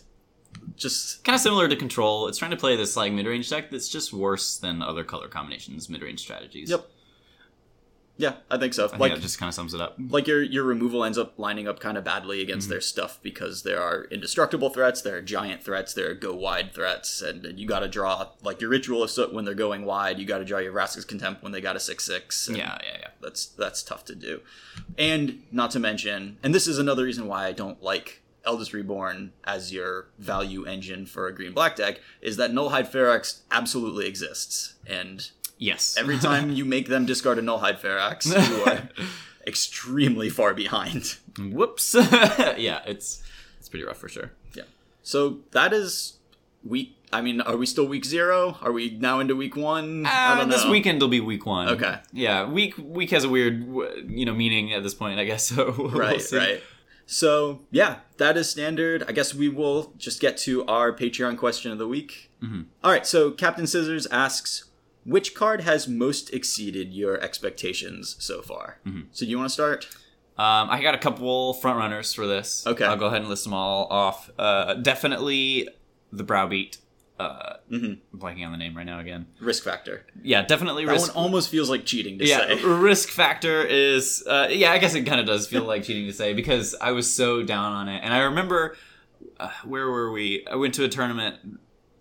just 0.76 1.24
kind 1.24 1.36
of 1.36 1.42
similar 1.42 1.68
to 1.68 1.76
control. 1.76 2.28
It's 2.28 2.38
trying 2.38 2.52
to 2.52 2.58
play 2.58 2.76
this 2.76 2.96
like 2.96 3.12
mid 3.12 3.26
range 3.26 3.50
deck 3.50 3.70
that's 3.72 3.90
just 3.90 4.14
worse 4.14 4.58
than 4.58 4.82
other 4.82 5.04
color 5.04 5.28
combinations, 5.28 5.90
mid 5.90 6.02
range 6.02 6.20
strategies. 6.20 6.70
Yep. 6.70 6.90
Yeah, 8.18 8.36
I 8.50 8.58
think 8.58 8.74
so. 8.74 8.86
I 8.86 8.88
think 8.88 9.00
like 9.00 9.14
that 9.14 9.22
just 9.22 9.40
kind 9.40 9.50
of 9.50 9.54
sums 9.54 9.74
it 9.74 9.82
up. 9.82 9.98
like 10.10 10.26
your 10.26 10.42
your 10.42 10.64
removal 10.64 11.04
ends 11.04 11.18
up 11.18 11.38
lining 11.38 11.68
up 11.68 11.80
kind 11.80 11.98
of 11.98 12.04
badly 12.04 12.42
against 12.42 12.66
mm-hmm. 12.66 12.74
their 12.74 12.82
stuff 12.82 13.20
because 13.22 13.64
there 13.64 13.82
are 13.82 14.06
indestructible 14.06 14.70
threats, 14.70 15.02
there 15.02 15.18
are 15.18 15.22
giant 15.22 15.64
threats, 15.64 15.94
there 15.94 16.12
are 16.12 16.14
go 16.14 16.34
wide 16.34 16.74
threats, 16.74 17.22
and 17.22 17.60
you 17.60 17.68
got 17.68 17.80
to 17.80 17.88
draw 17.88 18.30
like 18.42 18.62
your 18.62 18.70
ritual 18.70 19.04
of 19.04 19.12
soot 19.12 19.34
when 19.34 19.44
they're 19.44 19.54
going 19.54 19.86
wide. 19.86 20.18
You 20.18 20.26
got 20.26 20.38
to 20.38 20.46
draw 20.46 20.60
your 20.60 20.74
Vraska's 20.74 21.06
contempt 21.06 21.44
when 21.44 21.52
they 21.52 21.62
got 21.62 21.76
a 21.76 21.80
six 21.80 22.06
six. 22.06 22.50
Yeah, 22.50 22.78
yeah, 22.84 22.98
yeah. 23.00 23.08
that's 23.22 23.48
that's 23.48 23.84
tough 23.84 24.06
to 24.06 24.16
do 24.16 24.42
and 24.98 25.44
not 25.52 25.72
to 25.72 25.80
mention 25.80 26.38
and 26.44 26.54
this 26.54 26.68
is 26.68 26.80
another 26.80 27.04
reason 27.04 27.28
why 27.28 27.46
i 27.46 27.52
don't 27.52 27.82
like 27.82 28.22
eldest 28.46 28.74
reborn 28.74 29.34
as 29.44 29.74
your 29.74 30.08
value 30.20 30.66
engine 30.66 31.06
for 31.06 31.28
a 31.28 31.34
green 31.34 31.52
black 31.52 31.76
deck 31.76 32.00
is 32.22 32.38
that 32.38 32.52
Nullhide 32.52 32.92
Ferox 32.92 33.40
absolutely 33.50 34.06
exists 34.06 34.76
and 34.86 35.32
Yes. 35.58 35.96
every 35.98 36.18
time 36.30 36.52
you 36.52 36.66
make 36.66 36.88
them 36.90 37.06
discard 37.06 37.38
a 37.40 37.42
Nullhide 37.42 37.80
Ferox, 37.80 38.26
you 38.28 38.64
are 38.72 38.90
extremely 39.48 40.30
far 40.30 40.54
behind 40.54 41.16
Whoops. 41.40 41.94
yeah, 42.58 42.82
it's 42.86 43.22
it's 43.60 43.70
pretty 43.70 43.86
rough 43.86 43.98
for 43.98 44.10
sure. 44.10 44.32
yeah 44.54 44.64
so 45.04 45.40
that 45.52 45.72
is 45.74 46.14
week 46.64 46.96
i 47.14 47.22
mean 47.22 47.42
are 47.42 47.56
we 47.58 47.66
still 47.66 47.86
week 47.86 48.04
zero 48.06 48.58
are 48.62 48.72
we 48.72 48.90
now 49.00 49.20
into 49.20 49.36
week 49.36 49.56
one 49.56 50.04
i 50.06 50.10
Uh, 50.34 50.36
don't 50.38 50.50
know. 50.50 50.56
this 50.56 50.66
weekend 50.66 51.00
will 51.02 51.10
be 51.10 51.20
week 51.22 51.46
one. 51.46 51.70
Okay. 51.70 52.00
Yeah, 52.12 52.50
week 52.50 52.74
week 52.78 53.12
has 53.12 53.24
a 53.24 53.30
weird, 53.30 53.66
you 54.10 54.26
know, 54.26 54.34
meaning 54.34 54.74
at 54.74 54.82
this 54.84 54.94
point. 54.96 55.20
I 55.20 55.26
guess 55.26 55.46
so. 55.48 55.74
we'll 55.78 55.90
right 55.92 56.22
see. 56.22 56.38
right 56.38 56.64
so 57.08 57.62
yeah 57.70 57.98
that 58.18 58.36
is 58.36 58.50
standard 58.50 59.04
i 59.08 59.12
guess 59.12 59.32
we 59.36 59.48
will 59.48 59.94
just 59.96 60.20
get 60.20 60.38
to 60.38 60.66
our 60.66 60.92
patreon 60.92 61.38
question 61.38 61.72
of 61.72 61.78
the 61.78 61.88
week 61.88 62.32
Mm-hmm. 62.44 62.62
All 62.84 62.92
right 62.92 63.06
so 63.08 63.32
captain 63.32 63.66
scissors 63.68 64.06
asks 64.08 64.66
which 65.06 65.34
card 65.36 65.62
has 65.62 65.88
most 65.88 66.34
exceeded 66.34 66.94
your 66.94 67.20
expectations 67.22 68.16
so 68.20 68.42
far 68.42 68.80
Mm-hmm. 68.86 69.02
so 69.12 69.26
do 69.26 69.30
you 69.32 69.38
want 69.38 69.50
to 69.50 69.54
start 69.54 69.88
Um, 70.38 70.70
I 70.70 70.82
got 70.82 70.96
a 70.96 70.98
couple 70.98 71.54
front 71.54 71.78
runners 71.78 72.14
for 72.14 72.28
this. 72.28 72.68
Okay. 72.68 72.84
I'll 72.84 72.98
go 72.98 73.06
ahead 73.06 73.22
and 73.22 73.30
list 73.30 73.46
them 73.46 73.54
all 73.54 73.88
off. 73.90 74.30
Uh, 74.38 74.74
definitely 74.74 75.70
the 76.12 76.24
browbeat. 76.26 76.78
uh, 77.20 77.54
hmm 77.70 77.94
I'm 78.12 78.20
blanking 78.20 78.46
on 78.46 78.52
the 78.52 78.58
name 78.58 78.76
right 78.76 78.86
now 78.86 79.00
again. 79.00 79.28
Risk 79.40 79.64
factor. 79.64 80.06
Yeah, 80.22 80.42
definitely 80.46 80.84
That 80.86 80.92
risk. 80.92 81.16
one 81.16 81.24
almost 81.24 81.48
feels 81.50 81.70
like 81.70 81.86
cheating 81.86 82.20
to 82.20 82.26
yeah, 82.28 82.48
say. 82.48 82.64
risk 82.66 83.08
factor 83.10 83.64
is 83.64 84.26
uh, 84.28 84.48
yeah. 84.52 84.74
I 84.74 84.78
guess 84.80 84.94
it 84.94 85.04
kind 85.06 85.22
of 85.22 85.26
does 85.26 85.48
feel 85.48 85.64
like 85.64 85.84
cheating 85.84 86.06
to 86.08 86.14
say 86.14 86.34
because 86.34 86.76
I 86.82 86.92
was 86.92 87.08
so 87.14 87.42
down 87.42 87.72
on 87.72 87.88
it, 87.88 88.02
and 88.04 88.14
I 88.14 88.20
remember 88.24 88.76
uh, 89.40 89.50
where 89.64 89.88
were 89.90 90.12
we? 90.12 90.46
I 90.52 90.56
went 90.58 90.74
to 90.74 90.84
a 90.84 90.90
tournament 90.90 91.36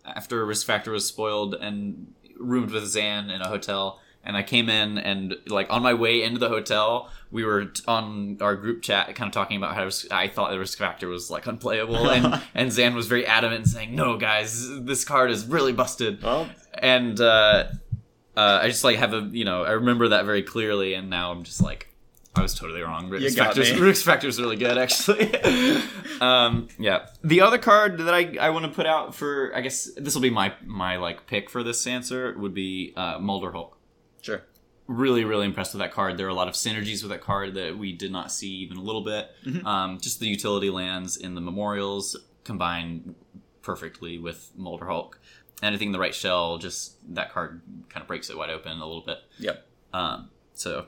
after 0.04 0.44
risk 0.44 0.66
factor 0.66 0.90
was 0.90 1.06
spoiled 1.06 1.54
and 1.54 2.12
roomed 2.38 2.70
with 2.70 2.86
Zan 2.86 3.30
in 3.30 3.40
a 3.40 3.48
hotel. 3.48 4.00
And 4.26 4.38
I 4.38 4.42
came 4.42 4.70
in 4.70 4.96
and 4.96 5.36
like 5.48 5.66
on 5.70 5.82
my 5.82 5.92
way 5.92 6.22
into 6.22 6.38
the 6.38 6.48
hotel, 6.48 7.10
we 7.30 7.44
were 7.44 7.66
t- 7.66 7.82
on 7.86 8.38
our 8.40 8.56
group 8.56 8.80
chat, 8.80 9.14
kind 9.14 9.28
of 9.28 9.34
talking 9.34 9.58
about 9.58 9.74
how 9.74 9.84
risk- 9.84 10.10
I 10.10 10.28
thought 10.28 10.50
the 10.50 10.58
risk 10.58 10.78
factor 10.78 11.08
was 11.08 11.30
like 11.30 11.46
unplayable, 11.46 12.08
and 12.10 12.40
and 12.54 12.72
Zan 12.72 12.94
was 12.94 13.06
very 13.06 13.26
adamant 13.26 13.66
saying, 13.66 13.94
"No, 13.94 14.16
guys, 14.16 14.66
this 14.80 15.04
card 15.04 15.30
is 15.30 15.44
really 15.44 15.74
busted." 15.74 16.22
Well, 16.22 16.48
and 16.72 17.20
uh, 17.20 17.66
uh, 18.34 18.60
I 18.62 18.68
just 18.68 18.82
like 18.82 18.96
have 18.96 19.12
a 19.12 19.28
you 19.30 19.44
know 19.44 19.62
I 19.62 19.72
remember 19.72 20.08
that 20.08 20.24
very 20.24 20.42
clearly, 20.42 20.94
and 20.94 21.10
now 21.10 21.30
I'm 21.30 21.42
just 21.42 21.60
like 21.62 21.88
I 22.36 22.42
was 22.42 22.54
totally 22.54 22.80
wrong. 22.82 23.08
Risk 23.08 23.22
You 23.24 23.34
got 23.36 23.46
factors, 23.54 23.72
me. 23.72 23.80
risk 23.80 24.04
factors 24.04 24.40
really 24.40 24.56
good 24.56 24.76
actually. 24.76 25.32
um, 26.20 26.68
yeah, 26.78 27.06
the 27.22 27.40
other 27.40 27.58
card 27.58 27.98
that 27.98 28.14
I, 28.14 28.36
I 28.40 28.50
want 28.50 28.64
to 28.64 28.70
put 28.72 28.86
out 28.86 29.14
for 29.14 29.52
I 29.54 29.60
guess 29.60 29.88
this 29.96 30.14
will 30.14 30.22
be 30.22 30.30
my 30.30 30.52
my 30.64 30.96
like 30.96 31.26
pick 31.26 31.48
for 31.50 31.62
this 31.62 31.86
answer 31.86 32.34
would 32.38 32.54
be 32.54 32.92
uh, 32.96 33.18
Molderhulk. 33.18 33.72
sure. 34.22 34.42
Really, 34.86 35.24
really 35.24 35.46
impressed 35.46 35.72
with 35.72 35.80
that 35.80 35.92
card. 35.92 36.18
There 36.18 36.26
are 36.26 36.30
a 36.30 36.34
lot 36.34 36.46
of 36.48 36.54
synergies 36.54 37.02
with 37.02 37.10
that 37.10 37.22
card 37.22 37.54
that 37.54 37.78
we 37.78 37.92
did 37.92 38.12
not 38.12 38.30
see 38.30 38.50
even 38.56 38.76
a 38.76 38.82
little 38.82 39.02
bit. 39.02 39.30
Mhm. 39.46 39.64
Um, 39.64 39.98
just 40.00 40.20
the 40.20 40.26
utility 40.26 40.68
lands 40.68 41.16
in 41.16 41.34
the 41.34 41.40
memorials 41.40 42.16
combine 42.44 43.14
perfectly 43.62 44.18
with 44.18 44.50
Molderhulk. 44.58 45.14
Anything 45.62 45.88
in 45.88 45.92
the 45.92 45.98
right 45.98 46.14
shell, 46.14 46.58
just 46.58 46.96
that 47.14 47.32
card 47.32 47.62
kind 47.88 48.02
of 48.02 48.08
breaks 48.08 48.28
it 48.28 48.36
wide 48.36 48.50
open 48.50 48.72
a 48.72 48.86
little 48.86 49.00
bit. 49.06 49.18
Yep. 49.38 49.66
Um, 49.94 50.28
so, 50.52 50.86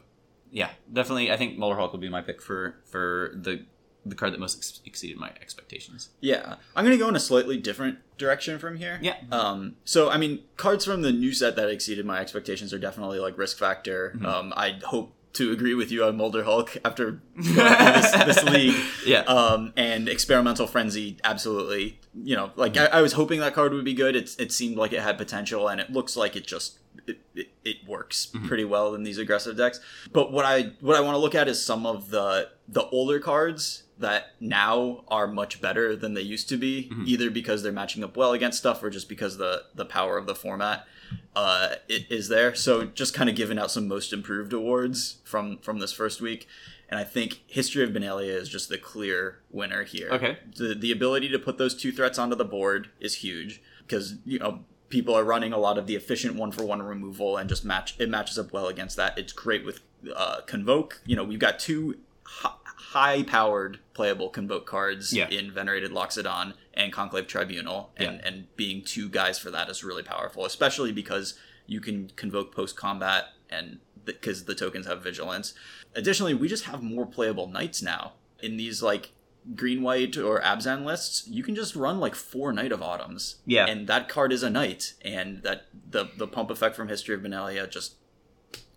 yeah, 0.57 0.71
definitely. 0.91 1.31
I 1.31 1.37
think 1.37 1.59
Molderhulk 1.59 1.93
would 1.93 2.01
be 2.01 2.09
my 2.09 2.23
pick 2.23 2.41
for 2.41 2.77
for 2.87 3.33
the 3.35 3.65
the 4.07 4.15
card 4.15 4.33
that 4.33 4.41
most 4.41 4.57
ex- 4.57 4.81
exceeded 4.87 5.19
my 5.19 5.29
expectations. 5.43 6.09
Yeah, 6.21 6.55
I'm 6.75 6.85
gonna 6.85 6.97
go 6.97 7.09
in 7.09 7.17
a 7.17 7.21
slightly 7.21 7.59
different 7.59 7.99
direction 8.17 8.59
from 8.59 8.77
here. 8.79 8.99
Yeah. 9.03 9.17
Um. 9.31 9.77
So 9.85 10.09
I 10.09 10.17
mean, 10.17 10.45
cards 10.57 10.85
from 10.87 11.03
the 11.03 11.13
new 11.13 11.33
set 11.35 11.57
that 11.57 11.69
exceeded 11.69 12.07
my 12.07 12.21
expectations 12.21 12.73
are 12.73 12.79
definitely 12.79 13.19
like 13.19 13.37
risk 13.37 13.59
factor. 13.59 14.15
Mhm. 14.17 14.25
Um. 14.25 14.53
I 14.57 14.79
hope 14.85 15.13
to 15.35 15.53
agree 15.53 15.75
with 15.75 15.91
you 15.93 16.03
on 16.05 16.17
Molderhulk 16.17 16.79
after 16.83 17.21
this, 17.37 18.11
this 18.13 18.43
league. 18.45 18.77
Yeah. 19.05 19.21
Um. 19.23 19.75
And 19.77 20.09
experimental 20.09 20.67
frenzy, 20.67 21.19
absolutely. 21.23 22.01
You 22.15 22.37
know, 22.37 22.53
like 22.57 22.79
I, 22.79 22.87
I 22.87 23.03
was 23.03 23.13
hoping 23.13 23.41
that 23.41 23.53
card 23.53 23.75
would 23.75 23.85
be 23.85 23.93
good. 23.93 24.17
It 24.17 24.35
it 24.39 24.53
seemed 24.53 24.79
like 24.79 24.95
it 24.95 25.01
had 25.03 25.19
potential, 25.19 25.69
and 25.69 25.81
it 25.83 25.91
looks 25.93 26.17
like 26.17 26.35
it 26.37 26.47
just. 26.47 26.79
It, 27.07 27.19
it, 27.35 27.46
it 27.71 27.77
works 27.87 28.29
Mhm. 28.33 28.47
pretty 28.49 28.65
well 28.65 28.95
in 28.95 29.03
these 29.03 29.19
aggressive 29.19 29.57
decks 29.57 29.81
but 30.13 30.33
what 30.33 30.45
i 30.45 30.71
what 30.81 30.97
i 30.97 31.01
want 31.01 31.15
to 31.15 31.19
look 31.19 31.35
at 31.35 31.49
is 31.49 31.59
some 31.63 31.85
of 31.87 32.11
the 32.11 32.49
the 32.69 32.85
older 32.99 33.19
cards 33.21 33.83
that 33.99 34.23
now 34.41 35.05
are 35.09 35.27
much 35.27 35.61
better 35.61 35.97
than 35.97 36.13
they 36.15 36.21
used 36.23 36.49
to 36.51 36.57
be 36.57 36.89
Mhm. 36.93 37.07
either 37.07 37.31
because 37.31 37.63
they're 37.63 37.73
matching 37.83 38.05
up 38.05 38.17
well 38.17 38.33
against 38.33 38.59
stuff 38.59 38.83
or 38.83 38.91
just 38.91 39.09
because 39.09 39.37
the 39.39 39.65
the 39.75 39.85
power 39.85 40.17
of 40.19 40.27
the 40.27 40.35
format 40.35 40.87
uh 41.35 41.77
it 41.89 42.03
is 42.11 42.29
there 42.29 42.55
so 42.55 42.85
just 42.85 43.15
kind 43.15 43.29
of 43.31 43.37
giving 43.37 43.59
out 43.59 43.71
some 43.71 43.87
most 43.89 44.13
improved 44.13 44.53
awards 44.53 45.17
from 45.25 45.59
from 45.59 45.79
this 45.79 45.93
first 45.93 46.21
week 46.21 46.47
and 46.89 46.99
i 47.01 47.05
think 47.05 47.41
history 47.47 47.83
of 47.85 47.91
benalia 47.91 48.35
is 48.43 48.49
just 48.49 48.69
the 48.69 48.79
clear 48.79 49.39
winner 49.51 49.83
here 49.85 50.09
Okay. 50.13 50.39
the 50.57 50.75
the 50.75 50.91
ability 50.93 51.29
to 51.29 51.39
put 51.39 51.59
those 51.59 51.75
two 51.75 51.93
threats 51.93 52.19
onto 52.19 52.37
the 52.37 52.45
board 52.45 52.91
is 53.01 53.15
huge 53.27 53.61
because 53.87 54.15
you 54.25 54.39
know 54.39 54.65
people 54.89 55.15
are 55.15 55.25
running 55.25 55.53
a 55.53 55.59
lot 55.59 55.79
of 55.79 55.87
the 55.87 55.97
efficient 55.97 56.37
one 56.37 56.53
for 56.53 56.65
one 56.65 56.83
removal 56.83 57.37
and 57.37 57.49
just 57.49 57.65
match 57.65 57.95
it 57.99 58.09
matches 58.09 58.39
up 58.39 58.53
well 58.53 58.67
against 58.69 58.97
that. 58.97 59.19
It's 59.19 59.33
great 59.33 59.65
with 59.65 59.81
uh, 60.15 60.41
convoke. 60.47 61.01
You 61.07 61.17
know 61.17 61.25
we've 61.25 61.39
got 61.39 61.59
two 61.59 61.99
high 62.25 63.23
powered 63.23 63.79
playable 63.95 64.29
convoke 64.29 64.67
cards 64.67 65.13
Yeah. 65.13 65.29
in 65.29 65.51
venerated 65.53 65.91
Loxodon 65.93 66.55
and 66.75 66.93
Conclave 66.93 67.27
Tribunal, 67.27 67.91
and 67.97 68.21
and 68.25 68.55
being 68.57 68.83
two 68.83 69.09
guys 69.09 69.39
for 69.39 69.51
that 69.51 69.69
is 69.69 69.83
really 69.85 70.03
powerful, 70.03 70.45
especially 70.45 70.93
because 70.93 71.39
you 71.67 71.81
can 71.81 72.11
convoke 72.17 72.55
post 72.55 72.77
combat 72.77 73.27
and 73.51 73.79
because 74.05 74.45
the 74.45 74.55
tokens 74.55 74.87
have 74.87 75.03
vigilance. 75.03 75.53
Additionally, 75.95 76.35
we 76.35 76.47
just 76.49 76.65
have 76.65 76.83
more 76.83 77.07
playable 77.07 77.49
knights 77.49 77.83
now 77.83 78.13
in 78.41 78.57
these 78.57 78.83
like 78.83 79.11
green 79.55 79.83
white 79.83 80.17
or 80.17 80.41
abzan 80.41 80.85
lists 80.85 81.27
you 81.29 81.43
can 81.43 81.55
just 81.55 81.77
run 81.77 82.01
like 82.01 82.15
four 82.15 82.53
knight 82.53 82.73
of 82.73 82.83
autumns 82.83 83.37
Yeah. 83.47 83.67
and 83.67 83.87
that 83.87 84.09
card 84.09 84.33
is 84.33 84.43
a 84.43 84.51
knight 84.51 84.95
and 85.05 85.43
that 85.45 85.67
the 85.91 86.09
the 86.17 86.27
pump 86.27 86.51
effect 86.51 86.75
from 86.75 86.89
history 86.89 87.15
of 87.15 87.21
benalia 87.21 87.71
just 87.71 87.95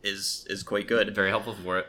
is 0.03 0.45
is 0.49 0.63
quite 0.63 0.88
good 0.88 1.13
Very 1.15 1.30
helpful 1.30 1.55
for 1.63 1.78
it. 1.80 1.88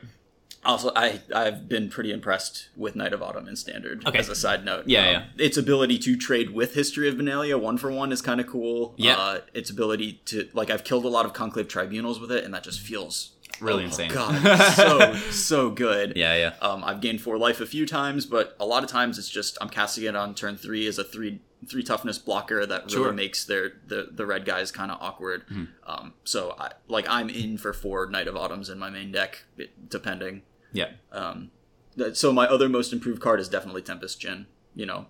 also 0.64 0.90
i 0.96 1.20
i've 1.34 1.68
been 1.68 1.88
pretty 1.88 2.10
impressed 2.12 2.68
with 2.76 2.96
knight 2.96 3.12
of 3.12 3.22
autumn 3.22 3.46
in 3.48 3.56
standard 3.56 4.02
Okay. 4.06 4.18
as 4.18 4.28
a 4.28 4.34
side 4.34 4.64
note 4.64 4.84
Yeah, 4.86 5.00
Um, 5.00 5.06
yeah. 5.38 5.44
its 5.46 5.56
ability 5.56 5.98
to 6.00 6.16
trade 6.16 6.50
with 6.50 6.74
history 6.74 7.08
of 7.08 7.14
benalia 7.16 7.60
one 7.60 7.78
for 7.78 7.90
one 7.92 8.12
is 8.12 8.20
kind 8.22 8.40
of 8.40 8.46
cool 8.46 8.94
Yeah. 8.96 9.16
uh, 9.16 9.40
its 9.54 9.70
ability 9.70 10.20
to 10.26 10.48
like 10.52 10.70
i've 10.70 10.84
killed 10.84 11.04
a 11.04 11.08
lot 11.08 11.24
of 11.26 11.32
conclave 11.32 11.68
tribunals 11.68 12.18
with 12.20 12.32
it 12.32 12.44
and 12.44 12.52
that 12.54 12.64
just 12.64 12.80
feels 12.80 13.32
Really 13.60 13.82
oh, 13.82 13.86
insane. 13.86 14.10
god 14.10 14.58
so 14.74 15.14
so 15.30 15.70
good 15.70 16.14
Yeah, 16.16 16.36
yeah. 16.36 16.54
um, 16.62 16.82
I've 16.84 17.00
gained 17.00 17.20
four 17.20 17.36
life 17.38 17.60
a 17.60 17.66
few 17.66 17.86
times, 17.86 18.26
but 18.26 18.56
a 18.58 18.64
lot 18.66 18.82
of 18.84 18.90
times 18.90 19.18
it's 19.18 19.28
just 19.28 19.58
I'm 19.60 19.68
casting 19.68 20.04
it 20.04 20.16
on 20.16 20.34
turn 20.34 20.56
three 20.56 20.86
as 20.86 20.98
a 20.98 21.04
three 21.04 21.40
three 21.68 21.82
toughness 21.82 22.16
blocker 22.18 22.64
that 22.64 22.84
really 22.84 22.94
Sure. 22.94 23.12
makes 23.12 23.44
their 23.44 23.72
the, 23.86 24.08
the 24.10 24.24
red 24.24 24.44
guys 24.46 24.72
kind 24.72 24.90
of 24.90 24.96
awkward. 25.00 25.46
Mhm. 25.48 25.68
Um, 25.86 26.14
so 26.24 26.54
I 26.58 26.70
like 26.88 27.06
I'm 27.08 27.28
in 27.28 27.58
for 27.58 27.72
four 27.74 28.06
Knight 28.08 28.28
of 28.28 28.36
Autumns 28.36 28.70
in 28.70 28.78
my 28.78 28.88
main 28.88 29.12
deck, 29.12 29.44
depending. 29.88 30.42
Yeah. 30.72 30.92
Um, 31.12 31.50
that, 31.96 32.16
so 32.16 32.32
my 32.32 32.46
other 32.46 32.68
most 32.68 32.92
improved 32.92 33.20
card 33.20 33.40
is 33.40 33.48
definitely 33.48 33.82
Tempest 33.82 34.20
Djinn. 34.20 34.46
You 34.74 34.86
know, 34.86 35.06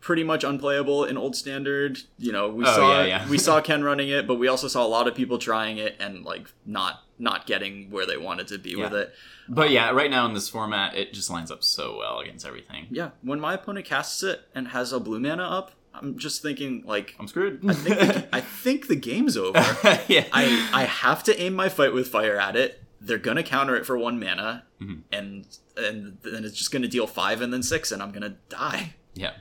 pretty 0.00 0.24
much 0.24 0.44
unplayable 0.44 1.04
in 1.04 1.16
old 1.18 1.36
standard. 1.36 1.98
You 2.18 2.32
know, 2.32 2.48
we 2.48 2.64
Oh, 2.64 2.74
saw 2.74 3.00
yeah, 3.00 3.04
yeah. 3.06 3.28
we 3.28 3.36
saw 3.36 3.60
Ken 3.68 3.82
running 3.84 4.08
it, 4.08 4.26
but 4.26 4.36
we 4.36 4.48
also 4.48 4.68
saw 4.68 4.86
a 4.86 4.88
lot 4.88 5.06
of 5.08 5.14
people 5.14 5.38
trying 5.38 5.76
it 5.78 5.96
and 6.00 6.24
like 6.24 6.48
not 6.64 7.02
not 7.22 7.46
getting 7.46 7.88
where 7.90 8.04
they 8.06 8.16
wanted 8.16 8.48
to 8.48 8.58
be 8.58 8.74
with 8.76 8.92
it. 8.92 9.14
But 9.48 9.70
yeah, 9.70 9.90
right 9.90 10.10
now 10.10 10.26
in 10.26 10.34
this 10.34 10.48
format, 10.48 10.94
it 10.96 11.12
just 11.14 11.30
lines 11.30 11.50
up 11.50 11.62
so 11.64 11.96
well 11.98 12.18
against 12.18 12.44
everything. 12.46 12.86
Yeah, 12.90 13.10
when 13.22 13.38
my 13.40 13.54
opponent 13.54 13.86
casts 13.86 14.22
it 14.22 14.40
and 14.54 14.68
has 14.68 14.92
a 14.92 14.98
blue 15.00 15.20
mana 15.20 15.44
up, 15.44 15.72
I'm 15.94 16.18
just 16.18 16.42
thinking 16.42 16.82
like 16.86 17.14
I'm 17.20 17.28
screwed. 17.28 17.60
I 17.68 17.74
think 17.74 17.98
the, 17.98 18.28
I 18.32 18.40
think 18.40 18.88
the 18.88 18.96
game's 18.96 19.36
over. 19.36 19.58
yeah. 20.08 20.26
I 20.32 20.70
I 20.72 20.84
have 20.84 21.22
to 21.24 21.40
aim 21.40 21.54
my 21.54 21.68
fight 21.68 21.92
with 21.92 22.08
fire 22.08 22.38
at 22.38 22.56
it. 22.56 22.82
They're 23.00 23.18
gonna 23.18 23.42
counter 23.42 23.76
it 23.76 23.84
for 23.86 23.96
one 23.98 24.18
mana, 24.18 24.64
Mhm. 24.80 25.02
and 25.12 25.46
and 25.76 26.18
then 26.22 26.44
it's 26.44 26.56
just 26.56 26.70
gonna 26.72 26.88
deal 26.88 27.06
five 27.06 27.40
and 27.40 27.52
then 27.52 27.62
six, 27.62 27.92
and 27.92 28.02
I'm 28.02 28.10
gonna 28.12 28.36
die. 28.48 28.94
yeah. 29.14 29.32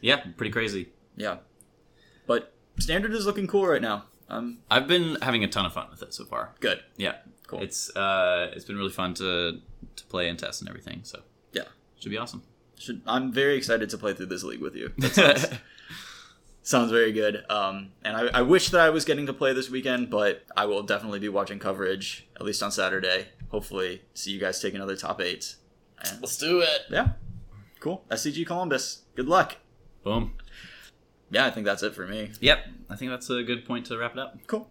Yeah, 0.00 0.22
pretty 0.36 0.50
crazy. 0.52 0.90
Yeah, 1.16 1.38
but 2.26 2.52
standard 2.78 3.12
is 3.14 3.24
looking 3.26 3.46
cool 3.46 3.66
right 3.66 3.80
now. 3.80 4.04
Um, 4.28 4.58
I've 4.70 4.88
been 4.88 5.16
having 5.22 5.44
a 5.44 5.48
ton 5.48 5.66
of 5.66 5.72
fun 5.72 5.88
with 5.90 6.02
it 6.02 6.14
so 6.14 6.24
far. 6.24 6.54
good. 6.60 6.80
Yeah. 6.96 7.16
Cool. 7.46 7.60
It's 7.62 7.94
uh 7.94 8.50
it's 8.54 8.64
been 8.64 8.76
really 8.76 8.90
fun 8.92 9.12
to 9.14 9.60
to 9.96 10.04
play 10.06 10.28
and 10.28 10.38
test 10.38 10.60
and 10.62 10.68
everything, 10.68 11.00
so 11.04 11.20
Yeah. 11.52 11.64
should 12.00 12.10
be 12.10 12.16
awesome. 12.18 12.42
Should 12.78 13.02
I'm 13.06 13.32
very 13.32 13.56
excited 13.56 13.90
to 13.90 13.98
play 13.98 14.14
through 14.14 14.26
this 14.26 14.42
league 14.42 14.60
with 14.62 14.74
you. 14.74 14.92
That 14.98 15.14
sounds, 15.14 15.46
sounds 16.62 16.90
very 16.90 17.12
good. 17.12 17.44
Um, 17.50 17.92
and 18.02 18.16
I, 18.16 18.38
I 18.38 18.42
wish 18.42 18.70
that 18.70 18.80
I 18.80 18.90
was 18.90 19.04
getting 19.04 19.26
to 19.26 19.32
play 19.34 19.52
this 19.52 19.68
weekend, 19.70 20.08
but 20.10 20.44
I 20.56 20.64
will 20.64 20.82
definitely 20.82 21.18
be 21.20 21.28
watching 21.28 21.58
coverage 21.58 22.26
at 22.36 22.42
least 22.42 22.62
on 22.62 22.72
Saturday. 22.72 23.28
Hopefully, 23.48 24.02
see 24.14 24.30
you 24.32 24.40
guys 24.40 24.60
take 24.60 24.74
another 24.74 24.96
top 24.96 25.20
eight. 25.20 25.56
And 26.02 26.20
Let's 26.22 26.36
do 26.38 26.60
it. 26.60 26.80
yeah, 26.90 27.10
cool. 27.80 28.04
SCG 28.10 28.46
Columbus. 28.46 29.02
Good 29.14 29.28
luck. 29.28 29.56
Boom. 30.02 30.32
Yeah, 31.34 31.46
I 31.46 31.50
think 31.50 31.66
that's 31.66 31.82
it 31.82 31.94
for 31.94 32.06
me. 32.06 32.30
Yep. 32.40 32.66
I 32.88 32.96
think 32.96 33.10
that's 33.10 33.28
a 33.28 33.42
good 33.42 33.64
point 33.64 33.86
to 33.86 33.98
wrap 33.98 34.12
it 34.12 34.18
up. 34.18 34.38
Cool. 34.46 34.70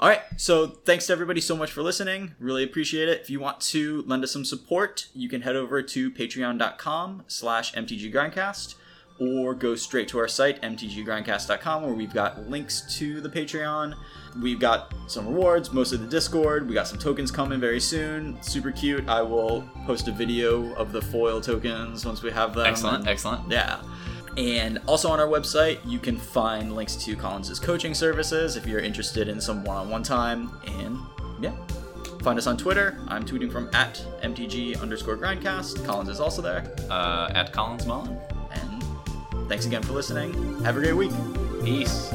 All 0.00 0.08
right. 0.08 0.22
So 0.36 0.66
thanks 0.68 1.06
to 1.06 1.12
everybody 1.12 1.40
so 1.40 1.56
much 1.56 1.70
for 1.70 1.82
listening. 1.82 2.34
Really 2.38 2.62
appreciate 2.64 3.08
it. 3.08 3.20
If 3.20 3.30
you 3.30 3.40
want 3.40 3.60
to 3.60 4.02
lend 4.06 4.24
us 4.24 4.32
some 4.32 4.44
support, 4.44 5.08
you 5.14 5.28
can 5.28 5.42
head 5.42 5.56
over 5.56 5.82
to 5.82 6.10
patreon.com 6.10 7.24
slash 7.26 7.72
mtggrindcast 7.74 8.76
or 9.20 9.52
go 9.52 9.74
straight 9.74 10.06
to 10.08 10.18
our 10.18 10.28
site, 10.28 10.62
mtggrindcast.com, 10.62 11.82
where 11.82 11.94
we've 11.94 12.14
got 12.14 12.48
links 12.48 12.82
to 12.98 13.20
the 13.20 13.28
Patreon. 13.28 13.94
We've 14.40 14.60
got 14.60 14.94
some 15.08 15.26
rewards, 15.26 15.72
most 15.72 15.92
of 15.92 16.00
the 16.00 16.06
Discord. 16.06 16.68
We 16.68 16.74
got 16.74 16.86
some 16.86 16.98
tokens 16.98 17.32
coming 17.32 17.58
very 17.58 17.80
soon. 17.80 18.40
Super 18.42 18.70
cute. 18.70 19.08
I 19.08 19.22
will 19.22 19.68
post 19.86 20.06
a 20.06 20.12
video 20.12 20.72
of 20.74 20.92
the 20.92 21.02
foil 21.02 21.40
tokens 21.40 22.06
once 22.06 22.22
we 22.22 22.30
have 22.30 22.54
them. 22.54 22.66
Excellent. 22.66 23.08
Excellent. 23.08 23.50
yeah. 23.50 23.82
And 24.36 24.78
also 24.86 25.10
on 25.10 25.18
our 25.20 25.26
website, 25.26 25.78
you 25.84 25.98
can 25.98 26.16
find 26.16 26.74
links 26.74 26.96
to 26.96 27.16
Collins's 27.16 27.58
coaching 27.58 27.94
services 27.94 28.56
if 28.56 28.66
you're 28.66 28.80
interested 28.80 29.28
in 29.28 29.40
some 29.40 29.64
one-on-one 29.64 30.02
time. 30.02 30.50
And 30.66 30.98
yeah, 31.40 31.54
find 32.22 32.38
us 32.38 32.46
on 32.46 32.56
Twitter. 32.56 33.00
I'm 33.08 33.24
tweeting 33.24 33.50
from 33.50 33.68
at 33.72 34.04
mtg 34.22 34.80
underscore 34.80 35.16
grindcast. 35.16 35.84
Collins 35.84 36.08
is 36.08 36.20
also 36.20 36.42
there. 36.42 36.72
Uh, 36.90 37.32
at 37.34 37.52
Collins 37.52 37.86
Mullen. 37.86 38.18
And 38.52 38.84
thanks 39.48 39.66
again 39.66 39.82
for 39.82 39.92
listening. 39.92 40.62
Have 40.62 40.76
a 40.76 40.80
great 40.80 40.96
week. 40.96 41.12
Peace. 41.64 42.12